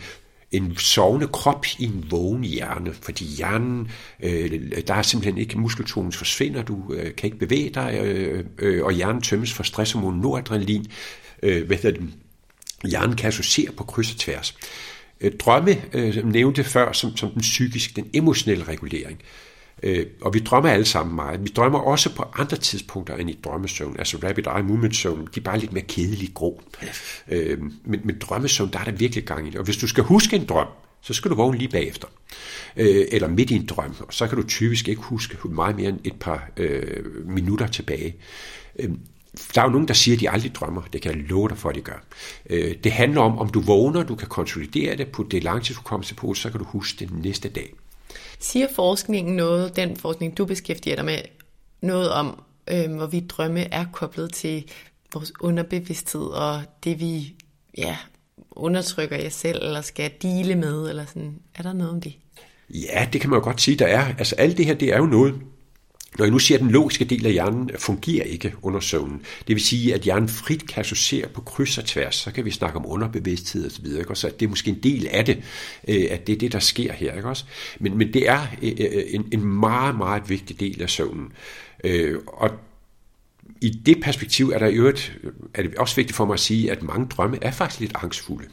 en 0.55 0.77
sovende 0.77 1.27
krop 1.27 1.67
i 1.79 1.85
en 1.85 2.05
vågen 2.11 2.45
hjerne, 2.45 2.93
fordi 2.93 3.25
hjernen, 3.25 3.91
øh, 4.23 4.51
der 4.87 4.95
er 4.95 5.03
simpelthen 5.03 5.39
ikke, 5.39 5.59
muskeltonen 5.59 6.13
forsvinder, 6.13 6.63
du 6.63 6.93
øh, 6.93 7.15
kan 7.15 7.27
ikke 7.27 7.39
bevæge 7.39 7.71
dig, 7.71 8.01
øh, 8.05 8.45
øh, 8.59 8.85
og 8.85 8.93
hjernen 8.93 9.23
tømmes 9.23 9.53
for 9.53 9.63
stresshormon 9.63 10.19
noradrenalin, 10.19 10.87
øh, 11.43 11.67
hvad 11.67 11.77
hedder 11.77 12.01
det, 12.01 12.11
Hjernen 12.91 13.17
kan 13.17 13.29
associere 13.29 13.73
på 13.73 13.85
kryds 13.85 14.13
og 14.13 14.19
tværs. 14.19 14.57
Øh, 15.21 15.33
drømme 15.33 15.83
øh, 15.93 16.33
nævnte 16.33 16.65
før 16.65 16.93
som, 16.93 17.17
som 17.17 17.31
den 17.31 17.41
psykiske, 17.41 17.93
den 17.97 18.11
emotionelle 18.15 18.65
regulering. 18.65 19.19
Øh, 19.83 20.07
og 20.21 20.35
vi 20.35 20.39
drømmer 20.39 20.71
alle 20.71 20.85
sammen 20.85 21.17
meget. 21.17 21.45
Vi 21.45 21.49
drømmer 21.57 21.79
også 21.79 22.15
på 22.15 22.25
andre 22.35 22.57
tidspunkter 22.57 23.17
end 23.17 23.31
i 23.31 23.39
drømmesøvn. 23.45 23.97
Altså 23.99 24.19
rapid 24.23 24.47
eye 24.47 24.63
movement 24.63 24.97
søvn, 24.97 25.29
de 25.35 25.41
er 25.41 25.45
bare 25.45 25.59
lidt 25.59 25.73
mere 25.73 25.85
kedeligt 25.89 26.35
grå. 26.35 26.63
Men, 27.85 28.01
men 28.05 28.19
drømmesøvn, 28.21 28.71
der 28.73 28.79
er 28.79 28.85
der 28.85 28.93
virkelig 28.93 29.25
gang 29.25 29.47
i 29.47 29.51
det. 29.51 29.59
Og 29.59 29.65
hvis 29.65 29.77
du 29.77 29.87
skal 29.87 30.05
huske 30.05 30.37
en 30.37 30.47
drøm, 30.47 30.69
så 31.05 31.15
skal 31.15 31.31
du 31.31 31.37
vågne 31.37 31.59
lige 31.59 31.69
bagefter. 31.69 32.09
Øh, 32.77 33.05
eller 33.13 33.29
midt 33.29 33.51
i 33.51 33.55
en 33.55 33.67
drøm. 33.67 33.95
Og 34.01 34.15
så 34.15 34.27
kan 34.27 34.37
du 34.37 34.47
typisk 34.47 34.89
ikke 34.89 35.03
huske 35.03 35.49
meget 35.49 35.77
mere 35.77 35.89
end 35.89 35.99
et 36.05 36.17
par 36.21 36.49
øh, 36.57 37.27
minutter 37.27 37.67
tilbage. 37.67 38.17
Øh, 38.79 38.91
der 39.55 39.61
er 39.61 39.65
jo 39.65 39.71
nogen, 39.71 39.89
der 39.89 39.95
siger, 39.95 40.17
at 40.17 40.21
de 40.21 40.31
aldrig 40.31 40.55
drømmer. 40.55 40.83
Det 40.93 41.03
kan 41.03 41.11
jeg 41.11 41.21
love 41.29 41.49
dig 41.49 41.59
for, 41.59 41.69
at 41.69 41.75
de 41.75 41.81
gør. 41.81 42.05
Øh, 42.51 42.77
det 42.85 42.93
handler 42.93 43.21
om, 43.21 43.39
om 43.39 43.49
du 43.49 43.61
vågner, 43.61 44.03
du 44.03 44.15
kan 44.15 44.29
konsolidere 44.29 44.97
det, 44.97 45.09
på 45.09 45.27
det 45.31 45.45
langtidshukommelse 45.45 46.15
på, 46.15 46.35
så 46.35 46.51
kan 46.51 46.59
du 46.59 46.67
huske 46.67 46.99
det 46.99 47.25
næste 47.25 47.49
dag. 47.49 47.75
Siger 48.39 48.67
forskningen 48.75 49.37
noget, 49.37 49.77
den 49.77 49.97
forskning, 49.97 50.39
du 50.39 50.45
beskæftiger 50.45 50.97
dig 50.97 51.05
med, 51.05 51.19
noget 51.81 52.11
om, 52.11 52.43
øh, 52.71 52.95
hvorvidt 52.97 53.31
drømme 53.31 53.75
er 53.75 53.85
koblet 53.93 54.33
til 54.33 54.65
vores 55.15 55.33
underbevidsthed 55.41 56.23
og 56.23 56.63
det, 56.85 57.01
vi 57.01 57.35
ja, 57.79 57.97
undertrykker 58.51 59.17
jer 59.17 59.29
selv, 59.29 59.59
eller 59.63 59.81
skal 59.81 60.11
dele 60.23 60.55
med, 60.55 60.89
eller 60.89 61.07
sådan. 61.07 61.39
Er 61.55 61.63
der 61.63 61.73
noget 61.73 61.93
om 61.93 62.01
det? 62.01 62.15
Ja, 62.71 63.09
det 63.13 63.21
kan 63.21 63.31
man 63.31 63.39
jo 63.39 63.45
godt 63.45 63.61
sige, 63.61 63.77
der 63.77 63.87
er. 63.87 64.15
Altså 64.19 64.35
alt 64.35 64.59
det 64.59 64.67
her, 64.67 64.75
det 64.75 64.93
er 64.93 64.99
jo 64.99 65.07
noget, 65.07 65.35
når 66.19 66.25
jeg 66.25 66.33
nu 66.33 66.39
siger, 66.39 66.59
at 66.59 66.63
den 66.63 66.71
logiske 66.71 67.05
del 67.05 67.27
af 67.27 67.33
hjernen 67.33 67.71
fungerer 67.79 68.25
ikke 68.25 68.55
under 68.63 68.81
søvnen, 68.81 69.23
det 69.49 69.57
vil 69.57 69.65
sige, 69.65 69.95
at 69.95 70.01
hjernen 70.01 70.29
frit 70.29 70.69
kan 70.69 70.81
associere 70.81 71.29
på 71.29 71.41
kryds 71.41 71.79
og 71.79 71.85
tværs, 71.85 72.15
så 72.15 72.33
kan 72.33 72.45
vi 72.45 72.51
snakke 72.51 72.79
om 72.79 72.87
underbevidsthed 72.87 73.67
osv., 73.67 73.87
ikke? 73.87 74.15
så 74.15 74.31
det 74.41 74.47
er 74.47 74.51
måske 74.51 74.71
en 74.71 74.83
del 74.83 75.09
af 75.11 75.25
det, 75.25 75.43
øh, 75.89 76.07
at 76.11 76.27
det 76.27 76.33
er 76.33 76.39
det, 76.39 76.53
der 76.53 76.59
sker 76.59 76.93
her. 76.93 77.15
Ikke 77.15 77.29
også? 77.29 77.45
Men, 77.81 77.99
men 77.99 78.13
det 78.13 78.29
er 78.29 78.47
øh, 78.63 78.73
øh, 78.79 79.03
en, 79.09 79.29
en 79.33 79.45
meget, 79.45 79.97
meget 79.97 80.31
vigtig 80.31 80.61
del 80.61 80.83
af 80.83 80.91
søvnen. 80.91 81.33
Og 82.27 82.51
i 83.61 83.71
det 83.71 84.01
perspektiv 84.03 84.51
er, 84.51 84.59
der 84.59 84.67
i 84.67 84.75
øvrigt, 84.75 85.19
er 85.55 85.63
det 85.63 85.75
også 85.75 85.97
vigtigt 85.97 86.17
for 86.17 86.25
mig 86.25 86.35
at 86.35 86.41
sige, 86.41 86.71
at 86.71 86.83
mange 86.83 87.07
drømme 87.07 87.39
er 87.43 87.51
faktisk 87.51 87.81
lidt 87.81 87.93
angstfulde. 88.03 88.49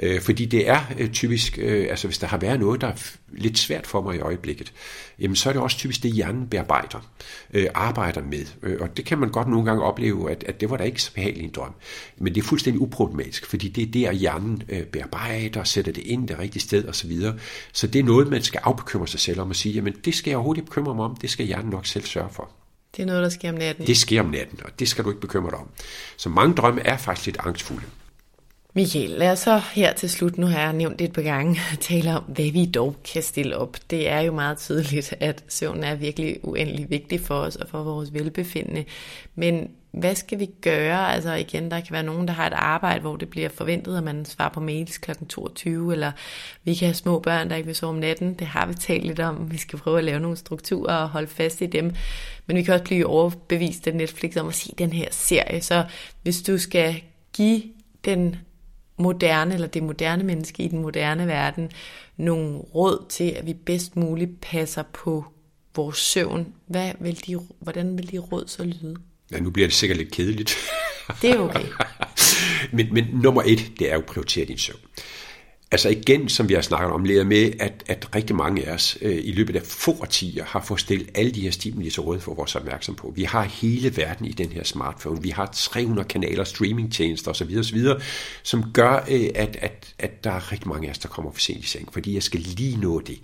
Øh, 0.00 0.20
fordi 0.20 0.44
det 0.44 0.68
er 0.68 0.80
øh, 0.98 1.10
typisk, 1.10 1.58
øh, 1.62 1.86
altså 1.90 2.08
hvis 2.08 2.18
der 2.18 2.26
har 2.26 2.38
været 2.38 2.60
noget, 2.60 2.80
der 2.80 2.86
er 2.86 3.12
lidt 3.32 3.58
svært 3.58 3.86
for 3.86 4.02
mig 4.02 4.16
i 4.16 4.20
øjeblikket, 4.20 4.72
jamen 5.18 5.36
så 5.36 5.48
er 5.48 5.52
det 5.52 5.62
også 5.62 5.76
typisk 5.76 6.02
det, 6.02 6.12
hjernen 6.12 6.48
bearbejder, 6.48 7.10
øh, 7.54 7.66
arbejder 7.74 8.22
med. 8.22 8.44
Øh, 8.62 8.76
og 8.80 8.96
det 8.96 9.04
kan 9.04 9.18
man 9.18 9.30
godt 9.30 9.48
nogle 9.48 9.64
gange 9.64 9.82
opleve, 9.82 10.30
at, 10.30 10.44
at 10.48 10.60
det 10.60 10.70
var 10.70 10.76
da 10.76 10.84
ikke 10.84 11.02
så 11.02 11.12
behageligt 11.14 11.44
en 11.44 11.50
drøm. 11.50 11.74
Men 12.18 12.34
det 12.34 12.40
er 12.40 12.44
fuldstændig 12.44 12.80
uproblematisk, 12.80 13.46
fordi 13.46 13.68
det 13.68 13.82
er 13.82 13.92
der, 13.92 14.12
hjernen 14.12 14.62
øh, 14.68 14.82
bearbejder, 14.82 15.64
sætter 15.64 15.92
det 15.92 16.02
ind 16.02 16.28
det 16.28 16.38
rigtige 16.38 16.62
sted 16.62 16.88
osv. 16.88 17.20
Så, 17.20 17.32
så 17.72 17.86
det 17.86 17.98
er 17.98 18.04
noget, 18.04 18.28
man 18.28 18.42
skal 18.42 18.60
afbekymre 18.64 19.08
sig 19.08 19.20
selv 19.20 19.40
om 19.40 19.50
at 19.50 19.56
sige, 19.56 19.74
jamen 19.74 19.94
det 20.04 20.14
skal 20.14 20.30
jeg 20.30 20.36
overhovedet 20.36 20.60
ikke 20.60 20.70
bekymre 20.70 20.94
mig 20.94 21.04
om, 21.04 21.16
det 21.16 21.30
skal 21.30 21.46
hjernen 21.46 21.70
nok 21.70 21.86
selv 21.86 22.04
sørge 22.04 22.28
for. 22.32 22.50
Det 22.96 23.02
er 23.02 23.06
noget, 23.06 23.22
der 23.22 23.28
sker 23.28 23.52
om 23.52 23.58
natten. 23.58 23.86
Det 23.86 23.96
sker 23.96 24.20
om 24.20 24.26
natten, 24.26 24.60
og 24.64 24.78
det 24.78 24.88
skal 24.88 25.04
du 25.04 25.10
ikke 25.10 25.20
bekymre 25.20 25.50
dig 25.50 25.58
om. 25.58 25.68
Så 26.16 26.28
mange 26.28 26.54
drømme 26.54 26.86
er 26.86 26.96
faktisk 26.96 27.26
lidt 27.26 27.36
angstfulde. 27.40 27.86
Michael, 28.74 29.10
lad 29.10 29.32
os 29.32 29.38
så 29.38 29.60
her 29.74 29.92
til 29.92 30.10
slut, 30.10 30.38
nu 30.38 30.46
har 30.46 30.60
jeg 30.60 30.72
nævnt 30.72 30.98
det 30.98 31.04
et 31.04 31.12
par 31.12 31.22
gange, 31.22 31.60
tale 31.80 32.16
om, 32.16 32.22
hvad 32.22 32.52
vi 32.52 32.66
dog 32.66 32.96
kan 33.12 33.22
stille 33.22 33.56
op. 33.56 33.76
Det 33.90 34.08
er 34.08 34.20
jo 34.20 34.32
meget 34.32 34.58
tydeligt, 34.58 35.14
at 35.20 35.44
søvn 35.48 35.84
er 35.84 35.94
virkelig 35.94 36.38
uendelig 36.42 36.90
vigtig 36.90 37.20
for 37.20 37.34
os 37.34 37.56
og 37.56 37.68
for 37.68 37.82
vores 37.82 38.14
velbefindende. 38.14 38.84
Men 39.34 39.70
hvad 39.90 40.14
skal 40.14 40.38
vi 40.38 40.46
gøre? 40.60 41.14
Altså 41.14 41.34
igen, 41.34 41.70
der 41.70 41.80
kan 41.80 41.92
være 41.92 42.02
nogen, 42.02 42.28
der 42.28 42.34
har 42.34 42.46
et 42.46 42.52
arbejde, 42.52 43.00
hvor 43.00 43.16
det 43.16 43.30
bliver 43.30 43.48
forventet, 43.48 43.96
at 43.96 44.04
man 44.04 44.24
svarer 44.24 44.52
på 44.52 44.60
mails 44.60 44.98
kl. 44.98 45.10
22, 45.28 45.92
eller 45.92 46.12
vi 46.64 46.74
kan 46.74 46.86
have 46.86 46.94
små 46.94 47.18
børn, 47.18 47.50
der 47.50 47.56
ikke 47.56 47.66
vil 47.66 47.76
sove 47.76 47.90
om 47.90 47.96
natten. 47.96 48.34
Det 48.34 48.46
har 48.46 48.66
vi 48.66 48.74
talt 48.74 49.04
lidt 49.04 49.20
om. 49.20 49.50
Vi 49.50 49.58
skal 49.58 49.78
prøve 49.78 49.98
at 49.98 50.04
lave 50.04 50.20
nogle 50.20 50.36
strukturer 50.36 50.94
og 50.94 51.08
holde 51.08 51.26
fast 51.26 51.60
i 51.60 51.66
dem. 51.66 51.94
Men 52.46 52.56
vi 52.56 52.62
kan 52.62 52.74
også 52.74 52.84
blive 52.84 53.06
overbevist 53.06 53.86
af 53.86 53.94
Netflix 53.94 54.36
om 54.36 54.48
at 54.48 54.54
se 54.54 54.74
den 54.78 54.92
her 54.92 55.08
serie. 55.10 55.60
Så 55.60 55.84
hvis 56.22 56.42
du 56.42 56.58
skal 56.58 57.02
give 57.32 57.62
den 58.04 58.36
moderne, 58.98 59.54
eller 59.54 59.66
det 59.66 59.82
moderne 59.82 60.24
menneske 60.24 60.62
i 60.62 60.68
den 60.68 60.78
moderne 60.82 61.26
verden, 61.26 61.70
nogle 62.16 62.58
råd 62.58 63.06
til, 63.08 63.30
at 63.30 63.46
vi 63.46 63.54
bedst 63.54 63.96
muligt 63.96 64.40
passer 64.40 64.82
på 64.92 65.24
vores 65.76 65.98
søvn. 65.98 66.54
Hvad 66.66 66.92
vil 67.00 67.26
de, 67.26 67.40
hvordan 67.60 67.98
vil 67.98 68.10
de 68.10 68.18
råd 68.18 68.44
så 68.46 68.64
lyde? 68.64 68.96
Ja, 69.32 69.40
nu 69.40 69.50
bliver 69.50 69.68
det 69.68 69.74
sikkert 69.74 69.98
lidt 69.98 70.12
kedeligt. 70.12 70.56
Det 71.22 71.30
er 71.30 71.38
okay. 71.38 71.64
men, 72.76 72.94
men 72.94 73.04
nummer 73.22 73.42
et, 73.46 73.72
det 73.78 73.90
er 73.90 73.94
jo 73.94 74.00
at 74.00 74.06
prioritere 74.06 74.44
din 74.44 74.58
søvn. 74.58 74.80
Altså 75.70 75.88
igen, 75.88 76.28
som 76.28 76.48
vi 76.48 76.54
har 76.54 76.60
snakket 76.60 76.92
om, 76.92 77.04
leder 77.04 77.24
med, 77.24 77.52
at, 77.60 77.84
at 77.86 78.14
rigtig 78.14 78.36
mange 78.36 78.66
af 78.66 78.74
os 78.74 78.98
øh, 79.02 79.20
i 79.24 79.32
løbet 79.32 79.56
af 79.56 79.62
få 79.62 79.92
årtier 80.00 80.44
har 80.44 80.64
fået 80.68 80.80
stillet 80.80 81.10
alle 81.14 81.30
de 81.32 81.40
her 81.40 81.50
stimuli 81.50 81.90
til 81.90 82.02
råd 82.02 82.20
for 82.20 82.34
vores 82.34 82.54
opmærksom 82.54 82.94
på. 82.94 83.12
Vi 83.16 83.24
har 83.24 83.42
hele 83.42 83.96
verden 83.96 84.26
i 84.26 84.32
den 84.32 84.48
her 84.48 84.64
smartphone. 84.64 85.22
Vi 85.22 85.28
har 85.28 85.46
300 85.46 86.08
kanaler, 86.08 86.44
streamingtjenester 86.44 87.30
osv., 87.30 87.56
osv., 87.58 87.86
som 88.42 88.72
gør, 88.72 89.04
øh, 89.10 89.28
at, 89.34 89.56
at, 89.60 89.94
at 89.98 90.24
der 90.24 90.30
er 90.30 90.52
rigtig 90.52 90.68
mange 90.68 90.86
af 90.88 90.90
os, 90.90 90.98
der 90.98 91.08
kommer 91.08 91.32
for 91.32 91.40
sent 91.40 91.64
i 91.64 91.66
seng, 91.66 91.92
fordi 91.92 92.14
jeg 92.14 92.22
skal 92.22 92.40
lige 92.40 92.80
nå 92.80 93.00
det. 93.00 93.18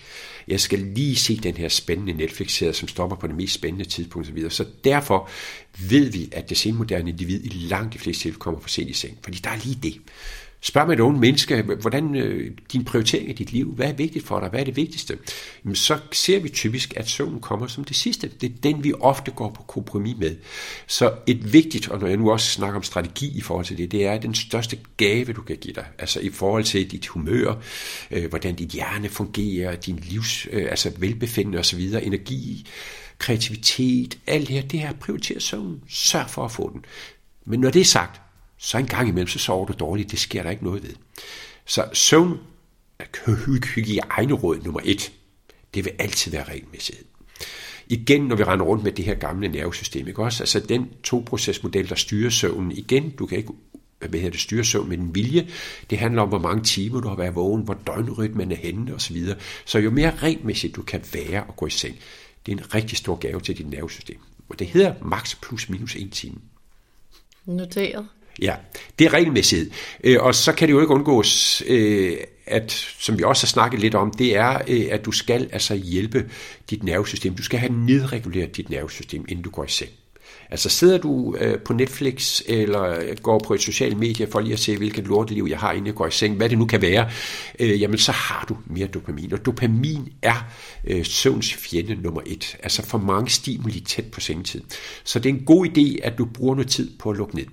Jeg 0.48 0.60
skal 0.60 0.78
lige 0.78 1.16
se 1.16 1.36
den 1.36 1.56
her 1.56 1.68
spændende 1.68 2.12
Netflix-serie, 2.12 2.72
som 2.72 2.88
stopper 2.88 3.16
på 3.16 3.26
det 3.26 3.36
mest 3.36 3.54
spændende 3.54 3.84
tidspunkt 3.84 4.28
osv. 4.28 4.50
Så 4.50 4.64
derfor 4.84 5.28
ved 5.88 6.10
vi, 6.10 6.28
at 6.32 6.48
det 6.48 6.56
senmoderne 6.56 7.10
individ 7.10 7.44
i 7.44 7.48
langt 7.48 7.92
de 7.92 7.98
fleste 7.98 8.22
tilfælde 8.22 8.40
kommer 8.40 8.60
for 8.60 8.68
sent 8.68 8.90
i 8.90 8.92
seng, 8.92 9.18
fordi 9.22 9.38
der 9.44 9.50
er 9.50 9.58
lige 9.64 9.78
det. 9.82 10.00
Spørg 10.66 10.86
med 10.86 10.94
et 10.94 11.00
unge 11.00 11.20
menneske, 11.20 11.62
hvordan 11.62 12.14
øh, 12.14 12.50
din 12.72 12.84
prioritering 12.84 13.28
af 13.28 13.34
dit 13.34 13.52
liv, 13.52 13.72
hvad 13.72 13.88
er 13.88 13.92
vigtigt 13.92 14.26
for 14.26 14.40
dig, 14.40 14.48
hvad 14.48 14.60
er 14.60 14.64
det 14.64 14.76
vigtigste? 14.76 15.18
Jamen, 15.64 15.76
så 15.76 15.98
ser 16.12 16.40
vi 16.40 16.48
typisk, 16.48 16.96
at 16.96 17.08
søvnen 17.08 17.40
kommer 17.40 17.66
som 17.66 17.84
det 17.84 17.96
sidste. 17.96 18.30
Det 18.40 18.50
er 18.50 18.54
den, 18.62 18.84
vi 18.84 18.92
ofte 19.00 19.30
går 19.30 19.50
på 19.50 19.62
kompromis 19.62 20.16
med. 20.18 20.36
Så 20.86 21.12
et 21.26 21.52
vigtigt, 21.52 21.88
og 21.88 22.00
når 22.00 22.06
jeg 22.06 22.16
nu 22.16 22.30
også 22.30 22.50
snakker 22.50 22.76
om 22.76 22.82
strategi 22.82 23.38
i 23.38 23.40
forhold 23.40 23.66
til 23.66 23.78
det, 23.78 23.92
det 23.92 24.06
er 24.06 24.18
den 24.18 24.34
største 24.34 24.78
gave, 24.96 25.32
du 25.32 25.42
kan 25.42 25.56
give 25.56 25.74
dig. 25.74 25.86
Altså 25.98 26.20
i 26.20 26.30
forhold 26.30 26.64
til 26.64 26.90
dit 26.90 27.06
humør, 27.06 27.54
øh, 28.10 28.28
hvordan 28.28 28.54
dit 28.54 28.68
hjerne 28.68 29.08
fungerer, 29.08 29.76
din 29.76 29.98
livs, 30.08 30.46
øh, 30.52 30.66
altså 30.70 30.92
velbefindende 30.98 31.58
osv., 31.58 31.80
energi, 32.02 32.66
kreativitet, 33.18 34.18
alt 34.26 34.48
det 34.48 34.56
her, 34.56 34.62
det 34.62 34.80
her 34.80 34.92
prioriterer 34.92 35.40
søvnen. 35.40 35.80
Sørg 35.88 36.30
for 36.30 36.44
at 36.44 36.52
få 36.52 36.70
den. 36.72 36.84
Men 37.44 37.60
når 37.60 37.70
det 37.70 37.80
er 37.80 37.84
sagt, 37.84 38.20
så 38.64 38.78
en 38.78 38.86
gang 38.86 39.08
imellem, 39.08 39.28
så 39.28 39.38
sover 39.38 39.66
du 39.66 39.72
dårligt. 39.72 40.10
Det 40.10 40.18
sker 40.18 40.42
der 40.42 40.50
ikke 40.50 40.64
noget 40.64 40.82
ved. 40.82 40.94
Så 41.66 41.88
søvn 41.92 42.38
hygiejneråd 43.74 44.58
nummer 44.64 44.80
et, 44.84 45.12
det 45.74 45.84
vil 45.84 45.92
altid 45.98 46.32
være 46.32 46.44
regelmæssighed. 46.44 47.04
Igen, 47.88 48.22
når 48.22 48.36
vi 48.36 48.44
render 48.44 48.66
rundt 48.66 48.84
med 48.84 48.92
det 48.92 49.04
her 49.04 49.14
gamle 49.14 49.48
nervesystem, 49.48 50.08
ikke 50.08 50.22
også? 50.22 50.42
Altså 50.42 50.60
den 50.60 50.88
to-procesmodel, 51.02 51.88
der 51.88 51.94
styrer 51.94 52.30
søvnen, 52.30 52.72
igen, 52.72 53.10
du 53.10 53.26
kan 53.26 53.38
ikke 53.38 53.52
øh, 54.02 54.10
hvad 54.10 54.20
hedder 54.20 54.30
det, 54.30 54.40
styre 54.40 54.64
søvn 54.64 54.88
med 54.88 54.96
din 54.96 55.14
vilje. 55.14 55.48
Det 55.90 55.98
handler 55.98 56.22
om, 56.22 56.28
hvor 56.28 56.38
mange 56.38 56.62
timer 56.62 57.00
du 57.00 57.08
har 57.08 57.16
været 57.16 57.34
vågen, 57.34 57.62
hvor 57.62 57.74
døgnrytmen 57.86 58.52
er 58.52 58.56
henne 58.56 58.94
osv. 58.94 59.26
Så, 59.26 59.36
så 59.64 59.78
jo 59.78 59.90
mere 59.90 60.16
regelmæssigt 60.16 60.76
du 60.76 60.82
kan 60.82 61.04
være 61.12 61.44
og 61.44 61.56
gå 61.56 61.66
i 61.66 61.70
seng, 61.70 61.96
det 62.46 62.52
er 62.52 62.56
en 62.56 62.74
rigtig 62.74 62.98
stor 62.98 63.16
gave 63.16 63.40
til 63.40 63.58
dit 63.58 63.70
nervesystem. 63.70 64.18
Og 64.48 64.58
det 64.58 64.66
hedder 64.66 64.94
max 65.02 65.36
plus 65.40 65.68
minus 65.68 65.96
en 65.96 66.10
time. 66.10 66.36
Noteret. 67.44 68.06
Ja, 68.42 68.54
det 68.98 69.04
er 69.04 69.12
regelmæssighed. 69.12 69.70
Øh, 70.04 70.16
og 70.20 70.34
så 70.34 70.52
kan 70.52 70.68
det 70.68 70.74
jo 70.74 70.80
ikke 70.80 70.94
undgås, 70.94 71.62
øh, 71.66 72.16
at, 72.46 72.72
som 72.98 73.18
vi 73.18 73.22
også 73.22 73.46
har 73.46 73.48
snakket 73.48 73.80
lidt 73.80 73.94
om, 73.94 74.10
det 74.10 74.36
er, 74.36 74.58
øh, 74.68 74.86
at 74.90 75.04
du 75.04 75.12
skal 75.12 75.48
altså 75.52 75.74
hjælpe 75.74 76.30
dit 76.70 76.84
nervesystem. 76.84 77.34
Du 77.34 77.42
skal 77.42 77.58
have 77.58 77.72
nedreguleret 77.72 78.56
dit 78.56 78.70
nervesystem, 78.70 79.24
inden 79.28 79.44
du 79.44 79.50
går 79.50 79.64
i 79.64 79.68
seng. 79.68 79.90
Altså 80.50 80.68
sidder 80.68 80.98
du 80.98 81.36
på 81.64 81.72
Netflix 81.72 82.42
eller 82.46 83.14
går 83.22 83.38
på 83.46 83.54
et 83.54 83.60
socialt 83.60 83.98
medie 83.98 84.26
for 84.26 84.40
lige 84.40 84.52
at 84.52 84.58
se, 84.58 84.76
hvilket 84.76 85.04
lorteliv 85.04 85.46
jeg 85.50 85.58
har, 85.58 85.72
inden 85.72 85.86
jeg 85.86 85.94
går 85.94 86.06
i 86.06 86.10
seng, 86.10 86.36
hvad 86.36 86.48
det 86.48 86.58
nu 86.58 86.66
kan 86.66 86.82
være, 86.82 87.10
jamen 87.60 87.98
så 87.98 88.12
har 88.12 88.44
du 88.48 88.56
mere 88.66 88.86
dopamin. 88.86 89.32
Og 89.32 89.46
dopamin 89.46 90.12
er 90.22 90.52
søvns 91.02 91.54
fjende 91.54 91.94
nummer 91.94 92.20
et. 92.26 92.56
Altså 92.62 92.82
for 92.86 92.98
mange 92.98 93.30
stimuli 93.30 93.80
tæt 93.80 94.04
på 94.04 94.20
sengetid. 94.20 94.60
Så 95.04 95.18
det 95.18 95.30
er 95.30 95.34
en 95.34 95.44
god 95.44 95.66
idé, 95.66 96.06
at 96.06 96.18
du 96.18 96.24
bruger 96.24 96.54
noget 96.54 96.70
tid 96.70 96.90
på 96.98 97.10
at 97.10 97.16
lukke 97.16 97.36
ned. 97.36 97.46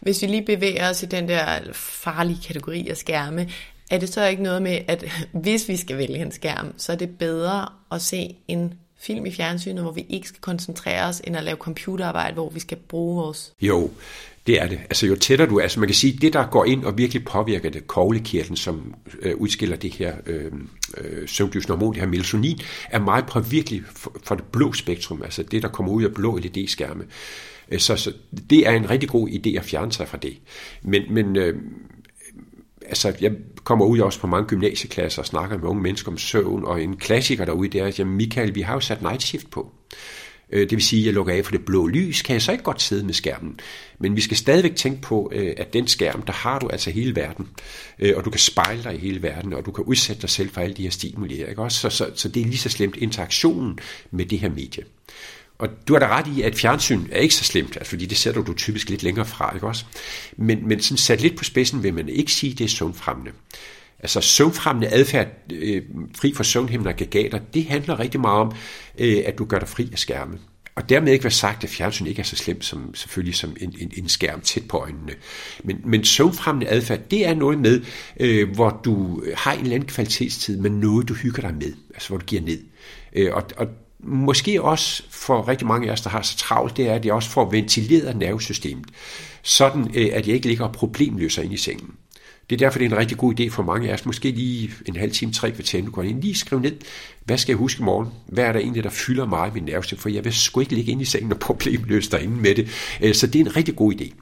Hvis 0.00 0.22
vi 0.22 0.26
lige 0.26 0.44
bevæger 0.44 0.90
os 0.90 1.02
i 1.02 1.06
den 1.06 1.28
der 1.28 1.58
farlige 1.72 2.42
kategori 2.46 2.88
af 2.88 2.96
skærme, 2.96 3.48
er 3.90 3.98
det 3.98 4.08
så 4.08 4.26
ikke 4.26 4.42
noget 4.42 4.62
med, 4.62 4.78
at 4.88 5.04
hvis 5.42 5.68
vi 5.68 5.76
skal 5.76 5.98
vælge 5.98 6.18
en 6.18 6.32
skærm, 6.32 6.74
så 6.76 6.92
er 6.92 6.96
det 6.96 7.18
bedre 7.18 7.68
at 7.92 8.02
se 8.02 8.36
en 8.48 8.74
film 9.02 9.26
i 9.26 9.32
fjernsynet, 9.32 9.82
hvor 9.82 9.92
vi 9.92 10.06
ikke 10.08 10.28
skal 10.28 10.40
koncentrere 10.40 11.08
os, 11.08 11.22
end 11.24 11.36
at 11.36 11.44
lave 11.44 11.56
computerarbejde, 11.56 12.34
hvor 12.34 12.50
vi 12.50 12.60
skal 12.60 12.78
bruge 12.78 13.22
vores... 13.22 13.52
Jo, 13.60 13.90
det 14.46 14.62
er 14.62 14.68
det. 14.68 14.78
Altså 14.78 15.06
jo 15.06 15.16
tættere 15.16 15.48
du 15.48 15.58
er, 15.58 15.62
altså 15.62 15.80
man 15.80 15.88
kan 15.88 15.94
sige, 15.94 16.18
det 16.18 16.32
der 16.32 16.46
går 16.46 16.64
ind 16.64 16.84
og 16.84 16.98
virkelig 16.98 17.24
påvirker 17.24 17.70
det, 17.70 17.86
koglekirtlen, 17.86 18.56
som 18.56 18.94
øh, 19.22 19.36
udskiller 19.36 19.76
det 19.76 19.94
her 19.94 20.14
øh, 20.26 20.52
øh, 20.96 21.28
søvnlysende 21.28 21.76
hormon, 21.76 21.94
det 21.94 22.00
her 22.00 22.08
melatonin, 22.08 22.60
er 22.90 22.98
meget 22.98 23.26
påvirkelig 23.26 23.82
for, 23.94 24.16
for 24.24 24.34
det 24.34 24.44
blå 24.44 24.72
spektrum, 24.72 25.22
altså 25.22 25.42
det, 25.42 25.62
der 25.62 25.68
kommer 25.68 25.92
ud 25.92 26.04
af 26.04 26.14
blå 26.14 26.36
LED-skærme. 26.36 27.04
Øh, 27.68 27.78
så, 27.78 27.96
så 27.96 28.12
det 28.50 28.68
er 28.68 28.72
en 28.72 28.90
rigtig 28.90 29.08
god 29.08 29.28
idé 29.28 29.58
at 29.58 29.64
fjerne 29.64 29.92
sig 29.92 30.08
fra 30.08 30.18
det. 30.18 30.36
Men, 30.82 31.02
men 31.10 31.36
øh, 31.36 31.56
altså, 32.86 33.14
jeg 33.20 33.32
kommer 33.64 33.84
ud 33.84 33.98
også 33.98 34.20
på 34.20 34.26
mange 34.26 34.48
gymnasieklasser 34.48 35.22
og 35.22 35.26
snakker 35.26 35.58
med 35.58 35.68
unge 35.68 35.82
mennesker 35.82 36.12
om 36.12 36.18
søvn, 36.18 36.64
og 36.64 36.82
en 36.82 36.96
klassiker 36.96 37.44
derude, 37.44 37.68
det 37.68 37.80
er, 37.80 37.86
at 37.86 37.98
jamen, 37.98 38.16
Michael, 38.16 38.54
vi 38.54 38.60
har 38.60 38.74
jo 38.74 38.80
sat 38.80 39.02
night 39.02 39.22
shift 39.22 39.50
på. 39.50 39.72
Øh, 40.52 40.60
det 40.60 40.70
vil 40.70 40.82
sige, 40.82 41.00
at 41.00 41.06
jeg 41.06 41.14
lukker 41.14 41.34
af 41.34 41.44
for 41.44 41.52
det 41.52 41.64
blå 41.64 41.86
lys, 41.86 42.22
kan 42.22 42.32
jeg 42.32 42.42
så 42.42 42.52
ikke 42.52 42.64
godt 42.64 42.82
sidde 42.82 43.06
med 43.06 43.14
skærmen. 43.14 43.60
Men 43.98 44.16
vi 44.16 44.20
skal 44.20 44.36
stadigvæk 44.36 44.76
tænke 44.76 45.02
på, 45.02 45.32
øh, 45.34 45.54
at 45.56 45.72
den 45.72 45.88
skærm, 45.88 46.22
der 46.22 46.32
har 46.32 46.58
du 46.58 46.68
altså 46.68 46.90
hele 46.90 47.16
verden. 47.16 47.48
Øh, 47.98 48.16
og 48.16 48.24
du 48.24 48.30
kan 48.30 48.40
spejle 48.40 48.82
dig 48.82 48.94
i 48.94 48.98
hele 48.98 49.22
verden, 49.22 49.52
og 49.52 49.66
du 49.66 49.70
kan 49.70 49.84
udsætte 49.84 50.22
dig 50.22 50.30
selv 50.30 50.50
for 50.50 50.60
alle 50.60 50.74
de 50.74 50.82
her 50.82 50.90
stimuli. 50.90 51.48
Ikke? 51.48 51.62
Også, 51.62 51.78
så, 51.78 51.90
så, 51.90 52.10
så 52.14 52.28
det 52.28 52.40
er 52.40 52.46
lige 52.46 52.58
så 52.58 52.68
slemt 52.68 52.96
interaktionen 52.96 53.78
med 54.10 54.26
det 54.26 54.38
her 54.38 54.50
medie. 54.50 54.84
Og 55.62 55.68
du 55.88 55.92
har 55.92 56.00
da 56.00 56.06
ret 56.08 56.26
i, 56.36 56.42
at 56.42 56.54
fjernsyn 56.54 57.06
er 57.12 57.18
ikke 57.18 57.34
så 57.34 57.44
slemt, 57.44 57.76
altså, 57.76 57.90
fordi 57.90 58.06
det 58.06 58.18
sætter 58.18 58.42
du 58.42 58.54
typisk 58.54 58.90
lidt 58.90 59.02
længere 59.02 59.26
fra, 59.26 59.54
ikke 59.54 59.66
også? 59.66 59.84
Men, 60.36 60.68
men 60.68 60.80
sådan 60.80 60.96
sat 60.96 61.20
lidt 61.20 61.36
på 61.36 61.44
spidsen 61.44 61.82
vil 61.82 61.94
man 61.94 62.08
ikke 62.08 62.32
sige, 62.32 62.52
at 62.52 62.58
det 62.58 62.64
er 62.64 62.68
søvnfremmende. 62.68 63.32
Altså 63.98 64.20
søvnfremmende 64.20 64.88
adfærd, 64.88 65.28
øh, 65.52 65.82
fri 66.16 66.34
for 66.34 66.42
søvnhæmmende 66.42 66.88
og 66.88 66.96
gagater, 66.96 67.38
det 67.54 67.64
handler 67.64 68.00
rigtig 68.00 68.20
meget 68.20 68.40
om, 68.40 68.52
øh, 68.98 69.22
at 69.26 69.38
du 69.38 69.44
gør 69.44 69.58
dig 69.58 69.68
fri 69.68 69.88
af 69.92 69.98
skærme. 69.98 70.38
Og 70.74 70.88
dermed 70.88 71.12
ikke 71.12 71.24
være 71.24 71.30
sagt, 71.30 71.64
at 71.64 71.70
fjernsyn 71.70 72.06
ikke 72.06 72.20
er 72.20 72.24
så 72.24 72.36
slemt 72.36 72.64
som 72.64 72.94
selvfølgelig 72.94 73.34
som 73.34 73.56
en, 73.60 73.74
en, 73.78 73.92
en 73.96 74.08
skærm 74.08 74.40
tæt 74.40 74.68
på 74.68 74.76
øjnene. 74.76 75.12
Men, 75.64 75.80
men 75.84 76.04
søvnfremmende 76.04 76.68
adfærd, 76.68 77.00
det 77.10 77.26
er 77.26 77.34
noget 77.34 77.58
med, 77.58 77.80
øh, 78.20 78.50
hvor 78.54 78.80
du 78.84 79.22
har 79.34 79.52
en 79.52 79.60
eller 79.60 79.74
anden 79.74 79.88
kvalitetstid 79.88 80.56
med 80.56 80.70
noget, 80.70 81.08
du 81.08 81.14
hygger 81.14 81.42
dig 81.42 81.54
med. 81.54 81.72
Altså 81.94 82.08
hvor 82.08 82.18
du 82.18 82.24
giver 82.24 82.42
ned. 82.42 82.58
Øh, 83.12 83.34
og, 83.34 83.44
og 83.56 83.66
måske 84.02 84.62
også 84.62 85.02
for 85.10 85.48
rigtig 85.48 85.66
mange 85.66 85.88
af 85.88 85.92
os, 85.92 86.00
der 86.00 86.10
har 86.10 86.22
så 86.22 86.36
travlt, 86.36 86.76
det 86.76 86.88
er, 86.88 86.94
at 86.94 87.04
jeg 87.04 87.14
også 87.14 87.28
får 87.28 87.50
ventileret 87.50 88.16
nervesystemet, 88.16 88.86
sådan 89.42 89.90
øh, 89.94 90.10
at 90.12 90.26
jeg 90.26 90.34
ikke 90.34 90.46
ligger 90.46 90.64
og 90.64 90.72
problemløser 90.72 91.42
ind 91.42 91.52
i 91.52 91.56
sengen. 91.56 91.90
Det 92.50 92.56
er 92.56 92.66
derfor, 92.66 92.78
det 92.78 92.86
er 92.86 92.90
en 92.90 92.96
rigtig 92.96 93.18
god 93.18 93.40
idé 93.40 93.48
for 93.48 93.62
mange 93.62 93.90
af 93.90 93.94
os, 93.94 94.06
måske 94.06 94.30
lige 94.30 94.70
en 94.86 94.96
halv 94.96 95.12
time, 95.12 95.32
tre 95.32 95.50
kvarter, 95.50 95.82
du 95.82 95.90
kan 95.90 96.20
lige 96.20 96.34
skrive 96.34 96.62
ned, 96.62 96.76
hvad 97.24 97.38
skal 97.38 97.52
jeg 97.52 97.58
huske 97.58 97.80
i 97.80 97.84
morgen? 97.84 98.08
Hvad 98.26 98.44
er 98.44 98.52
der 98.52 98.60
egentlig, 98.60 98.84
der 98.84 98.90
fylder 98.90 99.26
mig 99.26 99.48
i 99.48 99.54
min 99.54 99.64
nervesystem? 99.64 99.98
For 99.98 100.08
jeg 100.08 100.24
vil 100.24 100.32
sgu 100.32 100.60
ikke 100.60 100.74
ligge 100.74 100.92
ind 100.92 101.02
i 101.02 101.04
sengen 101.04 101.32
og 101.32 101.38
problemløse 101.48 102.10
derinde 102.10 102.36
med 102.36 102.54
det. 102.54 102.68
Øh, 103.00 103.14
så 103.14 103.26
det 103.26 103.40
er 103.40 103.44
en 103.44 103.56
rigtig 103.56 103.76
god 103.76 103.94
idé. 103.94 104.12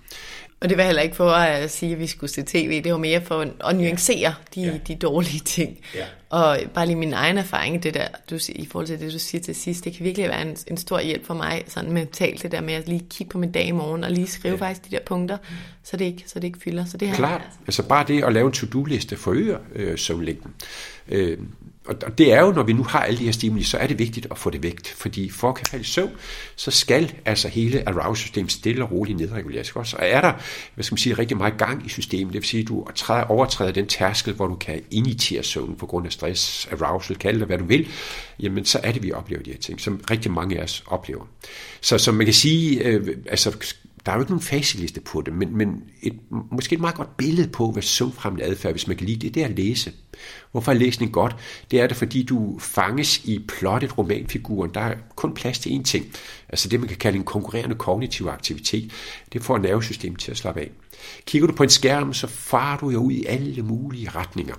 Og 0.60 0.68
det 0.68 0.78
var 0.78 0.84
heller 0.84 1.02
ikke 1.02 1.16
for 1.16 1.30
at 1.30 1.70
sige, 1.70 1.92
at 1.92 1.98
vi 1.98 2.06
skulle 2.06 2.30
se 2.30 2.42
tv, 2.42 2.82
det 2.84 2.92
var 2.92 2.98
mere 2.98 3.20
for 3.20 3.46
at 3.64 3.76
nuancere 3.76 4.34
de, 4.54 4.60
ja. 4.60 4.78
de 4.88 4.94
dårlige 4.94 5.40
ting. 5.40 5.78
Ja. 5.94 6.04
Og 6.30 6.58
bare 6.74 6.86
lige 6.86 6.96
min 6.96 7.12
egen 7.12 7.38
erfaring, 7.38 7.82
det 7.82 7.94
der, 7.94 8.08
du, 8.30 8.38
i 8.48 8.66
forhold 8.66 8.86
til 8.86 9.00
det, 9.00 9.12
du 9.12 9.18
siger 9.18 9.42
til 9.42 9.54
sidst, 9.54 9.84
det 9.84 9.92
kan 9.92 10.04
virkelig 10.04 10.28
være 10.28 10.42
en, 10.42 10.56
en 10.66 10.76
stor 10.76 11.00
hjælp 11.00 11.26
for 11.26 11.34
mig, 11.34 11.64
sådan 11.68 11.92
mentalt, 11.92 12.42
det 12.42 12.52
der 12.52 12.60
med 12.60 12.74
at 12.74 12.88
lige 12.88 13.06
kigge 13.10 13.30
på 13.30 13.38
min 13.38 13.52
dag 13.52 13.64
i 13.64 13.70
morgen, 13.70 14.04
og 14.04 14.10
lige 14.10 14.26
skrive 14.26 14.54
ja. 14.54 14.60
faktisk 14.60 14.90
de 14.90 14.96
der 14.96 15.02
punkter, 15.06 15.38
så 15.84 15.96
det 15.96 16.04
ikke, 16.04 16.24
så 16.26 16.40
det 16.40 16.46
ikke 16.46 16.58
fylder. 16.64 16.84
Så 16.84 16.96
det 16.96 17.08
her, 17.08 17.14
Klart, 17.14 17.42
altså. 17.44 17.58
altså 17.66 17.82
bare 17.82 18.04
det 18.08 18.24
at 18.24 18.32
lave 18.32 18.46
en 18.46 18.52
to-do-liste 18.52 19.16
forøger 19.16 19.58
øh, 19.74 19.98
søvnlængden. 19.98 20.54
Øh, 21.08 21.38
og 21.90 22.18
det 22.18 22.32
er 22.32 22.40
jo, 22.40 22.52
når 22.52 22.62
vi 22.62 22.72
nu 22.72 22.84
har 22.84 23.00
alle 23.02 23.18
de 23.18 23.24
her 23.24 23.32
stimuli, 23.32 23.62
så 23.62 23.78
er 23.78 23.86
det 23.86 23.98
vigtigt 23.98 24.26
at 24.30 24.38
få 24.38 24.50
det 24.50 24.62
væk. 24.62 24.86
Fordi 24.94 25.30
for 25.30 25.48
at 25.48 25.54
kan 25.54 25.66
falde 25.70 25.82
i 25.82 25.86
søvn, 25.86 26.10
så 26.56 26.70
skal 26.70 27.12
altså 27.24 27.48
hele 27.48 27.88
arousal-system 27.88 28.48
stille 28.48 28.84
og 28.84 28.92
roligt 28.92 29.18
nedreguleres. 29.18 29.72
Også. 29.76 29.96
Og 29.96 30.02
er 30.06 30.20
der, 30.20 30.32
hvad 30.74 30.84
skal 30.84 30.92
man 30.92 30.98
sige, 30.98 31.14
rigtig 31.14 31.36
meget 31.36 31.58
gang 31.58 31.86
i 31.86 31.88
systemet, 31.88 32.32
det 32.32 32.42
vil 32.42 32.48
sige, 32.48 32.62
at 32.62 32.68
du 32.68 32.86
overtræder 33.28 33.72
den 33.72 33.86
tærskel, 33.86 34.34
hvor 34.34 34.46
du 34.46 34.54
kan 34.54 34.82
initiere 34.90 35.42
søvn 35.42 35.76
på 35.76 35.86
grund 35.86 36.06
af 36.06 36.12
stress, 36.12 36.68
arousal, 36.80 37.16
kald 37.16 37.38
det 37.38 37.46
hvad 37.46 37.58
du 37.58 37.64
vil, 37.64 37.88
jamen 38.40 38.64
så 38.64 38.80
er 38.82 38.92
det, 38.92 39.02
vi 39.02 39.12
oplever 39.12 39.42
de 39.42 39.50
her 39.50 39.58
ting, 39.58 39.80
som 39.80 40.00
rigtig 40.10 40.30
mange 40.30 40.58
af 40.58 40.62
os 40.62 40.84
oplever. 40.86 41.28
Så 41.80 41.98
som 41.98 42.14
man 42.14 42.26
kan 42.26 42.34
sige, 42.34 42.84
øh, 42.84 43.16
altså 43.26 43.74
der 44.06 44.12
er 44.12 44.16
jo 44.16 44.22
ikke 44.22 44.32
nogen 44.32 44.42
facitliste 44.42 45.00
på 45.00 45.22
det, 45.22 45.32
men, 45.34 45.56
men 45.56 45.82
et, 46.02 46.18
måske 46.52 46.74
et 46.74 46.80
meget 46.80 46.96
godt 46.96 47.16
billede 47.16 47.48
på, 47.48 47.70
hvad 47.70 47.82
sundfremmende 47.82 48.44
adfærd, 48.44 48.72
hvis 48.72 48.86
man 48.86 48.96
kan 48.96 49.06
lide 49.06 49.26
det, 49.26 49.34
det 49.34 49.42
er 49.42 49.46
at 49.46 49.56
læse. 49.56 49.92
Hvorfor 50.50 50.72
er 50.72 50.76
læsning 50.76 51.12
godt? 51.12 51.36
Det 51.70 51.80
er 51.80 51.86
det, 51.86 51.96
fordi 51.96 52.22
du 52.22 52.58
fanges 52.58 53.24
i 53.24 53.44
plottet 53.48 53.98
romanfiguren. 53.98 54.74
Der 54.74 54.80
er 54.80 54.94
kun 55.16 55.34
plads 55.34 55.58
til 55.58 55.70
én 55.70 55.82
ting. 55.82 56.06
Altså 56.48 56.68
det, 56.68 56.80
man 56.80 56.88
kan 56.88 56.98
kalde 56.98 57.18
en 57.18 57.24
konkurrerende 57.24 57.74
kognitiv 57.74 58.26
aktivitet. 58.26 58.90
Det 59.32 59.42
får 59.42 59.58
nervesystemet 59.58 60.18
til 60.18 60.30
at 60.30 60.36
slappe 60.36 60.60
af. 60.60 60.70
Kigger 61.26 61.48
du 61.48 61.54
på 61.54 61.62
en 61.62 61.68
skærm, 61.68 62.12
så 62.12 62.26
farer 62.26 62.78
du 62.78 62.90
jo 62.90 62.98
ud 62.98 63.12
i 63.12 63.24
alle 63.24 63.62
mulige 63.62 64.10
retninger. 64.10 64.54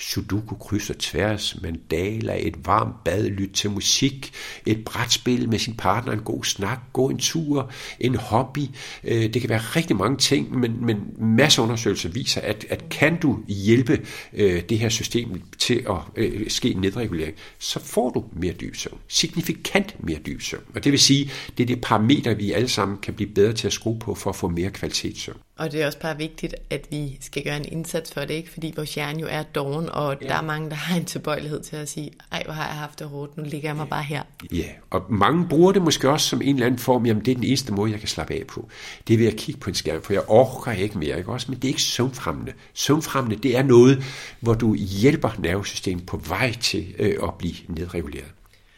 Sudoku 0.00 0.54
kryds 0.54 0.90
og 0.90 0.98
tværs, 0.98 1.56
mandala, 1.62 2.46
et 2.46 2.66
varmt 2.66 3.04
bad, 3.04 3.28
lyt 3.28 3.50
til 3.50 3.70
musik, 3.70 4.32
et 4.66 4.84
brætspil 4.84 5.48
med 5.48 5.58
sin 5.58 5.74
partner, 5.74 6.12
en 6.12 6.20
god 6.20 6.44
snak, 6.44 6.78
gå 6.92 7.08
en 7.08 7.18
tur, 7.18 7.70
en 8.00 8.14
hobby. 8.14 8.60
Øh, 9.04 9.34
det 9.34 9.40
kan 9.40 9.50
være 9.50 9.58
rigtig 9.58 9.96
mange 9.96 10.16
ting, 10.16 10.58
men, 10.58 10.86
men 10.86 10.96
masser 11.18 11.62
af 11.62 11.66
undersøgelser 11.66 12.08
viser, 12.08 12.40
at, 12.40 12.66
at 12.68 12.88
kan 12.88 13.20
du 13.20 13.38
hjælpe 13.48 14.06
øh, 14.32 14.62
det 14.68 14.78
her 14.78 14.88
system 14.88 15.42
til 15.58 15.86
at 15.90 15.96
øh, 16.16 16.50
ske 16.50 16.74
nedregulering, 16.74 17.36
så 17.58 17.80
får 17.80 18.10
du 18.10 18.24
mere 18.32 18.52
dyb 18.52 18.76
søvn. 18.76 18.98
Signifikant 19.08 20.04
mere 20.04 20.18
dyb 20.26 20.42
søvn. 20.42 20.64
Og 20.74 20.84
det 20.84 20.92
vil 20.92 21.00
sige, 21.00 21.30
det 21.58 21.62
er 21.62 21.66
det 21.66 21.80
parameter, 21.80 22.34
vi 22.34 22.52
alle 22.52 22.68
sammen 22.68 22.98
kan 22.98 23.14
blive 23.14 23.30
bedre 23.30 23.52
til 23.52 23.66
at 23.66 23.72
skrue 23.72 23.98
på 23.98 24.14
for 24.14 24.30
at 24.30 24.36
få 24.36 24.48
mere 24.48 24.70
kvalitetssøvn. 24.70 25.38
Og 25.58 25.72
det 25.72 25.82
er 25.82 25.86
også 25.86 25.98
bare 25.98 26.16
vigtigt, 26.16 26.54
at 26.70 26.86
vi 26.90 27.18
skal 27.20 27.44
gøre 27.44 27.56
en 27.56 27.64
indsats 27.64 28.12
for 28.12 28.20
det, 28.20 28.30
ikke? 28.30 28.50
fordi 28.50 28.72
vores 28.76 28.94
hjerne 28.94 29.20
jo 29.20 29.26
er 29.30 29.42
doven, 29.42 29.88
og 29.88 30.16
ja. 30.22 30.28
der 30.28 30.34
er 30.34 30.42
mange, 30.42 30.70
der 30.70 30.76
har 30.76 30.96
en 30.96 31.04
tilbøjelighed 31.04 31.60
til 31.60 31.76
at 31.76 31.88
sige, 31.88 32.10
ej, 32.32 32.42
hvor 32.44 32.52
har 32.52 32.66
jeg 32.66 32.74
haft 32.74 32.98
det 32.98 33.06
hårdt, 33.06 33.36
nu 33.36 33.42
ligger 33.42 33.68
jeg 33.68 33.76
mig 33.76 33.88
bare 33.88 34.02
her. 34.02 34.22
Ja, 34.52 34.68
og 34.90 35.04
mange 35.08 35.48
bruger 35.48 35.72
det 35.72 35.82
måske 35.82 36.10
også 36.10 36.28
som 36.28 36.42
en 36.42 36.54
eller 36.54 36.66
anden 36.66 36.78
form, 36.78 37.06
jamen 37.06 37.24
det 37.24 37.30
er 37.30 37.34
den 37.34 37.44
eneste 37.44 37.72
måde, 37.72 37.90
jeg 37.92 37.98
kan 37.98 38.08
slappe 38.08 38.34
af 38.34 38.42
på. 38.48 38.68
Det 39.08 39.14
er 39.14 39.18
ved 39.18 39.26
at 39.26 39.36
kigge 39.36 39.60
på 39.60 39.70
en 39.70 39.74
skærm, 39.74 40.02
for 40.02 40.12
jeg 40.12 40.22
orker 40.28 40.72
ikke 40.72 40.98
mere, 40.98 41.18
ikke 41.18 41.32
også? 41.32 41.46
Men 41.50 41.56
det 41.58 41.64
er 41.64 41.68
ikke 41.68 41.82
søvnfremmende. 41.82 42.52
Søvnfremmende, 42.74 43.42
det 43.42 43.56
er 43.56 43.62
noget, 43.62 44.02
hvor 44.40 44.54
du 44.54 44.74
hjælper 44.74 45.30
nervesystemet 45.38 46.06
på 46.06 46.16
vej 46.16 46.52
til 46.60 46.94
øh, 46.98 47.14
at 47.22 47.34
blive 47.34 47.54
nedreguleret. 47.68 48.32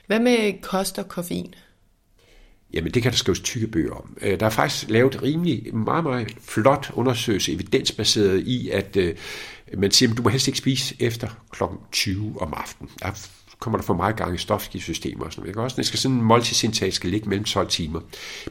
Hvad 0.07 0.21
med 0.21 0.63
kost 0.63 0.99
og 0.99 1.09
koffein? 1.09 1.55
Jamen, 2.73 2.95
det 2.95 3.03
kan 3.03 3.13
der 3.13 3.19
skrives 3.19 3.41
tykke 3.41 3.67
bøger 3.67 3.93
om. 3.93 4.17
Øh, 4.23 4.41
der 4.41 4.47
er 4.47 4.51
faktisk 4.51 4.91
lavet 4.91 5.23
rimelig 5.23 5.77
meget, 5.77 6.05
meget 6.05 6.35
flot 6.43 6.91
undersøgelse, 6.95 7.53
evidensbaseret 7.53 8.41
i, 8.41 8.71
at 8.71 8.97
øh, 8.97 9.15
man 9.79 9.91
siger, 9.91 10.11
at 10.11 10.17
du 10.17 10.23
må 10.23 10.29
helst 10.29 10.49
ikke 10.49 10.59
spise 10.59 10.95
efter 10.99 11.29
kl. 11.51 11.63
20 11.93 12.35
om 12.41 12.55
aftenen. 12.57 12.91
Der 13.03 13.11
kommer 13.59 13.79
der 13.79 13.85
for 13.85 13.95
meget 13.95 14.17
gang 14.17 14.35
i 14.35 14.39
stofskiftsystemer 14.39 15.25
og 15.25 15.33
sådan 15.33 15.53
noget. 15.53 15.65
Også, 15.65 15.77
det 15.77 15.87
skal 15.87 15.99
sådan 15.99 16.17
en 16.17 16.23
måltidsindtag 16.23 16.93
skal 16.93 17.11
ligge 17.11 17.29
mellem 17.29 17.45
12 17.45 17.69
timer. 17.69 18.01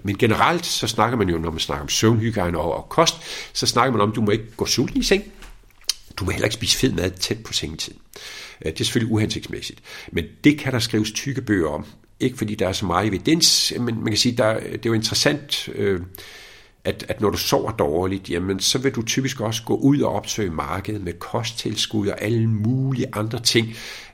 Men 0.04 0.18
generelt, 0.18 0.66
så 0.66 0.88
snakker 0.88 1.18
man 1.18 1.30
jo, 1.30 1.38
når 1.38 1.52
man 1.52 1.60
snakker 1.60 1.84
om 1.84 1.90
søvnhygiejne 1.90 2.58
og, 2.58 2.76
og 2.76 2.90
kost, 2.90 3.16
så 3.54 3.66
snakker 3.66 3.92
man 3.92 4.02
om, 4.02 4.10
at 4.10 4.16
du 4.16 4.22
må 4.22 4.32
ikke 4.32 4.52
gå 4.58 4.66
sulten 4.66 5.00
i 5.00 5.04
seng. 5.04 5.24
Du 6.18 6.26
må 6.26 6.32
heller 6.32 6.46
ikke 6.46 6.56
spise 6.56 6.78
fed 6.78 6.92
mad 6.92 7.12
tæt 7.12 7.44
på 7.44 7.54
sengetid. 7.54 7.94
Øh, 8.66 8.72
det 8.72 8.82
er 8.82 8.86
selvfølgelig 8.86 9.14
uhensigtsmæssigt. 9.14 9.80
Men 10.12 10.26
det 10.44 10.60
kan 10.60 10.74
der 10.74 10.80
skrives 10.80 11.12
tykke 11.12 11.42
bøger 11.42 11.70
om. 11.70 11.86
Ikke 12.20 12.38
fordi 12.38 12.56
der 12.56 12.68
er 12.68 12.72
så 12.72 12.86
meget 12.86 13.08
evidens, 13.08 13.74
men 13.80 13.96
man 13.96 14.08
kan 14.08 14.18
sige, 14.18 14.38
der, 14.38 14.60
det 14.60 14.74
er 14.74 14.90
jo 14.90 14.94
interessant, 14.94 15.70
øh, 15.76 16.02
at, 16.84 17.06
at 17.08 17.22
når 17.22 17.30
du 17.30 17.38
sover 17.38 17.72
dårligt, 17.72 18.30
jamen, 18.30 18.60
så 18.60 18.78
vil 18.78 18.92
du 18.92 19.02
typisk 19.02 19.42
også 19.42 19.64
gå 19.64 19.76
ud 19.76 20.02
og 20.02 20.14
opsøge 20.14 20.52
markedet 20.52 21.04
med 21.04 21.14
kosttilskud 21.14 22.08
og 22.08 22.22
alle 22.22 22.48
mulige 22.48 23.08
andre 23.14 23.40
ting 23.40 23.68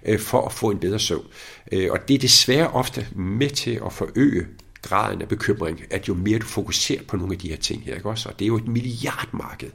øh, 0.05 0.19
for 0.19 0.45
at 0.45 0.51
få 0.51 0.71
en 0.71 0.79
bedre 0.79 0.99
søvn. 0.99 1.25
Øh, 1.71 1.91
og 1.91 2.07
det 2.07 2.13
er 2.13 2.19
desværre 2.19 2.67
ofte 2.67 3.07
med 3.15 3.49
til 3.49 3.81
at 3.85 3.93
forøge 3.93 4.45
graden 4.85 5.21
af 5.21 5.27
bekymring, 5.27 5.81
at 5.89 6.07
jo 6.07 6.13
mere 6.13 6.39
du 6.39 6.45
fokuserer 6.45 7.03
på 7.07 7.17
nogle 7.17 7.33
af 7.33 7.39
de 7.39 7.49
her 7.49 7.57
ting 7.57 7.83
her, 7.83 7.95
ikke 7.95 8.09
også? 8.09 8.29
Og 8.29 8.39
det 8.39 8.45
er 8.45 8.47
jo 8.47 8.57
et 8.57 8.67
milliardmarked. 8.67 9.69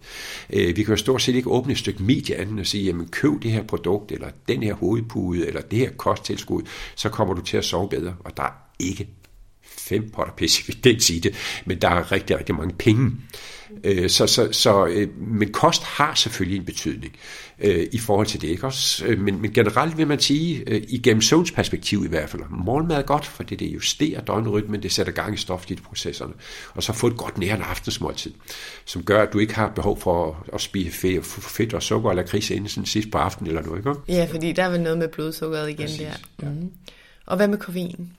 Øh, 0.50 0.76
vi 0.76 0.82
kan 0.82 0.92
jo 0.92 0.96
stort 0.96 1.22
set 1.22 1.34
ikke 1.34 1.50
åbne 1.50 1.72
et 1.72 1.78
stykke 1.78 2.02
medie 2.02 2.36
andet 2.36 2.60
og 2.60 2.66
sige, 2.66 2.84
jamen 2.84 3.08
køb 3.08 3.42
det 3.42 3.50
her 3.50 3.62
produkt, 3.62 4.12
eller 4.12 4.30
den 4.48 4.62
her 4.62 4.74
hovedpude, 4.74 5.46
eller 5.46 5.60
det 5.60 5.78
her 5.78 5.90
kosttilskud, 5.90 6.62
så 6.94 7.08
kommer 7.08 7.34
du 7.34 7.42
til 7.42 7.56
at 7.56 7.64
sove 7.64 7.88
bedre. 7.88 8.14
Og 8.24 8.36
der 8.36 8.42
er 8.42 8.52
ikke 8.78 9.08
fem 9.64 10.10
potter 10.10 10.32
pisse 10.34 10.62
evidens 10.68 11.10
i 11.10 11.18
det, 11.24 11.34
men 11.66 11.80
der 11.80 11.88
er 11.88 12.12
rigtig, 12.12 12.38
rigtig 12.38 12.54
mange 12.54 12.74
penge. 12.78 13.10
Øh, 13.84 14.10
så, 14.10 14.26
så, 14.26 14.48
så, 14.52 14.86
øh, 14.86 15.08
men 15.18 15.52
kost 15.52 15.82
har 15.82 16.14
selvfølgelig 16.14 16.58
en 16.58 16.64
betydning 16.64 17.16
øh, 17.58 17.86
i 17.92 17.98
forhold 17.98 18.26
til 18.26 18.40
det. 18.40 18.48
Ikke 18.48 18.66
også? 18.66 19.04
Men, 19.18 19.42
men 19.42 19.52
generelt 19.52 19.98
vil 19.98 20.06
man 20.06 20.20
sige, 20.20 20.80
igennem 20.88 21.20
søvns 21.20 21.52
perspektiv 21.52 22.04
i 22.04 22.08
hvert 22.08 22.28
fald, 22.28 22.42
morgenmad 22.50 22.96
er 22.96 23.02
godt, 23.02 23.26
for 23.26 23.42
det, 23.42 23.60
det 23.60 23.66
justerer 23.66 24.20
døgnrytmen, 24.20 24.82
det 24.82 24.92
sætter 24.92 25.12
gang 25.12 25.34
i 25.34 25.36
stofskifteprocesserne, 25.36 26.32
og 26.74 26.82
så 26.82 26.92
få 26.92 27.06
et 27.06 27.16
godt 27.16 27.38
nærende 27.38 27.64
aftensmåltid, 27.64 28.32
som 28.84 29.02
gør, 29.02 29.22
at 29.22 29.32
du 29.32 29.38
ikke 29.38 29.54
har 29.54 29.68
behov 29.68 30.00
for 30.00 30.46
at 30.52 30.60
spise 30.60 30.90
fedt, 31.30 31.74
og 31.74 31.82
sukker 31.82 32.10
eller 32.10 32.22
kris 32.22 32.50
inden 32.50 32.68
sådan 32.68 32.86
sidst 32.86 33.10
på 33.10 33.18
aftenen 33.18 33.48
eller 33.48 33.62
noget. 33.62 33.78
Ikke? 33.78 33.94
Ja, 34.08 34.26
fordi 34.30 34.52
der 34.52 34.62
er 34.62 34.70
vel 34.70 34.80
noget 34.80 34.98
med 34.98 35.08
blodsukkeret 35.08 35.70
igen 35.70 35.86
Præcis, 35.86 36.00
der. 36.00 36.12
Ja. 36.42 36.48
Mm. 36.48 36.70
Og 37.26 37.36
hvad 37.36 37.48
med 37.48 37.58
koffein? 37.58 38.12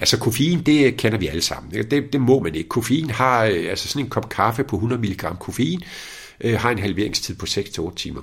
Altså 0.00 0.18
koffein, 0.18 0.62
det 0.62 0.96
kender 0.96 1.18
vi 1.18 1.26
alle 1.26 1.42
sammen. 1.42 1.72
Det, 1.90 2.12
det 2.12 2.20
må 2.20 2.40
man 2.40 2.54
ikke. 2.54 2.68
Koffein 2.68 3.10
har, 3.10 3.44
øh, 3.44 3.70
altså 3.70 3.88
sådan 3.88 4.04
en 4.04 4.10
kop 4.10 4.28
kaffe 4.28 4.64
på 4.64 4.76
100 4.76 5.02
mg 5.02 5.38
koffein, 5.40 5.82
øh, 6.40 6.60
har 6.60 6.70
en 6.70 6.78
halveringstid 6.78 7.34
på 7.34 7.46
6-8 7.46 7.94
timer. 7.94 8.22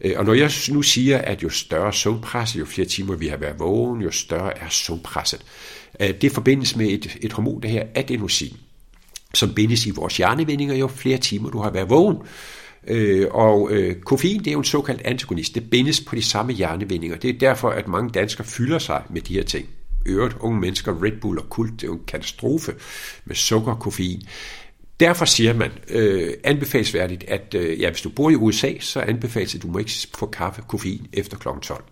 Øh, 0.00 0.12
og 0.16 0.24
når 0.24 0.34
jeg 0.34 0.50
nu 0.70 0.82
siger, 0.82 1.18
at 1.18 1.42
jo 1.42 1.48
større 1.48 1.92
søvnpres, 1.92 2.56
jo 2.56 2.64
flere 2.64 2.88
timer 2.88 3.16
vi 3.16 3.26
har 3.26 3.36
været 3.36 3.58
vågen, 3.58 4.02
jo 4.02 4.10
større 4.10 4.58
er 4.58 4.68
søvnpresset. 4.68 5.44
Øh, 6.00 6.14
det 6.20 6.32
forbindes 6.32 6.76
med 6.76 6.86
et, 6.86 7.16
et 7.20 7.32
hormon, 7.32 7.62
der 7.62 7.68
her 7.68 7.86
adenosin, 7.94 8.56
som 9.34 9.54
bindes 9.54 9.86
i 9.86 9.90
vores 9.90 10.16
hjernevindinger, 10.16 10.74
jo 10.74 10.86
flere 10.88 11.18
timer 11.18 11.50
du 11.50 11.58
har 11.58 11.70
været 11.70 11.90
vågen. 11.90 12.16
og 13.30 13.70
koffein, 14.04 14.38
det 14.38 14.46
er 14.46 14.52
jo 14.52 14.58
en 14.58 14.64
såkaldt 14.64 15.02
antagonist. 15.04 15.54
Det 15.54 15.70
bindes 15.70 16.00
på 16.00 16.16
de 16.16 16.22
samme 16.22 16.52
hjernevindinger. 16.52 17.16
Det 17.16 17.30
er 17.30 17.38
derfor, 17.38 17.70
at 17.70 17.88
mange 17.88 18.10
danskere 18.10 18.46
fylder 18.46 18.78
sig 18.78 19.02
med 19.10 19.20
de 19.20 19.34
her 19.34 19.42
ting 19.42 19.68
øvrigt 20.06 20.36
unge 20.40 20.60
mennesker, 20.60 21.02
Red 21.02 21.20
Bull 21.20 21.38
og 21.38 21.50
kult, 21.50 21.72
det 21.72 21.82
er 21.82 21.86
jo 21.86 21.94
en 21.94 22.04
katastrofe 22.06 22.74
med 23.24 23.36
sukker 23.36 23.72
og 23.72 23.78
koffein. 23.80 24.22
Derfor 25.00 25.24
siger 25.24 25.54
man 25.54 25.70
øh, 25.88 26.34
anbefalesværdigt, 26.44 27.24
at 27.24 27.54
øh, 27.54 27.80
ja, 27.80 27.90
hvis 27.90 28.02
du 28.02 28.08
bor 28.08 28.30
i 28.30 28.34
USA, 28.34 28.72
så 28.80 29.00
anbefales 29.00 29.54
at 29.54 29.62
du 29.62 29.68
må 29.68 29.78
ikke 29.78 29.92
få 30.14 30.26
kaffe 30.26 30.62
koffein 30.68 31.06
efter 31.12 31.36
kl. 31.36 31.48
12. 31.62 31.84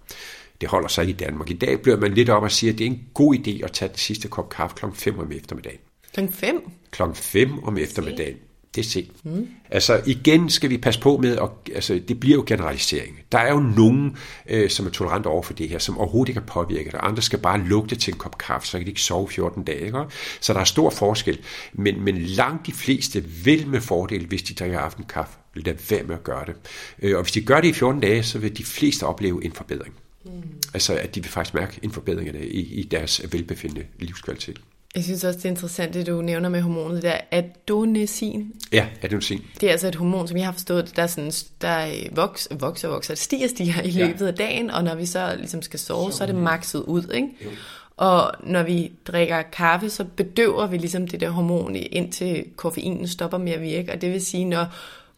Det 0.60 0.68
holder 0.68 0.88
sig 0.88 1.08
i 1.08 1.12
Danmark. 1.12 1.50
I 1.50 1.54
dag 1.54 1.80
bliver 1.82 1.96
man 1.96 2.14
lidt 2.14 2.28
op 2.28 2.42
og 2.42 2.52
siger, 2.52 2.72
at 2.72 2.78
det 2.78 2.86
er 2.86 2.90
en 2.90 3.02
god 3.14 3.34
idé 3.34 3.64
at 3.64 3.72
tage 3.72 3.88
den 3.88 3.98
sidste 3.98 4.28
kop 4.28 4.48
kaffe 4.48 4.76
kl. 4.76 4.84
5 4.94 5.18
om 5.18 5.32
eftermiddagen. 5.32 5.78
Kl. 6.14 6.20
5? 6.32 6.70
Kl. 6.90 7.02
5 7.14 7.64
om 7.64 7.78
eftermiddagen. 7.78 8.36
Det 8.74 8.80
er 8.80 8.88
sent. 8.88 9.24
Mm. 9.24 9.48
Altså 9.70 10.02
igen 10.06 10.50
skal 10.50 10.70
vi 10.70 10.78
passe 10.78 11.00
på 11.00 11.16
med, 11.16 11.36
at 11.36 11.48
altså, 11.74 12.00
det 12.08 12.20
bliver 12.20 12.36
jo 12.36 12.44
generalisering. 12.46 13.18
Der 13.32 13.38
er 13.38 13.52
jo 13.52 13.60
nogen, 13.60 14.16
øh, 14.48 14.70
som 14.70 14.86
er 14.86 14.90
tolerante 14.90 15.26
over 15.26 15.42
for 15.42 15.52
det 15.52 15.68
her, 15.68 15.78
som 15.78 15.98
overhovedet 15.98 16.28
ikke 16.28 16.40
er 16.40 16.44
påvirket, 16.44 16.94
og 16.94 17.08
andre 17.08 17.22
skal 17.22 17.38
bare 17.38 17.60
lugte 17.60 17.96
til 17.96 18.12
en 18.12 18.18
kop 18.18 18.38
kaffe, 18.38 18.68
så 18.68 18.78
kan 18.78 18.86
de 18.86 18.90
ikke 18.90 19.00
sove 19.00 19.28
14 19.28 19.64
dage. 19.64 19.86
Ikke? 19.86 20.04
Så 20.40 20.52
der 20.52 20.60
er 20.60 20.64
stor 20.64 20.90
forskel, 20.90 21.38
men, 21.72 22.04
men 22.04 22.18
langt 22.18 22.66
de 22.66 22.72
fleste 22.72 23.24
vil 23.24 23.66
med 23.66 23.80
fordel, 23.80 24.26
hvis 24.26 24.42
de 24.42 24.54
drikker 24.54 24.78
aftenkaffe, 24.78 25.38
lade 25.54 25.78
være 25.90 26.02
med 26.02 26.14
at 26.14 26.24
gøre 26.24 26.46
det. 26.46 26.54
Øh, 27.02 27.16
og 27.16 27.22
hvis 27.22 27.32
de 27.32 27.40
gør 27.40 27.60
det 27.60 27.68
i 27.68 27.72
14 27.72 28.00
dage, 28.00 28.22
så 28.22 28.38
vil 28.38 28.58
de 28.58 28.64
fleste 28.64 29.04
opleve 29.06 29.44
en 29.44 29.52
forbedring. 29.52 29.94
Mm. 30.24 30.30
Altså 30.74 30.94
at 30.94 31.14
de 31.14 31.22
vil 31.22 31.30
faktisk 31.30 31.54
mærke 31.54 31.80
en 31.82 31.90
forbedring 31.90 32.28
i, 32.28 32.80
i 32.80 32.82
deres 32.82 33.22
velbefindende 33.32 33.86
livskvalitet. 33.98 34.60
Jeg 34.94 35.04
synes 35.04 35.24
også, 35.24 35.38
det 35.38 35.44
er 35.44 35.50
interessant, 35.50 35.94
det 35.94 36.06
du 36.06 36.22
nævner 36.22 36.48
med 36.48 36.62
hormonet 36.62 37.02
der. 37.02 37.16
Adenosine. 37.30 38.46
Ja, 38.72 38.86
adenosine. 39.02 39.40
Det 39.60 39.66
er 39.66 39.70
altså 39.70 39.88
et 39.88 39.94
hormon, 39.94 40.28
som 40.28 40.36
jeg 40.36 40.46
har 40.46 40.52
forstået, 40.52 40.96
der, 40.96 41.06
sådan, 41.06 41.32
der 41.60 41.92
vokser, 42.12 42.54
vokser, 42.54 42.88
vokser, 42.88 43.14
det 43.14 43.22
stiger, 43.22 43.48
stiger 43.48 43.82
i 43.82 43.90
løbet 43.90 44.20
ja. 44.20 44.26
af 44.26 44.34
dagen, 44.34 44.70
og 44.70 44.84
når 44.84 44.94
vi 44.94 45.06
så 45.06 45.34
ligesom 45.36 45.62
skal 45.62 45.78
sove, 45.78 46.12
så, 46.12 46.18
så 46.18 46.24
er 46.24 46.26
det 46.26 46.36
makset 46.36 46.80
ud, 46.80 47.12
ikke? 47.14 47.28
Jo. 47.44 47.50
Og 47.96 48.32
når 48.42 48.62
vi 48.62 48.92
drikker 49.06 49.42
kaffe, 49.42 49.90
så 49.90 50.04
bedøver 50.04 50.66
vi 50.66 50.78
ligesom 50.78 51.08
det 51.08 51.20
der 51.20 51.30
hormon, 51.30 51.76
indtil 51.76 52.44
koffeinen 52.56 53.08
stopper 53.08 53.38
med 53.38 53.52
at 53.52 53.60
virke. 53.60 53.92
Og 53.92 54.00
det 54.00 54.12
vil 54.12 54.20
sige, 54.20 54.44
når 54.44 54.66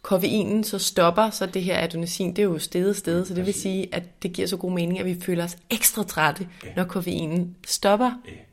koffeinen 0.03 0.65
så 0.65 0.79
stopper, 0.79 1.31
så 1.31 1.47
det 1.47 1.63
her 1.63 1.85
adenosin, 1.85 2.31
det 2.31 2.39
er 2.39 2.43
jo 2.43 2.59
stedet 2.59 2.97
sted, 2.97 3.25
så 3.25 3.35
det 3.35 3.47
vil 3.47 3.55
sige, 3.55 3.89
at 3.93 4.03
det 4.23 4.33
giver 4.33 4.49
så 4.49 4.57
god 4.57 4.73
mening, 4.73 5.01
at 5.01 5.07
vi 5.07 5.17
føler 5.23 5.45
os 5.45 5.57
ekstra 5.71 6.03
trætte, 6.03 6.49
når 6.77 6.85
koffeinen 6.85 7.57
stopper 7.67 8.11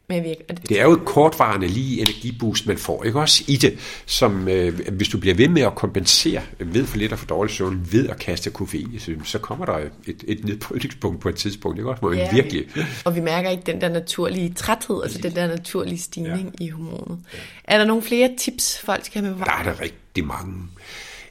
med 0.10 0.18
at 0.18 0.24
virke. 0.24 0.44
Det, 0.50 0.70
det 0.70 0.80
er 0.80 0.84
jo 0.84 0.92
et 0.94 1.06
kortvarende 1.06 1.68
lige 1.68 2.02
energiboost, 2.02 2.68
man 2.68 2.78
får, 2.78 3.04
ikke 3.04 3.20
også 3.20 3.44
i 3.48 3.56
det, 3.56 3.80
som 4.06 4.48
øh, 4.48 4.90
hvis 4.92 5.08
du 5.08 5.18
bliver 5.18 5.36
ved 5.36 5.48
med 5.48 5.62
at 5.62 5.76
kompensere 5.76 6.42
ved 6.60 6.86
for 6.86 6.98
lidt 6.98 7.12
og 7.12 7.20
for 7.20 7.26
dårlig 7.26 7.54
søvn, 7.54 7.88
ved 7.92 8.10
at 8.10 8.20
kaste 8.20 8.50
koffein 8.50 8.90
i 8.94 9.00
så 9.24 9.40
kommer 9.40 9.66
der 9.66 9.78
et, 10.08 10.24
et 10.28 10.46
nedbrydningspunkt 10.46 11.22
på 11.22 11.30
et 11.30 11.36
tidspunkt, 11.36 11.78
ikke 11.78 11.90
også? 11.90 12.06
Må 12.06 12.12
ja, 12.12 12.30
virkelig. 12.34 12.66
Og 13.06 13.16
vi 13.16 13.20
mærker 13.20 13.50
ikke 13.50 13.64
den 13.66 13.82
der 13.82 13.90
naturlige 13.90 14.54
træthed, 14.54 15.04
altså 15.04 15.20
den 15.22 15.36
der 15.36 15.48
naturlige 15.48 16.00
stigning 16.00 16.56
ja. 16.60 16.66
i 16.66 16.70
hormonet. 16.70 17.20
Ja. 17.34 17.40
Er 17.64 17.78
der 17.78 17.86
nogle 17.86 18.04
flere 18.04 18.30
tips, 18.38 18.80
folk 18.80 19.06
skal 19.06 19.22
have 19.22 19.36
med 19.36 19.46
Der 19.46 19.52
er 19.52 19.64
der 19.64 19.82
rigtig 19.82 20.26
mange. 20.26 20.54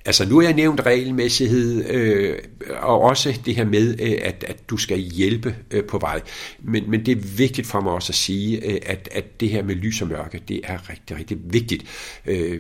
Altså 0.09 0.29
nu 0.29 0.37
har 0.37 0.43
jeg 0.43 0.55
nævnt 0.55 0.81
regelmæssighed, 0.87 1.91
øh, 1.91 2.39
og 2.81 3.01
også 3.01 3.39
det 3.47 3.57
her 3.57 3.65
med, 3.65 4.01
øh, 4.01 4.19
at, 4.23 4.45
at 4.49 4.71
du 4.71 4.77
skal 4.77 4.99
hjælpe 4.99 5.57
øh, 5.71 5.85
på 5.85 5.99
vej. 5.99 6.21
Men, 6.63 6.91
men 6.91 7.07
det 7.07 7.13
er 7.13 7.37
vigtigt 7.37 7.67
for 7.67 7.81
mig 7.81 7.93
også 7.93 8.11
at 8.11 8.15
sige, 8.15 8.73
øh, 8.73 8.79
at, 8.87 9.09
at 9.13 9.41
det 9.41 9.49
her 9.49 9.63
med 9.63 9.75
lys 9.75 10.03
og 10.03 10.09
mørke, 10.09 10.43
det 10.49 10.61
er 10.65 10.91
rigtig, 10.91 11.17
rigtig 11.17 11.39
vigtigt. 11.45 11.85
Øh, 12.27 12.59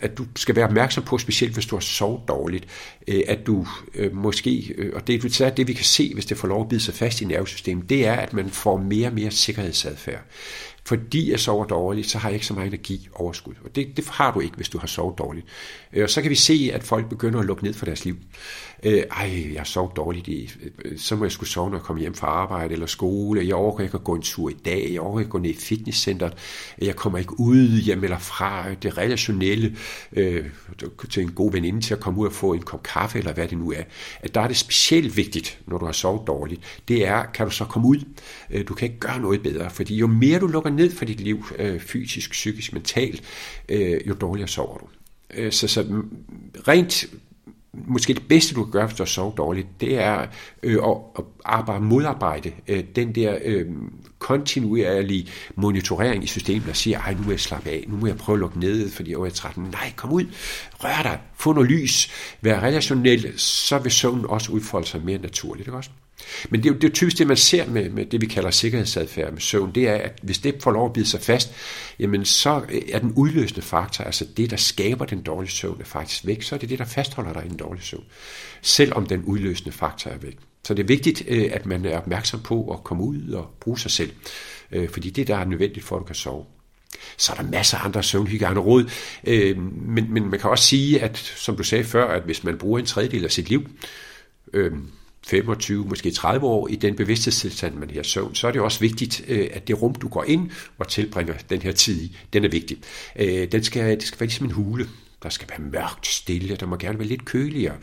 at 0.00 0.18
du 0.18 0.26
skal 0.36 0.56
være 0.56 0.64
opmærksom 0.64 1.04
på, 1.04 1.18
specielt 1.18 1.54
hvis 1.54 1.66
du 1.66 1.76
har 1.76 1.80
sovet 1.80 2.20
dårligt, 2.28 2.66
øh, 3.08 3.22
at 3.28 3.46
du 3.46 3.66
øh, 3.94 4.16
måske, 4.16 4.74
øh, 4.78 4.92
og 4.94 5.06
det 5.06 5.40
er 5.40 5.50
det, 5.50 5.68
vi 5.68 5.72
kan 5.72 5.84
se, 5.84 6.14
hvis 6.14 6.26
det 6.26 6.36
får 6.36 6.48
lov 6.48 6.62
at 6.62 6.68
bide 6.68 6.80
sig 6.80 6.94
fast 6.94 7.20
i 7.20 7.24
nervesystemet, 7.24 7.88
det 7.88 8.06
er, 8.06 8.14
at 8.14 8.32
man 8.32 8.50
får 8.50 8.76
mere 8.76 9.08
og 9.08 9.14
mere 9.14 9.30
sikkerhedsadfærd 9.30 10.24
fordi 10.90 11.30
jeg 11.30 11.40
sover 11.40 11.64
dårligt, 11.64 12.10
så 12.10 12.18
har 12.18 12.28
jeg 12.28 12.34
ikke 12.34 12.46
så 12.46 12.54
meget 12.54 12.66
energi 12.66 13.08
overskud. 13.14 13.54
Og 13.64 13.76
det, 13.76 13.96
det 13.96 14.08
har 14.08 14.32
du 14.32 14.40
ikke, 14.40 14.56
hvis 14.56 14.68
du 14.68 14.78
har 14.78 14.86
sovet 14.86 15.18
dårligt. 15.18 15.46
Øh, 15.92 16.02
og 16.02 16.10
så 16.10 16.22
kan 16.22 16.30
vi 16.30 16.34
se, 16.34 16.70
at 16.72 16.82
folk 16.82 17.08
begynder 17.08 17.40
at 17.40 17.46
lukke 17.46 17.64
ned 17.64 17.72
for 17.74 17.84
deres 17.84 18.04
liv. 18.04 18.16
Øh, 18.82 19.02
ej, 19.10 19.52
jeg 19.54 19.66
sov 19.66 19.92
dårligt 19.96 20.28
i, 20.28 20.50
øh, 20.84 20.98
så 20.98 21.16
må 21.16 21.24
jeg 21.24 21.32
skulle 21.32 21.50
sove, 21.50 21.70
når 21.70 21.76
jeg 21.76 21.82
kommer 21.82 22.00
hjem 22.00 22.14
fra 22.14 22.26
arbejde 22.26 22.72
eller 22.72 22.86
skole. 22.86 23.46
Jeg 23.46 23.54
overgår 23.54 23.80
ikke 23.80 23.94
at 23.94 24.04
gå 24.04 24.14
en 24.14 24.22
tur 24.22 24.50
i 24.50 24.56
dag. 24.64 24.90
Jeg 24.92 25.00
overgår 25.00 25.20
ikke 25.20 25.28
at 25.28 25.32
gå 25.32 25.38
ned 25.38 25.50
i 25.50 25.56
fitnesscenteret. 25.56 26.34
Jeg 26.78 26.96
kommer 26.96 27.18
ikke 27.18 27.40
ud 27.40 27.80
hjem 27.80 28.04
eller 28.04 28.18
fra 28.18 28.74
det 28.74 28.98
relationelle 28.98 29.76
øh, 30.12 30.44
til 31.10 31.22
en 31.22 31.32
god 31.32 31.52
veninde 31.52 31.80
til 31.80 31.94
at 31.94 32.00
komme 32.00 32.20
ud 32.20 32.26
og 32.26 32.32
få 32.32 32.52
en 32.52 32.62
kop 32.62 32.82
kaffe 32.82 33.18
eller 33.18 33.32
hvad 33.32 33.48
det 33.48 33.58
nu 33.58 33.72
er. 33.72 33.82
At 34.20 34.34
der 34.34 34.40
er 34.40 34.48
det 34.48 34.56
specielt 34.56 35.16
vigtigt, 35.16 35.58
når 35.66 35.78
du 35.78 35.84
har 35.84 35.92
sovet 35.92 36.26
dårligt. 36.26 36.80
Det 36.88 37.06
er, 37.06 37.24
kan 37.34 37.46
du 37.46 37.52
så 37.52 37.64
komme 37.64 37.88
ud? 37.88 38.04
Øh, 38.50 38.68
du 38.68 38.74
kan 38.74 38.86
ikke 38.88 39.00
gøre 39.00 39.20
noget 39.20 39.42
bedre, 39.42 39.70
fordi 39.70 39.96
jo 39.96 40.06
mere 40.06 40.38
du 40.38 40.46
lukker 40.46 40.70
ned 40.70 40.90
for 40.90 41.04
dit 41.04 41.20
liv, 41.20 41.44
øh, 41.58 41.80
fysisk, 41.80 42.30
psykisk, 42.30 42.72
mentalt, 42.72 43.22
øh, 43.68 44.00
jo 44.08 44.14
dårligere 44.14 44.48
sover 44.48 44.78
du. 44.78 44.86
Øh, 45.34 45.52
så, 45.52 45.68
så 45.68 46.02
rent 46.68 47.06
måske 47.72 48.14
det 48.14 48.28
bedste, 48.28 48.54
du 48.54 48.64
kan 48.64 48.72
gøre, 48.72 48.86
hvis 48.86 48.96
du 48.96 49.02
har 49.02 49.06
sovet 49.06 49.36
dårligt, 49.36 49.68
det 49.80 49.98
er 49.98 50.26
øh, 50.62 50.78
at, 50.84 50.96
at 51.18 51.24
arbejde, 51.44 51.84
modarbejde 51.84 52.52
øh, 52.68 52.84
den 52.96 53.14
der 53.14 53.38
øh, 53.44 53.66
kontinuerlige 54.18 55.28
monitorering 55.54 56.24
i 56.24 56.26
systemet, 56.26 56.66
der 56.66 56.72
siger, 56.72 57.00
ej, 57.00 57.14
nu 57.14 57.22
må 57.22 57.30
jeg 57.30 57.40
slappe 57.40 57.70
af, 57.70 57.84
nu 57.88 57.96
må 57.96 58.06
jeg 58.06 58.16
prøve 58.16 58.36
at 58.36 58.40
lukke 58.40 58.58
ned, 58.58 58.90
fordi 58.90 59.10
jeg 59.10 59.18
er 59.18 59.30
træt. 59.30 59.56
Nej, 59.56 59.92
kom 59.96 60.12
ud, 60.12 60.24
rør 60.84 61.02
dig, 61.02 61.18
få 61.34 61.52
noget 61.52 61.70
lys, 61.70 62.10
vær 62.40 62.60
relationel, 62.60 63.38
så 63.38 63.78
vil 63.78 63.92
søvnen 63.92 64.26
også 64.26 64.52
udfolde 64.52 64.86
sig 64.86 65.04
mere 65.04 65.18
naturligt, 65.18 65.68
ikke 65.68 65.76
også? 65.76 65.90
Men 66.50 66.62
det 66.62 66.68
er 66.68 66.72
jo 66.74 66.78
det 66.78 66.88
er 66.88 66.94
typisk 66.94 67.18
det, 67.18 67.26
man 67.26 67.36
ser 67.36 67.66
med, 67.66 67.90
med 67.90 68.06
det, 68.06 68.20
vi 68.20 68.26
kalder 68.26 68.50
sikkerhedsadfærd 68.50 69.32
med 69.32 69.40
søvn, 69.40 69.74
det 69.74 69.88
er, 69.88 69.94
at 69.94 70.18
hvis 70.22 70.38
det 70.38 70.54
får 70.62 70.70
lov 70.70 70.86
at 70.86 70.92
bide 70.92 71.06
sig 71.06 71.20
fast, 71.20 71.52
jamen 71.98 72.24
så 72.24 72.62
øh, 72.68 72.82
er 72.92 72.98
den 72.98 73.12
udløsende 73.16 73.62
faktor, 73.62 74.04
altså 74.04 74.26
det, 74.36 74.50
der 74.50 74.56
skaber 74.56 75.04
den 75.04 75.22
dårlige 75.22 75.50
søvn, 75.50 75.80
er 75.80 75.84
faktisk 75.84 76.26
væk, 76.26 76.42
så 76.42 76.54
er 76.54 76.58
det 76.58 76.68
det, 76.68 76.78
der 76.78 76.84
fastholder 76.84 77.32
dig 77.32 77.42
i 77.46 77.48
den 77.48 77.56
dårlig 77.56 77.82
søvn, 77.82 78.04
selvom 78.62 79.06
den 79.06 79.22
udløsende 79.24 79.72
faktor 79.72 80.10
er 80.10 80.18
væk. 80.18 80.36
Så 80.64 80.74
det 80.74 80.82
er 80.82 80.86
vigtigt, 80.86 81.22
øh, 81.28 81.50
at 81.52 81.66
man 81.66 81.84
er 81.84 81.96
opmærksom 81.96 82.40
på 82.42 82.72
at 82.72 82.84
komme 82.84 83.02
ud 83.02 83.30
og 83.30 83.46
bruge 83.60 83.78
sig 83.78 83.90
selv, 83.90 84.12
øh, 84.72 84.88
fordi 84.88 85.10
det, 85.10 85.26
der 85.26 85.36
er 85.36 85.44
nødvendigt 85.44 85.86
for, 85.86 85.96
at 85.96 86.00
du 86.00 86.04
kan 86.04 86.14
sove. 86.14 86.44
Så 87.16 87.32
er 87.32 87.36
der 87.36 87.50
masser 87.50 87.78
af 87.78 87.84
andre 87.84 88.02
søvnhygiejne 88.02 88.60
råd, 88.60 88.90
øh, 89.26 89.58
men, 89.72 90.12
men 90.12 90.30
man 90.30 90.40
kan 90.40 90.50
også 90.50 90.64
sige, 90.64 91.02
at 91.02 91.16
som 91.18 91.56
du 91.56 91.62
sagde 91.62 91.84
før, 91.84 92.08
at 92.08 92.22
hvis 92.22 92.44
man 92.44 92.58
bruger 92.58 92.78
en 92.78 92.86
tredjedel 92.86 93.24
af 93.24 93.30
sit 93.30 93.48
liv, 93.48 93.68
25, 95.26 95.84
måske 95.84 96.10
30 96.10 96.46
år 96.46 96.68
i 96.68 96.76
den 96.76 96.96
bevidsthedstilstand, 96.96 97.74
man 97.74 97.90
her 97.90 98.02
søvn, 98.02 98.34
så 98.34 98.48
er 98.48 98.52
det 98.52 98.60
også 98.60 98.80
vigtigt, 98.80 99.20
at 99.28 99.68
det 99.68 99.82
rum, 99.82 99.94
du 99.94 100.08
går 100.08 100.24
ind 100.24 100.50
og 100.78 100.88
tilbringer 100.88 101.34
den 101.50 101.62
her 101.62 101.72
tid 101.72 102.02
i, 102.02 102.16
den 102.32 102.44
er 102.44 102.48
vigtig. 102.48 102.78
Den 103.52 103.64
skal, 103.64 103.90
det 103.90 104.02
skal 104.02 104.20
være 104.20 104.26
ligesom 104.26 104.46
en 104.46 104.52
hule. 104.52 104.88
Der 105.22 105.28
skal 105.28 105.48
være 105.50 105.70
mørkt, 105.70 106.06
stille, 106.06 106.56
der 106.56 106.66
må 106.66 106.76
gerne 106.76 106.98
være 106.98 107.08
lidt 107.08 107.24
køligere. 107.24 107.76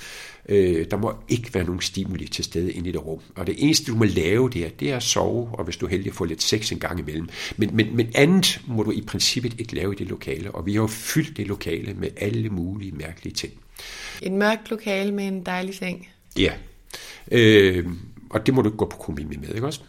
Øh, 0.49 0.85
der 0.91 0.97
må 0.97 1.13
ikke 1.29 1.53
være 1.53 1.63
nogen 1.63 1.81
stimuli 1.81 2.27
til 2.27 2.43
stede 2.43 2.71
inde 2.71 2.89
i 2.89 2.91
det 2.91 3.05
rum. 3.05 3.21
Og 3.35 3.47
det 3.47 3.55
eneste, 3.57 3.91
du 3.91 3.97
må 3.97 4.03
lave 4.03 4.49
der, 4.49 4.69
det 4.69 4.91
er 4.91 4.95
at 4.95 5.03
sove, 5.03 5.49
og 5.53 5.63
hvis 5.63 5.77
du 5.77 5.85
er 5.85 5.89
heldig 5.89 6.07
at 6.07 6.15
få 6.15 6.25
lidt 6.25 6.43
sex 6.43 6.71
en 6.71 6.79
gang 6.79 6.99
imellem. 6.99 7.29
Men, 7.57 7.75
men, 7.75 7.95
men 7.95 8.11
andet 8.15 8.61
må 8.67 8.83
du 8.83 8.91
i 8.91 9.01
princippet 9.01 9.59
ikke 9.59 9.75
lave 9.75 9.93
i 9.93 9.97
det 9.97 10.07
lokale, 10.07 10.51
og 10.51 10.65
vi 10.65 10.73
har 10.73 10.81
jo 10.81 10.87
fyldt 10.87 11.37
det 11.37 11.47
lokale 11.47 11.93
med 11.93 12.09
alle 12.17 12.49
mulige 12.49 12.91
mærkelige 12.91 13.33
ting. 13.33 13.53
Et 14.21 14.31
mørkt 14.31 14.69
lokale 14.69 15.11
med 15.11 15.27
en 15.27 15.45
dejlig 15.45 15.75
seng. 15.75 16.07
Ja, 16.39 16.53
øh, 17.31 17.85
og 18.29 18.45
det 18.45 18.53
må 18.53 18.61
du 18.61 18.69
gå 18.69 18.85
på 18.85 18.97
kompromis 18.97 19.37
med, 19.39 19.55
ikke 19.55 19.67
også? 19.67 19.81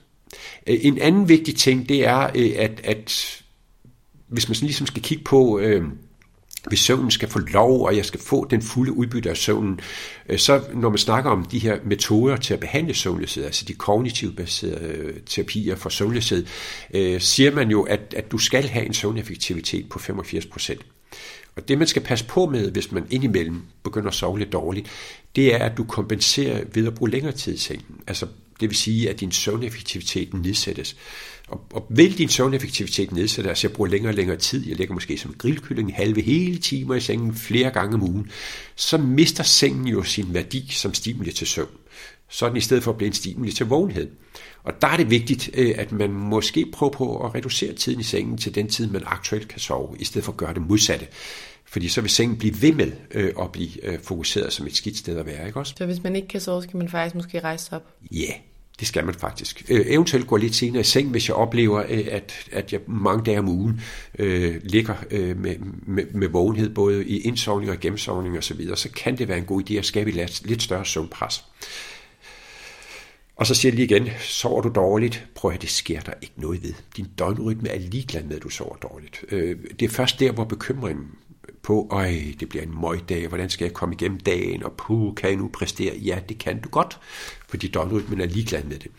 Øh, 0.67 0.79
en 0.81 0.99
anden 0.99 1.29
vigtig 1.29 1.57
ting, 1.57 1.89
det 1.89 2.07
er, 2.07 2.31
øh, 2.35 2.51
at, 2.57 2.81
at 2.85 3.43
hvis 4.29 4.49
man 4.49 4.57
ligesom 4.61 4.87
skal 4.87 5.03
kigge 5.03 5.25
på... 5.25 5.59
Øh, 5.59 5.85
hvis 6.69 6.81
søvnen 6.81 7.11
skal 7.11 7.29
få 7.29 7.39
lov, 7.39 7.87
og 7.87 7.97
jeg 7.97 8.05
skal 8.05 8.21
få 8.21 8.47
den 8.51 8.63
fulde 8.63 8.93
udbytte 8.93 9.31
af 9.31 9.37
søvnen, 9.37 9.81
øh, 10.29 10.39
så 10.39 10.63
når 10.75 10.89
man 10.89 10.99
snakker 10.99 11.31
om 11.31 11.45
de 11.45 11.59
her 11.59 11.79
metoder 11.85 12.37
til 12.37 12.55
at 12.55 12.61
behandle 12.61 12.95
søvnløshed, 12.95 13.45
altså 13.45 13.65
de 13.65 13.75
kognitive 13.75 14.33
baserede 14.33 14.93
øh, 14.95 15.15
terapier 15.27 15.77
for 15.77 15.89
søvnløshed, 15.89 16.47
øh, 16.95 17.21
siger 17.21 17.55
man 17.55 17.71
jo, 17.71 17.83
at, 17.83 18.15
at 18.17 18.33
du 18.33 18.39
skal 18.39 18.65
have 18.69 18.87
en 18.87 18.95
søvneffektivitet 18.95 19.89
på 19.89 19.99
85 19.99 20.47
procent. 20.47 20.81
Og 21.59 21.69
det 21.69 21.79
man 21.79 21.87
skal 21.87 22.03
passe 22.03 22.25
på 22.25 22.47
med, 22.47 22.71
hvis 22.71 22.93
man 22.93 23.07
indimellem 23.11 23.63
begynder 23.83 24.09
at 24.09 24.15
sove 24.15 24.39
lidt 24.39 24.53
dårligt, 24.53 24.89
det 25.37 25.55
er, 25.55 25.59
at 25.59 25.77
du 25.77 25.85
kompenserer 25.85 26.65
ved 26.75 26.87
at 26.87 26.95
bruge 26.95 27.11
længere 27.11 27.33
tid 27.33 27.55
i 27.55 27.59
sengen. 27.59 28.01
Altså, 28.07 28.27
det 28.61 28.69
vil 28.69 28.77
sige, 28.77 29.11
at 29.11 29.21
din 29.21 29.33
søvneffektivitet 29.33 30.35
nedsættes. 30.35 30.97
Og, 31.49 31.61
og 31.73 31.87
vil 31.91 32.19
din 32.19 32.29
søvneffektivitet 32.29 33.13
nedsættes, 33.13 33.49
altså 33.49 33.67
jeg 33.67 33.75
bruger 33.75 33.91
længere 33.91 34.11
og 34.11 34.15
længere 34.15 34.37
tid, 34.37 34.69
jeg 34.69 34.77
ligger 34.77 34.95
måske 34.95 35.19
som 35.19 35.35
grillkylling 35.39 35.95
halve 35.95 36.23
hele 36.23 36.59
timer 36.59 36.95
i 36.95 37.01
sengen 37.01 37.35
flere 37.35 37.71
gange 37.71 37.95
om 37.95 38.03
ugen, 38.03 38.31
så 38.77 38.99
mister 38.99 39.43
sengen 39.43 39.87
jo 39.87 40.03
sin 40.03 40.35
værdi 40.35 40.69
som 40.71 40.95
stimuli 40.95 41.33
til 41.33 41.47
søvn. 41.47 41.69
Så 42.29 42.49
den 42.49 42.57
i 42.57 42.61
stedet 42.61 42.83
for 42.83 42.91
at 42.91 42.97
blive 42.97 43.07
en 43.07 43.15
stimuli 43.15 43.53
til 43.53 43.67
vågenhed. 43.67 44.09
Og 44.65 44.83
der 44.83 44.89
er 44.89 44.97
det 44.97 45.11
vigtigt, 45.11 45.51
øh, 45.55 45.75
at 45.79 45.93
man 45.93 46.11
måske 46.11 46.67
prøver 46.73 46.93
på 46.93 47.25
at 47.25 47.35
reducere 47.35 47.75
tiden 47.75 48.01
i 48.01 48.03
sengen 48.03 48.39
til 48.39 48.55
den 48.55 48.69
tid, 48.69 48.87
man 48.87 49.03
aktuelt 49.07 49.49
kan 49.49 49.61
sove, 49.61 49.97
i 49.99 50.05
stedet 50.05 50.25
for 50.25 50.33
at 50.33 50.37
gøre 50.37 50.55
det 50.55 50.63
modsatte. 50.63 51.07
Fordi 51.69 51.89
så 51.89 52.01
vil 52.01 52.11
sengen 52.11 52.39
blive 52.39 52.63
ved 52.63 52.73
med 52.73 52.93
øh, 53.11 53.33
at 53.41 53.53
blive 53.53 53.85
øh, 53.85 53.99
fokuseret 54.03 54.53
som 54.53 54.67
et 54.67 54.77
skidt 54.77 54.97
sted 54.97 55.19
at 55.19 55.27
være, 55.27 55.47
ikke 55.47 55.59
også? 55.59 55.75
Så 55.79 55.87
hvis 55.87 56.03
man 56.03 56.17
ikke 56.17 56.29
kan 56.29 56.41
sove, 56.41 56.63
skal 56.63 56.77
man 56.77 56.89
faktisk 56.89 57.15
måske 57.15 57.41
rejse 57.41 57.77
op? 57.77 57.83
Ja, 58.11 58.17
yeah, 58.17 58.35
det 58.81 58.89
skal 58.89 59.05
man 59.05 59.15
faktisk. 59.15 59.65
Øh, 59.69 59.87
eventuelt 59.87 60.27
gå 60.27 60.37
lidt 60.37 60.55
senere 60.55 60.81
i 60.81 60.85
seng, 60.85 61.11
hvis 61.11 61.29
jeg 61.29 61.37
oplever, 61.37 61.83
øh, 61.89 62.07
at, 62.11 62.35
at 62.53 62.73
jeg 62.73 62.81
mange 62.87 63.25
dage 63.25 63.39
om 63.39 63.49
ugen 63.49 63.81
øh, 64.19 64.61
ligger 64.63 64.95
øh, 65.11 65.37
med, 65.37 65.57
med, 65.87 66.05
med 66.07 66.29
vågenhed, 66.29 66.75
både 66.75 67.07
i 67.07 67.21
indsovning 67.21 67.71
og 67.71 67.81
gennemsovning 67.81 68.39
osv., 68.39 68.43
så, 68.43 68.55
videre, 68.55 68.77
så 68.77 68.91
kan 68.91 69.19
det 69.19 69.29
være 69.29 69.39
en 69.39 69.45
god 69.45 69.71
idé 69.71 69.75
at 69.75 69.85
skabe 69.85 70.11
lidt, 70.11 70.47
lidt 70.47 70.63
større 70.63 70.85
søvnpres. 70.85 71.45
Og 73.37 73.47
så 73.47 73.55
siger 73.55 73.73
jeg 73.73 73.77
lige 73.77 73.97
igen, 73.97 74.09
sover 74.21 74.63
du 74.63 74.69
dårligt, 74.69 75.27
prøv 75.35 75.53
at 75.53 75.63
det 75.63 75.71
sker 75.71 76.01
der 76.01 76.13
ikke 76.23 76.35
noget 76.37 76.63
ved. 76.63 76.75
Din 76.97 77.07
døgnrytme 77.19 77.69
er 77.69 77.79
ligeglad 77.79 78.23
med, 78.23 78.37
at 78.37 78.43
du 78.43 78.49
sover 78.49 78.77
dårligt. 78.77 79.25
Øh, 79.29 79.57
det 79.81 79.87
er 79.87 79.91
først 79.91 80.21
der, 80.21 80.33
hvor 80.33 80.45
bekymringen 80.45 81.07
på, 81.63 81.89
øj, 81.91 82.15
det 82.41 82.49
bliver 82.49 82.63
en 82.63 82.81
møgdag, 82.81 83.29
hvordan 83.29 83.51
skal 83.51 83.65
jeg 83.65 83.75
komme 83.75 83.95
igennem 83.95 84.21
dagen, 84.21 84.63
og 84.63 84.73
puh, 84.73 85.15
kan 85.15 85.29
jeg 85.29 85.37
nu 85.37 85.49
præstere? 85.49 85.97
Ja, 85.97 86.19
det 86.29 86.39
kan 86.39 86.61
du 86.61 86.69
godt, 86.69 86.99
fordi 87.49 87.69
døgnrytmen 87.69 88.21
er 88.21 88.27
ligeglad 88.27 88.65
med 88.65 88.79
det. 88.79 88.91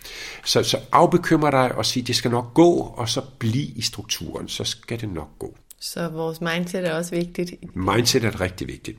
Så, 0.45 0.63
så 0.63 0.79
afbekymre 0.91 1.51
dig 1.51 1.75
og 1.75 1.85
sige, 1.85 2.03
det 2.03 2.15
skal 2.15 2.31
nok 2.31 2.53
gå, 2.53 2.71
og 2.73 3.09
så 3.09 3.21
bliv 3.39 3.67
i 3.75 3.81
strukturen, 3.81 4.47
så 4.47 4.63
skal 4.63 5.01
det 5.01 5.09
nok 5.09 5.29
gå. 5.39 5.57
Så 5.79 6.09
vores 6.09 6.41
mindset 6.41 6.87
er 6.87 6.93
også 6.93 7.15
vigtigt. 7.15 7.75
Mindset 7.75 8.23
er 8.23 8.41
rigtig 8.41 8.67
vigtigt. 8.67 8.97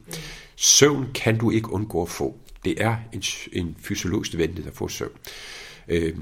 Søvn 0.57 1.07
kan 1.15 1.39
du 1.39 1.51
ikke 1.51 1.73
undgå 1.73 2.03
at 2.03 2.09
få. 2.09 2.37
Det 2.65 2.83
er 2.83 2.97
en, 3.13 3.23
en 3.53 3.77
fysiologisk 3.81 4.33
nødvendighed 4.33 4.71
at 4.71 4.77
få 4.77 4.89
søvn. 4.89 5.11
Øh, 5.91 6.15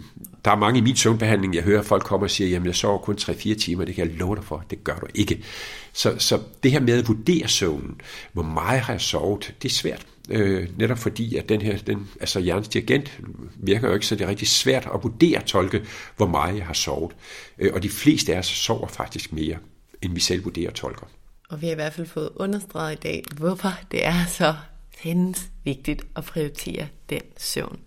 der 0.45 0.51
er 0.51 0.57
mange 0.57 0.79
i 0.79 0.83
min 0.83 0.97
søvnbehandling, 0.97 1.55
jeg 1.55 1.63
hører 1.63 1.83
folk 1.83 2.03
komme 2.03 2.27
og 2.27 2.31
siger, 2.31 2.49
jamen 2.51 2.67
jeg 2.67 2.75
sover 2.75 2.99
kun 2.99 3.15
3-4 3.21 3.55
timer, 3.55 3.85
det 3.85 3.95
kan 3.95 4.09
jeg 4.09 4.17
love 4.17 4.37
dig 4.37 4.45
for, 4.45 4.65
det 4.71 4.85
gør 4.85 4.97
du 4.97 5.07
ikke. 5.15 5.45
Så, 5.93 6.15
så 6.19 6.41
det 6.63 6.73
her 6.73 6.81
med 6.81 6.99
at 6.99 7.09
vurdere 7.09 7.49
søvnen, 7.49 8.01
hvor 8.33 8.43
meget 8.43 8.81
har 8.81 8.93
jeg 8.93 9.01
sovet, 9.01 9.55
det 9.63 9.69
er 9.69 9.75
svært. 9.75 10.07
Øh, 10.31 10.69
netop 10.79 10.99
fordi, 10.99 11.37
at 11.37 11.49
den 11.49 11.63
her, 11.63 11.79
den, 11.79 12.09
altså 12.21 12.41
hjernens 12.41 12.69
dirigent 12.69 13.21
virker 13.57 13.89
jo 13.89 13.95
ikke, 13.95 14.07
så 14.07 14.15
det 14.15 14.25
er 14.25 14.29
rigtig 14.29 14.49
svært 14.49 14.89
at 14.95 15.03
vurdere 15.03 15.43
tolke, 15.43 15.83
hvor 16.17 16.27
meget 16.27 16.57
jeg 16.57 16.67
har 16.67 16.73
sovet. 16.73 17.13
Øh, 17.59 17.75
og 17.75 17.83
de 17.83 17.89
fleste 17.89 18.35
af 18.35 18.39
os 18.39 18.47
sover 18.47 18.87
faktisk 18.87 19.33
mere, 19.33 19.57
end 20.03 20.15
vi 20.15 20.21
selv 20.21 20.45
vurderer 20.45 20.71
tolker. 20.71 21.07
Og 21.49 21.61
vi 21.61 21.67
har 21.67 21.73
i 21.73 21.75
hvert 21.75 21.93
fald 21.93 22.07
fået 22.07 22.31
understreget 22.37 22.93
i 22.93 23.01
dag, 23.03 23.25
hvorfor 23.37 23.73
det 23.91 24.07
er 24.07 24.27
så 24.27 24.55
hens 24.99 25.49
vigtigt 25.65 26.03
at 26.17 26.25
prioritere 26.25 26.87
den 27.11 27.23
søvn. 27.37 27.79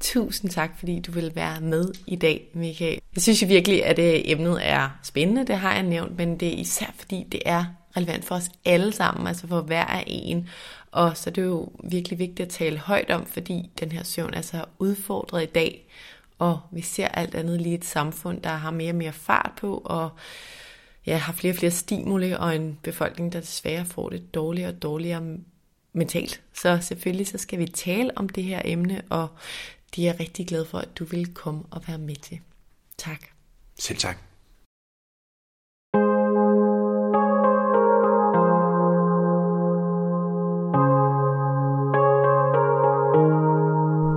Tusind 0.00 0.50
tak, 0.50 0.78
fordi 0.78 1.00
du 1.00 1.12
vil 1.12 1.32
være 1.34 1.60
med 1.60 1.92
i 2.06 2.16
dag, 2.16 2.48
Michael. 2.54 3.00
Jeg 3.14 3.22
synes 3.22 3.48
virkelig, 3.48 3.84
at 3.84 3.96
det, 3.96 4.14
øh, 4.14 4.20
emnet 4.24 4.58
er 4.62 4.98
spændende, 5.02 5.46
det 5.46 5.56
har 5.56 5.74
jeg 5.74 5.82
nævnt, 5.82 6.16
men 6.16 6.40
det 6.40 6.48
er 6.48 6.56
især 6.56 6.86
fordi, 6.98 7.26
det 7.32 7.42
er 7.46 7.64
relevant 7.96 8.24
for 8.24 8.34
os 8.34 8.50
alle 8.64 8.92
sammen, 8.92 9.26
altså 9.26 9.46
for 9.46 9.60
hver 9.60 9.84
af 9.84 10.04
en. 10.06 10.48
Og 10.90 11.16
så 11.16 11.30
er 11.30 11.34
det 11.34 11.42
jo 11.42 11.68
virkelig 11.84 12.18
vigtigt 12.18 12.40
at 12.40 12.48
tale 12.48 12.78
højt 12.78 13.10
om, 13.10 13.26
fordi 13.26 13.70
den 13.80 13.92
her 13.92 14.02
søvn 14.02 14.34
er 14.34 14.40
så 14.40 14.64
udfordret 14.78 15.42
i 15.42 15.46
dag, 15.46 15.86
og 16.38 16.60
vi 16.72 16.82
ser 16.82 17.08
alt 17.08 17.34
andet 17.34 17.60
lige 17.60 17.74
et 17.74 17.84
samfund, 17.84 18.42
der 18.42 18.50
har 18.50 18.70
mere 18.70 18.90
og 18.90 18.96
mere 18.96 19.12
fart 19.12 19.52
på, 19.56 19.82
og 19.84 20.10
ja, 21.06 21.16
har 21.16 21.32
flere 21.32 21.52
og 21.52 21.56
flere 21.56 21.70
stimuli, 21.70 22.32
og 22.32 22.56
en 22.56 22.78
befolkning, 22.82 23.32
der 23.32 23.40
desværre 23.40 23.84
får 23.84 24.08
det 24.08 24.34
dårligere 24.34 24.70
og 24.70 24.82
dårligere 24.82 25.36
mentalt. 25.92 26.40
Så 26.54 26.78
selvfølgelig 26.80 27.26
så 27.26 27.38
skal 27.38 27.58
vi 27.58 27.66
tale 27.66 28.18
om 28.18 28.28
det 28.28 28.44
her 28.44 28.62
emne, 28.64 29.02
og 29.10 29.28
det 29.96 30.02
er 30.02 30.06
jeg 30.06 30.20
rigtig 30.20 30.46
glad 30.46 30.64
for, 30.64 30.78
at 30.78 30.98
du 30.98 31.04
vil 31.04 31.34
komme 31.34 31.62
og 31.70 31.82
være 31.86 31.98
med 31.98 32.16
til. 32.16 32.40
Tak. 32.98 33.20
Selv 33.78 33.98
tak. 33.98 34.16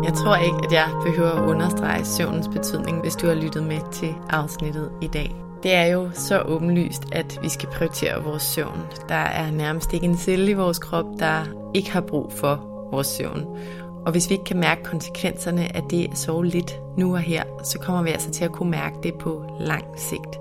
Jeg 0.04 0.14
tror 0.14 0.36
ikke, 0.36 0.58
at 0.64 0.72
jeg 0.72 1.02
behøver 1.06 1.32
at 1.32 1.50
understrege 1.50 2.06
søvnens 2.06 2.48
betydning, 2.48 3.02
hvis 3.02 3.16
du 3.16 3.28
har 3.28 3.34
lyttet 3.34 3.64
med 3.64 3.92
til 3.92 4.16
afsnittet 4.30 4.92
i 5.02 5.08
dag. 5.08 5.36
Det 5.64 5.74
er 5.74 5.86
jo 5.86 6.12
så 6.14 6.42
åbenlyst, 6.42 7.04
at 7.12 7.40
vi 7.42 7.50
skal 7.50 7.70
prioritere 7.70 8.24
vores 8.24 8.44
søvn. 8.44 8.80
Der 9.10 9.16
er 9.16 9.52
nærmest 9.52 9.94
ikke 9.94 10.06
en 10.06 10.18
celle 10.18 10.52
i 10.52 10.54
vores 10.54 10.80
krop, 10.80 11.06
der 11.20 11.46
ikke 11.74 11.92
har 11.92 12.02
brug 12.02 12.32
for 12.32 12.56
vores 12.92 13.08
søvn. 13.08 13.58
Og 14.06 14.12
hvis 14.12 14.30
vi 14.30 14.34
ikke 14.34 14.46
kan 14.46 14.60
mærke 14.60 14.84
konsekvenserne 14.84 15.76
af 15.76 15.84
det 15.84 16.08
at 16.12 16.18
sove 16.18 16.46
lidt 16.46 16.80
nu 16.98 17.14
og 17.14 17.20
her, 17.20 17.44
så 17.64 17.80
kommer 17.80 18.04
vi 18.04 18.10
altså 18.10 18.32
til 18.32 18.46
at 18.46 18.52
kunne 18.52 18.72
mærke 18.72 18.96
det 19.04 19.14
på 19.14 19.44
lang 19.60 19.86
sigt. 19.98 20.40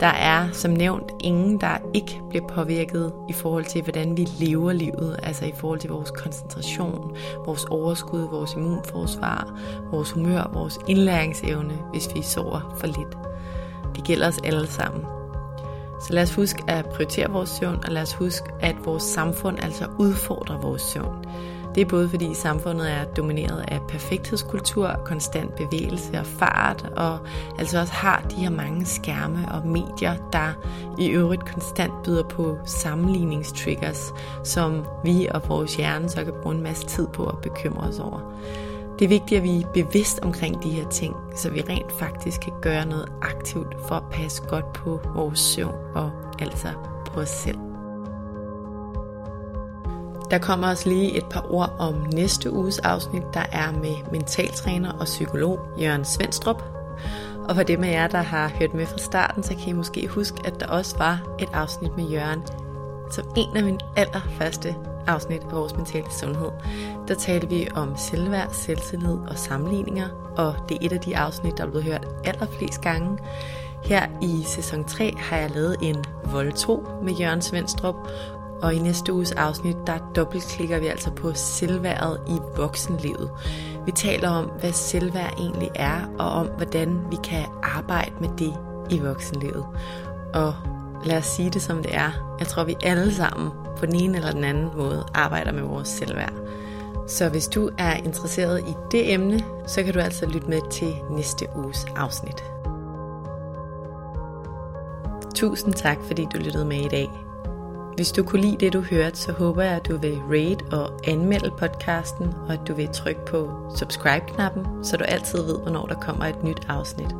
Der 0.00 0.06
er 0.06 0.48
som 0.52 0.70
nævnt 0.70 1.12
ingen, 1.20 1.60
der 1.60 1.78
ikke 1.94 2.20
bliver 2.30 2.46
påvirket 2.46 3.12
i 3.28 3.32
forhold 3.32 3.64
til, 3.64 3.82
hvordan 3.82 4.16
vi 4.16 4.28
lever 4.38 4.72
livet, 4.72 5.20
altså 5.22 5.44
i 5.44 5.52
forhold 5.56 5.78
til 5.78 5.90
vores 5.90 6.10
koncentration, 6.10 7.16
vores 7.46 7.64
overskud, 7.64 8.20
vores 8.20 8.54
immunforsvar, 8.54 9.58
vores 9.90 10.10
humør, 10.10 10.50
vores 10.52 10.78
indlæringsevne, 10.88 11.78
hvis 11.90 12.08
vi 12.14 12.22
sover 12.22 12.76
for 12.80 12.86
lidt. 12.86 13.18
Det 13.96 14.04
gælder 14.04 14.28
os 14.28 14.38
alle 14.44 14.66
sammen. 14.66 15.04
Så 16.00 16.12
lad 16.12 16.22
os 16.22 16.34
huske 16.34 16.62
at 16.68 16.86
prioritere 16.86 17.30
vores 17.30 17.48
søvn, 17.48 17.78
og 17.86 17.92
lad 17.92 18.02
os 18.02 18.12
huske, 18.12 18.46
at 18.60 18.76
vores 18.84 19.02
samfund 19.02 19.58
altså 19.62 19.86
udfordrer 19.98 20.60
vores 20.60 20.82
søvn. 20.82 21.24
Det 21.74 21.80
er 21.80 21.84
både 21.84 22.08
fordi 22.08 22.34
samfundet 22.34 22.92
er 22.92 23.04
domineret 23.04 23.64
af 23.68 23.80
perfekthedskultur, 23.88 25.00
konstant 25.04 25.54
bevægelse 25.54 26.18
og 26.18 26.26
fart, 26.26 26.86
og 26.96 27.18
altså 27.58 27.80
også 27.80 27.92
har 27.92 28.26
de 28.30 28.36
her 28.36 28.50
mange 28.50 28.86
skærme 28.86 29.48
og 29.52 29.66
medier, 29.66 30.16
der 30.32 30.52
i 30.98 31.08
øvrigt 31.08 31.52
konstant 31.52 31.92
byder 32.04 32.22
på 32.22 32.58
sammenligningstriggers, 32.64 34.12
som 34.44 34.84
vi 35.04 35.28
og 35.34 35.42
vores 35.48 35.76
hjerne 35.76 36.08
så 36.08 36.24
kan 36.24 36.34
bruge 36.42 36.54
en 36.54 36.62
masse 36.62 36.86
tid 36.86 37.06
på 37.06 37.26
at 37.26 37.38
bekymre 37.38 37.88
os 37.88 37.98
over. 37.98 38.20
Det 38.98 39.04
er 39.04 39.08
vigtigt, 39.08 39.38
at 39.38 39.44
vi 39.44 39.60
er 39.60 39.66
bevidst 39.74 40.20
omkring 40.22 40.62
de 40.62 40.70
her 40.70 40.88
ting, 40.88 41.16
så 41.36 41.50
vi 41.50 41.60
rent 41.60 41.92
faktisk 41.92 42.40
kan 42.40 42.52
gøre 42.62 42.86
noget 42.86 43.12
aktivt 43.22 43.76
for 43.88 43.94
at 43.94 44.10
passe 44.12 44.42
godt 44.48 44.72
på 44.72 45.00
vores 45.14 45.38
søvn 45.38 45.74
og 45.94 46.10
altså 46.40 46.68
på 47.06 47.20
os 47.20 47.28
selv. 47.28 47.69
Der 50.30 50.38
kommer 50.38 50.68
også 50.68 50.88
lige 50.88 51.16
et 51.16 51.24
par 51.30 51.46
ord 51.50 51.76
om 51.78 51.94
næste 52.14 52.52
uges 52.52 52.78
afsnit, 52.78 53.22
der 53.34 53.44
er 53.52 53.72
med 53.72 53.94
mentaltræner 54.12 54.92
og 54.92 55.04
psykolog 55.04 55.60
Jørgen 55.80 56.04
Svendstrup. 56.04 56.62
Og 57.48 57.56
for 57.56 57.62
dem 57.62 57.84
af 57.84 57.92
jer, 57.92 58.06
der 58.06 58.22
har 58.22 58.48
hørt 58.48 58.74
med 58.74 58.86
fra 58.86 58.98
starten, 58.98 59.42
så 59.42 59.54
kan 59.54 59.68
I 59.68 59.72
måske 59.72 60.08
huske, 60.08 60.40
at 60.44 60.60
der 60.60 60.66
også 60.66 60.98
var 60.98 61.36
et 61.38 61.48
afsnit 61.52 61.96
med 61.96 62.04
Jørgen, 62.04 62.42
som 63.10 63.24
en 63.36 63.56
af 63.56 63.64
mine 63.64 63.78
allerførste 63.96 64.76
afsnit 65.06 65.40
af 65.40 65.52
vores 65.52 65.76
mentale 65.76 66.10
sundhed. 66.20 66.50
Der 67.08 67.14
talte 67.14 67.48
vi 67.48 67.68
om 67.74 67.96
selvværd, 67.96 68.48
selvtillid 68.52 69.18
og 69.28 69.38
sammenligninger, 69.38 70.08
og 70.36 70.54
det 70.68 70.74
er 70.74 70.86
et 70.86 70.92
af 70.92 71.00
de 71.00 71.16
afsnit, 71.16 71.58
der 71.58 71.64
er 71.64 71.70
blevet 71.70 71.84
hørt 71.84 72.06
allerflest 72.24 72.80
gange. 72.80 73.18
Her 73.84 74.06
i 74.22 74.42
sæson 74.46 74.84
3 74.84 75.14
har 75.18 75.36
jeg 75.36 75.50
lavet 75.50 75.76
en 75.82 76.04
vold 76.24 76.52
2 76.52 76.86
med 77.02 77.12
Jørgen 77.12 77.42
Svendstrup, 77.42 77.94
og 78.62 78.74
i 78.74 78.78
næste 78.78 79.12
uges 79.12 79.32
afsnit, 79.32 79.76
der 79.86 79.98
dobbeltklikker 80.16 80.78
vi 80.78 80.86
altså 80.86 81.10
på 81.10 81.32
selvværdet 81.34 82.20
i 82.28 82.38
voksenlivet. 82.56 83.30
Vi 83.86 83.92
taler 83.92 84.28
om, 84.28 84.44
hvad 84.44 84.72
selvværd 84.72 85.34
egentlig 85.38 85.70
er, 85.74 86.00
og 86.18 86.30
om, 86.30 86.46
hvordan 86.46 87.00
vi 87.10 87.16
kan 87.24 87.44
arbejde 87.62 88.12
med 88.20 88.28
det 88.38 88.54
i 88.90 88.98
voksenlivet. 88.98 89.66
Og 90.34 90.54
lad 91.04 91.18
os 91.18 91.26
sige 91.26 91.50
det 91.50 91.62
som 91.62 91.82
det 91.82 91.94
er. 91.94 92.36
Jeg 92.38 92.46
tror, 92.46 92.64
vi 92.64 92.76
alle 92.82 93.14
sammen 93.14 93.50
på 93.78 93.86
den 93.86 93.94
ene 93.94 94.16
eller 94.16 94.32
den 94.32 94.44
anden 94.44 94.70
måde 94.76 95.04
arbejder 95.14 95.52
med 95.52 95.62
vores 95.62 95.88
selvværd. 95.88 96.32
Så 97.06 97.28
hvis 97.28 97.48
du 97.48 97.70
er 97.78 97.92
interesseret 97.92 98.60
i 98.60 98.74
det 98.90 99.12
emne, 99.12 99.44
så 99.66 99.82
kan 99.82 99.94
du 99.94 100.00
altså 100.00 100.26
lytte 100.26 100.48
med 100.48 100.60
til 100.70 100.94
næste 101.10 101.46
uges 101.56 101.86
afsnit. 101.96 102.44
Tusind 105.34 105.74
tak, 105.74 105.98
fordi 106.06 106.26
du 106.34 106.38
lyttede 106.38 106.64
med 106.64 106.80
i 106.80 106.88
dag. 106.88 107.29
Hvis 107.96 108.12
du 108.12 108.22
kunne 108.22 108.42
lide 108.42 108.56
det, 108.56 108.72
du 108.72 108.80
hørte, 108.80 109.16
så 109.16 109.32
håber 109.32 109.62
jeg, 109.62 109.72
at 109.72 109.88
du 109.88 109.96
vil 109.96 110.18
rate 110.30 110.64
og 110.72 110.92
anmelde 111.08 111.50
podcasten, 111.58 112.34
og 112.48 112.52
at 112.52 112.60
du 112.68 112.74
vil 112.74 112.88
trykke 112.88 113.24
på 113.26 113.50
subscribe-knappen, 113.76 114.84
så 114.84 114.96
du 114.96 115.04
altid 115.04 115.42
ved, 115.42 115.58
hvornår 115.58 115.86
der 115.86 115.94
kommer 115.94 116.24
et 116.24 116.44
nyt 116.44 116.66
afsnit. 116.68 117.14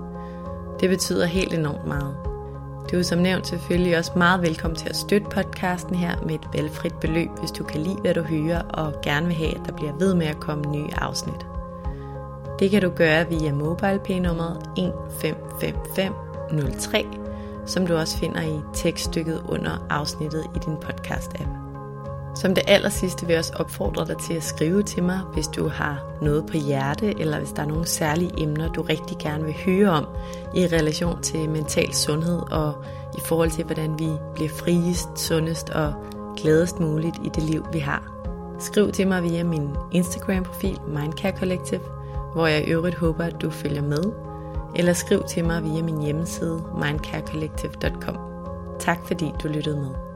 Det 0.80 0.88
betyder 0.88 1.26
helt 1.26 1.54
enormt 1.54 1.86
meget. 1.86 2.16
Du 2.92 2.98
er 2.98 3.02
som 3.02 3.18
nævnt 3.18 3.46
selvfølgelig 3.46 3.98
også 3.98 4.12
meget 4.16 4.42
velkommen 4.42 4.76
til 4.76 4.88
at 4.88 4.96
støtte 4.96 5.26
podcasten 5.30 5.94
her 5.94 6.16
med 6.26 6.34
et 6.34 6.48
velfrit 6.52 7.00
beløb, 7.00 7.30
hvis 7.38 7.50
du 7.50 7.64
kan 7.64 7.80
lide, 7.80 8.00
hvad 8.00 8.14
du 8.14 8.22
hører, 8.22 8.62
og 8.62 8.92
gerne 9.02 9.26
vil 9.26 9.36
have, 9.36 9.60
at 9.60 9.66
der 9.66 9.72
bliver 9.72 9.92
ved 9.98 10.14
med 10.14 10.26
at 10.26 10.40
komme 10.40 10.64
nye 10.64 10.88
afsnit. 10.96 11.46
Det 12.58 12.70
kan 12.70 12.82
du 12.82 12.90
gøre 12.90 13.28
via 13.28 13.52
MobilePay-nummeret 13.52 14.56
155503 14.76 17.06
som 17.70 17.86
du 17.86 17.96
også 17.96 18.18
finder 18.18 18.42
i 18.42 18.60
tekststykket 18.74 19.42
under 19.48 19.86
afsnittet 19.90 20.44
i 20.56 20.58
din 20.58 20.74
podcast-app. 20.74 21.48
Som 22.34 22.54
det 22.54 22.64
aller 22.66 22.88
sidste 22.88 23.26
vil 23.26 23.32
jeg 23.32 23.38
også 23.38 23.52
opfordre 23.56 24.06
dig 24.06 24.18
til 24.18 24.34
at 24.34 24.42
skrive 24.42 24.82
til 24.82 25.02
mig, 25.02 25.20
hvis 25.32 25.46
du 25.46 25.68
har 25.68 26.02
noget 26.22 26.46
på 26.46 26.56
hjerte, 26.56 27.20
eller 27.20 27.38
hvis 27.38 27.52
der 27.52 27.62
er 27.62 27.66
nogle 27.66 27.86
særlige 27.86 28.30
emner, 28.38 28.72
du 28.72 28.82
rigtig 28.82 29.18
gerne 29.18 29.44
vil 29.44 29.54
høre 29.64 29.90
om 29.90 30.06
i 30.54 30.66
relation 30.66 31.22
til 31.22 31.50
mental 31.50 31.94
sundhed 31.94 32.40
og 32.50 32.84
i 33.18 33.20
forhold 33.24 33.50
til, 33.50 33.64
hvordan 33.64 33.98
vi 33.98 34.08
bliver 34.34 34.50
friest, 34.50 35.08
sundest 35.18 35.70
og 35.70 35.94
gladest 36.36 36.80
muligt 36.80 37.16
i 37.24 37.28
det 37.34 37.42
liv, 37.42 37.66
vi 37.72 37.78
har. 37.78 38.12
Skriv 38.58 38.92
til 38.92 39.08
mig 39.08 39.22
via 39.22 39.44
min 39.44 39.68
Instagram-profil 39.92 40.78
Mindcare 40.88 41.38
Collective, 41.38 41.80
hvor 42.32 42.46
jeg 42.46 42.68
i 42.68 42.70
øvrigt 42.70 42.96
håber, 42.96 43.24
at 43.24 43.42
du 43.42 43.50
følger 43.50 43.82
med 43.82 44.29
eller 44.74 44.92
skriv 44.92 45.22
til 45.28 45.44
mig 45.44 45.64
via 45.64 45.82
min 45.82 46.02
hjemmeside 46.02 46.64
mindcarecollective.com. 46.74 48.16
Tak 48.78 48.98
fordi 49.06 49.32
du 49.42 49.48
lyttede 49.48 49.76
med. 49.76 50.09